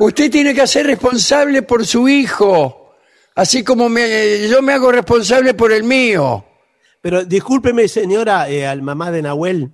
usted 0.00 0.30
tiene 0.30 0.52
que 0.52 0.66
ser 0.66 0.86
responsable 0.86 1.62
por 1.62 1.86
su 1.86 2.08
hijo, 2.08 2.96
así 3.36 3.62
como 3.62 3.88
me- 3.88 4.48
yo 4.48 4.62
me 4.62 4.72
hago 4.72 4.90
responsable 4.90 5.54
por 5.54 5.72
el 5.72 5.84
mío. 5.84 6.44
Pero 7.00 7.24
discúlpeme, 7.24 7.86
señora, 7.86 8.48
eh, 8.50 8.66
al 8.66 8.82
mamá 8.82 9.12
de 9.12 9.22
Nahuel. 9.22 9.70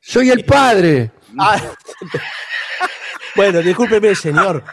Soy 0.00 0.30
el 0.30 0.44
padre. 0.46 1.10
Ah, 1.38 1.60
bueno, 3.36 3.60
discúlpeme, 3.60 4.14
señor. 4.14 4.64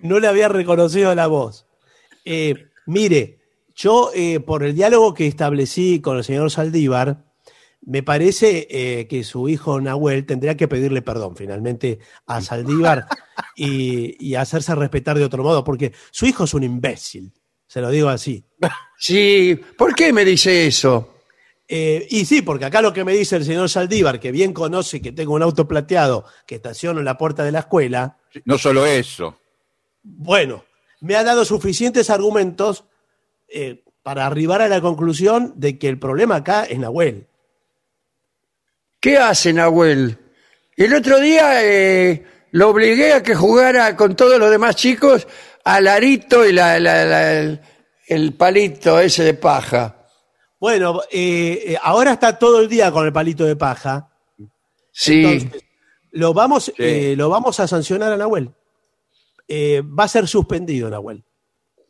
No 0.00 0.20
le 0.20 0.28
había 0.28 0.48
reconocido 0.48 1.14
la 1.14 1.26
voz. 1.26 1.66
Eh, 2.24 2.54
mire, 2.86 3.38
yo 3.74 4.10
eh, 4.14 4.40
por 4.40 4.62
el 4.62 4.74
diálogo 4.74 5.14
que 5.14 5.26
establecí 5.26 6.00
con 6.00 6.16
el 6.16 6.24
señor 6.24 6.50
Saldívar, 6.50 7.24
me 7.80 8.02
parece 8.02 8.66
eh, 8.70 9.06
que 9.08 9.24
su 9.24 9.48
hijo 9.48 9.80
Nahuel 9.80 10.26
tendría 10.26 10.56
que 10.56 10.68
pedirle 10.68 11.00
perdón 11.00 11.36
finalmente 11.36 12.00
a 12.26 12.40
Saldívar 12.40 13.06
y, 13.56 14.16
y 14.24 14.34
hacerse 14.34 14.74
respetar 14.74 15.16
de 15.18 15.24
otro 15.24 15.42
modo, 15.42 15.64
porque 15.64 15.92
su 16.10 16.26
hijo 16.26 16.44
es 16.44 16.54
un 16.54 16.64
imbécil, 16.64 17.32
se 17.66 17.80
lo 17.80 17.90
digo 17.90 18.08
así. 18.08 18.44
Sí, 18.98 19.58
¿por 19.76 19.94
qué 19.94 20.12
me 20.12 20.24
dice 20.24 20.66
eso? 20.66 21.17
Eh, 21.70 22.06
y 22.10 22.24
sí, 22.24 22.40
porque 22.40 22.64
acá 22.64 22.80
lo 22.80 22.94
que 22.94 23.04
me 23.04 23.12
dice 23.12 23.36
el 23.36 23.44
señor 23.44 23.68
Saldívar, 23.68 24.18
que 24.18 24.32
bien 24.32 24.54
conoce 24.54 25.02
que 25.02 25.12
tengo 25.12 25.34
un 25.34 25.42
auto 25.42 25.68
plateado 25.68 26.24
que 26.46 26.54
estaciono 26.54 26.98
en 27.00 27.04
la 27.04 27.18
puerta 27.18 27.44
de 27.44 27.52
la 27.52 27.58
escuela, 27.60 28.16
No 28.46 28.56
solo 28.56 28.86
eso. 28.86 29.38
bueno, 30.02 30.64
me 31.00 31.14
ha 31.16 31.24
dado 31.24 31.44
suficientes 31.44 32.08
argumentos 32.08 32.84
eh, 33.48 33.84
para 34.02 34.24
arribar 34.26 34.62
a 34.62 34.68
la 34.68 34.80
conclusión 34.80 35.52
de 35.56 35.78
que 35.78 35.88
el 35.88 35.98
problema 35.98 36.36
acá 36.36 36.64
es 36.64 36.78
Nahuel. 36.78 37.26
¿Qué 39.00 39.16
hace 39.18 39.52
Nahuel? 39.52 40.18
El 40.76 40.94
otro 40.94 41.20
día 41.20 41.64
eh, 41.64 42.24
lo 42.52 42.70
obligué 42.70 43.12
a 43.12 43.22
que 43.22 43.34
jugara 43.34 43.94
con 43.96 44.16
todos 44.16 44.38
los 44.38 44.50
demás 44.50 44.74
chicos 44.76 45.26
al 45.64 45.86
arito 45.86 46.46
y 46.46 46.52
la- 46.52 46.80
la- 46.80 47.04
la- 47.04 47.32
el, 47.40 47.60
el 48.06 48.32
palito 48.34 48.98
ese 48.98 49.22
de 49.24 49.34
paja. 49.34 49.97
Bueno, 50.60 51.02
eh, 51.10 51.62
eh, 51.66 51.78
ahora 51.82 52.12
está 52.12 52.38
todo 52.38 52.60
el 52.60 52.68
día 52.68 52.90
con 52.90 53.06
el 53.06 53.12
palito 53.12 53.44
de 53.44 53.56
paja. 53.56 54.08
Sí, 54.90 55.24
Entonces, 55.24 55.64
lo 56.12 56.34
vamos, 56.34 56.72
eh, 56.78 57.14
lo 57.16 57.28
vamos 57.28 57.60
a 57.60 57.68
sancionar 57.68 58.12
a 58.12 58.16
Nahuel. 58.16 58.50
Eh, 59.46 59.82
va 59.82 60.04
a 60.04 60.08
ser 60.08 60.26
suspendido, 60.26 60.90
Nahuel. 60.90 61.24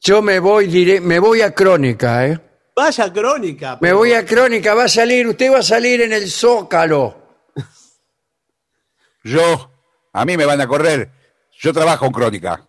yo 0.01 0.23
me 0.23 0.39
voy, 0.39 0.67
diré, 0.67 1.01
me 1.01 1.19
voy 1.19 1.41
a 1.41 1.55
Crónica, 1.55 2.27
¿eh? 2.27 2.39
Vaya 2.79 3.13
crónica. 3.13 3.77
Me 3.81 3.93
voy 3.93 4.13
a 4.13 4.25
Crónica, 4.25 4.73
va 4.73 4.85
a 4.85 4.89
salir, 4.89 5.27
usted 5.27 5.53
va 5.53 5.59
a 5.59 5.63
salir 5.65 6.01
en 6.01 6.13
el 6.13 6.31
Zócalo. 6.31 7.43
Yo, 9.25 9.73
a 10.13 10.25
mí 10.25 10.37
me 10.37 10.45
van 10.45 10.61
a 10.61 10.69
correr. 10.69 11.11
Yo 11.59 11.73
trabajo 11.73 12.07
en 12.07 12.13
crónica. 12.13 12.65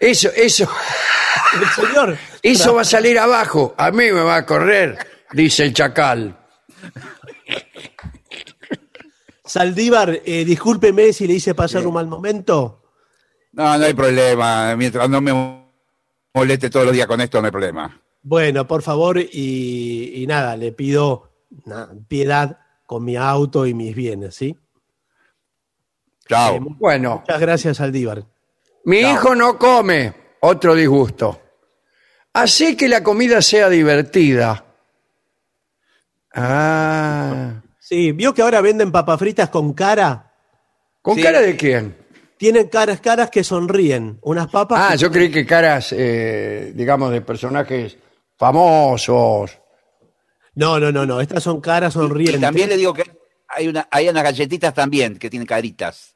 Eso, 0.00 0.30
eso, 0.34 0.68
señor. 1.76 2.16
eso 2.42 2.74
va 2.74 2.82
a 2.82 2.84
salir 2.84 3.18
abajo. 3.18 3.74
A 3.76 3.90
mí 3.90 4.04
me 4.12 4.22
va 4.22 4.36
a 4.36 4.46
correr, 4.46 4.98
dice 5.32 5.64
el 5.64 5.74
chacal. 5.74 6.36
Saldívar, 9.44 10.20
eh, 10.24 10.44
discúlpeme 10.44 11.12
si 11.12 11.26
le 11.26 11.34
hice 11.34 11.54
pasar 11.54 11.86
un 11.86 11.94
mal 11.94 12.06
momento. 12.06 12.82
No, 13.52 13.76
no 13.78 13.84
hay 13.84 13.94
problema. 13.94 14.74
Mientras 14.76 15.08
no 15.08 15.20
me 15.20 15.64
moleste 16.32 16.70
todos 16.70 16.86
los 16.86 16.94
días 16.94 17.06
con 17.06 17.20
esto, 17.20 17.40
no 17.40 17.46
hay 17.46 17.52
problema. 17.52 18.00
Bueno, 18.22 18.66
por 18.66 18.82
favor, 18.82 19.18
y, 19.18 20.12
y 20.14 20.26
nada, 20.26 20.56
le 20.56 20.72
pido 20.72 21.30
na- 21.66 21.90
piedad 22.08 22.58
con 22.86 23.04
mi 23.04 23.16
auto 23.16 23.66
y 23.66 23.74
mis 23.74 23.94
bienes, 23.94 24.34
¿sí? 24.34 24.56
Chao. 26.26 26.54
Eh, 26.56 26.60
Bueno, 26.62 27.18
muchas 27.20 27.40
gracias, 27.40 27.76
Saldívar. 27.76 28.24
mi 28.84 29.00
hijo 29.00 29.34
no 29.34 29.58
come, 29.58 30.14
otro 30.44 30.74
disgusto. 30.74 31.40
Así 32.32 32.76
que 32.76 32.88
la 32.88 33.02
comida 33.02 33.40
sea 33.42 33.68
divertida. 33.68 34.64
Ah, 36.34 37.60
Sí, 37.78 38.12
vio 38.12 38.32
que 38.32 38.40
ahora 38.40 38.62
venden 38.62 38.90
papas 38.90 39.18
fritas 39.18 39.50
con 39.50 39.74
cara. 39.74 40.32
¿con 41.02 41.16
Sí. 41.16 41.22
cara 41.22 41.40
de 41.42 41.54
quién? 41.54 41.94
Tienen 42.38 42.68
caras, 42.68 42.98
caras 43.00 43.28
que 43.30 43.44
sonríen. 43.44 44.18
Unas 44.22 44.48
papas. 44.48 44.80
Ah, 44.82 44.92
que- 44.92 44.98
yo 44.98 45.10
creí 45.12 45.30
que 45.30 45.44
caras, 45.46 45.92
eh, 45.92 46.72
digamos, 46.74 47.12
de 47.12 47.20
personajes 47.20 47.98
famosos. 48.38 49.58
No, 50.54 50.80
no, 50.80 50.90
no, 50.90 51.04
no. 51.04 51.20
Estas 51.20 51.42
son 51.42 51.60
caras 51.60 51.94
Y 51.94 51.98
sonrientes. 51.98 52.40
también 52.40 52.70
le 52.70 52.78
digo 52.78 52.94
que 52.94 53.04
hay, 53.48 53.68
una, 53.68 53.86
hay 53.90 54.08
unas 54.08 54.22
galletitas 54.24 54.72
también 54.72 55.18
que 55.18 55.28
tienen 55.28 55.46
caritas. 55.46 56.13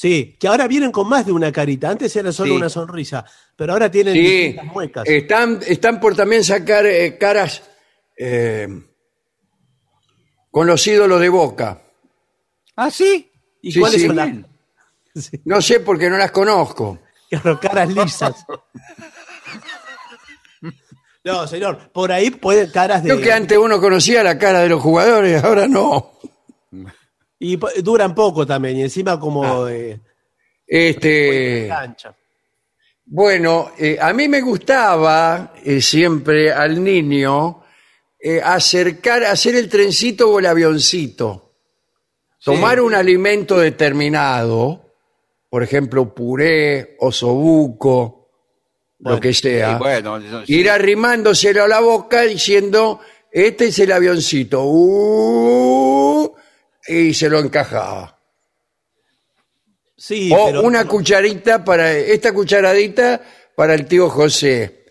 Sí, 0.00 0.36
que 0.38 0.46
ahora 0.46 0.68
vienen 0.68 0.92
con 0.92 1.08
más 1.08 1.26
de 1.26 1.32
una 1.32 1.50
carita. 1.50 1.90
Antes 1.90 2.14
era 2.14 2.30
solo 2.30 2.52
Sí. 2.52 2.56
una 2.56 2.68
sonrisa, 2.68 3.24
pero 3.56 3.72
ahora 3.72 3.90
tienen 3.90 4.14
Sí, 4.14 4.20
distintas 4.20 4.64
muecas. 4.66 5.08
están, 5.08 5.58
están 5.66 5.98
por 5.98 6.14
también 6.14 6.44
sacar 6.44 6.86
eh, 6.86 7.18
caras 7.18 7.64
eh, 8.16 8.68
con 10.52 10.68
los 10.68 10.86
ídolos 10.86 11.20
de 11.20 11.28
Boca. 11.28 11.82
¿Ah, 12.76 12.92
sí? 12.92 13.28
¿Y 13.60 13.72
sí, 13.72 13.80
cuáles 13.80 14.06
son 14.06 14.14
las 14.14 14.30
No 15.44 15.60
sé 15.60 15.80
porque 15.80 16.08
no 16.08 16.16
las 16.16 16.30
conozco. 16.30 17.00
claro, 17.28 17.58
caras 17.58 17.92
lisas? 17.92 18.46
No, 21.24 21.44
señor, 21.48 21.90
por 21.90 22.12
ahí 22.12 22.30
pueden 22.30 22.70
caras 22.70 23.02
de. 23.02 23.08
Creo 23.10 23.20
que 23.20 23.32
antes 23.32 23.58
uno 23.58 23.80
conocía 23.80 24.22
la 24.22 24.38
cara 24.38 24.60
de 24.60 24.68
los 24.68 24.80
jugadores, 24.80 25.42
ahora 25.42 25.66
no. 25.66 26.12
Y 27.40 27.56
duran 27.82 28.14
poco 28.14 28.46
también, 28.46 28.76
y 28.78 28.82
encima 28.82 29.18
como 29.18 29.44
Ah. 29.64 29.72
eh, 29.72 30.00
Este, 30.66 31.66
cancha. 31.68 32.14
bueno, 33.06 33.70
eh, 33.78 33.96
a 34.00 34.12
mí 34.12 34.28
me 34.28 34.40
gustaba 34.42 35.54
eh, 35.64 35.80
siempre 35.80 36.52
al 36.52 36.82
niño 36.82 37.62
eh, 38.20 38.40
acercar, 38.42 39.22
hacer 39.24 39.54
el 39.54 39.68
trencito 39.68 40.30
o 40.30 40.38
el 40.40 40.46
avioncito. 40.46 41.44
tomar 42.44 42.80
un 42.80 42.94
alimento 42.94 43.58
determinado, 43.58 44.92
por 45.50 45.62
ejemplo, 45.62 46.14
puré, 46.14 46.96
osobuco, 47.00 48.28
lo 49.00 49.18
que 49.20 49.32
sea, 49.34 49.72
Sí, 49.72 49.78
bueno, 49.78 50.16
eso 50.18 50.44
sí. 50.46 50.54
ir 50.54 50.70
arrimándoselo 50.70 51.64
a 51.64 51.68
la 51.68 51.80
boca 51.80 52.22
diciendo, 52.22 53.00
este 53.32 53.66
es 53.66 53.78
el 53.80 53.90
avioncito, 53.92 54.62
uh", 54.64 56.32
y 56.88 57.14
se 57.14 57.28
lo 57.28 57.38
encajaba. 57.38 58.18
Sí, 59.96 60.30
o 60.32 60.46
pero 60.46 60.62
una 60.62 60.84
cucharita 60.84 61.64
para, 61.64 61.92
esta 61.92 62.32
cucharadita 62.32 63.20
para 63.56 63.74
el 63.74 63.86
tío 63.86 64.08
José, 64.08 64.84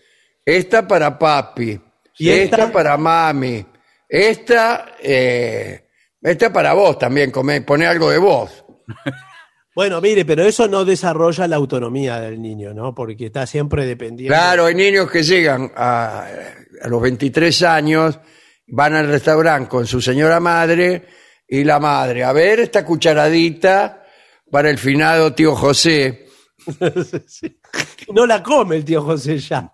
esta 0.44 0.86
para 0.86 1.18
papi, 1.18 1.80
¿Y 2.18 2.28
esta? 2.28 2.56
esta? 2.56 2.72
para 2.72 2.96
mami, 2.98 3.64
esta, 4.06 4.96
eh, 5.02 5.86
esta 6.20 6.52
para 6.52 6.74
vos 6.74 6.98
también, 6.98 7.30
come, 7.30 7.62
poné 7.62 7.86
algo 7.86 8.10
de 8.10 8.18
vos. 8.18 8.64
bueno, 9.74 9.98
mire, 10.02 10.26
pero 10.26 10.44
eso 10.44 10.68
no 10.68 10.84
desarrolla 10.84 11.48
la 11.48 11.56
autonomía 11.56 12.20
del 12.20 12.40
niño, 12.42 12.74
¿no? 12.74 12.94
Porque 12.94 13.26
está 13.26 13.46
siempre 13.46 13.86
dependiendo. 13.86 14.34
Claro, 14.34 14.66
hay 14.66 14.74
niños 14.74 15.10
que 15.10 15.22
llegan 15.22 15.72
a, 15.74 16.26
a 16.82 16.88
los 16.88 17.00
23 17.00 17.62
años, 17.62 18.20
van 18.66 18.94
al 18.94 19.08
restaurante 19.08 19.70
con 19.70 19.86
su 19.86 20.02
señora 20.02 20.38
madre 20.38 21.06
y 21.48 21.64
la 21.64 21.78
madre, 21.80 22.24
a 22.24 22.32
ver 22.32 22.60
esta 22.60 22.84
cucharadita 22.84 24.04
para 24.50 24.70
el 24.70 24.78
finado 24.78 25.32
tío 25.34 25.54
José. 25.56 26.26
Sí. 27.26 27.58
No 28.12 28.26
la 28.26 28.42
come 28.42 28.76
el 28.76 28.84
tío 28.84 29.02
José 29.02 29.38
ya. 29.38 29.70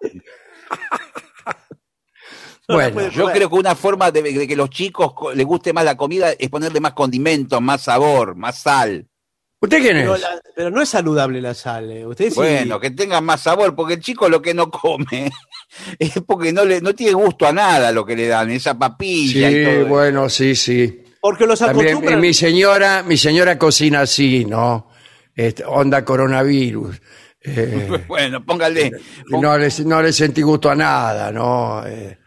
No 2.68 2.76
Bueno, 2.76 3.09
Yo 3.10 3.26
creo 3.30 3.48
que 3.51 3.55
una 3.56 3.74
forma 3.74 4.10
de, 4.10 4.22
de 4.22 4.48
que 4.48 4.56
los 4.56 4.70
chicos 4.70 5.12
co- 5.12 5.32
les 5.34 5.44
guste 5.46 5.72
más 5.72 5.84
la 5.84 5.96
comida 5.96 6.32
es 6.38 6.48
ponerle 6.48 6.80
más 6.80 6.92
condimentos, 6.94 7.60
más 7.60 7.82
sabor, 7.82 8.34
más 8.36 8.59
sal. 8.59 9.06
¿Usted 9.60 9.80
quién 9.82 9.96
Pero, 9.98 10.14
es? 10.14 10.20
la- 10.22 10.40
pero 10.56 10.70
no 10.70 10.80
es 10.80 10.88
saludable 10.88 11.40
la 11.42 11.52
sal. 11.55 11.90
eh. 11.92 12.06
Usted 12.06 12.30
sí- 12.30 12.36
Bueno, 12.36 12.80
que 12.80 12.90
tengan 12.90 13.24
más 13.24 13.42
sabor, 13.42 13.74
porque 13.74 13.94
el 13.94 14.01
chico 14.01 14.28
lo 14.30 14.40
que 14.40 14.55
no 14.55 14.70
come 14.70 15.30
es 15.98 16.12
porque 16.26 16.52
no 16.52 16.64
le 16.64 16.80
no 16.80 16.94
tiene 16.94 17.12
gusto 17.14 17.46
a 17.46 17.52
nada 17.52 17.92
lo 17.92 18.05
que 18.06 18.16
le 18.16 18.28
dan, 18.28 18.51
esa 18.51 18.78
papilla 18.78 19.51
y 19.51 19.55
Sí, 19.55 19.64
todo. 19.64 19.86
bueno, 19.86 20.28
sí, 20.30 20.55
sí. 20.55 21.03
Porque 21.24 21.46
los 21.46 21.59
También 21.59 21.88
acostumbran. 21.88 22.20
mi 22.20 22.34
señora, 22.34 23.02
mi 23.02 23.16
señora 23.16 23.59
cocina 23.59 24.02
así, 24.02 24.44
¿no? 24.44 24.90
Este, 25.34 25.64
onda 25.64 26.05
coronavirus. 26.05 27.01
Eh, 27.40 28.05
Bueno, 28.09 28.44
póngale. 28.44 28.90
pon- 29.30 29.40
no, 29.40 29.56
le, 29.56 29.68
no 29.86 30.02
le 30.02 30.12
sentí 30.12 30.42
gusto 30.42 30.68
a 30.70 30.74
nada, 30.74 31.32
¿no? 31.32 31.82
Eh, 31.86 32.18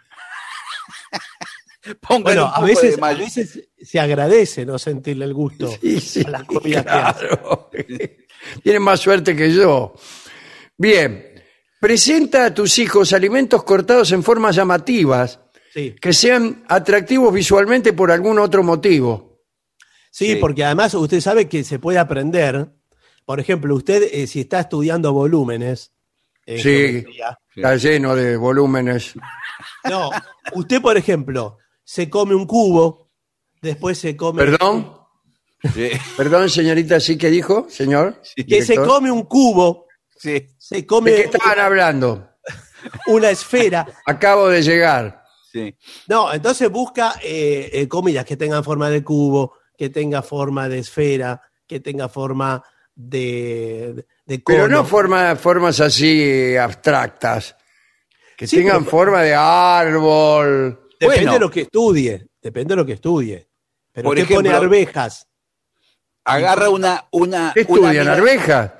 póngale 2.01 2.23
Bueno, 2.23 2.45
un 2.45 2.49
a 2.49 2.53
poco 2.55 2.65
veces, 2.67 2.97
a 2.99 3.13
veces 3.13 3.69
se 3.79 3.99
agradece 3.99 4.65
no 4.65 4.79
sentirle 4.79 5.25
el 5.25 5.33
gusto 5.35 5.69
sí, 5.81 5.99
sí, 5.99 6.23
a 6.25 6.29
las 6.31 6.43
comidas 6.45 6.83
que 6.83 6.89
hace. 6.89 8.17
Tienen 8.63 8.81
más 8.81 8.99
suerte 8.99 9.35
que 9.35 9.53
yo. 9.53 9.93
Bien, 10.75 11.43
presenta 11.79 12.45
a 12.45 12.53
tus 12.53 12.79
hijos 12.79 13.13
alimentos 13.13 13.63
cortados 13.63 14.11
en 14.11 14.23
formas 14.23 14.55
llamativas 14.55 15.39
Sí. 15.77 15.95
que 16.01 16.11
sean 16.11 16.63
atractivos 16.67 17.31
visualmente 17.31 17.93
por 17.93 18.09
algún 18.09 18.39
otro 18.39 18.63
motivo. 18.63 19.43
Sí, 20.09 20.33
Sí. 20.33 20.35
porque 20.37 20.63
además 20.63 20.95
usted 20.95 21.21
sabe 21.21 21.47
que 21.47 21.63
se 21.63 21.77
puede 21.77 21.99
aprender. 21.99 22.67
Por 23.25 23.39
ejemplo, 23.39 23.75
usted 23.75 24.09
eh, 24.11 24.25
si 24.25 24.41
está 24.41 24.61
estudiando 24.61 25.13
volúmenes. 25.13 25.91
en 26.47 26.59
Sí. 26.59 27.05
Está 27.55 27.75
lleno 27.75 28.15
de 28.15 28.37
volúmenes. 28.37 29.13
No, 29.89 30.09
usted, 30.53 30.81
por 30.81 30.97
ejemplo, 30.97 31.57
se 31.83 32.09
come 32.09 32.33
un 32.35 32.45
cubo, 32.47 33.09
después 33.61 33.97
se 33.99 34.15
come. 34.17 34.43
¿Perdón? 34.43 34.97
Sí, 35.73 35.89
Perdón, 36.17 36.49
señorita, 36.49 36.99
¿sí 36.99 37.17
que 37.17 37.29
dijo, 37.29 37.67
señor? 37.69 38.21
Que 38.35 38.61
se 38.63 38.75
come 38.75 39.09
un 39.11 39.23
cubo, 39.23 39.85
sí, 40.15 40.47
se 40.57 40.75
¿De 40.77 40.85
come 40.87 41.13
qué 41.15 41.21
estaban 41.23 41.59
hablando? 41.59 42.29
una 43.07 43.29
esfera. 43.29 43.85
Acabo 44.05 44.47
de 44.49 44.61
llegar. 44.61 45.23
Sí. 45.51 45.75
No, 46.07 46.33
entonces 46.33 46.69
busca 46.69 47.15
eh, 47.23 47.69
eh, 47.73 47.87
comidas 47.87 48.25
que 48.25 48.37
tengan 48.37 48.63
forma 48.63 48.89
de 48.89 49.03
cubo, 49.03 49.53
que 49.77 49.89
tenga 49.89 50.21
forma 50.21 50.67
de 50.69 50.79
esfera, 50.79 51.41
que 51.67 51.79
tenga 51.79 52.09
forma 52.09 52.63
de, 52.95 54.05
de 54.25 54.43
cono. 54.43 54.57
Pero 54.57 54.67
no 54.67 54.83
forma, 54.85 55.35
formas 55.35 55.79
así 55.79 56.55
abstractas. 56.57 57.55
Que 58.35 58.47
Sí, 58.47 58.57
tengan 58.57 58.79
pero- 58.79 58.91
forma 58.91 59.21
de 59.23 59.33
árbol. 59.35 60.79
Depende 60.99 61.15
Bueno. 61.25 61.33
de 61.33 61.39
lo 61.39 61.49
que 61.51 61.61
estudie, 61.61 62.27
depende 62.41 62.71
de 62.73 62.75
lo 62.77 62.85
que 62.85 62.93
estudie. 62.93 63.47
Pero 63.91 64.09
Por 64.09 64.17
usted 64.19 64.33
pone 64.35 64.49
ejemplo- 64.49 64.65
arvejas. 64.65 65.27
Agarra 66.23 66.69
una, 66.69 67.05
una, 67.11 67.51
¿Qué 67.53 67.61
estudian? 67.61 68.07
¿Arvejas? 68.07 68.71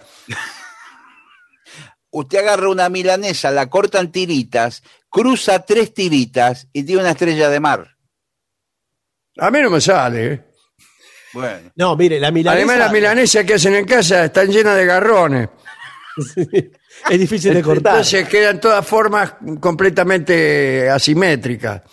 Usted 2.18 2.40
agarra 2.40 2.70
una 2.70 2.90
milanesa, 2.90 3.52
la 3.52 3.70
corta 3.70 4.00
en 4.00 4.12
tiritas, 4.12 4.82
cruza 5.08 5.64
tres 5.64 5.94
tiritas 5.94 6.68
y 6.74 6.82
tiene 6.84 7.02
una 7.02 7.12
estrella 7.12 7.48
de 7.48 7.60
mar. 7.60 7.96
A 9.38 9.52
mí 9.52 9.62
no 9.62 9.70
me 9.70 9.80
sale. 9.80 10.34
¿eh? 10.34 10.46
Bueno, 11.34 11.72
No, 11.76 11.96
mire, 11.96 12.20
la 12.20 12.32
milanesa 12.32 12.58
Además, 12.58 12.80
las 12.80 12.92
milanesas 12.92 13.46
que 13.46 13.54
hacen 13.54 13.76
en 13.76 13.86
casa 13.86 14.26
están 14.26 14.48
llenas 14.48 14.76
de 14.76 14.86
garrones. 14.88 15.50
es 17.10 17.20
difícil 17.20 17.54
de 17.54 17.62
cortar. 17.62 17.94
Entonces 17.94 18.28
quedan 18.28 18.60
todas 18.60 18.84
formas 18.84 19.36
completamente 19.60 20.90
asimétricas. 20.90 21.84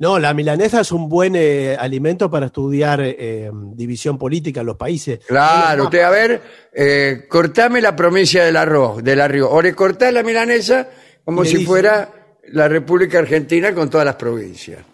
No, 0.00 0.18
la 0.20 0.32
milanesa 0.32 0.80
es 0.80 0.92
un 0.92 1.08
buen 1.08 1.34
eh, 1.34 1.76
alimento 1.76 2.30
para 2.30 2.46
estudiar 2.46 3.00
eh, 3.02 3.50
división 3.74 4.16
política 4.16 4.60
en 4.60 4.66
los 4.66 4.76
países. 4.76 5.18
Claro, 5.26 5.84
usted 5.84 6.02
a 6.02 6.10
ver, 6.10 6.40
eh, 6.72 7.24
cortame 7.28 7.80
la 7.80 7.96
provincia 7.96 8.44
del 8.44 8.56
arroz, 8.56 9.02
del 9.02 9.20
arroz. 9.20 9.48
O 9.50 9.60
le 9.60 9.74
cortás 9.74 10.12
la 10.12 10.22
milanesa 10.22 10.88
como 11.24 11.44
si 11.44 11.56
dice- 11.56 11.66
fuera 11.66 12.14
la 12.52 12.68
República 12.68 13.18
Argentina 13.18 13.74
con 13.74 13.90
todas 13.90 14.04
las 14.06 14.14
provincias. 14.14 14.84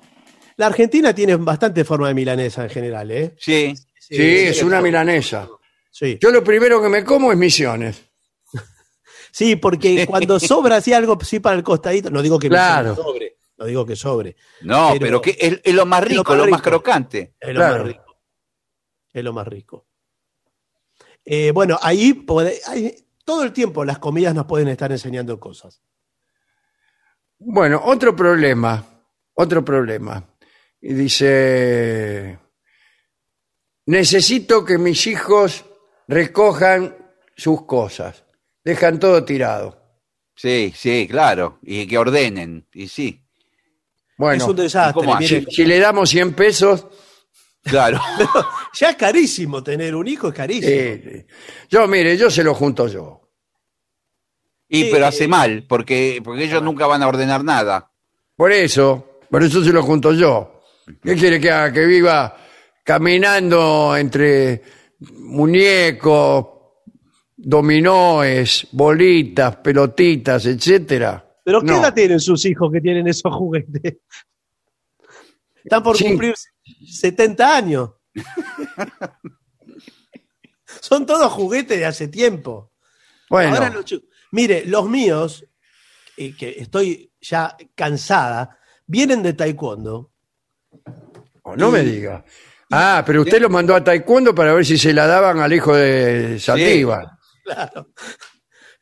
La 0.56 0.66
Argentina 0.66 1.14
tiene 1.14 1.36
bastante 1.36 1.84
forma 1.84 2.08
de 2.08 2.14
milanesa 2.14 2.64
en 2.64 2.70
general, 2.70 3.10
¿eh? 3.10 3.34
sí. 3.38 3.74
Sí, 4.06 4.16
es 4.20 4.62
una 4.62 4.80
milanesa. 4.82 5.48
Sí, 5.90 6.18
Yo 6.20 6.30
lo 6.30 6.44
primero 6.44 6.82
que 6.82 6.88
me 6.90 7.02
como 7.04 7.32
es 7.32 7.38
misiones. 7.38 8.02
sí 9.32 9.56
porque 9.56 10.06
cuando 10.08 10.38
sobra 10.40 10.76
así 10.76 10.92
algo 10.92 11.18
sí 11.22 11.40
para 11.40 11.56
el 11.56 11.62
costadito, 11.62 12.10
no 12.10 12.20
digo 12.22 12.38
que 12.38 12.48
Claro. 12.48 12.94
sobre, 12.94 13.33
no 13.64 13.68
digo 13.68 13.86
que 13.86 13.96
sobre, 13.96 14.36
No, 14.60 14.90
Pero- 14.92 15.00
pero, 15.00 15.22
que 15.22 15.36
es, 15.40 15.60
es 15.64 15.74
lo 15.74 15.86
más 15.86 16.02
es 16.02 16.10
lo 16.12 16.18
rico, 16.22 16.32
más 16.36 16.44
lo 16.46 16.50
más 16.52 16.62
crocante. 16.62 17.34
es 17.40 17.48
lo 17.48 17.54
Claro. 17.54 17.78
más 17.78 17.86
rico. 17.86 18.16
Es 19.12 19.24
lo 19.24 19.32
más 19.32 19.48
rico. 19.48 19.86
Eh, 21.24 21.50
bueno, 21.52 21.78
ahí 21.80 22.12
puede- 22.12 22.60
hay- 22.66 22.94
todo 23.24 23.42
el 23.44 23.52
tiempo 23.52 23.84
las 23.84 23.98
comidas 23.98 24.34
nos 24.34 24.44
pueden 24.44 24.68
estar 24.68 24.92
enseñando 24.92 25.40
cosas. 25.40 25.80
Bueno, 27.38 27.80
otro 27.84 28.14
problema, 28.14 28.84
otro 29.34 29.64
problema. 29.64 30.22
Y 30.80 30.92
dice, 30.92 32.38
necesito 33.86 34.64
que 34.64 34.76
mis 34.78 35.06
hijos 35.06 35.64
recojan 36.06 36.96
sus 37.36 37.64
cosas. 37.64 38.24
Dejan 38.62 38.98
todo 38.98 39.24
tirado. 39.24 39.80
Sí, 40.36 40.72
sí, 40.76 41.06
claro. 41.08 41.58
Y 41.62 41.86
que 41.86 41.96
ordenen. 41.98 42.66
Y 42.72 42.88
sí, 42.88 43.23
Bueno, 44.16 44.44
es 44.44 44.48
un 44.50 44.56
desastre. 44.56 45.04
¿cómo 45.04 45.16
mire. 45.18 45.44
si, 45.46 45.50
si 45.50 45.64
le 45.64 45.78
damos 45.78 46.08
100 46.10 46.34
pesos, 46.34 46.86
claro. 47.62 48.00
ya 48.74 48.90
es 48.90 48.96
carísimo 48.96 49.62
tener 49.62 49.94
un 49.94 50.06
hijo, 50.06 50.28
es 50.28 50.34
carísimo. 50.34 50.70
eh, 50.72 51.26
yo 51.68 51.86
mire, 51.88 52.16
yo 52.16 52.30
se 52.30 52.44
lo 52.44 52.54
junto 52.54 52.86
yo. 52.88 53.20
Y 54.68 54.84
Sí. 54.84 54.88
pero 54.92 55.06
hace 55.06 55.28
mal, 55.28 55.66
porque, 55.68 56.20
porque 56.24 56.44
ellos 56.44 56.62
nunca 56.62 56.86
van 56.86 57.02
a 57.02 57.08
ordenar 57.08 57.44
nada. 57.44 57.90
Por 58.36 58.50
eso, 58.52 59.20
por 59.30 59.42
eso 59.42 59.62
se 59.62 59.72
lo 59.72 59.82
junto 59.82 60.12
yo. 60.12 60.62
¿Qué 61.02 61.14
quiere 61.14 61.40
que 61.40 61.50
haga? 61.50 61.72
Que 61.72 61.84
viva 61.86 62.36
caminando 62.82 63.96
entre 63.96 64.62
muñecos, 65.00 66.46
dominóes, 67.36 68.66
bolitas, 68.72 69.56
pelotitas, 69.56 70.46
etcétera. 70.46 71.23
Pero 71.44 71.60
¿qué 71.60 71.66
No. 71.66 71.80
edad 71.80 71.94
tienen 71.94 72.20
sus 72.20 72.44
hijos 72.46 72.72
que 72.72 72.80
tienen 72.80 73.06
esos 73.06 73.32
juguetes? 73.34 73.98
Están 75.62 75.82
por 75.82 75.96
Sí. 75.96 76.04
cumplir 76.04 76.34
70 76.86 77.56
años. 77.56 77.90
Son 80.80 81.06
todos 81.06 81.32
juguetes 81.32 81.78
de 81.78 81.86
hace 81.86 82.08
tiempo. 82.08 82.72
Bueno, 83.30 83.54
Ahora 83.54 83.70
los 83.70 84.00
Mire, 84.32 84.64
los 84.66 84.88
míos, 84.88 85.44
eh, 86.16 86.34
que 86.36 86.50
estoy 86.58 87.12
ya 87.20 87.56
cansada, 87.74 88.58
vienen 88.86 89.22
de 89.22 89.32
taekwondo. 89.34 90.10
no 91.56 91.70
me 91.70 91.80
diga. 91.82 92.24
Ah, 92.72 93.04
pero 93.06 93.22
usted 93.22 93.40
lo 93.40 93.48
mandó 93.48 93.76
a 93.76 93.84
taekwondo 93.84 94.34
para 94.34 94.52
ver 94.54 94.66
si 94.66 94.76
se 94.76 94.92
la 94.92 95.06
daban 95.06 95.38
al 95.38 95.52
hijo 95.52 95.74
de 95.76 96.38
Saldívar. 96.40 97.10
Claro. 97.44 97.90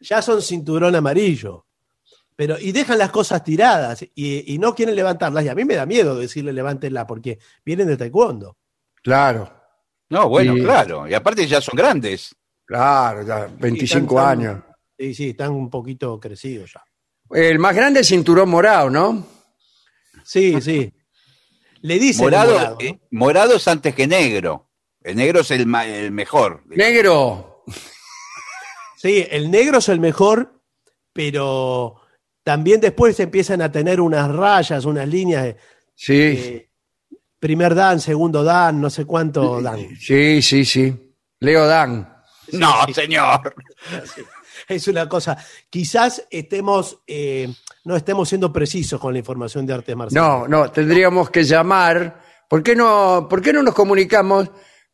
Ya 0.00 0.22
son 0.22 0.40
cinturón 0.40 0.94
amarillo. 0.94 1.66
Pero, 2.36 2.58
y 2.58 2.72
dejan 2.72 2.98
las 2.98 3.10
cosas 3.10 3.44
tiradas 3.44 4.02
y, 4.14 4.54
y 4.54 4.58
no 4.58 4.74
quieren 4.74 4.96
levantarlas. 4.96 5.44
Y 5.44 5.48
a 5.48 5.54
mí 5.54 5.64
me 5.64 5.74
da 5.74 5.86
miedo 5.86 6.16
decirle 6.16 6.52
levántenla 6.52 7.06
porque 7.06 7.38
vienen 7.64 7.86
de 7.88 7.96
taekwondo. 7.96 8.56
Claro. 9.02 9.52
No, 10.08 10.28
bueno, 10.28 10.54
claro. 10.54 11.08
Y 11.08 11.14
aparte 11.14 11.46
ya 11.46 11.60
son 11.60 11.74
grandes. 11.76 12.34
Claro, 12.64 13.22
ya, 13.26 13.48
25 13.58 14.14
tan- 14.14 14.26
años. 14.28 14.62
Sí, 14.98 15.14
sí, 15.14 15.30
están 15.30 15.50
un 15.52 15.68
poquito 15.70 16.18
crecidos 16.20 16.72
ya. 16.74 16.82
El 17.36 17.58
más 17.58 17.74
grande 17.74 18.00
es 18.00 18.08
cinturón 18.08 18.48
morado, 18.50 18.88
¿no? 18.90 19.26
Sí, 20.24 20.60
sí. 20.60 20.92
Le 21.80 21.98
dicen 21.98 22.24
Morado, 22.26 22.52
morado, 22.52 22.76
¿no? 22.80 22.86
eh, 22.86 23.00
morado 23.10 23.56
es 23.56 23.66
antes 23.68 23.94
que 23.94 24.06
negro. 24.06 24.68
El 25.02 25.16
negro 25.16 25.40
es 25.40 25.50
el 25.50 25.66
mejor. 25.66 26.62
Negro. 26.66 27.64
Sí, 28.96 29.26
el 29.30 29.50
negro 29.50 29.78
es 29.78 29.88
el 29.88 29.98
mejor, 29.98 30.60
pero 31.12 32.01
también 32.42 32.80
después 32.80 33.18
empiezan 33.20 33.62
a 33.62 33.70
tener 33.70 34.00
unas 34.00 34.30
rayas, 34.30 34.84
unas 34.84 35.08
líneas 35.08 35.44
de 35.44 35.56
Sí, 35.94 36.12
eh, 36.14 36.70
primer 37.38 37.74
dan, 37.74 38.00
segundo 38.00 38.42
dan, 38.42 38.80
no 38.80 38.90
sé 38.90 39.04
cuánto 39.04 39.60
dan. 39.60 39.96
sí, 39.98 40.42
sí, 40.42 40.64
sí. 40.64 41.14
Leo 41.42 41.66
Dan. 41.66 42.08
No, 42.52 42.72
señor. 42.94 43.54
Es 44.68 44.86
una 44.86 45.08
cosa. 45.08 45.36
Quizás 45.68 46.24
estemos, 46.30 47.02
eh, 47.06 47.52
no 47.84 47.96
estemos 47.96 48.28
siendo 48.28 48.52
precisos 48.52 49.00
con 49.00 49.12
la 49.12 49.18
información 49.18 49.66
de 49.66 49.74
artes 49.74 49.96
marciales. 49.96 50.28
No, 50.28 50.46
no, 50.46 50.70
tendríamos 50.70 51.30
que 51.30 51.42
llamar. 51.42 52.20
¿Por 52.48 52.62
qué 52.62 52.76
no, 52.76 53.26
por 53.28 53.42
qué 53.42 53.52
no 53.52 53.62
nos 53.62 53.74
comunicamos 53.74 54.50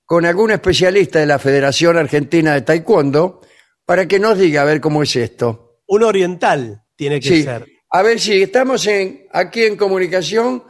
con 0.07 0.25
algún 0.25 0.53
especialista 0.53 1.19
de 1.19 1.27
la 1.27 1.39
Federación 1.39 1.99
Argentina 1.99 2.55
de 2.55 2.63
Taekwondo 2.63 3.43
para 3.85 4.09
que 4.09 4.19
nos 4.19 4.39
diga 4.39 4.63
a 4.63 4.65
ver 4.65 4.81
cómo 4.81 5.03
es 5.03 5.15
esto? 5.17 5.83
Un 5.87 6.03
oriental 6.03 6.83
tiene 6.99 7.21
que 7.21 7.29
Sí. 7.29 7.43
ser. 7.45 7.65
A 7.91 8.03
ver 8.03 8.19
si 8.19 8.43
estamos 8.43 8.85
en, 8.89 9.27
aquí 9.33 9.63
en 9.65 9.77
comunicación 9.77 10.65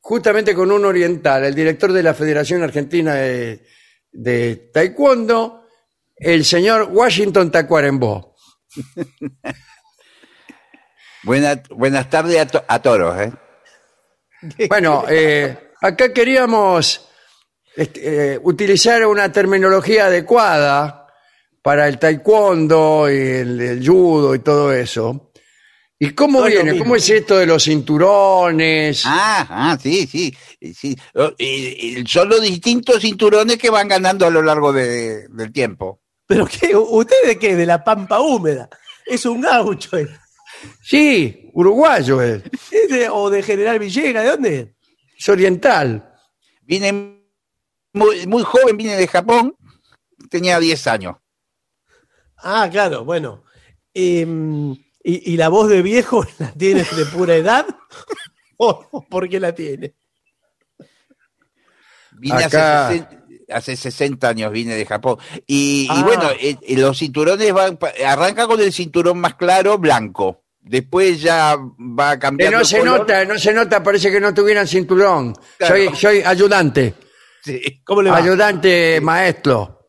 justamente 0.00 0.54
con 0.54 0.72
un 0.72 0.84
oriental, 0.86 1.44
el 1.44 1.54
director 1.54 1.92
de 1.92 2.02
la 2.02 2.14
Federación 2.14 2.62
Argentina 2.62 3.14
de, 3.14 3.64
de 4.10 4.70
Taekwondo, 4.72 5.66
el 6.16 6.44
señor 6.44 6.88
Washington 6.92 7.50
Tacuarembó. 7.52 8.34
Buena- 11.24 11.62
buenas 11.70 12.08
tardes 12.08 12.38
a, 12.40 12.46
to- 12.46 12.64
a 12.66 12.80
toros, 12.82 13.20
¿eh? 13.20 13.32
Bueno, 14.68 15.04
eh, 15.08 15.56
acá 15.80 16.12
queríamos 16.12 17.08
este, 17.74 18.34
eh, 18.34 18.40
utilizar 18.42 19.04
una 19.06 19.30
terminología 19.32 20.06
adecuada 20.06 21.06
para 21.62 21.88
el 21.88 21.98
taekwondo 21.98 23.10
y 23.10 23.16
el, 23.16 23.60
el 23.60 23.86
judo 23.86 24.34
y 24.34 24.38
todo 24.38 24.72
eso. 24.72 25.32
¿Y 25.98 26.10
cómo 26.10 26.42
viene? 26.42 26.76
¿Cómo 26.78 26.94
es 26.96 27.08
esto 27.08 27.36
de 27.38 27.46
los 27.46 27.64
cinturones? 27.64 29.02
Ah, 29.06 29.46
ah, 29.48 29.78
sí, 29.80 30.06
sí. 30.06 30.34
sí. 30.74 30.94
Oh, 31.14 31.32
y- 31.38 32.00
y 32.00 32.06
son 32.06 32.28
los 32.28 32.42
distintos 32.42 33.00
cinturones 33.00 33.56
que 33.56 33.70
van 33.70 33.88
ganando 33.88 34.26
a 34.26 34.30
lo 34.30 34.42
largo 34.42 34.72
de- 34.72 35.26
del 35.28 35.52
tiempo. 35.52 36.02
¿Pero 36.26 36.46
qué? 36.46 36.76
¿Usted 36.76 37.16
de 37.26 37.38
qué? 37.38 37.56
De 37.56 37.64
la 37.64 37.82
pampa 37.82 38.20
húmeda. 38.20 38.68
Es 39.06 39.24
un 39.24 39.40
gaucho. 39.40 39.96
¿eh? 39.96 40.06
Sí, 40.82 41.48
uruguayo 41.54 42.20
es, 42.20 42.42
¿Es 42.70 42.88
de- 42.90 43.08
o 43.08 43.30
de 43.30 43.42
General 43.42 43.78
Villegas, 43.78 44.24
¿de 44.24 44.30
dónde? 44.30 44.74
es 45.18 45.28
oriental. 45.30 46.12
Vine 46.62 47.22
muy, 47.94 48.26
muy 48.26 48.42
joven, 48.42 48.76
vine 48.76 48.96
de 48.96 49.06
Japón, 49.08 49.54
tenía 50.28 50.58
10 50.60 50.86
años. 50.88 51.16
Ah, 52.38 52.68
claro, 52.70 53.04
bueno. 53.04 53.44
Em, 53.94 54.76
¿y, 55.08 55.32
y 55.32 55.36
la 55.36 55.48
voz 55.48 55.68
de 55.68 55.82
viejo 55.82 56.26
la 56.38 56.52
tiene 56.52 56.82
de 56.84 57.06
pura 57.06 57.34
edad? 57.36 57.66
¿O 58.58 59.06
por 59.08 59.28
qué 59.28 59.38
la 59.38 59.54
tiene? 59.54 59.94
Vine 62.18 62.44
Acá- 62.44 62.88
hace, 62.88 62.98
60, 62.98 63.24
hace 63.54 63.76
60 63.76 64.28
años, 64.28 64.52
vine 64.52 64.74
de 64.74 64.86
Japón. 64.86 65.18
Y, 65.46 65.82
y 65.84 65.88
Ah. 65.90 66.02
bueno, 66.04 66.30
eh, 66.40 66.56
eh, 66.62 66.76
los 66.78 66.98
cinturones 66.98 67.52
van, 67.52 67.78
arranca 68.06 68.46
con 68.46 68.60
el 68.60 68.72
cinturón 68.72 69.18
más 69.18 69.34
claro, 69.34 69.78
blanco. 69.78 70.42
Después 70.60 71.20
ya 71.20 71.56
va 71.56 72.14
Que 72.14 72.18
cambiando. 72.18 72.56
no 72.56 72.60
el 72.62 72.66
se 72.66 72.78
color. 72.78 72.98
nota, 73.00 73.24
no 73.24 73.38
se 73.38 73.52
nota, 73.52 73.82
parece 73.82 74.10
que 74.10 74.20
no 74.20 74.34
tuvieran 74.34 74.66
cinturón. 74.66 75.34
Claro. 75.58 75.74
Soy, 75.76 75.96
soy 75.96 76.22
ayudante, 76.22 76.94
Sí. 77.44 77.80
¿Cómo 77.84 78.02
le 78.02 78.10
va? 78.10 78.16
ayudante 78.16 79.00
maestro. 79.00 79.88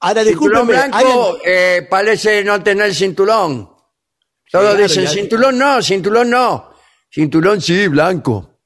Ahora, 0.00 0.22
Cinturón 0.22 0.68
discúlpeme. 0.68 0.88
blanco 0.88 1.38
eh, 1.44 1.86
parece 1.90 2.44
no 2.44 2.62
tener 2.62 2.94
cinturón. 2.94 3.68
Todos 4.50 4.64
claro, 4.74 4.82
dicen 4.82 5.08
cinturón 5.08 5.58
no, 5.58 5.82
cinturón 5.82 6.30
no. 6.30 6.70
Cinturón 7.10 7.60
sí, 7.60 7.88
blanco. 7.88 8.58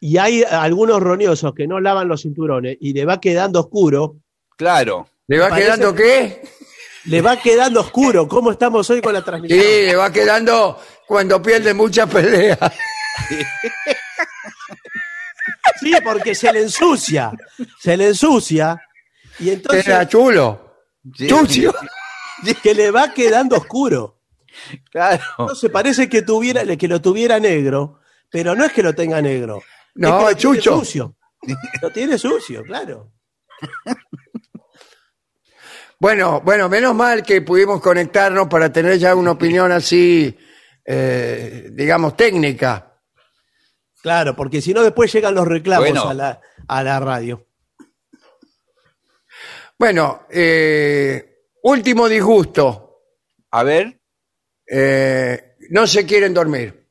Y 0.00 0.16
hay 0.18 0.42
algunos 0.42 1.00
roñosos 1.00 1.54
que 1.54 1.66
no 1.66 1.80
lavan 1.80 2.08
los 2.08 2.22
cinturones 2.22 2.76
y 2.80 2.92
le 2.92 3.04
va 3.04 3.20
quedando 3.20 3.60
oscuro. 3.60 4.16
Claro. 4.56 5.08
¿Le 5.26 5.38
va 5.38 5.48
Parece- 5.48 5.66
quedando 5.66 5.94
qué? 5.94 6.42
Le 7.06 7.20
va 7.22 7.36
quedando 7.38 7.80
oscuro. 7.80 8.28
¿Cómo 8.28 8.50
estamos 8.50 8.88
hoy 8.90 9.00
con 9.00 9.12
la 9.14 9.20
Sí, 9.20 9.24
transmisión? 9.26 9.60
le 9.60 9.96
va 9.96 10.12
quedando 10.12 10.80
cuando 11.06 11.40
pierde 11.42 11.72
muchas 11.74 12.08
peleas. 12.10 12.58
Sí, 15.80 15.92
porque 16.02 16.34
se 16.34 16.52
le 16.52 16.62
ensucia. 16.62 17.30
Se 17.80 17.96
le 17.96 18.08
ensucia. 18.08 18.80
Y 19.38 19.50
entonces 19.50 19.86
Era 19.86 20.06
chulo. 20.08 20.76
Sí. 21.16 21.26
Chucio. 21.26 21.74
que 22.62 22.74
le 22.74 22.90
va 22.90 23.12
quedando 23.12 23.56
oscuro. 23.56 24.20
Claro. 24.90 25.22
Entonces 25.38 25.70
parece 25.70 26.08
que 26.08 26.22
tuviera, 26.22 26.64
que 26.76 26.88
lo 26.88 27.00
tuviera 27.00 27.40
negro, 27.40 28.00
pero 28.30 28.54
no 28.54 28.64
es 28.64 28.72
que 28.72 28.82
lo 28.82 28.94
tenga 28.94 29.20
negro. 29.20 29.62
No, 29.96 30.28
es 30.28 30.36
que 30.36 30.44
lo 30.44 30.52
tiene 30.52 30.62
sucio. 30.62 31.16
Lo 31.82 31.90
tiene 31.92 32.16
sucio, 32.16 32.62
claro. 32.62 33.12
Bueno, 36.00 36.40
bueno, 36.40 36.68
menos 36.70 36.94
mal 36.94 37.22
que 37.22 37.42
pudimos 37.42 37.80
conectarnos 37.82 38.48
para 38.48 38.72
tener 38.72 38.98
ya 38.98 39.14
una 39.14 39.32
opinión 39.32 39.70
así, 39.70 40.36
eh, 40.84 41.68
digamos, 41.72 42.16
técnica. 42.16 42.98
Claro, 44.02 44.34
porque 44.34 44.60
si 44.60 44.74
no 44.74 44.82
después 44.82 45.12
llegan 45.12 45.34
los 45.34 45.46
reclamos 45.46 45.88
Bueno. 45.88 46.08
a, 46.08 46.14
la, 46.14 46.40
a 46.66 46.82
la 46.82 47.00
radio. 47.00 47.46
Bueno, 49.78 50.26
eh, 50.30 51.33
último 51.64 52.08
disgusto. 52.08 53.02
A 53.50 53.62
ver. 53.62 54.00
Eh, 54.66 55.56
no 55.70 55.86
se 55.86 56.06
quieren 56.06 56.32
dormir. 56.32 56.86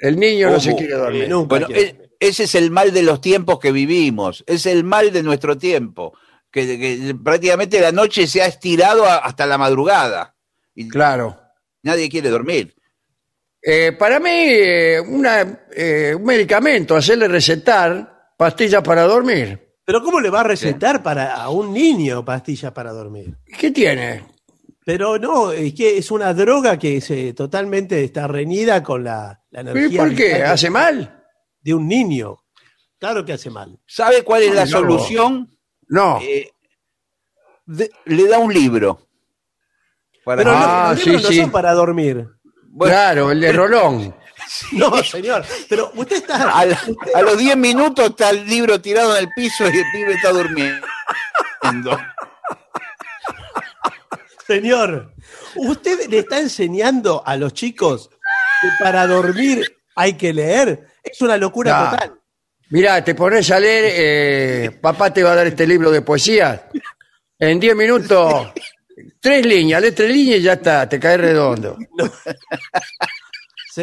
El 0.00 0.18
niño 0.18 0.50
no 0.50 0.60
se 0.60 0.74
quiere 0.74 0.94
dormir. 0.94 1.24
Eh, 1.24 1.28
nunca 1.28 1.48
Bueno, 1.48 1.66
quiere. 1.66 1.82
e- 1.82 2.08
ese 2.20 2.44
es 2.44 2.54
el 2.54 2.70
mal 2.70 2.92
de 2.92 3.02
los 3.02 3.20
tiempos 3.20 3.58
que 3.58 3.70
vivimos. 3.72 4.42
Es 4.46 4.66
el 4.66 4.84
mal 4.84 5.12
de 5.12 5.22
nuestro 5.22 5.56
tiempo. 5.58 6.16
Que, 6.50 6.78
que 6.78 7.14
prácticamente 7.22 7.80
la 7.80 7.92
noche 7.92 8.26
se 8.26 8.40
ha 8.42 8.46
estirado 8.46 9.04
a- 9.04 9.18
hasta 9.18 9.44
la 9.46 9.58
madrugada. 9.58 10.34
Y 10.74 10.88
Claro. 10.88 11.38
nadie 11.82 12.08
quiere 12.08 12.30
dormir. 12.30 12.74
Eh, 13.60 13.92
para 13.92 14.18
mí, 14.20 14.30
eh, 14.32 15.00
una, 15.00 15.66
eh, 15.74 16.14
un 16.16 16.24
medicamento, 16.24 16.96
hacerle 16.96 17.28
recetar 17.28 18.32
pastillas 18.36 18.82
para 18.82 19.02
dormir. 19.02 19.67
Pero 19.88 20.02
¿cómo 20.02 20.20
le 20.20 20.28
va 20.28 20.40
a 20.40 20.44
recetar 20.44 21.02
para 21.02 21.34
a 21.34 21.48
un 21.48 21.72
niño 21.72 22.22
pastillas 22.22 22.72
para 22.72 22.92
dormir? 22.92 23.34
¿Qué 23.58 23.70
tiene? 23.70 24.22
Pero 24.84 25.18
no, 25.18 25.50
es 25.50 25.72
que 25.72 25.96
es 25.96 26.10
una 26.10 26.34
droga 26.34 26.78
que 26.78 27.00
se 27.00 27.32
totalmente 27.32 28.04
está 28.04 28.26
reñida 28.26 28.82
con 28.82 29.02
la, 29.02 29.40
la 29.50 29.60
¿Y 29.60 29.62
energía 29.62 29.98
por 30.02 30.14
qué? 30.14 30.42
¿Hace 30.42 30.68
mal? 30.68 31.24
de 31.62 31.72
un 31.72 31.88
niño. 31.88 32.36
Claro 32.98 33.24
que 33.24 33.32
hace 33.32 33.48
mal. 33.48 33.78
¿Sabe 33.86 34.22
cuál 34.24 34.42
es 34.42 34.54
la 34.54 34.66
No. 34.66 34.70
solución? 34.72 35.56
No. 35.88 36.18
Eh, 36.20 36.50
de- 37.64 37.90
le 38.04 38.28
da 38.28 38.38
un 38.40 38.52
libro. 38.52 39.08
Para- 40.22 40.42
Pero 40.42 40.52
no, 40.52 40.58
Ah, 40.60 40.88
los 40.94 41.06
libros 41.06 41.22
sí, 41.22 41.28
no 41.28 41.32
sí. 41.32 41.40
son 41.40 41.50
para 41.50 41.72
dormir. 41.72 42.28
Bueno, 42.72 42.92
Claro, 42.92 43.30
el 43.30 43.40
de 43.40 43.52
Rolón. 43.52 44.14
No, 44.72 45.02
señor. 45.02 45.44
Pero 45.68 45.90
usted 45.94 46.16
está. 46.16 46.50
a, 46.58 46.64
la- 46.66 46.80
a 47.14 47.22
los 47.22 47.36
10 47.38 47.56
minutos 47.56 48.10
está 48.10 48.30
el 48.30 48.46
libro 48.46 48.80
tirado 48.80 49.16
en 49.16 49.24
el 49.24 49.30
piso 49.34 49.64
y 49.68 49.78
el 49.78 49.84
pibe 49.92 50.14
está 50.14 50.30
durmiendo. 50.30 50.86
Señor, 54.46 55.12
usted 55.56 56.08
le 56.08 56.20
está 56.20 56.38
enseñando 56.38 57.22
a 57.26 57.36
los 57.36 57.52
chicos 57.52 58.08
que 58.62 58.68
para 58.82 59.06
dormir 59.06 59.62
hay 59.94 60.14
que 60.14 60.32
leer. 60.32 60.86
Es 61.02 61.20
una 61.20 61.36
locura 61.36 61.90
total. 61.90 62.14
Mirá, 62.70 63.02
te 63.04 63.14
pones 63.14 63.50
a 63.50 63.60
leer, 63.60 63.92
eh, 63.96 64.70
papá 64.80 65.12
te 65.12 65.22
va 65.22 65.32
a 65.32 65.36
dar 65.36 65.46
este 65.46 65.66
libro 65.66 65.90
de 65.90 66.02
poesía. 66.02 66.68
En 67.38 67.60
10 67.60 67.76
minutos, 67.76 68.48
tres 69.20 69.44
líneas, 69.46 69.80
lees 69.82 69.94
tres 69.94 70.10
líneas 70.10 70.38
y 70.40 70.42
ya 70.42 70.54
está, 70.54 70.88
te 70.88 70.98
caes 70.98 71.20
redondo. 71.20 71.76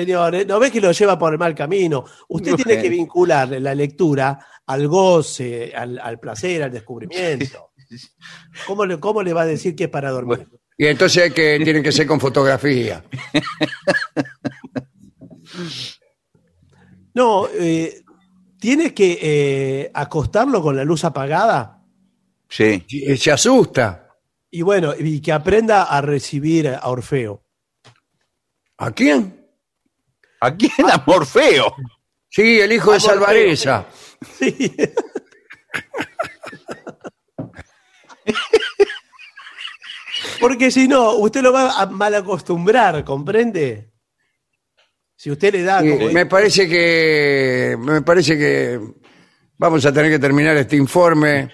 ¿Eh? 0.02 0.46
¿no 0.46 0.60
ve 0.60 0.72
que 0.72 0.82
lo 0.82 0.92
lleva 0.92 1.18
por 1.18 1.34
el 1.34 1.40
mal 1.40 1.56
camino? 1.56 2.06
Usted 2.28 2.52
No, 2.52 2.58
tiene 2.58 2.74
eh. 2.74 2.82
que 2.82 2.90
vincular 2.90 3.50
la 3.50 3.74
lectura 3.76 4.40
al 4.68 4.88
goce, 4.88 5.74
al, 5.76 6.00
al 6.00 6.20
placer, 6.20 6.64
al 6.64 6.72
descubrimiento. 6.72 7.72
¿Cómo 8.68 8.86
le, 8.86 9.00
¿Cómo 9.00 9.22
le 9.24 9.34
va 9.34 9.44
a 9.44 9.46
decir 9.46 9.76
que 9.76 9.86
es 9.86 9.90
para 9.90 10.10
dormir? 10.12 10.48
Y 10.78 10.88
entonces 10.88 11.24
hay 11.24 11.32
que, 11.32 11.60
tienen 11.64 11.84
que 11.84 11.92
ser 11.92 12.06
con 12.08 12.20
fotografía. 12.20 13.04
No, 17.14 17.48
eh, 17.48 18.04
tiene 18.60 18.94
que 18.94 19.18
eh, 19.22 19.92
acostarlo 19.94 20.62
con 20.62 20.76
la 20.76 20.84
luz 20.84 21.06
apagada 21.06 21.82
Sí. 22.50 22.86
eh, 22.90 23.16
se 23.18 23.32
asusta. 23.32 24.10
Y 24.52 24.62
bueno, 24.62 24.94
y 24.98 25.22
que 25.22 25.32
aprenda 25.32 25.84
a 25.84 26.02
recibir 26.02 26.68
a 26.68 26.88
Orfeo. 26.90 27.44
¿A 28.78 28.92
quién? 28.92 29.45
¿A 30.46 30.56
quién? 30.56 30.90
A 30.92 31.04
Morfeo. 31.06 31.76
Sí, 32.30 32.60
el 32.60 32.72
hijo 32.72 32.92
de. 32.92 33.00
Salvareza. 33.00 33.86
Sí. 34.38 34.76
Porque 40.40 40.72
si 40.72 40.88
no, 40.88 41.14
usted 41.16 41.42
lo 41.42 41.52
va 41.52 41.82
a 41.82 41.86
mal 41.88 42.14
acostumbrar, 42.16 43.04
¿comprende? 43.04 43.92
Si 45.16 45.32
usted 45.32 45.54
le 45.54 45.64
da 45.64 45.82
Sí, 45.82 45.90
como 45.90 46.12
me 46.12 46.26
parece 46.26 46.68
que 46.68 47.76
me 47.80 48.02
parece 48.02 48.38
que 48.38 48.80
vamos 49.58 49.86
a 49.86 49.94
tener 49.94 50.12
que 50.12 50.20
terminar 50.20 50.56
este 50.58 50.76
informe 50.76 51.52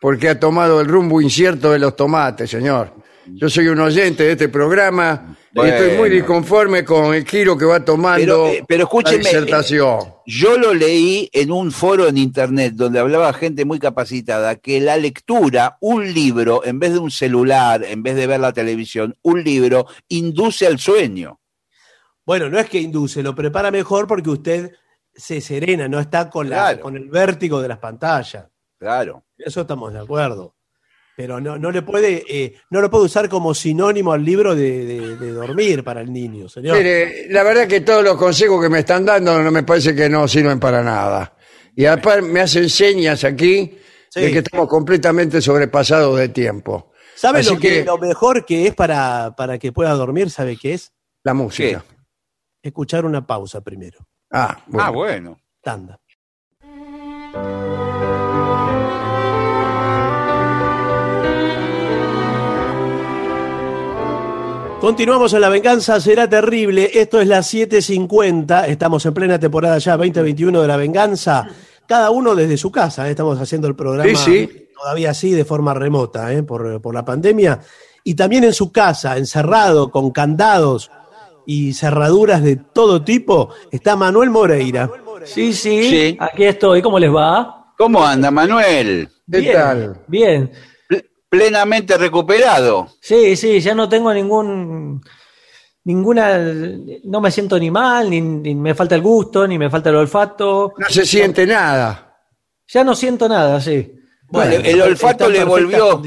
porque 0.00 0.28
ha 0.28 0.40
tomado 0.40 0.80
el 0.80 0.86
rumbo 0.86 1.20
incierto 1.20 1.72
de 1.72 1.78
los 1.78 1.94
tomates, 1.96 2.48
señor. 2.48 2.94
Yo 3.34 3.48
soy 3.48 3.68
un 3.68 3.80
oyente 3.80 4.24
de 4.24 4.32
este 4.32 4.48
programa 4.48 5.36
y 5.52 5.60
estoy 5.60 5.96
muy 5.96 6.10
disconforme 6.10 6.84
con 6.84 7.14
el 7.14 7.26
giro 7.26 7.56
que 7.56 7.64
va 7.64 7.84
tomando 7.84 8.20
Pero, 8.20 8.46
eh, 8.46 8.64
pero 8.66 8.84
escúcheme, 8.84 9.22
la 9.22 9.30
disertación. 9.30 9.98
Yo 10.26 10.56
lo 10.56 10.72
leí 10.74 11.28
en 11.32 11.50
un 11.50 11.72
foro 11.72 12.06
en 12.06 12.18
internet 12.18 12.74
donde 12.74 12.98
hablaba 13.00 13.32
gente 13.32 13.64
muy 13.64 13.78
capacitada 13.78 14.56
que 14.56 14.80
la 14.80 14.96
lectura, 14.96 15.76
un 15.80 16.12
libro, 16.12 16.64
en 16.64 16.78
vez 16.78 16.92
de 16.92 16.98
un 16.98 17.10
celular, 17.10 17.82
en 17.84 18.02
vez 18.02 18.16
de 18.16 18.26
ver 18.26 18.40
la 18.40 18.52
televisión, 18.52 19.16
un 19.22 19.42
libro 19.42 19.86
induce 20.08 20.66
al 20.66 20.78
sueño. 20.78 21.40
Bueno, 22.24 22.48
no 22.48 22.58
es 22.58 22.68
que 22.68 22.78
induce, 22.78 23.22
lo 23.22 23.34
prepara 23.34 23.70
mejor 23.70 24.06
porque 24.06 24.30
usted 24.30 24.72
se 25.14 25.40
serena, 25.40 25.88
no 25.88 25.98
está 25.98 26.30
con, 26.30 26.48
la, 26.48 26.56
Claro. 26.56 26.80
con 26.80 26.96
el 26.96 27.08
vértigo 27.08 27.60
de 27.60 27.68
las 27.68 27.78
pantallas. 27.78 28.46
Claro. 28.78 29.24
Eso 29.36 29.62
estamos 29.62 29.92
de 29.92 29.98
acuerdo. 29.98 30.54
Pero 31.20 31.38
no, 31.38 31.58
no 31.58 31.70
le 31.70 31.82
puede, 31.82 32.24
eh, 32.26 32.54
no 32.70 32.80
lo 32.80 32.88
puede 32.90 33.04
usar 33.04 33.28
como 33.28 33.52
sinónimo 33.52 34.12
al 34.14 34.24
libro 34.24 34.54
de, 34.54 34.86
de- 34.86 35.16
de 35.18 35.32
dormir 35.32 35.84
para 35.84 36.00
el 36.00 36.10
niño, 36.10 36.48
señor. 36.48 36.78
Mire, 36.78 37.26
la 37.28 37.42
verdad 37.42 37.68
que 37.68 37.82
todos 37.82 38.02
los 38.02 38.16
consejos 38.16 38.58
que 38.62 38.70
me 38.70 38.78
están 38.78 39.04
dando 39.04 39.38
no 39.42 39.50
me 39.50 39.62
parece 39.62 39.94
que 39.94 40.08
no 40.08 40.26
sirven 40.26 40.58
para 40.58 40.82
nada. 40.82 41.36
Y 41.76 41.84
aparte 41.84 42.22
me 42.22 42.40
hacen 42.40 42.70
señas 42.70 43.22
aquí 43.24 43.76
Sí. 44.08 44.20
de 44.22 44.32
que 44.32 44.38
estamos 44.38 44.66
completamente 44.66 45.42
sobrepasados 45.42 46.18
de 46.18 46.30
tiempo. 46.30 46.90
¿Sabe 47.14 47.40
Así 47.40 47.52
lo, 47.54 47.60
que, 47.60 47.68
que- 47.68 47.84
lo 47.84 47.98
mejor 47.98 48.46
que 48.46 48.66
es 48.68 48.74
para, 48.74 49.34
para 49.36 49.58
que 49.58 49.72
pueda 49.72 49.92
dormir? 49.92 50.30
¿Sabe 50.30 50.56
qué 50.56 50.72
es? 50.72 50.90
La 51.22 51.34
música. 51.34 51.84
Escuchar 52.62 53.04
una 53.04 53.26
pausa 53.26 53.60
primero. 53.60 53.98
Ah, 54.32 54.58
bueno. 54.68 54.86
Ah, 54.86 54.90
bueno. 54.90 55.40
Tanda. 55.62 56.00
Continuamos 64.80 65.34
en 65.34 65.42
La 65.42 65.50
Venganza 65.50 66.00
Será 66.00 66.28
Terrible. 66.28 66.90
Esto 66.94 67.20
es 67.20 67.28
las 67.28 67.52
7.50. 67.52 68.66
Estamos 68.68 69.04
en 69.04 69.12
plena 69.14 69.38
temporada 69.38 69.76
ya 69.78 69.96
2021 69.96 70.62
de 70.62 70.66
La 70.68 70.76
Venganza. 70.78 71.46
Cada 71.86 72.10
uno 72.10 72.34
desde 72.34 72.56
su 72.56 72.72
casa. 72.72 73.06
¿eh? 73.06 73.10
Estamos 73.10 73.38
haciendo 73.38 73.68
el 73.68 73.76
programa 73.76 74.08
Sí, 74.18 74.46
sí. 74.48 74.68
todavía 74.74 75.10
así 75.10 75.32
de 75.32 75.44
forma 75.44 75.74
remota 75.74 76.32
¿eh? 76.32 76.42
por, 76.42 76.80
por 76.80 76.94
la 76.94 77.04
pandemia. 77.04 77.60
Y 78.04 78.14
también 78.14 78.44
en 78.44 78.54
su 78.54 78.72
casa, 78.72 79.18
encerrado, 79.18 79.90
con 79.90 80.10
candados 80.12 80.90
y 81.44 81.74
cerraduras 81.74 82.42
de 82.42 82.56
todo 82.56 83.02
tipo, 83.02 83.50
está 83.70 83.96
Manuel 83.96 84.30
Moreira. 84.30 84.90
Sí, 85.24 85.52
sí, 85.52 85.90
Sí. 85.90 86.16
aquí 86.18 86.44
estoy. 86.44 86.80
¿Cómo 86.80 86.98
les 86.98 87.14
va? 87.14 87.74
¿Cómo 87.76 88.04
anda, 88.04 88.30
Manuel? 88.30 89.08
¿Qué 89.30 89.38
bien, 89.40 89.52
tal? 89.54 90.00
Bien. 90.06 90.50
Ple- 91.30 91.38
Plenamente 91.38 91.96
recuperado. 91.96 92.88
Sí, 93.00 93.36
sí, 93.36 93.60
ya 93.60 93.74
no 93.74 93.88
tengo 93.88 94.12
ningún. 94.12 95.00
Ninguna. 95.84 96.38
No 97.04 97.20
me 97.20 97.30
siento 97.30 97.58
ni 97.58 97.70
mal, 97.70 98.10
ni, 98.10 98.20
ni 98.20 98.54
me 98.54 98.74
falta 98.74 98.94
el 98.96 99.00
gusto, 99.00 99.46
ni 99.46 99.58
me 99.58 99.70
falta 99.70 99.90
el 99.90 99.96
olfato. 99.96 100.74
No 100.76 100.88
se 100.88 101.06
siente 101.06 101.46
nada. 101.46 102.18
Ya 102.68 102.84
no 102.84 102.94
siento 102.94 103.28
nada, 103.28 103.60
sí. 103.60 103.94
Bueno, 104.28 104.54
el 104.64 104.80
olfato 104.82 105.28
le 105.28 105.42
volvió. 105.44 106.02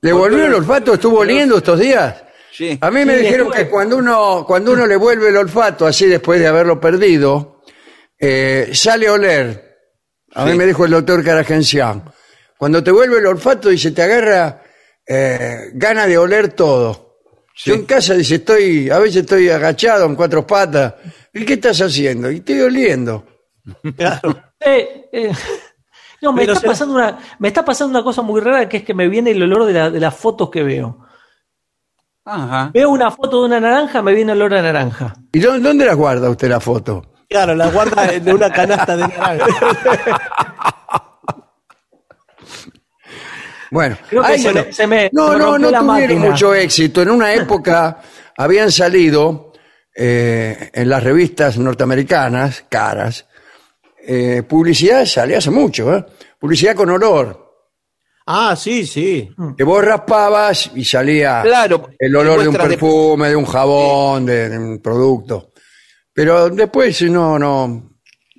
¿Le 0.00 0.12
volvió 0.12 0.46
el 0.46 0.54
olfato? 0.54 0.94
¿Estuvo 0.94 1.18
oliendo 1.20 1.58
estos 1.58 1.78
días? 1.78 2.24
Sí. 2.52 2.76
A 2.80 2.90
mí 2.90 3.04
me 3.04 3.16
Sí, 3.18 3.22
dijeron 3.22 3.48
estuve- 3.48 3.64
que 3.64 3.70
cuando 3.70 3.96
uno, 3.98 4.44
cuando 4.46 4.72
uno 4.72 4.86
le 4.86 4.96
vuelve 4.96 5.28
el 5.28 5.36
olfato, 5.36 5.86
así 5.86 6.06
después 6.06 6.40
de 6.40 6.48
haberlo 6.48 6.80
perdido, 6.80 7.62
eh, 8.18 8.70
sale 8.74 9.06
a 9.08 9.12
oler. 9.12 9.78
A 10.34 10.44
mí 10.44 10.54
me 10.56 10.66
dijo 10.66 10.84
el 10.84 10.90
doctor 10.90 11.22
Caragencián. 11.24 12.02
Cuando 12.62 12.80
te 12.80 12.92
vuelve 12.92 13.18
el 13.18 13.26
olfato, 13.26 13.70
dice, 13.70 13.90
te 13.90 14.02
agarra 14.04 14.62
eh, 15.04 15.70
gana 15.74 16.06
de 16.06 16.16
oler 16.16 16.52
todo. 16.52 17.16
Yo 17.56 17.74
en 17.74 17.84
casa, 17.86 18.14
dice, 18.14 18.36
estoy, 18.36 18.88
a 18.88 19.00
veces 19.00 19.22
estoy 19.22 19.50
agachado 19.50 20.06
en 20.06 20.14
cuatro 20.14 20.46
patas. 20.46 20.94
¿Y 21.34 21.44
qué 21.44 21.54
estás 21.54 21.80
haciendo? 21.80 22.30
Y 22.30 22.36
estoy 22.36 22.60
oliendo. 22.60 23.26
Claro. 23.96 24.40
Eh, 24.64 25.08
eh, 25.12 25.32
no, 26.20 26.32
me 26.32 26.42
Pero 26.42 26.52
está, 26.52 26.68
pasando 26.68 26.94
una, 26.94 27.18
me 27.40 27.48
está 27.48 27.64
pasando 27.64 27.98
una 27.98 28.04
cosa 28.04 28.22
muy 28.22 28.40
rara 28.40 28.68
que 28.68 28.76
es 28.76 28.84
que 28.84 28.94
me 28.94 29.08
viene 29.08 29.32
el 29.32 29.42
olor 29.42 29.64
de, 29.64 29.72
la- 29.72 29.90
de 29.90 29.98
las 29.98 30.14
fotos 30.14 30.50
que 30.50 30.62
veo. 30.62 31.04
Ajá. 32.24 32.70
Veo 32.72 32.90
una 32.90 33.10
foto 33.10 33.40
de 33.40 33.46
una 33.46 33.58
naranja, 33.58 34.02
me 34.02 34.14
viene 34.14 34.30
olor 34.30 34.54
a 34.54 34.62
naranja. 34.62 35.14
¿Y 35.32 35.40
dó- 35.40 35.58
dónde 35.58 35.84
las 35.84 35.96
guarda 35.96 36.30
usted 36.30 36.48
la 36.48 36.60
foto? 36.60 37.02
Claro, 37.28 37.56
la 37.56 37.70
guarda 37.72 38.12
en 38.12 38.32
una 38.32 38.52
canasta 38.52 38.96
de 38.96 39.08
naranja. 39.08 39.46
Bueno, 43.72 43.96
Creo 44.08 44.22
que 44.22 44.28
ay, 44.28 44.38
se 44.38 44.52
me- 44.52 44.72
se 44.72 44.86
me- 44.86 45.08
no, 45.12 45.36
no, 45.36 45.58
no 45.58 45.70
la 45.70 45.80
tuvieron 45.80 45.86
máquina. 46.18 46.30
mucho 46.30 46.54
éxito. 46.54 47.00
En 47.02 47.10
una 47.10 47.32
época 47.34 48.00
habían 48.36 48.70
salido 48.70 49.52
eh, 49.94 50.70
en 50.72 50.88
las 50.88 51.02
revistas 51.02 51.58
norteamericanas, 51.58 52.64
caras, 52.68 53.26
eh, 54.06 54.42
publicidad 54.48 55.04
sale 55.06 55.36
hace 55.36 55.50
mucho, 55.50 55.94
¿eh? 55.94 56.04
publicidad 56.38 56.74
con 56.76 56.90
olor. 56.90 57.40
Ah, 58.26 58.54
sí, 58.56 58.86
sí. 58.86 59.28
Que 59.56 59.64
vos 59.64 59.84
raspabas 59.84 60.70
y 60.74 60.84
salía 60.84 61.42
Claro. 61.42 61.88
el 61.98 62.14
olor 62.14 62.40
de 62.42 62.48
un 62.48 62.54
de- 62.54 62.60
perfume, 62.60 63.28
de 63.30 63.36
un 63.36 63.44
jabón, 63.46 64.26
de, 64.26 64.48
de 64.48 64.58
un 64.58 64.80
producto. 64.80 65.52
Pero 66.12 66.48
después 66.50 67.02
no, 67.02 67.38
no, 67.38 67.91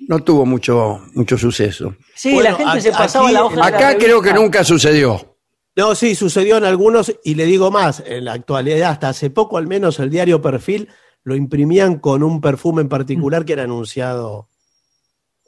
no 0.08 0.22
tuvo 0.22 0.44
mucho, 0.46 1.02
mucho 1.14 1.36
suceso. 1.38 1.94
Sí, 2.14 2.34
Bueno, 2.34 2.50
la 2.50 2.56
gente 2.56 2.72
aquí- 2.72 2.80
se 2.82 2.90
pasaba 2.92 3.26
aquí- 3.26 3.34
la 3.34 3.44
hoja 3.44 3.54
de 3.54 3.60
la 3.60 3.66
Acá 3.66 3.96
creo 3.98 4.20
que 4.22 4.32
nunca 4.32 4.64
sucedió. 4.64 5.36
No, 5.76 5.94
sí, 5.94 6.14
sucedió 6.14 6.58
en 6.58 6.64
algunos, 6.64 7.12
y 7.24 7.34
le 7.34 7.46
digo 7.46 7.70
más, 7.70 8.02
en 8.06 8.26
la 8.26 8.34
actualidad, 8.34 8.90
hasta 8.92 9.08
hace 9.08 9.30
poco 9.30 9.58
al 9.58 9.66
menos, 9.66 9.98
el 9.98 10.08
diario 10.10 10.40
Perfil 10.40 10.88
lo 11.24 11.34
imprimían 11.34 11.98
con 11.98 12.22
un 12.22 12.40
perfume 12.40 12.82
en 12.82 12.88
particular 12.88 13.44
que 13.44 13.54
era 13.54 13.64
anunciado 13.64 14.48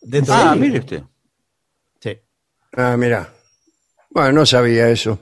dentro 0.03 0.35
Ah, 0.35 0.51
del 0.51 0.61
mire 0.61 0.79
usted. 0.81 1.03
Sí, 2.01 2.19
Ah, 2.77 2.97
mira. 2.97 3.33
Bueno, 4.11 4.33
no 4.33 4.47
sabía 4.47 4.89
eso. 4.89 5.19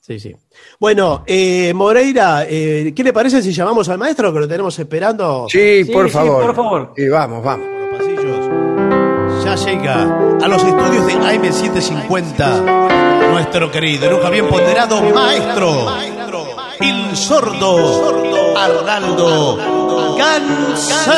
sí, 0.00 0.18
sí. 0.18 0.34
Bueno, 0.80 1.22
eh, 1.26 1.72
Moreira, 1.74 2.46
eh, 2.48 2.92
¿qué 2.96 3.04
le 3.04 3.12
parece 3.12 3.42
si 3.42 3.52
llamamos 3.52 3.88
al 3.88 3.98
maestro 3.98 4.32
que 4.32 4.40
lo 4.40 4.48
tenemos 4.48 4.78
esperando 4.78 5.46
Sí, 5.48 5.84
Sí, 5.84 5.92
por 5.92 6.06
sí, 6.06 6.12
favor. 6.14 6.46
por 6.46 6.54
favor. 6.56 6.94
Y 6.96 7.08
vamos, 7.08 7.44
vamos. 7.44 7.73
Llega 9.56 10.02
a 10.42 10.48
los 10.48 10.64
estudios 10.64 11.06
de 11.06 11.14
AM750 11.14 13.30
nuestro 13.30 13.70
querido, 13.70 14.10
nunca 14.10 14.28
bien 14.30 14.48
ponderado 14.48 15.00
maestro, 15.00 15.86
el 16.80 17.16
sordo 17.16 18.56
Arnaldo 18.56 20.16
Gansé. 20.16 21.12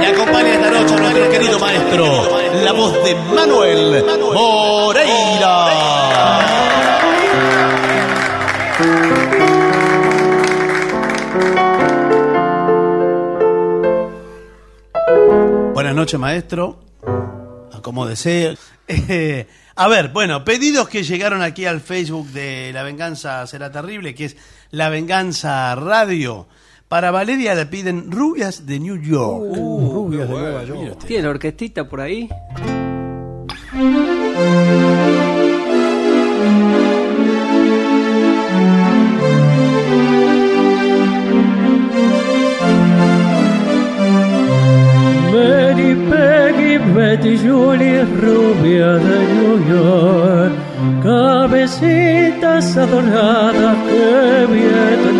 Y 0.00 0.04
acompaña 0.04 0.54
esta 0.54 0.70
noche 0.70 0.96
nuestro 0.96 1.28
querido 1.30 1.58
maestro, 1.58 2.22
la 2.64 2.72
voz 2.72 2.92
de 3.02 3.14
Manuel. 3.34 4.04
Buenas 15.90 16.02
noches, 16.02 16.20
maestro. 16.20 16.78
Acomódese. 17.72 18.56
Eh, 18.86 19.46
a 19.74 19.88
ver, 19.88 20.10
bueno, 20.10 20.44
pedidos 20.44 20.88
que 20.88 21.02
llegaron 21.02 21.42
aquí 21.42 21.64
al 21.64 21.80
Facebook 21.80 22.28
de 22.28 22.72
La 22.72 22.84
Venganza 22.84 23.44
Será 23.48 23.72
Terrible, 23.72 24.14
que 24.14 24.26
es 24.26 24.36
La 24.70 24.88
Venganza 24.88 25.74
Radio. 25.74 26.46
Para 26.86 27.10
Valeria 27.10 27.56
le 27.56 27.66
piden 27.66 28.12
rubias 28.12 28.66
de 28.66 28.78
New 28.78 29.00
York. 29.02 29.56
rubias 29.56 30.28
de 30.28 30.34
Nueva 30.34 30.62
York. 30.62 31.04
¿Tiene 31.06 31.26
orquestita 31.26 31.88
por 31.88 32.00
ahí? 32.00 32.28
Peggy, 46.10 46.78
Betty 46.94 47.38
Julie, 47.38 48.02
rubia 48.20 48.90
de 49.06 49.18
New 49.34 49.56
York, 49.72 50.52
cabecitas 51.02 52.76
adoradas 52.76 53.76
que 53.88 54.46
vienen 54.52 55.10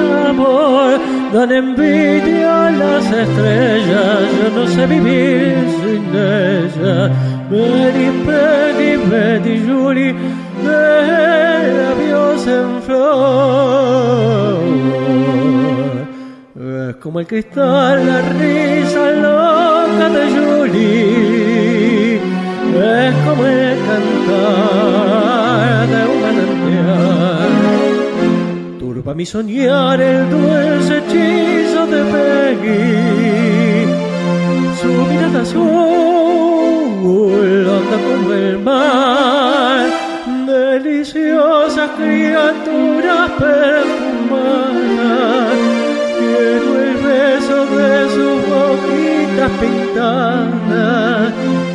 dan 1.33 1.53
envidia 1.53 2.67
a 2.67 2.71
las 2.71 3.05
estrellas, 3.05 4.23
yo 4.39 4.47
no 4.57 4.67
sé 4.67 4.87
vivir 4.87 5.55
sin 5.81 6.03
ellas. 6.13 7.11
Betty, 7.51 8.09
Betty, 8.27 8.91
Betty 9.11 9.55
Julie, 9.67 10.15
de 10.65 10.83
labios 11.79 12.47
en 12.47 12.83
flor. 12.83 14.59
Es 16.89 16.97
como 16.97 17.21
el 17.21 17.27
cristal, 17.27 18.07
la 18.07 18.21
risa 18.23 19.11
loca 19.11 19.70
de 19.99 20.31
Julie. 20.31 22.21
Es 22.73 23.15
como 23.27 23.45
el 23.45 23.77
cantar 23.87 25.89
de 25.89 26.01
un 26.13 26.19
manantial. 26.23 27.53
Turba 28.79 29.13
mi 29.15 29.27
soñar 29.27 30.01
el 30.01 30.31
dulce 30.31 30.99
hechizo 30.99 31.87
de 31.87 32.03
Peggy. 32.13 33.87
Su 34.81 34.89
mirada 35.11 35.41
azul, 35.43 37.67
onda 37.69 37.97
como 38.07 38.29
el 38.33 38.59
mar. 38.59 39.87
Deliciosas 40.47 41.91
criaturas 41.99 43.31
perfumadas 43.39 45.59
quiero 46.19 46.71
el 46.83 46.95
beso 46.97 47.59
de 47.77 47.93
sus 48.15 48.40
boquitas 49.41 49.51
pintadas, 49.61 51.33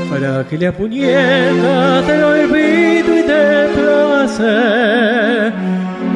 frágiles 0.10 0.74
puñetas 0.74 2.08
del 2.08 2.24
olvido 2.24 3.18
y 3.18 3.22
de 3.24 3.70
placer, 3.76 5.54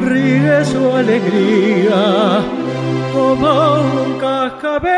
ríe 0.06 0.66
su 0.66 0.96
alegría 0.96 2.42
como 3.14 3.82
un 4.04 4.20
cascabel. 4.20 4.90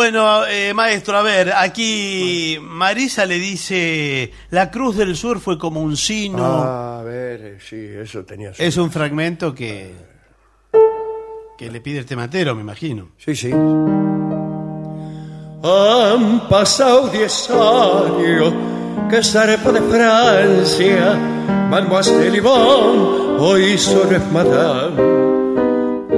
Bueno, 0.00 0.44
eh, 0.46 0.74
maestro, 0.74 1.16
a 1.16 1.22
ver, 1.22 1.54
aquí 1.56 2.58
Marisa 2.60 3.24
le 3.24 3.38
dice, 3.38 4.30
la 4.50 4.70
Cruz 4.70 4.94
del 4.98 5.16
Sur 5.16 5.40
fue 5.40 5.56
como 5.58 5.80
un 5.80 5.96
sino. 5.96 6.44
Ah, 6.44 6.98
a 7.00 7.02
ver, 7.02 7.40
eh, 7.42 7.58
sí, 7.66 7.76
eso 8.02 8.22
tenía 8.22 8.52
su- 8.52 8.62
Es 8.62 8.76
un 8.76 8.90
fragmento 8.90 9.54
que, 9.54 9.94
que 11.56 11.70
le 11.70 11.80
pide 11.80 12.00
el 12.00 12.04
tematero, 12.04 12.54
me 12.54 12.60
imagino. 12.60 13.08
Sí, 13.16 13.34
sí. 13.34 13.50
Han 15.62 16.46
pasado 16.50 17.08
diez 17.08 17.48
años 17.48 18.52
que 19.08 19.24
zarpa 19.24 19.72
de 19.72 19.80
Francia, 19.80 21.14
Mademoiselle 21.70 22.36
Yvonne, 22.36 23.38
hoy 23.40 23.78
solo 23.78 24.14
es 24.14 24.30
Madame, 24.30 25.15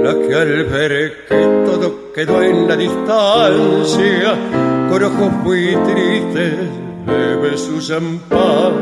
la 0.03 0.13
que 0.13 0.35
al 0.35 0.63
ver 0.65 1.25
que 1.27 1.41
todo 1.65 2.11
quedó 2.13 2.41
en 2.41 2.67
la 2.67 2.75
distancia, 2.75 4.35
con 4.89 5.03
ojos 5.03 5.31
muy 5.43 5.75
tristes 5.87 6.55
bebe 7.05 7.57
su 7.57 7.79
champán. 7.81 8.73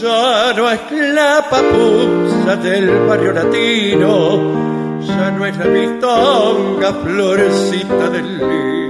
Ya 0.00 0.52
no 0.56 0.70
es 0.70 0.80
la 1.14 1.44
papusa 1.50 2.56
del 2.56 3.06
barrio 3.06 3.32
latino, 3.32 5.00
ya 5.06 5.30
no 5.32 5.44
es 5.44 5.56
la 5.58 5.66
mistonga 5.66 6.92
florecita 6.92 8.08
del 8.10 8.38
lid 8.38 8.82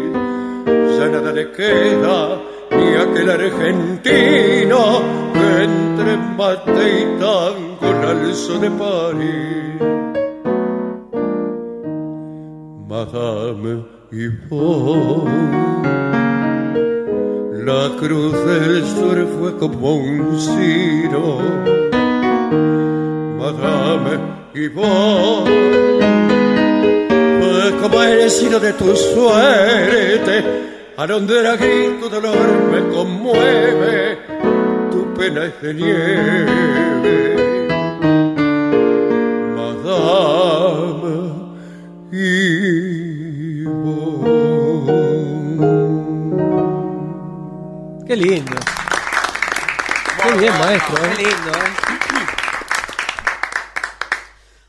ya 1.03 1.09
nada 1.09 1.33
le 1.33 1.51
queda 1.51 2.41
ni 2.71 2.95
aquel 2.95 3.31
argentino 3.31 5.03
que 5.35 5.65
entre 5.65 6.17
mate 6.37 6.85
y 7.01 7.05
tango 7.21 7.87
el 7.91 8.05
alzo 8.13 8.59
de 8.59 8.71
París. 8.71 10.22
Madame 12.93 13.87
Yvonne, 14.11 15.25
la 17.65 17.89
cruz 17.99 18.35
del 18.45 18.85
sur 18.85 19.17
fue 19.39 19.57
como 19.57 19.95
un 19.95 20.39
ciro. 20.39 21.39
Madame 23.39 24.19
Yvonne, 24.53 25.51
fue 27.41 27.81
como 27.81 28.03
el 28.03 28.31
cielo 28.31 28.61
de 28.61 28.75
tu 28.75 28.95
suerte, 28.95 30.45
a 30.99 31.07
donde 31.07 31.39
el 31.39 31.57
grito 31.57 32.11
dolor 32.11 32.47
me 32.71 32.95
conmueve, 32.95 34.19
tu 34.91 35.15
pena 35.15 35.47
es 35.47 35.63
de 35.63 35.73
nieve. 35.73 36.92
Qué 48.13 48.17
lindo. 48.17 48.53
Qué 50.23 50.39
bien, 50.39 50.53
maestro. 50.59 50.97
¿eh? 51.03 51.15
Qué 51.17 51.23
lindo, 51.23 51.53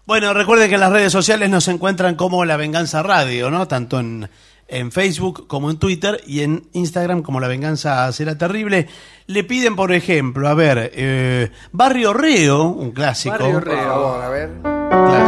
Bueno, 0.05 0.33
recuerden 0.33 0.69
que 0.69 0.75
en 0.75 0.79
las 0.79 0.93
redes 0.93 1.11
sociales 1.11 1.49
nos 1.49 1.67
encuentran 1.67 2.15
como 2.15 2.45
La 2.45 2.55
Venganza 2.55 3.03
Radio, 3.03 3.51
¿no? 3.51 3.67
Tanto 3.67 3.99
en, 3.99 4.29
en 4.69 4.93
Facebook 4.93 5.45
como 5.47 5.69
en 5.69 5.77
Twitter 5.77 6.21
y 6.25 6.39
en 6.39 6.69
Instagram 6.71 7.21
como 7.21 7.41
La 7.41 7.49
Venganza 7.49 8.09
Será 8.13 8.37
Terrible. 8.37 8.87
Le 9.27 9.43
piden, 9.43 9.75
por 9.75 9.91
ejemplo, 9.91 10.47
a 10.47 10.53
ver, 10.53 10.91
eh, 10.93 11.51
Barrio 11.73 12.13
Reo, 12.13 12.63
un 12.67 12.91
clásico. 12.91 13.37
Barrio 13.37 13.59
Reo. 13.59 13.75
Por 13.75 13.85
favor, 13.85 14.21
a 14.23 14.29
ver. 14.29 14.49
Clásico. 14.61 15.22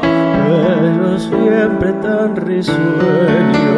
pero 0.00 1.18
siempre 1.18 1.92
tan 1.94 2.36
risueño. 2.36 3.74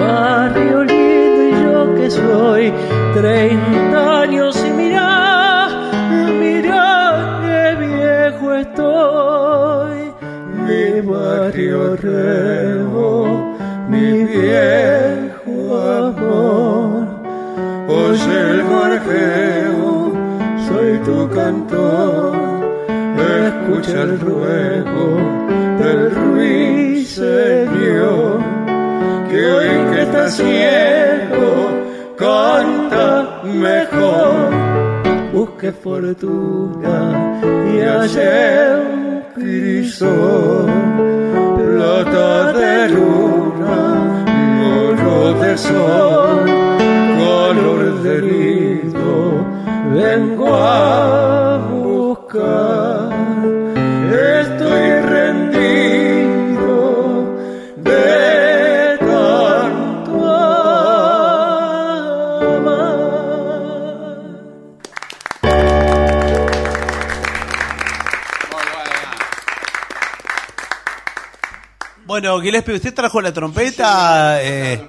Barrio 0.00 0.82
lindo 0.84 1.42
y 1.42 1.52
yo 1.62 1.94
que 1.94 2.10
soy 2.10 2.72
treinta 3.12 3.85
remo, 11.96 13.56
mi 13.88 14.24
viejo 14.24 15.78
amor, 15.78 17.08
oye 17.88 18.40
el 18.50 18.62
gorjeo, 18.62 20.12
soy 20.68 20.98
tu 21.04 21.28
cantor, 21.30 22.36
escucha 23.46 24.02
el 24.02 24.20
ruego 24.20 25.06
del 25.78 26.10
ruiseñor 26.14 27.66
que 29.28 29.40
hoy 29.46 29.70
que 29.90 30.02
está 30.02 30.28
ciego 30.28 31.50
canta 32.16 33.42
mejor. 33.44 34.50
Busque 35.32 35.70
fortuna 35.72 37.40
y 37.72 37.80
hallé 37.80 38.76
un 38.80 39.22
crisol, 39.34 40.70
plata 41.76 42.52
de 42.54 42.88
luna, 42.88 43.78
oro 44.82 45.34
de 45.40 45.58
sol, 45.58 46.44
color 47.20 48.02
de 48.02 48.16
nido, 48.22 49.44
vengo 49.92 50.54
a 50.54 51.58
buscar. 51.70 52.65
Gillespie, 72.40 72.74
¿usted 72.74 72.94
trajo 72.94 73.20
la 73.20 73.32
trompeta? 73.32 74.42
eh, 74.42 74.80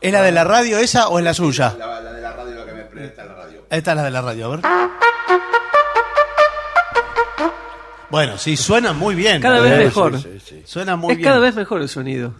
¿Es 0.00 0.12
la 0.12 0.22
de 0.22 0.32
la 0.32 0.44
radio 0.44 0.78
esa 0.78 1.08
o 1.08 1.18
es 1.18 1.24
la 1.24 1.34
suya? 1.34 1.74
La, 1.78 2.00
de 2.00 2.20
la 2.20 2.32
radio 2.32 2.54
la 2.56 2.64
que 2.64 2.72
me 2.72 2.82
presta 2.84 3.24
la 3.24 3.34
radio. 3.34 3.62
Esta 3.70 3.90
es 3.92 3.96
la 3.96 4.02
de 4.04 4.10
la 4.10 4.20
radio, 4.22 4.46
a 4.46 4.48
ver. 4.56 4.60
Bueno, 8.10 8.38
sí, 8.38 8.56
suena 8.56 8.92
muy 8.94 9.14
bien. 9.14 9.40
Cada 9.42 9.60
vez 9.60 9.78
mejor. 9.78 10.16
sí, 10.20 10.28
sí, 10.38 10.40
sí. 10.44 10.62
Suena 10.64 10.96
muy 10.96 11.12
es 11.12 11.18
bien. 11.18 11.28
cada 11.28 11.40
vez 11.40 11.54
mejor 11.54 11.82
el 11.82 11.88
sonido. 11.90 12.32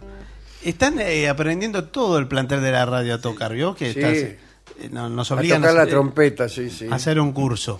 Están 0.63 0.99
eh, 0.99 1.29
aprendiendo 1.29 1.85
todo 1.85 2.17
el 2.17 2.27
plantel 2.27 2.61
de 2.61 2.71
la 2.71 2.85
radio 2.85 3.15
a 3.15 3.21
tocar, 3.21 3.53
¿vio? 3.53 3.75
Que 3.75 3.93
Sí. 3.93 3.99
estás- 3.99 4.17
eh, 4.17 4.39
no- 4.91 5.09
nos 5.09 5.29
A 5.31 5.35
obligan 5.35 5.61
tocar 5.61 5.75
la 5.75 5.85
trompeta, 5.85 6.49
sí, 6.49 6.69
sí. 6.71 6.87
a 6.89 6.95
hacer 6.95 7.19
un 7.19 7.31
curso. 7.33 7.79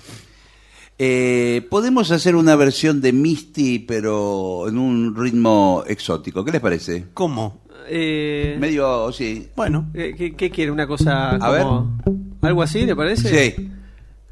Eh, 1.01 1.65
Podemos 1.69 2.11
hacer 2.11 2.35
una 2.35 2.55
versión 2.57 2.99
de 2.99 3.13
Misty, 3.13 3.79
pero 3.79 4.67
en 4.67 4.77
un 4.77 5.15
ritmo 5.15 5.83
exótico. 5.87 6.43
¿Qué 6.43 6.51
les 6.51 6.61
parece? 6.61 7.05
¿Cómo? 7.13 7.61
Eh, 7.87 8.57
Medio, 8.59 9.11
sí. 9.13 9.47
Bueno. 9.55 9.89
eh, 9.93 10.13
¿qué, 10.17 10.35
qué 10.35 10.51
quiere? 10.51 10.71
¿Una 10.71 10.85
cosa 10.85 11.31
A 11.37 11.49
ver. 11.51 11.63
como... 11.63 11.97
¿Algo 12.41 12.61
así, 12.61 12.85
le 12.85 12.95
parece? 12.95 13.29
Sí. 13.55 13.69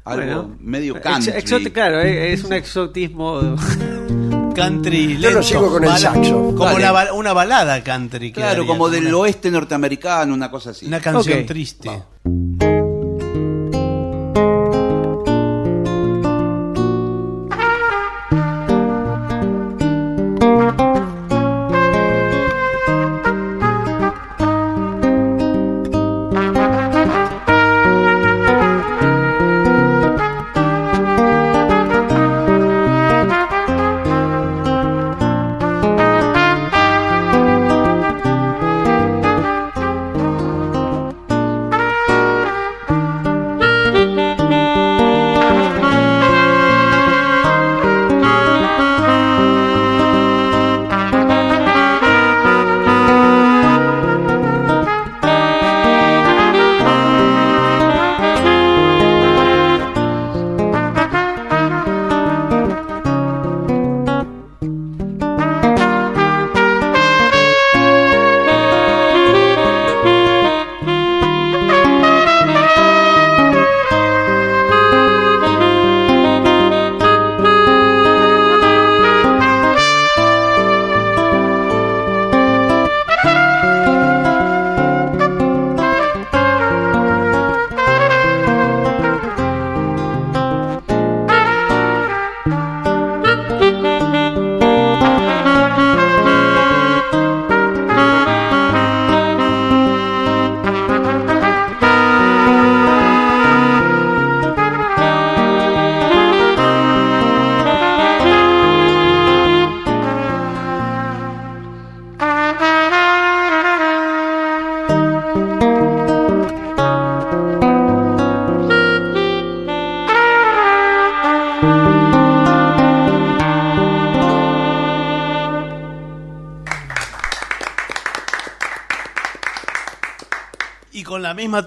Algo 0.04 0.24
Bueno. 0.24 0.56
medio 0.60 0.96
Ex- 0.96 1.02
country. 1.02 1.32
exótico, 1.36 1.72
claro, 1.72 2.00
eh, 2.00 2.32
es 2.32 2.44
un 2.44 2.52
exotismo. 2.52 3.40
Country 4.54 5.14
Yo 5.14 5.20
lo 5.20 5.20
lento, 5.28 5.42
sigo 5.42 5.70
con 5.70 5.84
el 5.84 5.90
saxo. 5.96 6.54
Como 6.56 6.78
la 6.78 7.12
una 7.14 7.32
balada 7.32 7.82
country. 7.84 8.32
Claro, 8.32 8.66
como 8.66 8.88
del 8.88 9.06
una, 9.06 9.16
oeste 9.18 9.50
norteamericano, 9.50 10.34
una 10.34 10.50
cosa 10.50 10.70
así. 10.70 10.86
una 10.86 11.00
canción 11.00 11.46
triste. 11.46 11.88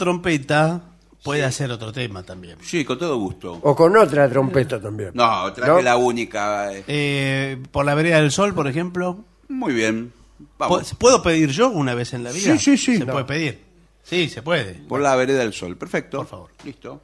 Trompeta 0.05 0.81
puede 1.23 1.43
hacer 1.45 1.69
otro 1.71 1.91
tema 1.91 2.23
también. 2.23 2.57
Sí, 2.61 2.83
con 2.83 2.97
todo 2.97 3.17
gusto. 3.17 3.59
O 3.61 3.75
con 3.75 3.95
otra 3.95 4.27
trompeta 4.27 4.81
también. 4.81 5.11
No, 5.13 5.53
traje 5.53 5.71
¿No? 5.71 5.81
la 5.81 5.95
única. 5.97 6.73
eh. 6.73 6.83
Eh, 6.87 7.57
por 7.71 7.85
la 7.85 7.93
vereda 7.93 8.17
del 8.19 8.31
sol, 8.31 8.55
por 8.55 8.67
ejemplo. 8.67 9.23
Muy 9.47 9.73
bien. 9.73 10.11
Vamos. 10.57 10.93
¿Pu- 10.93 10.97
¿Puedo 10.97 11.21
pedir 11.21 11.49
yo 11.51 11.69
una 11.69 11.93
vez 11.93 12.13
en 12.13 12.23
la 12.23 12.31
vida? 12.31 12.57
Sí, 12.57 12.57
sí, 12.57 12.77
sí. 12.77 12.97
Se 12.97 13.05
No. 13.05 13.13
puede 13.13 13.25
pedir. 13.25 13.59
Sí, 14.03 14.27
se 14.29 14.41
puede. 14.41 14.73
Por 14.89 14.99
la 15.01 15.15
vereda 15.15 15.39
del 15.39 15.53
sol. 15.53 15.77
Perfecto. 15.77 16.17
Por 16.17 16.27
favor. 16.27 16.49
Listo. 16.65 16.99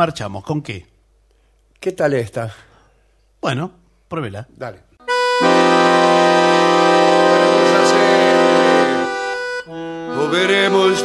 marchamos. 0.00 0.42
¿Con 0.44 0.62
qué? 0.62 0.86
¿Qué 1.78 1.92
tal 1.92 2.14
esta? 2.14 2.54
Bueno, 3.38 3.70
pruébela. 4.08 4.48
Dale. 4.56 4.78
Pues 9.66 10.16
Volveremos 10.16 11.04